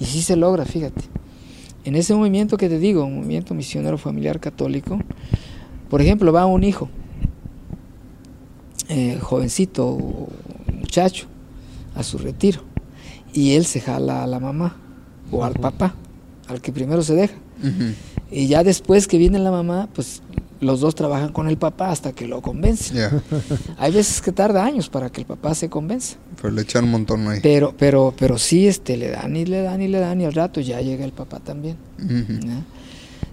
y 0.00 0.04
sí 0.06 0.22
se 0.22 0.36
logra 0.36 0.64
fíjate 0.64 1.02
en 1.84 1.96
ese 1.96 2.14
movimiento 2.14 2.56
que 2.56 2.68
te 2.68 2.78
digo 2.78 3.04
un 3.04 3.16
movimiento 3.16 3.54
misionero 3.54 3.98
familiar 3.98 4.40
católico 4.40 4.98
por 5.90 6.00
ejemplo 6.00 6.32
va 6.32 6.46
un 6.46 6.64
hijo 6.64 6.88
eh, 8.88 9.18
jovencito 9.20 9.98
muchacho 10.72 11.26
a 11.94 12.02
su 12.02 12.18
retiro 12.18 12.60
y 13.32 13.52
él 13.52 13.64
se 13.64 13.80
jala 13.80 14.22
a 14.22 14.26
la 14.26 14.40
mamá 14.40 14.76
o 15.30 15.44
al 15.44 15.54
papá 15.54 15.94
al 16.48 16.60
que 16.60 16.72
primero 16.72 17.02
se 17.02 17.14
deja. 17.14 17.34
Uh 17.62 17.66
-huh. 17.66 17.94
Y 18.30 18.46
ya 18.46 18.64
después 18.64 19.06
que 19.06 19.18
viene 19.18 19.38
la 19.38 19.50
mamá, 19.50 19.88
pues 19.94 20.22
los 20.64 20.80
dos 20.80 20.94
trabajan 20.94 21.32
con 21.32 21.48
el 21.48 21.56
papá 21.56 21.90
hasta 21.90 22.12
que 22.12 22.26
lo 22.26 22.42
convencen. 22.42 22.96
Yeah. 22.96 23.22
Hay 23.78 23.92
veces 23.92 24.20
que 24.20 24.32
tarda 24.32 24.64
años 24.64 24.88
para 24.88 25.10
que 25.10 25.20
el 25.20 25.26
papá 25.26 25.54
se 25.54 25.68
convenza. 25.68 26.16
Pero 26.40 26.50
le 26.52 26.62
echan 26.62 26.84
un 26.84 26.90
montón 26.90 27.28
ahí. 27.28 27.40
Pero, 27.42 27.74
pero, 27.76 28.14
pero 28.18 28.38
sí, 28.38 28.66
este, 28.66 28.96
le 28.96 29.10
dan 29.10 29.36
y 29.36 29.44
le 29.44 29.62
dan 29.62 29.80
y 29.80 29.88
le 29.88 30.00
dan 30.00 30.20
y 30.20 30.24
al 30.24 30.32
rato 30.32 30.60
ya 30.60 30.80
llega 30.80 31.04
el 31.04 31.12
papá 31.12 31.40
también. 31.40 31.76
Uh 31.98 32.04
-huh. 32.04 32.62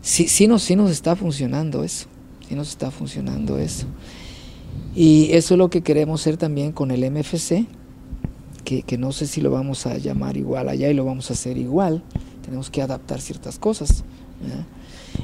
sí, 0.02 0.28
sí, 0.28 0.48
nos, 0.48 0.64
sí 0.64 0.76
nos 0.76 0.92
está 0.92 1.16
funcionando 1.16 1.84
eso. 1.84 2.08
Sí 2.48 2.56
nos 2.56 2.70
está 2.70 2.92
funcionando 2.92 3.58
eso. 3.58 3.86
Y 4.94 5.30
eso 5.32 5.54
es 5.54 5.58
lo 5.58 5.70
que 5.70 5.82
queremos 5.82 6.22
hacer 6.22 6.38
también 6.38 6.74
con 6.74 6.92
el 6.92 7.10
MFC, 7.10 7.66
que, 8.66 8.84
que 8.84 8.98
no 8.98 9.12
sé 9.12 9.26
si 9.26 9.42
lo 9.42 9.50
vamos 9.50 9.86
a 9.86 9.98
llamar 9.98 10.38
igual 10.38 10.70
allá 10.70 10.90
y 10.90 10.94
lo 10.94 11.06
vamos 11.06 11.30
a 11.30 11.34
hacer 11.34 11.58
igual 11.58 12.04
tenemos 12.42 12.70
que 12.70 12.82
adaptar 12.82 13.22
ciertas 13.22 13.58
cosas. 13.58 14.04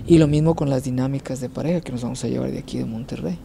Y 0.05 0.17
lo 0.17 0.27
mismo 0.27 0.55
con 0.55 0.69
las 0.69 0.83
dinámicas 0.83 1.41
de 1.41 1.49
pareja 1.49 1.81
que 1.81 1.91
nos 1.91 2.03
vamos 2.03 2.23
a 2.23 2.27
llevar 2.27 2.51
de 2.51 2.59
aquí 2.59 2.77
de 2.77 2.85
Monterrey. 2.85 3.37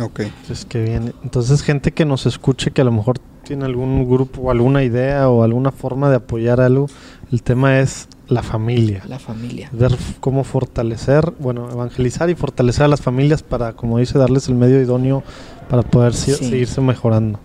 Ok. 0.00 0.20
Entonces, 0.20 0.64
qué 0.64 0.82
bien. 0.82 1.14
Entonces, 1.22 1.62
gente 1.62 1.92
que 1.92 2.04
nos 2.04 2.26
escuche 2.26 2.70
que 2.70 2.82
a 2.82 2.84
lo 2.84 2.92
mejor 2.92 3.18
tiene 3.44 3.64
algún 3.64 4.08
grupo 4.08 4.42
o 4.42 4.50
alguna 4.50 4.84
idea 4.84 5.28
o 5.30 5.42
alguna 5.42 5.72
forma 5.72 6.10
de 6.10 6.16
apoyar 6.16 6.60
algo, 6.60 6.88
el 7.32 7.42
tema 7.42 7.80
es 7.80 8.08
la 8.28 8.42
familia. 8.42 9.02
La 9.08 9.18
familia. 9.18 9.70
Ver 9.72 9.96
cómo 10.20 10.44
fortalecer, 10.44 11.32
bueno, 11.38 11.70
evangelizar 11.70 12.28
y 12.28 12.34
fortalecer 12.34 12.84
a 12.84 12.88
las 12.88 13.00
familias 13.00 13.42
para, 13.42 13.72
como 13.72 13.98
dice, 13.98 14.18
darles 14.18 14.48
el 14.48 14.54
medio 14.54 14.80
idóneo 14.82 15.22
para 15.70 15.82
poder 15.82 16.14
sí. 16.14 16.34
seguirse 16.34 16.80
mejorando. 16.80 17.40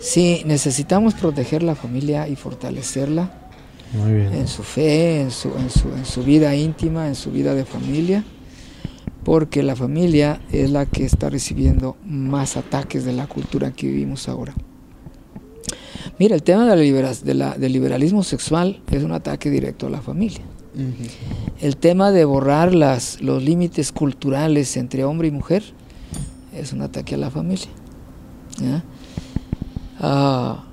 Sí, 0.00 0.42
necesitamos 0.46 1.14
proteger 1.14 1.62
la 1.62 1.74
familia 1.74 2.28
y 2.28 2.36
fortalecerla 2.36 3.30
muy 3.94 4.12
bien. 4.12 4.32
en 4.34 4.48
su 4.48 4.62
fe, 4.62 5.20
en 5.20 5.30
su, 5.30 5.48
en, 5.56 5.70
su, 5.70 5.88
en 5.88 6.04
su 6.04 6.22
vida 6.22 6.54
íntima, 6.54 7.08
en 7.08 7.14
su 7.14 7.30
vida 7.30 7.54
de 7.54 7.64
familia, 7.64 8.24
porque 9.24 9.62
la 9.62 9.76
familia 9.76 10.40
es 10.52 10.70
la 10.70 10.86
que 10.86 11.04
está 11.04 11.30
recibiendo 11.30 11.96
más 12.04 12.56
ataques 12.56 13.04
de 13.04 13.12
la 13.12 13.26
cultura 13.26 13.72
que 13.72 13.86
vivimos 13.86 14.28
ahora. 14.28 14.54
Mira, 16.18 16.34
el 16.34 16.42
tema 16.42 16.62
de 16.64 16.70
la 16.70 16.76
libera- 16.82 17.12
de 17.14 17.34
la- 17.34 17.56
del 17.56 17.72
liberalismo 17.72 18.22
sexual 18.24 18.80
es 18.90 19.02
un 19.04 19.12
ataque 19.12 19.50
directo 19.50 19.86
a 19.86 19.90
la 19.90 20.00
familia. 20.00 20.40
El 21.60 21.76
tema 21.76 22.12
de 22.12 22.24
borrar 22.24 22.72
las, 22.74 23.20
los 23.20 23.42
límites 23.42 23.90
culturales 23.90 24.76
entre 24.76 25.02
hombre 25.04 25.28
y 25.28 25.30
mujer 25.32 25.64
es 26.54 26.72
un 26.72 26.82
ataque 26.82 27.16
a 27.16 27.18
la 27.18 27.30
familia. 27.30 27.66
¿ya? 28.60 28.84
Ah, 30.00 30.64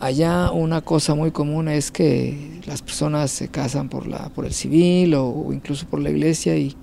allá 0.00 0.50
una 0.50 0.80
cosa 0.80 1.14
muy 1.14 1.30
común 1.30 1.68
es 1.68 1.90
que 1.90 2.60
las 2.66 2.82
personas 2.82 3.30
se 3.30 3.48
casan 3.48 3.88
por, 3.88 4.06
la, 4.06 4.30
por 4.30 4.46
el 4.46 4.54
civil 4.54 5.14
o, 5.14 5.28
o 5.28 5.52
incluso 5.52 5.86
por 5.86 6.00
la 6.00 6.10
iglesia 6.10 6.56
y 6.56 6.74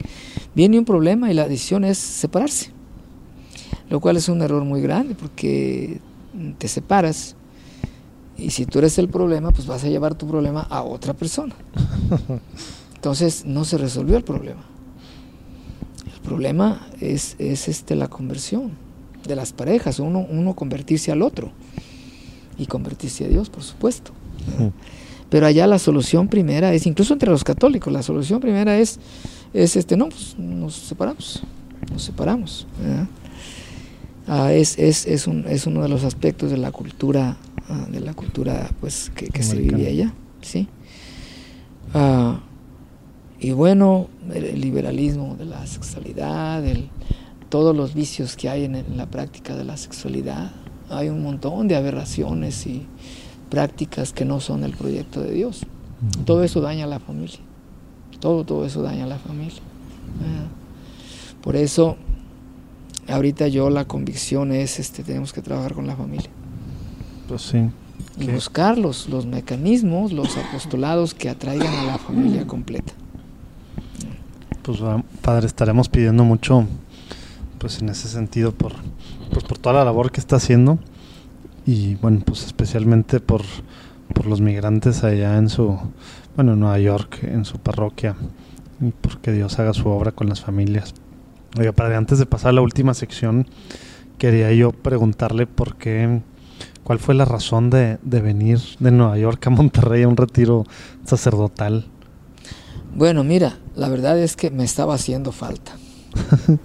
viene 0.55 0.79
un 0.79 0.85
problema 0.85 1.29
y 1.29 1.33
la 1.33 1.47
decisión 1.47 1.83
es 1.83 1.97
separarse. 1.97 2.71
Lo 3.89 3.99
cual 3.99 4.17
es 4.17 4.29
un 4.29 4.41
error 4.41 4.63
muy 4.63 4.81
grande 4.81 5.15
porque 5.15 5.99
te 6.57 6.67
separas 6.67 7.35
y 8.37 8.51
si 8.51 8.65
tú 8.65 8.79
eres 8.79 8.99
el 8.99 9.09
problema, 9.09 9.51
pues 9.51 9.65
vas 9.65 9.83
a 9.83 9.87
llevar 9.87 10.13
tu 10.13 10.27
problema 10.27 10.61
a 10.61 10.83
otra 10.83 11.13
persona. 11.13 11.55
Entonces 12.95 13.45
no 13.45 13.65
se 13.65 13.77
resolvió 13.77 14.15
el 14.15 14.23
problema. 14.23 14.63
El 16.13 16.21
problema 16.21 16.87
es, 16.99 17.35
es 17.39 17.67
este, 17.67 17.95
la 17.95 18.09
conversión 18.09 18.71
de 19.25 19.35
las 19.35 19.53
parejas, 19.53 19.99
uno, 19.99 20.25
uno 20.29 20.55
convertirse 20.55 21.11
al 21.11 21.21
otro 21.21 21.51
y 22.57 22.65
convertirse 22.65 23.25
a 23.25 23.27
Dios, 23.27 23.49
por 23.49 23.63
supuesto. 23.63 24.11
Pero 25.29 25.45
allá 25.45 25.67
la 25.67 25.77
solución 25.79 26.27
primera 26.29 26.73
es, 26.73 26.85
incluso 26.87 27.13
entre 27.13 27.29
los 27.29 27.43
católicos, 27.43 27.91
la 27.91 28.01
solución 28.01 28.39
primera 28.39 28.77
es, 28.77 28.99
es 29.53 29.75
este, 29.75 29.97
no, 29.97 30.07
pues 30.09 30.35
nos 30.37 30.73
separamos, 30.75 31.43
nos 31.91 32.01
separamos. 32.03 32.65
Ah, 34.27 34.51
es, 34.53 34.77
es, 34.77 35.05
es, 35.05 35.27
un, 35.27 35.45
es 35.47 35.67
uno 35.67 35.81
de 35.81 35.89
los 35.89 36.03
aspectos 36.03 36.51
de 36.51 36.57
la 36.57 36.71
cultura, 36.71 37.37
ah, 37.69 37.85
de 37.89 37.99
la 38.01 38.13
cultura 38.13 38.69
pues 38.79 39.09
que, 39.15 39.27
que 39.27 39.41
se 39.43 39.55
vivía 39.57 39.89
allá, 39.89 40.13
¿sí? 40.41 40.67
Ah, 41.93 42.39
y 43.39 43.51
bueno, 43.51 44.07
el, 44.33 44.43
el 44.45 44.61
liberalismo 44.61 45.35
de 45.37 45.45
la 45.45 45.65
sexualidad, 45.67 46.65
el- 46.65 46.89
todos 47.49 47.73
los 47.75 47.93
vicios 47.93 48.35
que 48.35 48.49
hay 48.49 48.65
en, 48.65 48.75
en 48.75 48.97
la 48.97 49.05
práctica 49.05 49.55
de 49.55 49.63
la 49.63 49.77
sexualidad, 49.77 50.51
hay 50.89 51.09
un 51.09 51.23
montón 51.23 51.67
de 51.67 51.75
aberraciones 51.75 52.65
y 52.67 52.85
prácticas 53.49 54.13
que 54.13 54.25
no 54.25 54.39
son 54.39 54.63
el 54.63 54.75
proyecto 54.75 55.21
de 55.21 55.31
Dios. 55.31 55.65
Todo 56.25 56.43
eso 56.43 56.61
daña 56.61 56.85
a 56.85 56.87
la 56.87 56.99
familia. 56.99 57.39
Todo, 58.19 58.43
todo 58.43 58.65
eso 58.65 58.81
daña 58.81 59.05
a 59.05 59.07
la 59.07 59.17
familia. 59.17 59.61
Ah. 60.21 60.47
Por 61.41 61.55
eso, 61.55 61.97
ahorita 63.07 63.47
yo 63.47 63.69
la 63.69 63.85
convicción 63.85 64.51
es, 64.51 64.79
este, 64.79 65.03
tenemos 65.03 65.33
que 65.33 65.41
trabajar 65.41 65.73
con 65.73 65.87
la 65.87 65.95
familia 65.95 66.29
Pues 67.27 67.41
sí. 67.43 67.69
y 68.19 68.27
buscar 68.27 68.77
los, 68.77 69.07
los 69.07 69.25
mecanismos, 69.25 70.11
los 70.11 70.35
apostolados 70.37 71.13
que 71.13 71.29
atraigan 71.29 71.73
a 71.73 71.83
la 71.83 71.97
familia 71.97 72.45
completa. 72.45 72.93
Pues 74.63 74.79
padre, 75.21 75.47
estaremos 75.47 75.87
pidiendo 75.87 76.25
mucho, 76.25 76.65
pues 77.59 77.81
en 77.81 77.87
ese 77.89 78.09
sentido, 78.09 78.51
por, 78.53 78.73
pues 79.31 79.43
por 79.43 79.57
toda 79.57 79.75
la 79.75 79.85
labor 79.85 80.11
que 80.11 80.19
está 80.19 80.37
haciendo 80.37 80.79
y 81.65 81.95
bueno, 81.95 82.21
pues 82.25 82.45
especialmente 82.45 83.19
por, 83.19 83.41
por 84.13 84.25
los 84.25 84.41
migrantes 84.41 85.03
allá 85.03 85.37
en 85.37 85.49
su, 85.49 85.77
bueno, 86.35 86.53
en 86.53 86.59
Nueva 86.61 86.79
York, 86.79 87.19
en 87.23 87.45
su 87.45 87.57
parroquia 87.59 88.15
y 88.79 88.91
porque 88.91 89.31
Dios 89.31 89.59
haga 89.59 89.73
su 89.73 89.89
obra 89.89 90.11
con 90.11 90.29
las 90.29 90.41
familias. 90.41 90.93
Oiga, 91.59 91.71
padre, 91.71 91.95
antes 91.95 92.19
de 92.19 92.25
pasar 92.25 92.49
a 92.49 92.53
la 92.53 92.61
última 92.61 92.93
sección, 92.93 93.47
quería 94.17 94.51
yo 94.53 94.71
preguntarle 94.71 95.47
por 95.47 95.75
qué, 95.75 96.21
cuál 96.83 96.99
fue 96.99 97.15
la 97.15 97.25
razón 97.25 97.69
de, 97.69 97.97
de 98.01 98.21
venir 98.21 98.59
de 98.79 98.91
Nueva 98.91 99.17
York 99.17 99.45
a 99.47 99.49
Monterrey 99.49 100.03
a 100.03 100.07
un 100.07 100.17
retiro 100.17 100.65
sacerdotal. 101.03 101.87
Bueno, 102.95 103.23
mira, 103.23 103.57
la 103.75 103.89
verdad 103.89 104.17
es 104.17 104.35
que 104.35 104.51
me 104.51 104.63
estaba 104.63 104.95
haciendo 104.95 105.31
falta. 105.31 105.73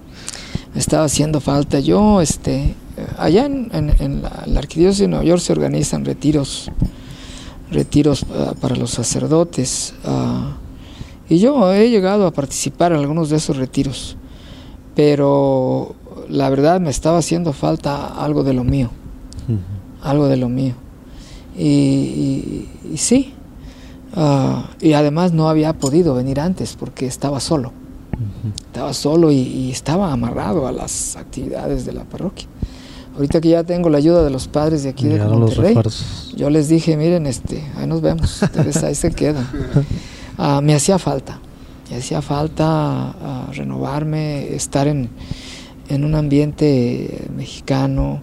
estaba 0.74 1.04
haciendo 1.04 1.40
falta. 1.40 1.80
Yo, 1.80 2.20
este, 2.20 2.74
allá 3.18 3.46
en, 3.46 3.70
en- 3.72 3.94
en 4.00 4.22
la, 4.22 4.44
la 4.46 4.58
arquidiócesis 4.60 5.00
de 5.02 5.08
Nueva 5.08 5.24
York 5.24 5.40
se 5.40 5.52
organizan 5.52 6.04
retiros, 6.04 6.70
retiros 7.70 8.24
ah, 8.34 8.54
para 8.60 8.76
los 8.76 8.90
sacerdotes. 8.90 9.94
ah, 10.04 10.56
y 11.28 11.38
yo 11.38 11.72
he 11.72 11.88
llegado 11.88 12.26
a 12.26 12.30
participar 12.32 12.92
en 12.92 12.98
algunos 12.98 13.30
de 13.30 13.36
esos 13.36 13.56
retiros. 13.56 14.16
Pero 14.94 15.94
la 16.28 16.50
verdad 16.50 16.80
me 16.80 16.90
estaba 16.90 17.18
haciendo 17.18 17.52
falta 17.52 18.06
algo 18.22 18.42
de 18.44 18.52
lo 18.52 18.64
mío. 18.64 18.90
algo 20.02 20.26
de 20.28 20.36
lo 20.36 20.48
mío. 20.48 20.74
Y, 21.56 21.64
y- 21.64 22.68
y 22.94 22.96
sí, 22.98 23.32
ah, 24.14 24.64
y 24.80 24.92
además 24.94 25.32
no 25.32 25.48
había 25.48 25.72
podido 25.74 26.14
venir 26.14 26.40
antes 26.40 26.76
porque 26.78 27.06
estaba 27.06 27.40
solo. 27.40 27.72
Estaba 28.66 28.92
solo 28.94 29.30
y, 29.30 29.36
y 29.38 29.70
estaba 29.70 30.12
amarrado 30.12 30.66
a 30.66 30.72
las 30.72 31.16
actividades 31.16 31.84
de 31.84 31.92
la 31.92 32.04
parroquia. 32.04 32.46
Ahorita 33.14 33.40
que 33.40 33.50
ya 33.50 33.62
tengo 33.64 33.90
la 33.90 33.98
ayuda 33.98 34.22
de 34.24 34.30
los 34.30 34.48
padres 34.48 34.82
de 34.84 34.90
aquí 34.90 35.04
de 35.06 35.18
los 35.18 35.28
Monterrey, 35.56 35.74
yo 36.36 36.48
les 36.50 36.68
dije, 36.68 36.96
miren, 36.96 37.26
este, 37.26 37.62
ahí 37.76 37.86
nos 37.86 38.00
vemos, 38.00 38.42
ustedes 38.42 38.82
ahí 38.82 38.94
se 38.94 39.10
quedan. 39.12 39.46
Ah, 40.38 40.62
me 40.62 40.74
hacía 40.74 40.98
falta, 40.98 41.38
me 41.90 41.98
hacía 41.98 42.22
falta 42.22 42.64
ah, 42.66 43.48
renovarme, 43.52 44.54
estar 44.54 44.88
en, 44.88 45.10
en 45.90 46.04
un 46.06 46.14
ambiente 46.14 47.28
mexicano, 47.36 48.22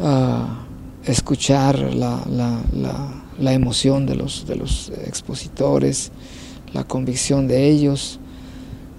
ah, 0.00 0.64
escuchar 1.04 1.78
la, 1.94 2.22
la- 2.30 2.62
la- 2.72 3.14
la 3.38 3.52
emoción 3.52 4.06
de 4.06 4.16
los, 4.16 4.46
de 4.46 4.56
los 4.56 4.90
expositores, 5.06 6.10
la 6.72 6.82
convicción 6.84 7.46
de 7.46 7.68
ellos. 7.68 8.18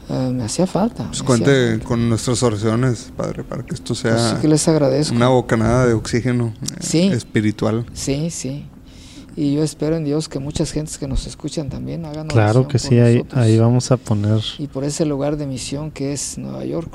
Ah, 0.09 0.29
me 0.33 0.43
hacía 0.43 0.65
falta. 0.67 1.05
Pues 1.07 1.21
me 1.21 1.25
cuente 1.27 1.69
falta. 1.71 1.85
con 1.85 2.09
nuestras 2.09 2.41
oraciones, 2.43 3.11
Padre, 3.15 3.43
para 3.43 3.63
que 3.63 3.73
esto 3.75 3.89
Pues 3.93 3.99
sea 3.99 4.31
sí 4.35 4.41
que 4.41 4.47
les 4.47 4.67
agradezco. 4.67 5.15
una 5.15 5.27
bocanada 5.27 5.85
de 5.85 5.93
oxígeno 5.93 6.53
eh, 6.61 6.65
Sí. 6.79 7.01
espiritual. 7.07 7.85
Sí, 7.93 8.29
sí. 8.31 8.65
Y 9.35 9.53
yo 9.53 9.63
espero 9.63 9.95
en 9.95 10.03
Dios 10.03 10.27
que 10.27 10.39
muchas 10.39 10.71
gentes 10.71 10.97
que 10.97 11.07
nos 11.07 11.25
escuchan 11.27 11.69
también 11.69 12.03
hagan 12.05 12.27
Claro 12.27 12.67
que 12.67 12.79
por 12.79 12.81
sí, 12.89 12.99
ahí 12.99 13.57
vamos 13.59 13.91
a 13.91 13.97
poner, 13.97 14.41
Y 14.57 14.67
por 14.67 14.83
ese 14.83 15.05
lugar 15.05 15.37
de 15.37 15.45
misión 15.47 15.91
que 15.91 16.11
es 16.11 16.37
Nueva 16.37 16.65
York. 16.65 16.91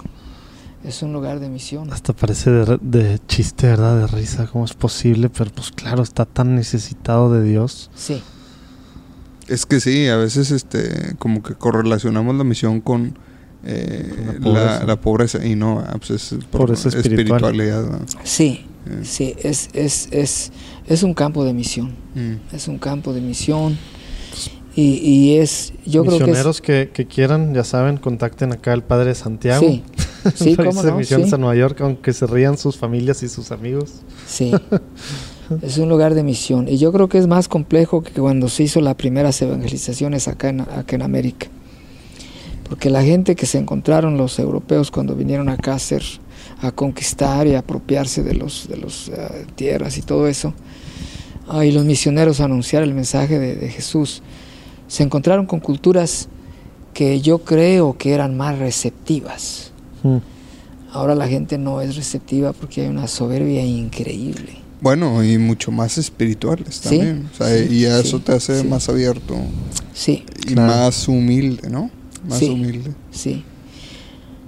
Es 0.85 1.03
un 1.03 1.15
lugar 1.15 1.41
de 1.41 1.49
misión. 1.49 1.91
hasta 1.91 2.12
parece 2.12 2.51
de, 2.51 2.78
de 2.82 3.19
chiste, 3.27 3.69
¿verdad? 3.69 4.01
De 4.01 4.07
risa, 4.09 4.47
¿cómo 4.47 4.66
es 4.66 4.74
posible? 4.74 5.31
Pero 5.31 5.51
pues 5.53 5.70
claro, 5.70 6.03
está 6.03 6.27
tan 6.27 6.55
necesitado 6.57 7.32
de 7.32 7.43
Dios. 7.43 7.91
Sí, 7.95 8.23
Es 9.49 9.66
que 9.66 9.81
sí, 9.81 10.09
a 10.09 10.16
veces 10.16 10.51
este 10.51 11.15
como 11.19 11.43
que 11.43 11.55
correlacionamos 11.55 12.35
la 12.37 12.45
misión 12.45 12.81
con 12.81 13.19
eh, 13.65 14.12
la 14.27 14.33
la, 14.33 14.41
pobreza. 14.41 14.85
la 14.85 15.01
pobreza 15.01 15.47
y 15.47 15.55
no, 15.57 15.81
ah, 15.81 15.97
pues 15.99 16.11
es 16.11 16.35
por 16.51 16.62
Pobreza 16.62 16.89
espiritual. 16.91 17.55
espiritualidad. 17.55 17.85
¿no? 17.91 18.07
sí, 18.25 18.66
Eh, 18.87 19.01
sí. 19.05 19.35
Es, 19.43 19.71
es, 19.73 20.09
es, 20.12 20.53
es 20.87 21.03
un 21.03 21.15
campo 21.15 21.45
de 21.45 21.55
misión. 21.55 21.95
mm. 22.15 22.55
Es 22.55 22.69
un 22.69 22.79
campo 22.79 23.12
de 23.15 23.21
misión. 23.23 23.79
Y, 24.77 24.95
y 25.09 25.37
es, 25.39 25.73
yo 25.87 26.03
creo 26.05 26.19
que 26.19 26.25
es... 26.25 26.29
Misioneros 26.31 26.61
que, 26.61 26.91
que 26.93 27.07
quieran, 27.07 27.55
ya 27.55 27.62
saben, 27.65 27.97
contacten 27.97 28.53
acá 28.53 28.73
al 28.73 28.83
Padre 28.83 29.15
Santiago. 29.15 29.65
Sí, 29.66 29.85
sí, 30.35 30.57
cómo 30.57 30.83
de 30.83 30.91
no, 30.91 30.99
Misiones 30.99 31.29
sí. 31.29 31.35
a 31.35 31.39
Nueva 31.39 31.55
York, 31.55 31.81
aunque 31.81 32.12
se 32.12 32.27
rían 32.27 32.59
sus 32.59 32.77
familias 32.77 33.23
y 33.23 33.29
sus 33.29 33.53
amigos. 33.53 33.93
Sí, 34.27 34.51
es 35.62 35.79
un 35.79 35.89
lugar 35.89 36.15
de 36.15 36.23
misión. 36.23 36.69
Y 36.69 36.79
yo 36.79 36.93
creo 36.93 37.09
que 37.09 37.19
es 37.19 37.27
más 37.27 37.49
complejo 37.49 38.03
que 38.03 38.12
cuando 38.12 38.49
se 38.49 38.65
hizo 38.65 38.81
las 38.81 38.95
primeras 38.95 39.41
evangelizaciones 39.43 40.29
acá 40.29 40.49
en, 40.49 40.61
acá 40.61 40.97
en 40.97 41.03
América. 41.03 41.49
Porque 42.69 42.91
la 42.91 43.03
gente 43.03 43.37
que 43.37 43.47
se 43.47 43.59
encontraron 43.59 44.16
los 44.16 44.39
europeos 44.39 44.91
cuando 44.91 45.15
vinieron 45.15 45.49
acá 45.49 45.73
a 45.73 45.77
hacer, 45.77 46.03
a 46.61 46.71
conquistar 46.73 47.47
y 47.47 47.55
a 47.55 47.61
apropiarse 47.61 48.23
de 48.23 48.35
los 48.35 48.69
de 48.69 48.79
los 48.79 49.09
eh, 49.09 49.47
tierras 49.55 49.99
y 49.99 50.03
todo 50.03 50.27
eso, 50.27 50.55
y 51.62 51.73
los 51.73 51.85
misioneros 51.85 52.41
a 52.41 52.45
anunciar 52.45 52.83
el 52.83 52.95
mensaje 52.95 53.39
de, 53.39 53.55
de 53.55 53.69
Jesús, 53.69 54.23
se 54.89 55.03
encontraron 55.03 55.45
con 55.45 55.61
culturas 55.61 56.29
que 56.95 57.21
yo 57.21 57.41
creo 57.41 57.99
que 57.99 58.15
eran 58.15 58.37
más 58.37 58.59
receptivas. 58.59 59.73
Mm. 60.03 60.19
Ahora 60.93 61.15
la 61.15 61.29
gente 61.29 61.59
no 61.59 61.81
es 61.81 61.97
receptiva 61.97 62.53
porque 62.53 62.83
hay 62.83 62.89
una 62.89 63.09
soberbia 63.09 63.65
increíble. 63.65 64.64
Bueno, 64.85 65.24
y 65.24 65.39
mucho 65.39 65.73
más 65.73 65.97
espirituales 65.97 66.74
Sí, 66.77 66.82
también. 66.98 67.31
O 67.32 67.36
sea, 67.39 67.48
sí, 67.48 67.65
y 67.65 67.78
sí, 67.81 67.85
eso 67.86 68.20
te 68.20 68.32
hace 68.32 68.62
más 68.65 68.86
abierto 68.90 69.35
Sí, 69.94 70.24
y 70.47 70.52
Claro. 70.52 70.74
más 70.74 71.09
humilde, 71.09 71.70
¿no? 71.70 71.90
Más 72.28 72.43
humilde. 72.43 72.93
sí. 73.11 73.43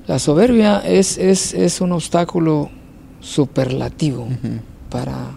La 0.06 0.18
soberbia 0.18 0.80
es, 0.86 1.16
es, 1.18 1.52
es 1.54 1.80
un 1.80 1.90
obstáculo 1.92 2.70
superlativo 3.20 4.28
para, 4.90 5.30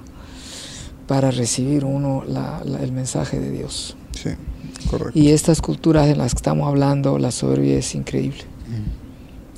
para 1.08 1.32
recibir 1.32 1.86
uno 1.86 2.24
la- 2.28 2.62
la- 2.66 2.80
el 2.84 2.92
mensaje 2.92 3.40
de 3.40 3.52
Dios. 3.52 3.96
Sí, 4.22 4.30
correcto. 4.92 5.18
Y 5.18 5.30
estas 5.30 5.62
culturas 5.62 6.08
en 6.10 6.18
las 6.20 6.34
que 6.34 6.40
estamos 6.40 6.68
hablando, 6.68 7.18
la 7.18 7.32
soberbia 7.32 7.78
es 7.80 7.96
increíble. 7.96 8.44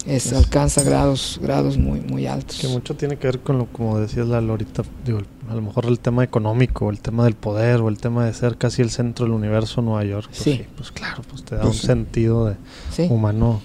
Es, 0.06 0.34
alcanza 0.34 0.84
grados 0.84 1.40
grados 1.42 1.78
muy 1.78 2.00
muy 2.02 2.28
altos. 2.28 2.60
Que 2.60 2.68
mucho 2.68 2.96
tiene 2.96 3.18
que 3.18 3.28
ver 3.28 3.40
con 3.40 3.58
lo 3.58 3.66
como 3.68 4.00
decías 4.00 4.28
la 4.28 4.42
Lorita, 4.42 4.84
digo, 5.06 5.22
a 5.50 5.56
lo 5.56 5.62
mejor 5.62 5.86
el 5.86 6.00
tema 6.00 6.24
económico, 6.24 6.90
el 6.90 7.00
tema 7.00 7.24
del 7.26 7.36
poder 7.36 7.82
o 7.82 7.90
el 7.90 7.98
tema 7.98 8.26
de 8.26 8.34
ser 8.34 8.58
casi 8.58 8.82
el 8.82 8.90
centro 8.90 9.26
del 9.26 9.34
universo 9.34 9.82
Nueva 9.82 10.04
York. 10.04 10.28
Pues 10.30 10.42
sí. 10.42 10.66
Pues 10.76 10.92
claro, 10.92 11.24
pues 11.30 11.44
te 11.44 11.56
da 11.56 11.66
un 11.66 11.74
sentido 11.74 12.48
de 12.48 13.08
humano 13.10 13.62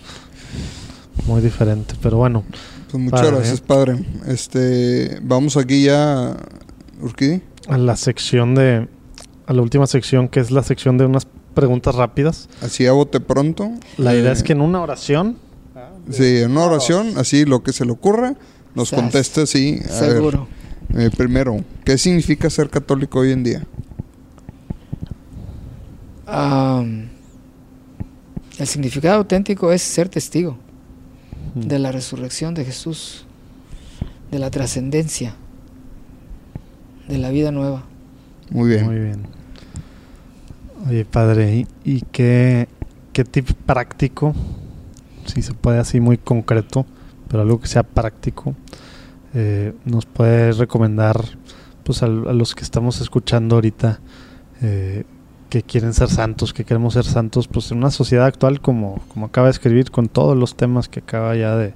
muy 1.27 1.41
diferente, 1.41 1.95
pero 2.01 2.19
bueno. 2.19 2.45
Pues 2.91 3.03
muchas 3.03 3.31
gracias, 3.31 3.61
padre. 3.61 4.05
Este, 4.27 5.19
vamos 5.23 5.57
aquí 5.57 5.85
ya 5.85 6.37
Urquidi. 7.01 7.43
A 7.69 7.79
la 7.79 7.97
sección 7.97 8.55
de 8.55 8.89
a 9.47 9.53
la 9.53 9.63
última 9.63 9.87
sección 9.87 10.29
que 10.29 10.41
es 10.41 10.51
la 10.51 10.63
sección 10.63 10.99
de 10.99 11.07
unas 11.07 11.27
preguntas 11.55 11.95
rápidas. 11.95 12.49
Así 12.61 12.87
a 12.87 12.93
bote 12.93 13.21
pronto. 13.21 13.71
La 13.97 14.15
idea 14.15 14.33
es 14.33 14.43
que 14.43 14.53
en 14.53 14.61
una 14.61 14.81
oración 14.81 15.39
Sí, 16.11 16.39
en 16.39 16.53
una 16.53 16.65
oración, 16.65 17.15
así 17.17 17.45
lo 17.45 17.63
que 17.63 17.73
se 17.73 17.85
le 17.85 17.93
ocurra, 17.93 18.35
nos 18.75 18.91
conteste 18.91 19.43
así. 19.43 19.81
Seguro. 19.89 20.47
Eh, 20.95 21.11
primero, 21.17 21.65
¿qué 21.85 21.99
significa 21.99 22.49
ser 22.49 22.71
católico 22.71 23.21
hoy 23.21 23.33
en 23.33 23.45
día? 23.45 23.67
el 28.59 28.67
significado 28.67 29.17
auténtico 29.17 29.73
es 29.73 29.81
ser 29.81 30.09
testigo 30.09 30.59
de 31.55 31.79
la 31.79 31.93
resurrección 31.93 32.53
de 32.53 32.65
Jesús, 32.65 33.25
de 34.31 34.39
la 34.39 34.51
trascendencia, 34.51 35.35
de 37.09 37.19
la 37.19 37.31
vida 37.31 37.53
nueva. 37.53 37.85
Muy 38.51 38.71
bien. 38.71 38.85
Muy 38.85 38.99
bien. 38.99 39.27
Oye, 40.89 41.05
padre, 41.05 41.67
¿y, 41.85 42.01
qué, 42.13 42.69
qué 43.13 43.25
tip 43.25 43.51
práctico 43.65 44.35
si 45.27 45.43
se 45.43 45.55
puede 45.55 45.79
así 45.79 46.01
muy 46.01 46.19
concreto, 46.19 46.87
pero 47.29 47.43
algo 47.43 47.61
que 47.61 47.69
sea 47.69 47.83
práctico, 47.83 48.55
eh, 49.35 49.75
nos 49.85 50.07
puede 50.07 50.53
recomendar 50.53 51.21
pues 51.85 52.03
a, 52.03 52.07
los 52.07 52.55
que 52.55 52.65
estamos 52.65 53.01
escuchando 53.01 53.57
ahorita 53.57 54.01
eh, 54.63 55.05
que 55.51 55.63
quieren 55.63 55.95
ser 55.95 56.09
santos, 56.09 56.53
que 56.53 56.65
queremos 56.65 56.95
ser 56.95 57.05
santos, 57.05 57.47
pues 57.47 57.71
en 57.71 57.79
una 57.79 57.91
sociedad 57.91 58.27
actual 58.27 58.61
como, 58.61 59.01
como 59.09 59.27
acaba 59.27 59.47
de 59.47 59.53
escribir, 59.53 59.91
con 59.91 60.09
todos 60.09 60.37
los 60.37 60.57
temas 60.57 60.89
que 60.89 61.01
acaba 61.01 61.37
ya 61.37 61.57
de, 61.57 61.75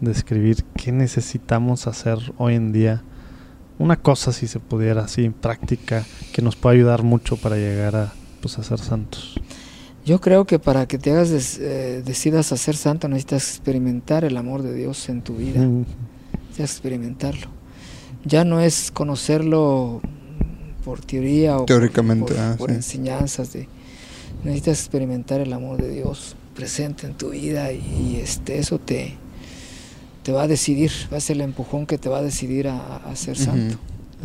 de 0.00 0.10
escribir, 0.10 0.64
¿qué 0.76 0.92
necesitamos 0.92 1.86
hacer 1.86 2.18
hoy 2.38 2.54
en 2.54 2.72
día? 2.72 3.02
Una 3.78 3.96
cosa 3.96 4.32
si 4.32 4.46
se 4.46 4.60
pudiera 4.60 5.02
así 5.04 5.24
en 5.24 5.32
práctica 5.32 6.04
que 6.32 6.42
nos 6.42 6.56
pueda 6.56 6.74
ayudar 6.74 7.02
mucho 7.02 7.36
para 7.36 7.56
llegar 7.56 7.96
a, 7.96 8.12
pues, 8.40 8.58
a 8.58 8.62
ser 8.62 8.78
santos. 8.78 9.40
Yo 10.04 10.20
creo 10.20 10.46
que 10.46 10.58
para 10.58 10.86
que 10.86 10.98
te 10.98 11.10
hagas 11.10 11.58
eh, 11.58 12.02
decidas 12.04 12.52
a 12.52 12.56
ser 12.56 12.76
santo 12.76 13.08
necesitas 13.08 13.48
experimentar 13.50 14.24
el 14.24 14.36
amor 14.36 14.62
de 14.62 14.74
Dios 14.74 15.08
en 15.08 15.22
tu 15.22 15.36
vida. 15.36 15.60
Necesitas 15.60 16.72
experimentarlo. 16.72 17.48
Ya 18.24 18.44
no 18.44 18.60
es 18.60 18.90
conocerlo 18.90 20.00
por 20.84 21.00
teoría 21.00 21.58
o 21.58 21.64
Teóricamente, 21.64 22.34
por, 22.58 22.70
ah, 22.70 22.74
enseñanzas. 22.74 23.52
De, 23.52 23.68
necesitas 24.42 24.80
experimentar 24.80 25.40
el 25.40 25.52
amor 25.52 25.80
de 25.80 25.90
Dios 25.90 26.34
presente 26.54 27.06
en 27.06 27.14
tu 27.14 27.30
vida 27.30 27.72
y, 27.72 28.20
este 28.22 28.58
eso 28.58 28.78
te, 28.78 29.14
te 30.22 30.32
va 30.32 30.42
a 30.42 30.48
decidir, 30.48 30.90
va 31.12 31.18
a 31.18 31.20
ser 31.20 31.36
el 31.36 31.42
empujón 31.42 31.86
que 31.86 31.98
te 31.98 32.08
va 32.08 32.18
a 32.18 32.22
decidir 32.22 32.68
a, 32.68 33.02
ser 33.14 33.36
santo. 33.36 33.76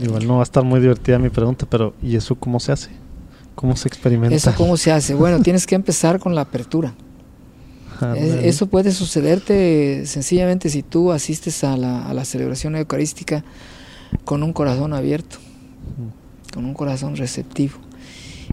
Igual 0.02 0.28
no 0.28 0.36
va 0.36 0.40
a 0.42 0.44
estar 0.44 0.64
muy 0.64 0.80
divertida 0.80 1.20
mi 1.20 1.30
pregunta, 1.30 1.66
pero 1.70 1.94
¿y 2.02 2.16
eso 2.16 2.36
cómo 2.36 2.60
se 2.60 2.72
hace? 2.72 2.90
¿Cómo 3.56 3.76
se 3.76 3.88
experimenta? 3.88 4.36
¿Eso 4.36 4.54
cómo 4.56 4.78
se 4.78 4.92
hace? 4.92 5.14
Bueno, 5.14 5.42
tienes 5.42 5.66
que 5.66 5.76
empezar 5.76 6.20
con 6.20 6.36
la 6.36 6.42
apertura. 6.42 6.94
Ah, 8.02 8.14
eso 8.18 8.68
puede 8.68 8.92
sucederte 8.92 10.06
sencillamente 10.06 10.70
si 10.70 10.84
tú 10.84 11.14
asistes 11.14 11.64
a 11.64 11.78
la, 11.78 12.06
a 12.06 12.14
la 12.14 12.26
celebración 12.26 12.76
eucarística 12.76 13.46
con 14.26 14.44
un 14.44 14.52
corazón 14.52 14.94
abierto, 14.94 15.38
con 16.54 16.66
un 16.66 16.74
corazón 16.74 17.16
receptivo. 17.16 17.76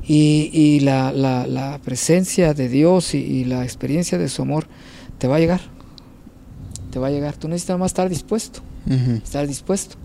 Y, 0.07 0.51
y 0.53 0.81
la, 0.81 1.11
la, 1.11 1.49
la, 1.49 1.81
presencia 1.83 2.55
de 2.55 2.69
Dios 2.69 3.15
y, 3.15 3.45
la 3.45 3.65
experiencia 3.65 4.17
de 4.17 4.29
su 4.29 4.43
amor 4.43 4.67
te 5.19 5.27
va 5.27 5.37
a 5.37 5.39
llegar. 5.41 5.61
Te 6.93 7.01
va 7.01 7.09
a 7.09 7.11
llegar. 7.11 7.37
Tú 7.37 7.49
necesitas 7.49 7.79
más 7.79 7.91
estar 7.91 8.09
dispuesto. 8.09 8.61
Estar 9.25 9.47
dispuesto. 9.47 9.97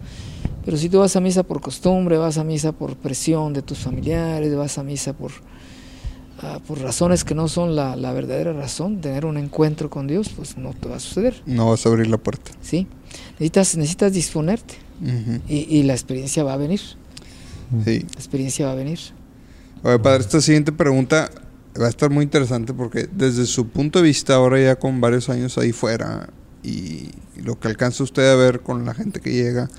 Pero 0.65 0.77
si 0.77 0.89
tú 0.89 0.99
vas 0.99 1.15
a 1.15 1.21
misa 1.21 1.43
por 1.43 1.61
costumbre, 1.61 2.17
vas 2.17 2.37
a 2.37 2.43
misa 2.43 2.71
por 2.71 2.97
presión 2.97 3.53
de 3.53 3.61
tus 3.61 3.79
familiares, 3.79 4.53
vas 4.55 4.77
a 4.77 4.83
misa 4.83 5.13
por, 5.13 5.31
ah, 6.41 6.59
por 6.67 6.79
razones 6.81 7.23
que 7.23 7.33
no 7.35 7.47
son 7.47 7.75
la, 7.75 7.95
verdadera 8.11 8.51
razón, 8.53 8.99
tener 8.99 9.25
un 9.25 9.37
encuentro 9.37 9.89
con 9.89 10.07
Dios, 10.07 10.29
pues 10.35 10.57
no 10.57 10.73
te 10.73 10.89
va 10.89 10.97
a 10.97 10.99
suceder. 10.99 11.41
No 11.45 11.69
vas 11.69 11.85
a 11.85 11.89
abrir 11.89 12.07
la 12.07 12.17
puerta. 12.17 12.51
Sí, 12.61 12.87
necesitas, 13.33 13.77
necesitas 13.77 14.11
disponerte 14.13 14.75
y, 15.47 15.83
la 15.83 15.93
experiencia 15.93 16.43
va 16.43 16.53
a 16.53 16.57
venir. 16.57 16.81
Sí. 17.85 17.99
La 17.99 18.15
experiencia 18.15 18.65
va 18.65 18.73
a 18.73 18.75
venir. 18.75 18.99
Oye, 19.83 19.99
padre, 19.99 20.21
esta 20.21 20.41
siguiente 20.41 20.71
pregunta 20.71 21.29
va 21.79 21.85
a 21.85 21.89
estar 21.89 22.09
muy 22.09 22.23
interesante 22.23 22.73
porque 22.73 23.07
desde 23.11 23.45
su 23.45 23.67
punto 23.67 23.99
de 23.99 24.05
vista, 24.05 24.35
ahora 24.35 24.59
ya 24.59 24.75
con 24.77 24.99
varios 24.99 25.29
años 25.29 25.57
ahí 25.57 25.71
fuera 25.71 26.29
y 26.63 27.11
lo 27.41 27.59
que 27.59 27.67
alcanza 27.67 28.03
usted 28.03 28.29
a 28.29 28.35
ver 28.35 28.61
con 28.61 28.85
la 28.85 28.93
gente 28.93 29.21
que 29.21 29.31
llega, 29.31 29.69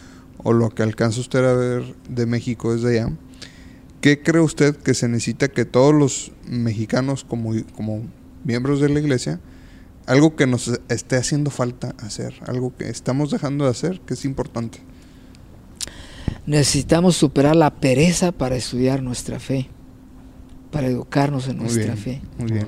o 0.42 0.52
lo 0.52 0.70
que 0.70 0.82
alcanza 0.82 1.20
usted 1.20 1.44
a 1.44 1.54
ver 1.54 1.94
de 2.08 2.26
México 2.26 2.74
desde 2.74 3.00
allá, 3.00 3.12
¿qué 4.00 4.22
cree 4.22 4.42
usted 4.42 4.76
que 4.76 4.94
se 4.94 5.08
necesita 5.08 5.48
que 5.48 5.64
todos 5.64 5.94
los 5.94 6.32
mexicanos 6.46 7.24
como, 7.24 7.52
como 7.74 8.02
miembros 8.44 8.80
de 8.80 8.88
la 8.88 9.00
iglesia, 9.00 9.40
algo 10.06 10.36
que 10.36 10.46
nos 10.46 10.80
esté 10.88 11.16
haciendo 11.16 11.50
falta 11.50 11.94
hacer, 11.98 12.34
algo 12.46 12.74
que 12.76 12.88
estamos 12.88 13.30
dejando 13.30 13.64
de 13.64 13.70
hacer, 13.70 14.00
que 14.00 14.14
es 14.14 14.24
importante? 14.24 14.80
Necesitamos 16.46 17.16
superar 17.16 17.56
la 17.56 17.74
pereza 17.74 18.32
para 18.32 18.56
estudiar 18.56 19.02
nuestra 19.02 19.38
fe, 19.38 19.68
para 20.70 20.86
educarnos 20.86 21.48
en 21.48 21.58
nuestra 21.58 21.96
fe. 21.96 22.22
Muy 22.38 22.52
bien. 22.52 22.66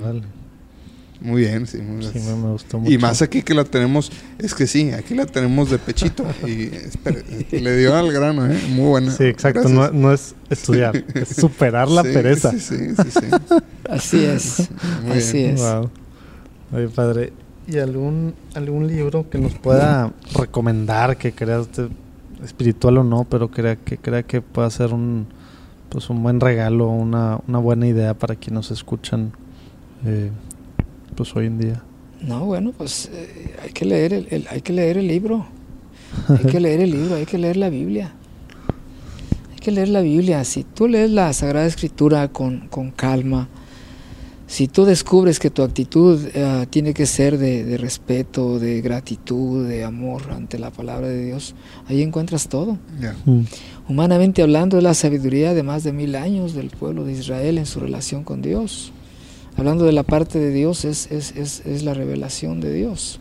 Muy 1.21 1.41
bien, 1.41 1.67
sí, 1.67 1.77
muy 1.77 1.97
bien. 1.97 2.11
Sí, 2.11 2.19
me, 2.19 2.51
gustó 2.51 2.79
mucho. 2.79 2.91
Y 2.91 2.97
más 2.97 3.21
aquí 3.21 3.43
que 3.43 3.53
la 3.53 3.63
tenemos, 3.63 4.11
es 4.39 4.55
que 4.55 4.65
sí, 4.65 4.91
aquí 4.91 5.13
la 5.13 5.27
tenemos 5.27 5.69
de 5.69 5.77
pechito. 5.77 6.25
y 6.47 7.59
le 7.59 7.77
dio 7.77 7.95
al 7.95 8.11
grano, 8.11 8.51
¿eh? 8.51 8.59
Muy 8.69 8.87
buena. 8.87 9.11
Sí, 9.11 9.25
exacto, 9.25 9.69
no, 9.69 10.11
es 10.11 10.33
estudiar, 10.49 11.05
es 11.13 11.29
superar 11.35 11.89
la 11.89 12.01
pereza. 12.01 12.51
Sí, 12.51 12.59
sí, 12.59 12.95
sí, 12.95 13.11
sí. 13.11 13.55
Así 13.89 14.23
es, 14.23 14.69
así 15.11 15.43
es. 15.43 15.59
Wow. 15.59 15.89
Oye, 16.73 16.87
padre, 16.87 17.33
¿y 17.67 17.77
algún, 17.77 18.33
algún 18.55 18.87
libro 18.87 19.29
que 19.29 19.37
nos 19.37 19.53
pueda 19.55 20.13
recomendar 20.33 21.17
que 21.17 21.33
crea 21.33 21.59
usted, 21.59 21.89
espiritual 22.41 22.99
o 22.99 23.03
no, 23.03 23.25
pero 23.25 23.51
crea, 23.51 23.75
que 23.75 23.97
crea 23.97 24.23
que 24.23 24.41
pueda 24.41 24.69
ser 24.69 24.93
un, 24.93 25.27
pues 25.89 26.09
un 26.09 26.23
buen 26.23 26.39
regalo, 26.39 26.87
una, 26.87 27.39
una 27.49 27.57
buena 27.57 27.85
idea 27.85 28.13
para 28.13 28.35
quienes 28.35 28.53
nos 28.53 28.71
escuchan? 28.71 29.33
Eh, 30.05 30.31
pues 31.21 31.35
hoy 31.35 31.45
en 31.45 31.59
día? 31.59 31.83
No, 32.19 32.45
bueno, 32.45 32.73
pues 32.75 33.11
eh, 33.13 33.53
hay 33.61 33.69
que 33.69 33.85
leer 33.85 34.11
el, 34.11 34.47
hay 34.49 34.61
que 34.61 34.73
leer 34.73 34.97
el 34.97 35.07
libro. 35.07 35.45
Hay 36.27 36.51
que 36.51 36.59
leer 36.59 36.81
el 36.81 36.89
libro, 36.89 37.13
hay 37.13 37.27
que 37.27 37.37
leer 37.37 37.57
la 37.57 37.69
Biblia. 37.69 38.11
Hay 39.51 39.59
que 39.59 39.69
leer 39.69 39.89
la 39.89 40.01
Biblia. 40.01 40.43
Si 40.43 40.63
tú 40.63 40.87
lees 40.87 41.11
la 41.11 41.31
Sagrada 41.33 41.67
Escritura 41.67 42.29
con, 42.29 42.67
calma, 42.95 43.49
si 44.47 44.67
tú 44.67 44.83
descubres 44.83 45.37
que 45.37 45.51
tu 45.51 45.61
actitud 45.61 46.19
eh, 46.33 46.65
tiene 46.71 46.95
que 46.95 47.05
ser 47.05 47.37
de, 47.37 47.77
respeto, 47.77 48.57
de 48.57 48.81
gratitud, 48.81 49.67
de 49.67 49.83
amor 49.83 50.23
ante 50.31 50.57
la 50.57 50.71
palabra 50.71 51.07
de 51.07 51.23
Dios, 51.23 51.53
ahí 51.85 52.01
encuentras 52.01 52.49
todo. 52.49 52.79
Mm. 53.25 53.41
Humanamente 53.87 54.41
hablando, 54.41 54.79
es 54.79 54.83
la 54.83 54.95
sabiduría 54.95 55.53
de 55.53 55.61
más 55.61 55.83
de 55.83 55.93
mil 55.93 56.15
años 56.15 56.55
del 56.55 56.71
pueblo 56.71 57.05
de 57.05 57.11
Israel 57.11 57.59
en 57.59 57.67
su 57.67 57.79
relación 57.79 58.23
con 58.23 58.41
Dios 58.41 58.91
hablando 59.57 59.85
de 59.85 59.91
la 59.91 60.03
parte 60.03 60.39
de 60.39 60.51
Dios, 60.51 60.85
es, 60.85 61.09
es, 61.11 61.33
es, 61.35 61.63
es, 61.65 61.83
la 61.83 61.93
revelación 61.93 62.61
de 62.61 62.73
Dios. 62.73 63.19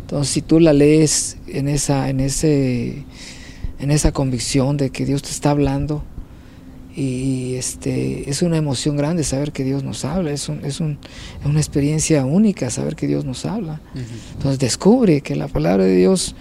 Entonces, 0.00 0.32
si 0.32 0.42
tú 0.42 0.60
la 0.60 0.72
lees 0.72 1.36
en 1.48 1.68
esa, 1.68 2.08
en, 2.08 2.20
ese, 2.20 3.04
en 3.78 3.90
esa 3.90 4.12
convicción 4.12 4.76
de 4.76 4.90
que 4.90 5.04
Dios 5.04 5.22
te 5.22 5.30
está 5.30 5.50
hablando, 5.50 6.02
y 6.94 7.56
este, 7.56 8.30
es 8.30 8.40
una 8.40 8.56
emoción 8.56 8.96
grande 8.96 9.22
saber 9.22 9.52
que 9.52 9.64
Dios 9.64 9.84
nos 9.84 10.06
habla, 10.06 10.30
es, 10.30 10.48
un, 10.48 10.64
es, 10.64 10.80
un, 10.80 10.98
es 11.40 11.46
una 11.46 11.60
experiencia 11.60 12.24
única 12.24 12.70
saber 12.70 12.96
que 12.96 13.06
Dios 13.06 13.26
nos 13.26 13.44
habla. 13.44 13.82
Entonces, 14.34 14.58
descubre 14.58 15.20
que 15.20 15.36
la 15.36 15.48
palabra 15.48 15.84
de 15.84 15.94
Dios 15.94 16.34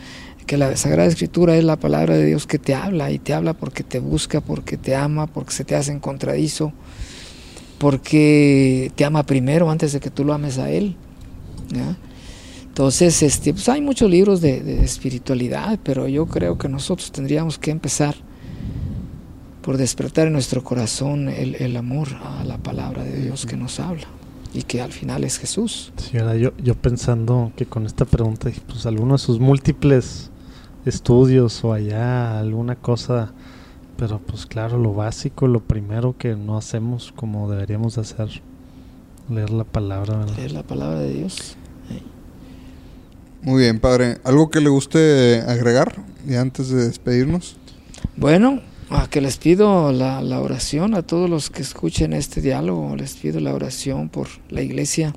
que 0.45 0.57
la 0.57 0.75
Sagrada 0.77 1.09
Escritura 1.09 1.57
es 1.57 1.63
la 1.63 1.75
palabra 1.75 2.15
de 2.15 2.25
Dios 2.25 2.45
que 2.45 2.59
te 2.59 2.75
habla 2.75 3.11
y 3.11 3.19
te 3.19 3.33
habla 3.33 3.53
porque 3.53 3.83
te 3.83 3.99
busca, 3.99 4.41
porque 4.41 4.77
te 4.77 4.95
ama, 4.95 5.27
porque 5.27 5.51
se 5.51 5.65
te 5.65 5.75
hace 5.75 5.91
encontradizo, 5.91 6.71
porque 7.77 8.91
te 8.95 9.05
ama 9.05 9.23
primero 9.23 9.69
antes 9.69 9.93
de 9.93 9.99
que 9.99 10.09
tú 10.09 10.23
lo 10.23 10.33
ames 10.33 10.57
a 10.57 10.69
Él. 10.69 10.95
Entonces, 12.67 13.23
este, 13.23 13.53
pues 13.53 13.69
hay 13.69 13.81
muchos 13.81 14.09
libros 14.09 14.41
de, 14.41 14.83
espiritualidad, 14.83 15.79
pero 15.83 16.07
yo 16.07 16.25
creo 16.25 16.57
que 16.57 16.67
nosotros 16.67 17.11
tendríamos 17.11 17.57
que 17.57 17.71
empezar 17.71 18.15
por 19.61 19.77
despertar 19.77 20.27
en 20.27 20.33
nuestro 20.33 20.63
corazón 20.63 21.29
el, 21.29 21.77
amor 21.77 22.09
a 22.23 22.43
la 22.43 22.57
palabra 22.57 23.03
de 23.03 23.21
Dios 23.21 23.45
que 23.45 23.55
nos 23.55 23.79
habla. 23.79 24.07
y 24.53 24.63
que 24.63 24.81
al 24.81 24.91
final 24.93 25.25
es 25.25 25.37
Jesús. 25.37 25.91
Sí, 25.97 26.17
yo, 26.39 26.53
yo 26.57 26.75
pensando 26.75 27.51
que 27.57 27.65
con 27.65 27.85
esta 27.85 28.05
pregunta, 28.05 28.49
pues 28.67 28.85
alguno 28.85 29.15
de 29.15 29.19
sus 29.19 29.39
múltiples 29.39 30.29
estudios 30.85 31.63
o 31.63 31.73
allá, 31.73 32.39
alguna 32.39 32.75
cosa, 32.75 33.33
pero 33.97 34.19
pues 34.19 34.45
claro, 34.45 34.77
lo 34.77 34.93
básico, 34.93 35.47
lo 35.47 35.61
primero 35.61 36.15
que 36.17 36.35
no 36.35 36.57
hacemos 36.57 37.13
como 37.15 37.49
deberíamos 37.49 37.95
de 37.95 38.01
hacer, 38.01 38.41
leer 39.29 39.49
la 39.49 39.63
palabra, 39.63 40.17
¿verdad? 40.17 40.37
Leer 40.37 40.51
la 40.51 40.63
palabra 40.63 40.99
de 40.99 41.13
Dios. 41.13 41.57
Muy 43.41 43.61
bien, 43.61 43.79
padre. 43.79 44.17
¿Algo 44.23 44.49
que 44.49 44.59
le 44.59 44.69
guste 44.69 45.41
agregar 45.47 46.01
y 46.27 46.33
antes 46.33 46.69
de 46.69 46.87
despedirnos? 46.87 47.57
Bueno, 48.17 48.59
a 48.89 49.07
que 49.07 49.21
les 49.21 49.37
pido 49.37 49.91
la, 49.91 50.21
la 50.21 50.41
oración 50.41 50.95
a 50.95 51.03
todos 51.03 51.29
los 51.29 51.51
que 51.51 51.61
escuchen 51.61 52.13
este 52.13 52.41
diálogo, 52.41 52.95
les 52.95 53.13
pido 53.13 53.39
la 53.39 53.53
oración 53.53 54.09
por 54.09 54.27
la 54.49 54.63
iglesia, 54.63 55.13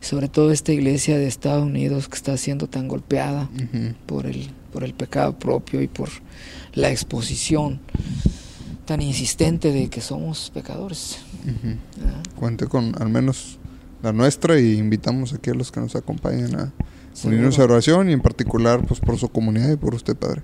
sobre 0.00 0.28
todo 0.28 0.50
esta 0.50 0.72
iglesia 0.72 1.16
de 1.16 1.28
Estados 1.28 1.64
Unidos 1.64 2.08
que 2.08 2.16
está 2.16 2.36
siendo 2.36 2.68
tan 2.68 2.88
golpeada 2.88 3.48
por 4.04 4.26
el, 4.26 4.50
por 4.72 4.84
el 4.84 4.94
pecado 4.94 5.38
propio 5.38 5.82
y 5.82 5.88
por 5.88 6.08
la 6.74 6.90
exposición 6.90 7.80
tan 8.86 9.02
insistente 9.02 9.72
de 9.72 9.88
que 9.88 10.00
somos 10.00 10.50
pecadores. 10.52 11.18
¿verdad? 11.96 12.22
Cuente 12.36 12.66
con 12.66 13.00
al 13.00 13.08
menos 13.08 13.58
la 14.02 14.12
nuestra 14.12 14.58
y 14.58 14.78
invitamos 14.78 15.32
aquí 15.32 15.50
a 15.50 15.54
los 15.54 15.70
que 15.70 15.80
nos 15.80 15.94
acompañen 15.94 16.54
a 16.56 16.72
Seguro. 17.12 17.36
unirnos 17.36 17.58
a 17.58 17.64
oración 17.64 18.10
y 18.10 18.12
en 18.12 18.20
particular 18.20 18.84
pues 18.86 19.00
por 19.00 19.18
su 19.18 19.28
comunidad 19.28 19.70
y 19.72 19.76
por 19.76 19.94
usted, 19.94 20.16
padre. 20.16 20.42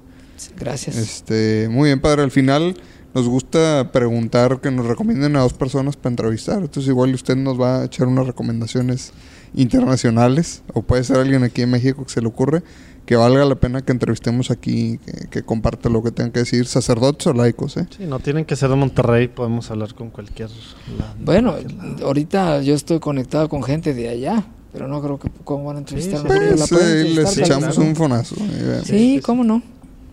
Gracias. 0.58 0.96
Este, 0.96 1.68
muy 1.70 1.88
bien, 1.88 2.00
padre. 2.00 2.22
Al 2.22 2.30
final 2.30 2.76
nos 3.14 3.28
gusta 3.28 3.90
preguntar 3.92 4.60
que 4.60 4.70
nos 4.70 4.86
recomienden 4.86 5.36
a 5.36 5.40
dos 5.40 5.54
personas 5.54 5.96
para 5.96 6.10
entrevistar. 6.10 6.58
Entonces 6.58 6.88
igual 6.88 7.14
usted 7.14 7.36
nos 7.36 7.60
va 7.60 7.80
a 7.80 7.84
echar 7.86 8.06
unas 8.08 8.26
recomendaciones 8.26 9.12
internacionales 9.54 10.62
o 10.74 10.82
puede 10.82 11.02
ser 11.02 11.16
alguien 11.16 11.42
aquí 11.42 11.62
en 11.62 11.70
México 11.70 12.04
que 12.04 12.12
se 12.12 12.20
le 12.20 12.28
ocurre 12.28 12.62
que 13.06 13.16
valga 13.16 13.44
la 13.44 13.54
pena 13.54 13.82
que 13.82 13.92
entrevistemos 13.92 14.50
aquí, 14.50 14.98
que, 14.98 15.28
que 15.28 15.42
comparta 15.42 15.88
lo 15.88 16.02
que 16.02 16.10
tenga 16.10 16.32
que 16.32 16.40
decir, 16.40 16.66
sacerdotes 16.66 17.26
o 17.28 17.32
laicos, 17.32 17.76
¿eh? 17.76 17.86
Sí, 17.96 18.04
no 18.04 18.18
tienen 18.18 18.44
que 18.44 18.56
ser 18.56 18.68
de 18.68 18.76
Monterrey, 18.76 19.28
podemos 19.28 19.70
hablar 19.70 19.94
con 19.94 20.10
cualquier 20.10 20.50
lado. 20.98 21.14
Bueno, 21.24 21.52
cualquier 21.52 22.04
ahorita 22.04 22.62
yo 22.62 22.74
estoy 22.74 22.98
conectado 22.98 23.48
con 23.48 23.62
gente 23.62 23.94
de 23.94 24.08
allá, 24.08 24.44
pero 24.72 24.88
no 24.88 25.00
creo 25.00 25.18
que 25.18 25.30
cómo 25.44 25.64
van 25.64 25.76
a 25.76 25.78
entrevistar. 25.78 26.20
sí, 26.20 26.74
la 26.74 26.80
eh, 26.80 27.04
les 27.04 27.38
echamos 27.38 27.76
claro. 27.76 27.88
un 27.88 27.96
fonazo. 27.96 28.34
Sí, 28.34 28.44
Sí, 28.84 28.98
sí, 28.98 29.20
cómo 29.24 29.44
no. 29.44 29.62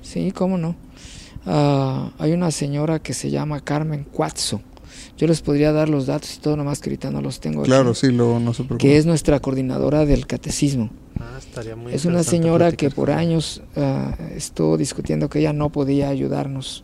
Sí, 0.02 0.32
cómo 0.32 0.58
no. 0.58 0.76
Ah, 1.46 2.12
hay 2.20 2.32
una 2.32 2.52
señora 2.52 3.00
que 3.00 3.14
se 3.14 3.32
llama 3.32 3.60
Carmen 3.62 4.06
Cuatzo. 4.12 4.62
Yo 5.18 5.28
les 5.28 5.42
podría 5.42 5.72
dar 5.72 5.90
los 5.90 6.06
datos 6.06 6.36
y 6.36 6.40
todo, 6.40 6.56
nomás 6.56 6.80
que 6.80 6.90
ahorita 6.90 7.10
no 7.12 7.22
los 7.22 7.40
tengo. 7.40 7.62
aquí, 7.62 7.70
Claro, 7.70 7.94
sí, 7.94 8.12
luego 8.12 8.40
no 8.40 8.54
se 8.54 8.64
preocupe. 8.64 8.78
Que 8.88 8.98
es 8.98 9.06
nuestra 9.06 9.40
coordinadora 9.40 10.06
del 10.06 10.28
catecismo. 10.28 10.90
Ah, 11.20 11.36
estaría 11.38 11.76
muy 11.76 11.94
Es 11.94 12.06
una 12.06 12.24
señora 12.24 12.72
que 12.72 12.90
por 12.90 13.12
años 13.12 13.62
ah, 13.76 14.16
estuvo 14.36 14.78
discutiendo 14.78 15.30
que 15.30 15.40
ella 15.40 15.54
no 15.54 15.72
podía 15.72 16.10
ayudarnos 16.10 16.84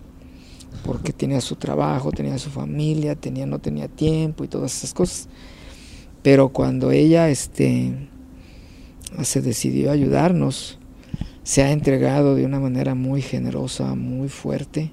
porque 0.86 1.14
tenía 1.14 1.42
su 1.42 1.56
trabajo, 1.56 2.12
tenía 2.12 2.38
su 2.38 2.50
familia, 2.50 3.16
tenía 3.16 3.46
no 3.46 3.60
tenía 3.60 3.88
tiempo 3.88 4.44
y 4.44 4.48
todas 4.48 4.76
esas 4.76 4.94
cosas. 4.94 5.28
Pero 6.22 6.50
cuando 6.50 6.92
ella 6.92 7.30
este 7.30 8.08
se 9.24 9.42
decidió 9.42 9.92
ayudarnos, 9.92 10.78
se 11.44 11.64
ha 11.64 11.72
entregado 11.72 12.36
de 12.36 12.46
una 12.46 12.60
manera 12.60 12.94
muy 12.96 13.22
generosa, 13.22 13.96
muy 13.96 14.30
fuerte. 14.30 14.92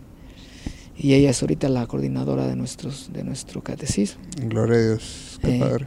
Y 0.96 1.12
ella 1.12 1.28
es 1.30 1.42
ahorita 1.42 1.68
la 1.68 1.86
coordinadora 1.86 2.46
de 2.46 2.56
nuestros 2.56 3.12
de 3.12 3.22
nuestro 3.22 3.62
catecismo. 3.62 4.22
Gloria 4.40 4.78
a 4.78 4.82
Dios, 4.82 5.38
qué 5.42 5.56
Eh, 5.56 5.60
padre. 5.60 5.86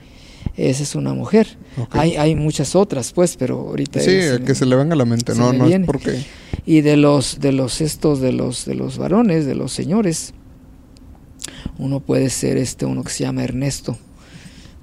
Esa 0.60 0.84
es 0.84 0.96
una 0.96 1.14
mujer. 1.14 1.48
Hay, 1.92 2.16
hay 2.18 2.36
muchas 2.36 2.76
otras, 2.76 3.14
pues, 3.14 3.38
pero 3.38 3.60
ahorita 3.60 4.00
Sí, 4.02 4.12
me- 4.12 4.44
que 4.44 4.54
se 4.56 4.66
le 4.66 4.76
venga 4.76 4.94
a 4.94 4.98
la 4.98 5.06
mente, 5.06 5.34
no, 5.36 5.54
no 5.54 5.66
es 5.66 5.86
porque... 5.86 6.24
y 6.66 6.82
de 6.82 6.98
los 6.98 7.40
de 7.40 7.52
los 7.54 7.80
estos 7.82 8.20
de 8.20 8.34
los 8.34 8.66
de 8.66 8.76
los 8.76 8.98
varones 8.98 9.46
de 9.46 9.56
los 9.56 9.72
señores 9.72 10.34
uno 11.78 12.00
puede 12.02 12.30
ser 12.30 12.58
este 12.58 12.86
uno 12.86 13.04
que 13.04 13.12
se 13.12 13.24
llama 13.24 13.44
Ernesto. 13.44 13.98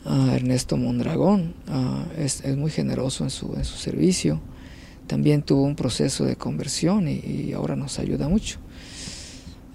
Ah, 0.05 0.33
Ernesto 0.35 0.77
Mondragón 0.77 1.55
ah, 1.69 2.05
es, 2.17 2.41
es 2.45 2.57
muy 2.57 2.71
generoso 2.71 3.25
en 3.25 3.31
su 3.31 3.53
en 3.57 3.65
su 3.65 3.77
servicio. 3.77 4.41
También 5.07 5.43
tuvo 5.43 5.63
un 5.63 5.77
proceso 5.77 6.25
de 6.25 6.37
conversión 6.37 7.07
y, 7.09 7.19
y 7.19 7.53
ahora 7.53 7.77
nos 7.77 7.99
ayuda 7.99 8.29
mucho 8.29 8.59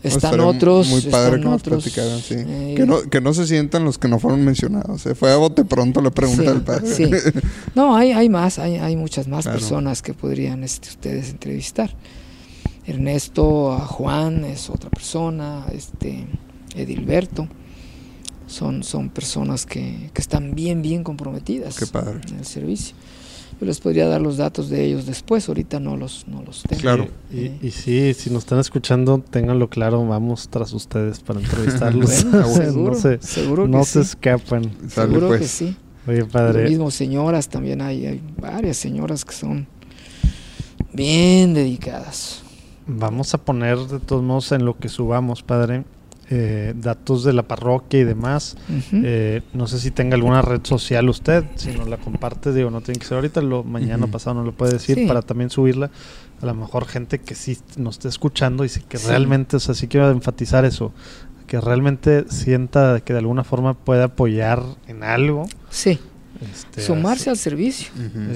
están 0.03 0.31
Estaría 0.31 0.45
otros 0.47 0.87
Muy 0.87 1.01
padre 1.01 1.25
están 1.37 1.41
que 1.41 1.45
nos 1.47 1.61
otros 1.61 1.83
platicaran, 1.83 2.19
sí. 2.19 2.35
eh, 2.37 2.73
Que, 2.75 2.85
no, 2.85 3.01
que 3.03 3.21
no 3.21 3.33
se 3.33 3.45
sientan 3.45 3.83
los 3.83 3.97
que 3.97 4.07
no 4.07 4.17
fueron 4.19 4.43
mencionados. 4.43 5.05
¿eh? 5.05 5.13
Fue 5.15 5.31
a 5.31 5.35
bote 5.37 5.63
pronto 5.63 6.01
la 6.01 6.09
pregunta 6.11 6.41
Sí, 6.43 6.47
del 6.49 6.61
padre. 6.61 6.93
sí. 6.95 7.09
No, 7.75 7.95
hay, 7.95 8.11
hay 8.11 8.27
más, 8.29 8.57
hay, 8.59 8.75
hay 8.77 8.95
muchas 8.95 9.27
más 9.27 9.43
Claro. 9.45 9.59
personas 9.59 10.01
que 10.01 10.13
podrían 10.13 10.63
este, 10.63 10.89
ustedes 10.89 11.29
entrevistar. 11.29 11.95
Ernesto, 12.85 13.71
a 13.73 13.79
Juan 13.85 14.43
es 14.45 14.69
otra 14.69 14.89
persona, 14.89 15.65
este, 15.73 16.25
Edilberto. 16.75 17.47
Son, 18.47 18.83
son 18.83 19.09
personas 19.09 19.65
que, 19.65 20.09
que 20.13 20.21
están 20.21 20.55
bien, 20.55 20.81
bien 20.81 21.03
comprometidas 21.03 21.77
Qué 21.77 21.85
padre. 21.87 22.19
en 22.29 22.39
el 22.39 22.45
servicio. 22.45 22.95
Yo 23.61 23.67
les 23.67 23.79
podría 23.79 24.07
dar 24.07 24.19
los 24.21 24.37
datos 24.37 24.69
de 24.69 24.83
ellos 24.83 25.05
después, 25.05 25.47
ahorita 25.47 25.79
no 25.79 25.95
los, 25.95 26.27
no 26.27 26.41
los 26.41 26.63
tengo. 26.63 26.81
Claro. 26.81 27.07
Y, 27.31 27.45
Eh. 27.45 27.59
y 27.61 27.69
sí, 27.71 28.13
si 28.15 28.29
nos 28.31 28.39
están 28.39 28.57
escuchando, 28.59 29.19
ténganlo 29.29 29.69
claro, 29.69 30.03
vamos 30.05 30.49
tras 30.49 30.73
ustedes 30.73 31.19
para 31.19 31.39
entrevistarlos. 31.39 32.25
Bueno, 32.31 32.39
no 32.47 32.53
seguro, 32.55 32.95
se, 32.95 33.21
seguro 33.21 33.67
no 33.67 33.83
se 33.85 34.03
sí. 34.03 34.09
escapan. 34.09 34.63
Sale 34.89 35.07
Seguro 35.13 35.27
pues. 35.27 35.41
que 35.41 35.47
sí. 35.47 35.75
Oye, 36.07 36.21
Lo 36.21 36.27
padre, 36.27 36.67
mismo 36.67 36.89
señoras, 36.89 37.47
también 37.49 37.81
hay, 37.83 38.07
hay 38.07 38.21
varias 38.39 38.77
señoras 38.77 39.23
que 39.23 39.33
son 39.33 39.67
bien 40.93 41.53
dedicadas. 41.53 42.41
vamos 42.87 43.33
a 43.33 43.37
poner 43.37 43.77
de 43.77 43.99
todos 43.99 44.23
modos 44.23 44.51
en 44.51 44.65
lo 44.65 44.77
que 44.77 44.89
subamos, 44.89 45.43
padre, 45.43 45.83
eh, 46.33 46.73
datos 46.75 47.23
de 47.25 47.33
la 47.33 47.43
parroquia 47.43 47.99
y 47.99 48.03
demás. 48.05 48.55
Eh, 48.93 49.41
no 49.53 49.67
sé 49.67 49.79
si 49.79 49.91
tenga 49.91 50.15
alguna 50.15 50.41
red 50.41 50.61
social 50.63 51.09
usted, 51.09 51.43
si 51.55 51.71
nos 51.71 51.87
la 51.89 51.97
comparte, 51.97 52.53
digo, 52.53 52.71
no 52.71 52.81
tiene 52.81 52.99
que 52.99 53.05
ser 53.05 53.15
ahorita, 53.15 53.41
lo 53.41 53.63
mañana 53.63 54.05
Ujú. 54.05 54.11
pasado 54.13 54.35
no 54.37 54.43
lo 54.43 54.53
puede 54.53 54.73
decir 54.73 54.95
Sí. 54.97 55.05
para 55.07 55.21
también 55.21 55.49
subirla. 55.49 55.91
A 56.41 56.45
lo 56.45 56.55
mejor 56.55 56.85
gente 56.85 57.19
que 57.19 57.35
sí 57.35 57.57
nos 57.77 57.95
esté 57.95 58.07
escuchando 58.07 58.63
y 58.65 58.69
sí 58.69 58.81
que 58.87 58.97
Sí. 58.97 59.07
realmente, 59.09 59.57
o 59.57 59.59
sea, 59.59 59.75
sí 59.75 59.87
quiero 59.87 60.09
enfatizar 60.09 60.65
eso, 60.65 60.91
que 61.47 61.59
realmente 61.59 62.25
sienta 62.29 63.01
que 63.01 63.11
de 63.13 63.19
alguna 63.19 63.43
forma 63.43 63.73
puede 63.73 64.03
apoyar 64.03 64.63
en 64.87 65.03
algo. 65.03 65.47
Sí, 65.69 65.99
este, 66.41 66.81
sumarse 66.81 67.29
al 67.29 67.37
servicio. 67.37 67.89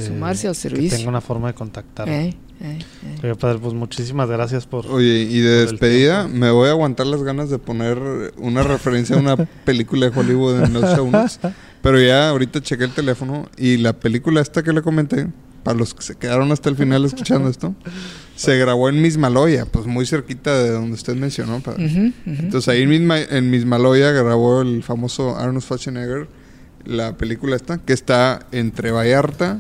Sumarse 0.06 0.48
al 0.48 0.54
Que 0.54 0.60
servicio. 0.60 0.98
tenga 0.98 1.10
una 1.10 1.22
forma 1.22 1.48
de 1.48 1.54
contactar. 1.54 2.08
Eh, 2.10 2.36
eh, 2.62 2.80
eh. 3.04 3.16
Oye, 3.24 3.36
padre, 3.36 3.60
pues 3.60 3.74
muchísimas 3.74 4.30
gracias 4.30 4.66
por... 4.66 4.88
Oye, 4.88 5.22
y 5.30 5.40
de 5.40 5.66
despedida, 5.66 6.28
me 6.28 6.52
voy 6.52 6.68
a 6.68 6.72
aguantar 6.72 7.08
las 7.08 7.22
ganas 7.24 7.50
de 7.50 7.58
poner 7.60 7.98
una 8.38 8.64
referencia 8.64 9.16
a 9.16 9.20
una 9.20 9.36
película 9.66 10.10
de 10.10 10.18
Hollywood 10.20 10.64
en 10.64 10.74
los 10.74 10.96
show 10.96 11.10
notes. 11.10 11.40
Pero 11.82 12.02
ya 12.02 12.30
ahorita 12.30 12.62
chequé 12.62 12.86
el 12.86 12.92
teléfono 12.92 13.48
y 13.58 13.78
la 13.78 13.94
película 13.94 14.42
esta 14.42 14.64
que 14.64 14.74
le 14.74 14.82
comenté, 14.82 15.28
para 15.64 15.78
los 15.78 15.94
que 15.94 16.02
se 16.04 16.16
quedaron 16.16 16.52
hasta 16.52 16.70
el 16.70 16.76
final 16.76 17.06
escuchando 17.06 17.50
esto, 17.50 17.76
se 18.36 18.58
grabó 18.58 18.88
en 18.90 19.02
Mismaloya, 19.02 19.66
pues 19.66 19.86
muy 19.86 20.06
cerquita 20.06 20.58
de 20.64 20.72
donde 20.72 20.94
usted 20.94 21.16
mencionó. 21.16 21.60
padre. 21.60 22.14
Entonces 22.26 22.68
ahí 22.70 22.84
en, 22.84 22.90
Misma, 22.90 23.20
en 23.20 23.50
Mismaloya 23.50 24.12
grabó 24.12 24.62
el 24.62 24.82
famoso 24.84 25.36
Arnold 25.38 25.62
Schwarzenegger 25.64 26.28
la 26.86 27.18
película 27.18 27.56
esta, 27.56 27.78
que 27.80 27.94
está 27.94 28.46
entre 28.52 28.92
Vallarta 28.92 29.60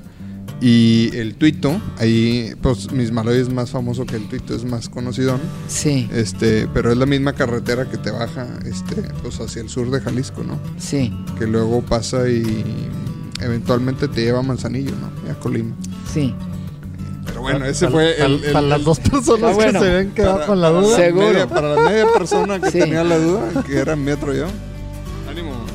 y 0.61 1.09
el 1.15 1.35
Tuito. 1.35 1.81
Ahí, 1.97 2.53
pues 2.61 2.91
Mismaloya 2.91 3.39
es 3.41 3.49
más 3.51 3.71
famoso 3.71 4.05
que 4.05 4.15
el 4.15 4.27
Tuito, 4.29 4.55
es 4.55 4.63
más 4.63 4.89
conocido. 4.89 5.39
Sí, 5.67 6.09
Este, 6.13 6.67
pero 6.73 6.91
es 6.91 6.97
la 6.97 7.05
misma 7.05 7.33
carretera 7.33 7.89
que 7.89 7.97
te 7.97 8.11
baja 8.11 8.47
este, 8.65 9.01
pues 9.21 9.39
hacia 9.39 9.61
el 9.61 9.69
sur 9.69 9.91
de 9.91 9.99
Jalisco, 10.01 10.43
¿no? 10.43 10.59
sí, 10.77 11.13
Que 11.37 11.45
luego 11.47 11.81
pasa 11.81 12.29
y 12.29 12.43
eventualmente 13.41 14.07
te 14.07 14.21
lleva 14.21 14.39
a 14.39 14.43
Manzanillo, 14.43 14.91
¿no? 14.91 15.09
Y 15.27 15.31
a 15.31 15.35
Colima. 15.39 15.75
sí. 16.11 16.33
Pero 17.25 17.41
bueno, 17.41 17.65
ese 17.65 17.85
Para- 17.87 17.91
fue 17.97 18.13
para- 18.13 18.25
el, 18.27 18.43
el- 18.45 18.51
para 18.53 18.67
las 18.67 18.83
dos 18.83 18.99
personas 18.99 19.51
Ah, 19.51 19.55
bueno. 19.55 19.79
que 19.79 19.85
se 19.85 19.91
ven 19.93 20.11
quedado 20.11 20.35
para- 20.35 20.45
con 20.47 20.61
la 20.61 20.69
duda. 20.69 20.95
Seguro. 20.95 21.27
media- 21.29 21.47
para 21.47 21.75
la 21.75 21.81
media 21.89 22.05
persona 22.15 22.61
que 22.61 22.69
Sí. 22.71 22.79
tenía 22.79 23.03
la 23.03 23.17
duda, 23.17 23.63
que 23.65 23.77
era 23.77 23.95
mi 23.95 24.11
otro 24.11 24.31
yo. 24.33 24.45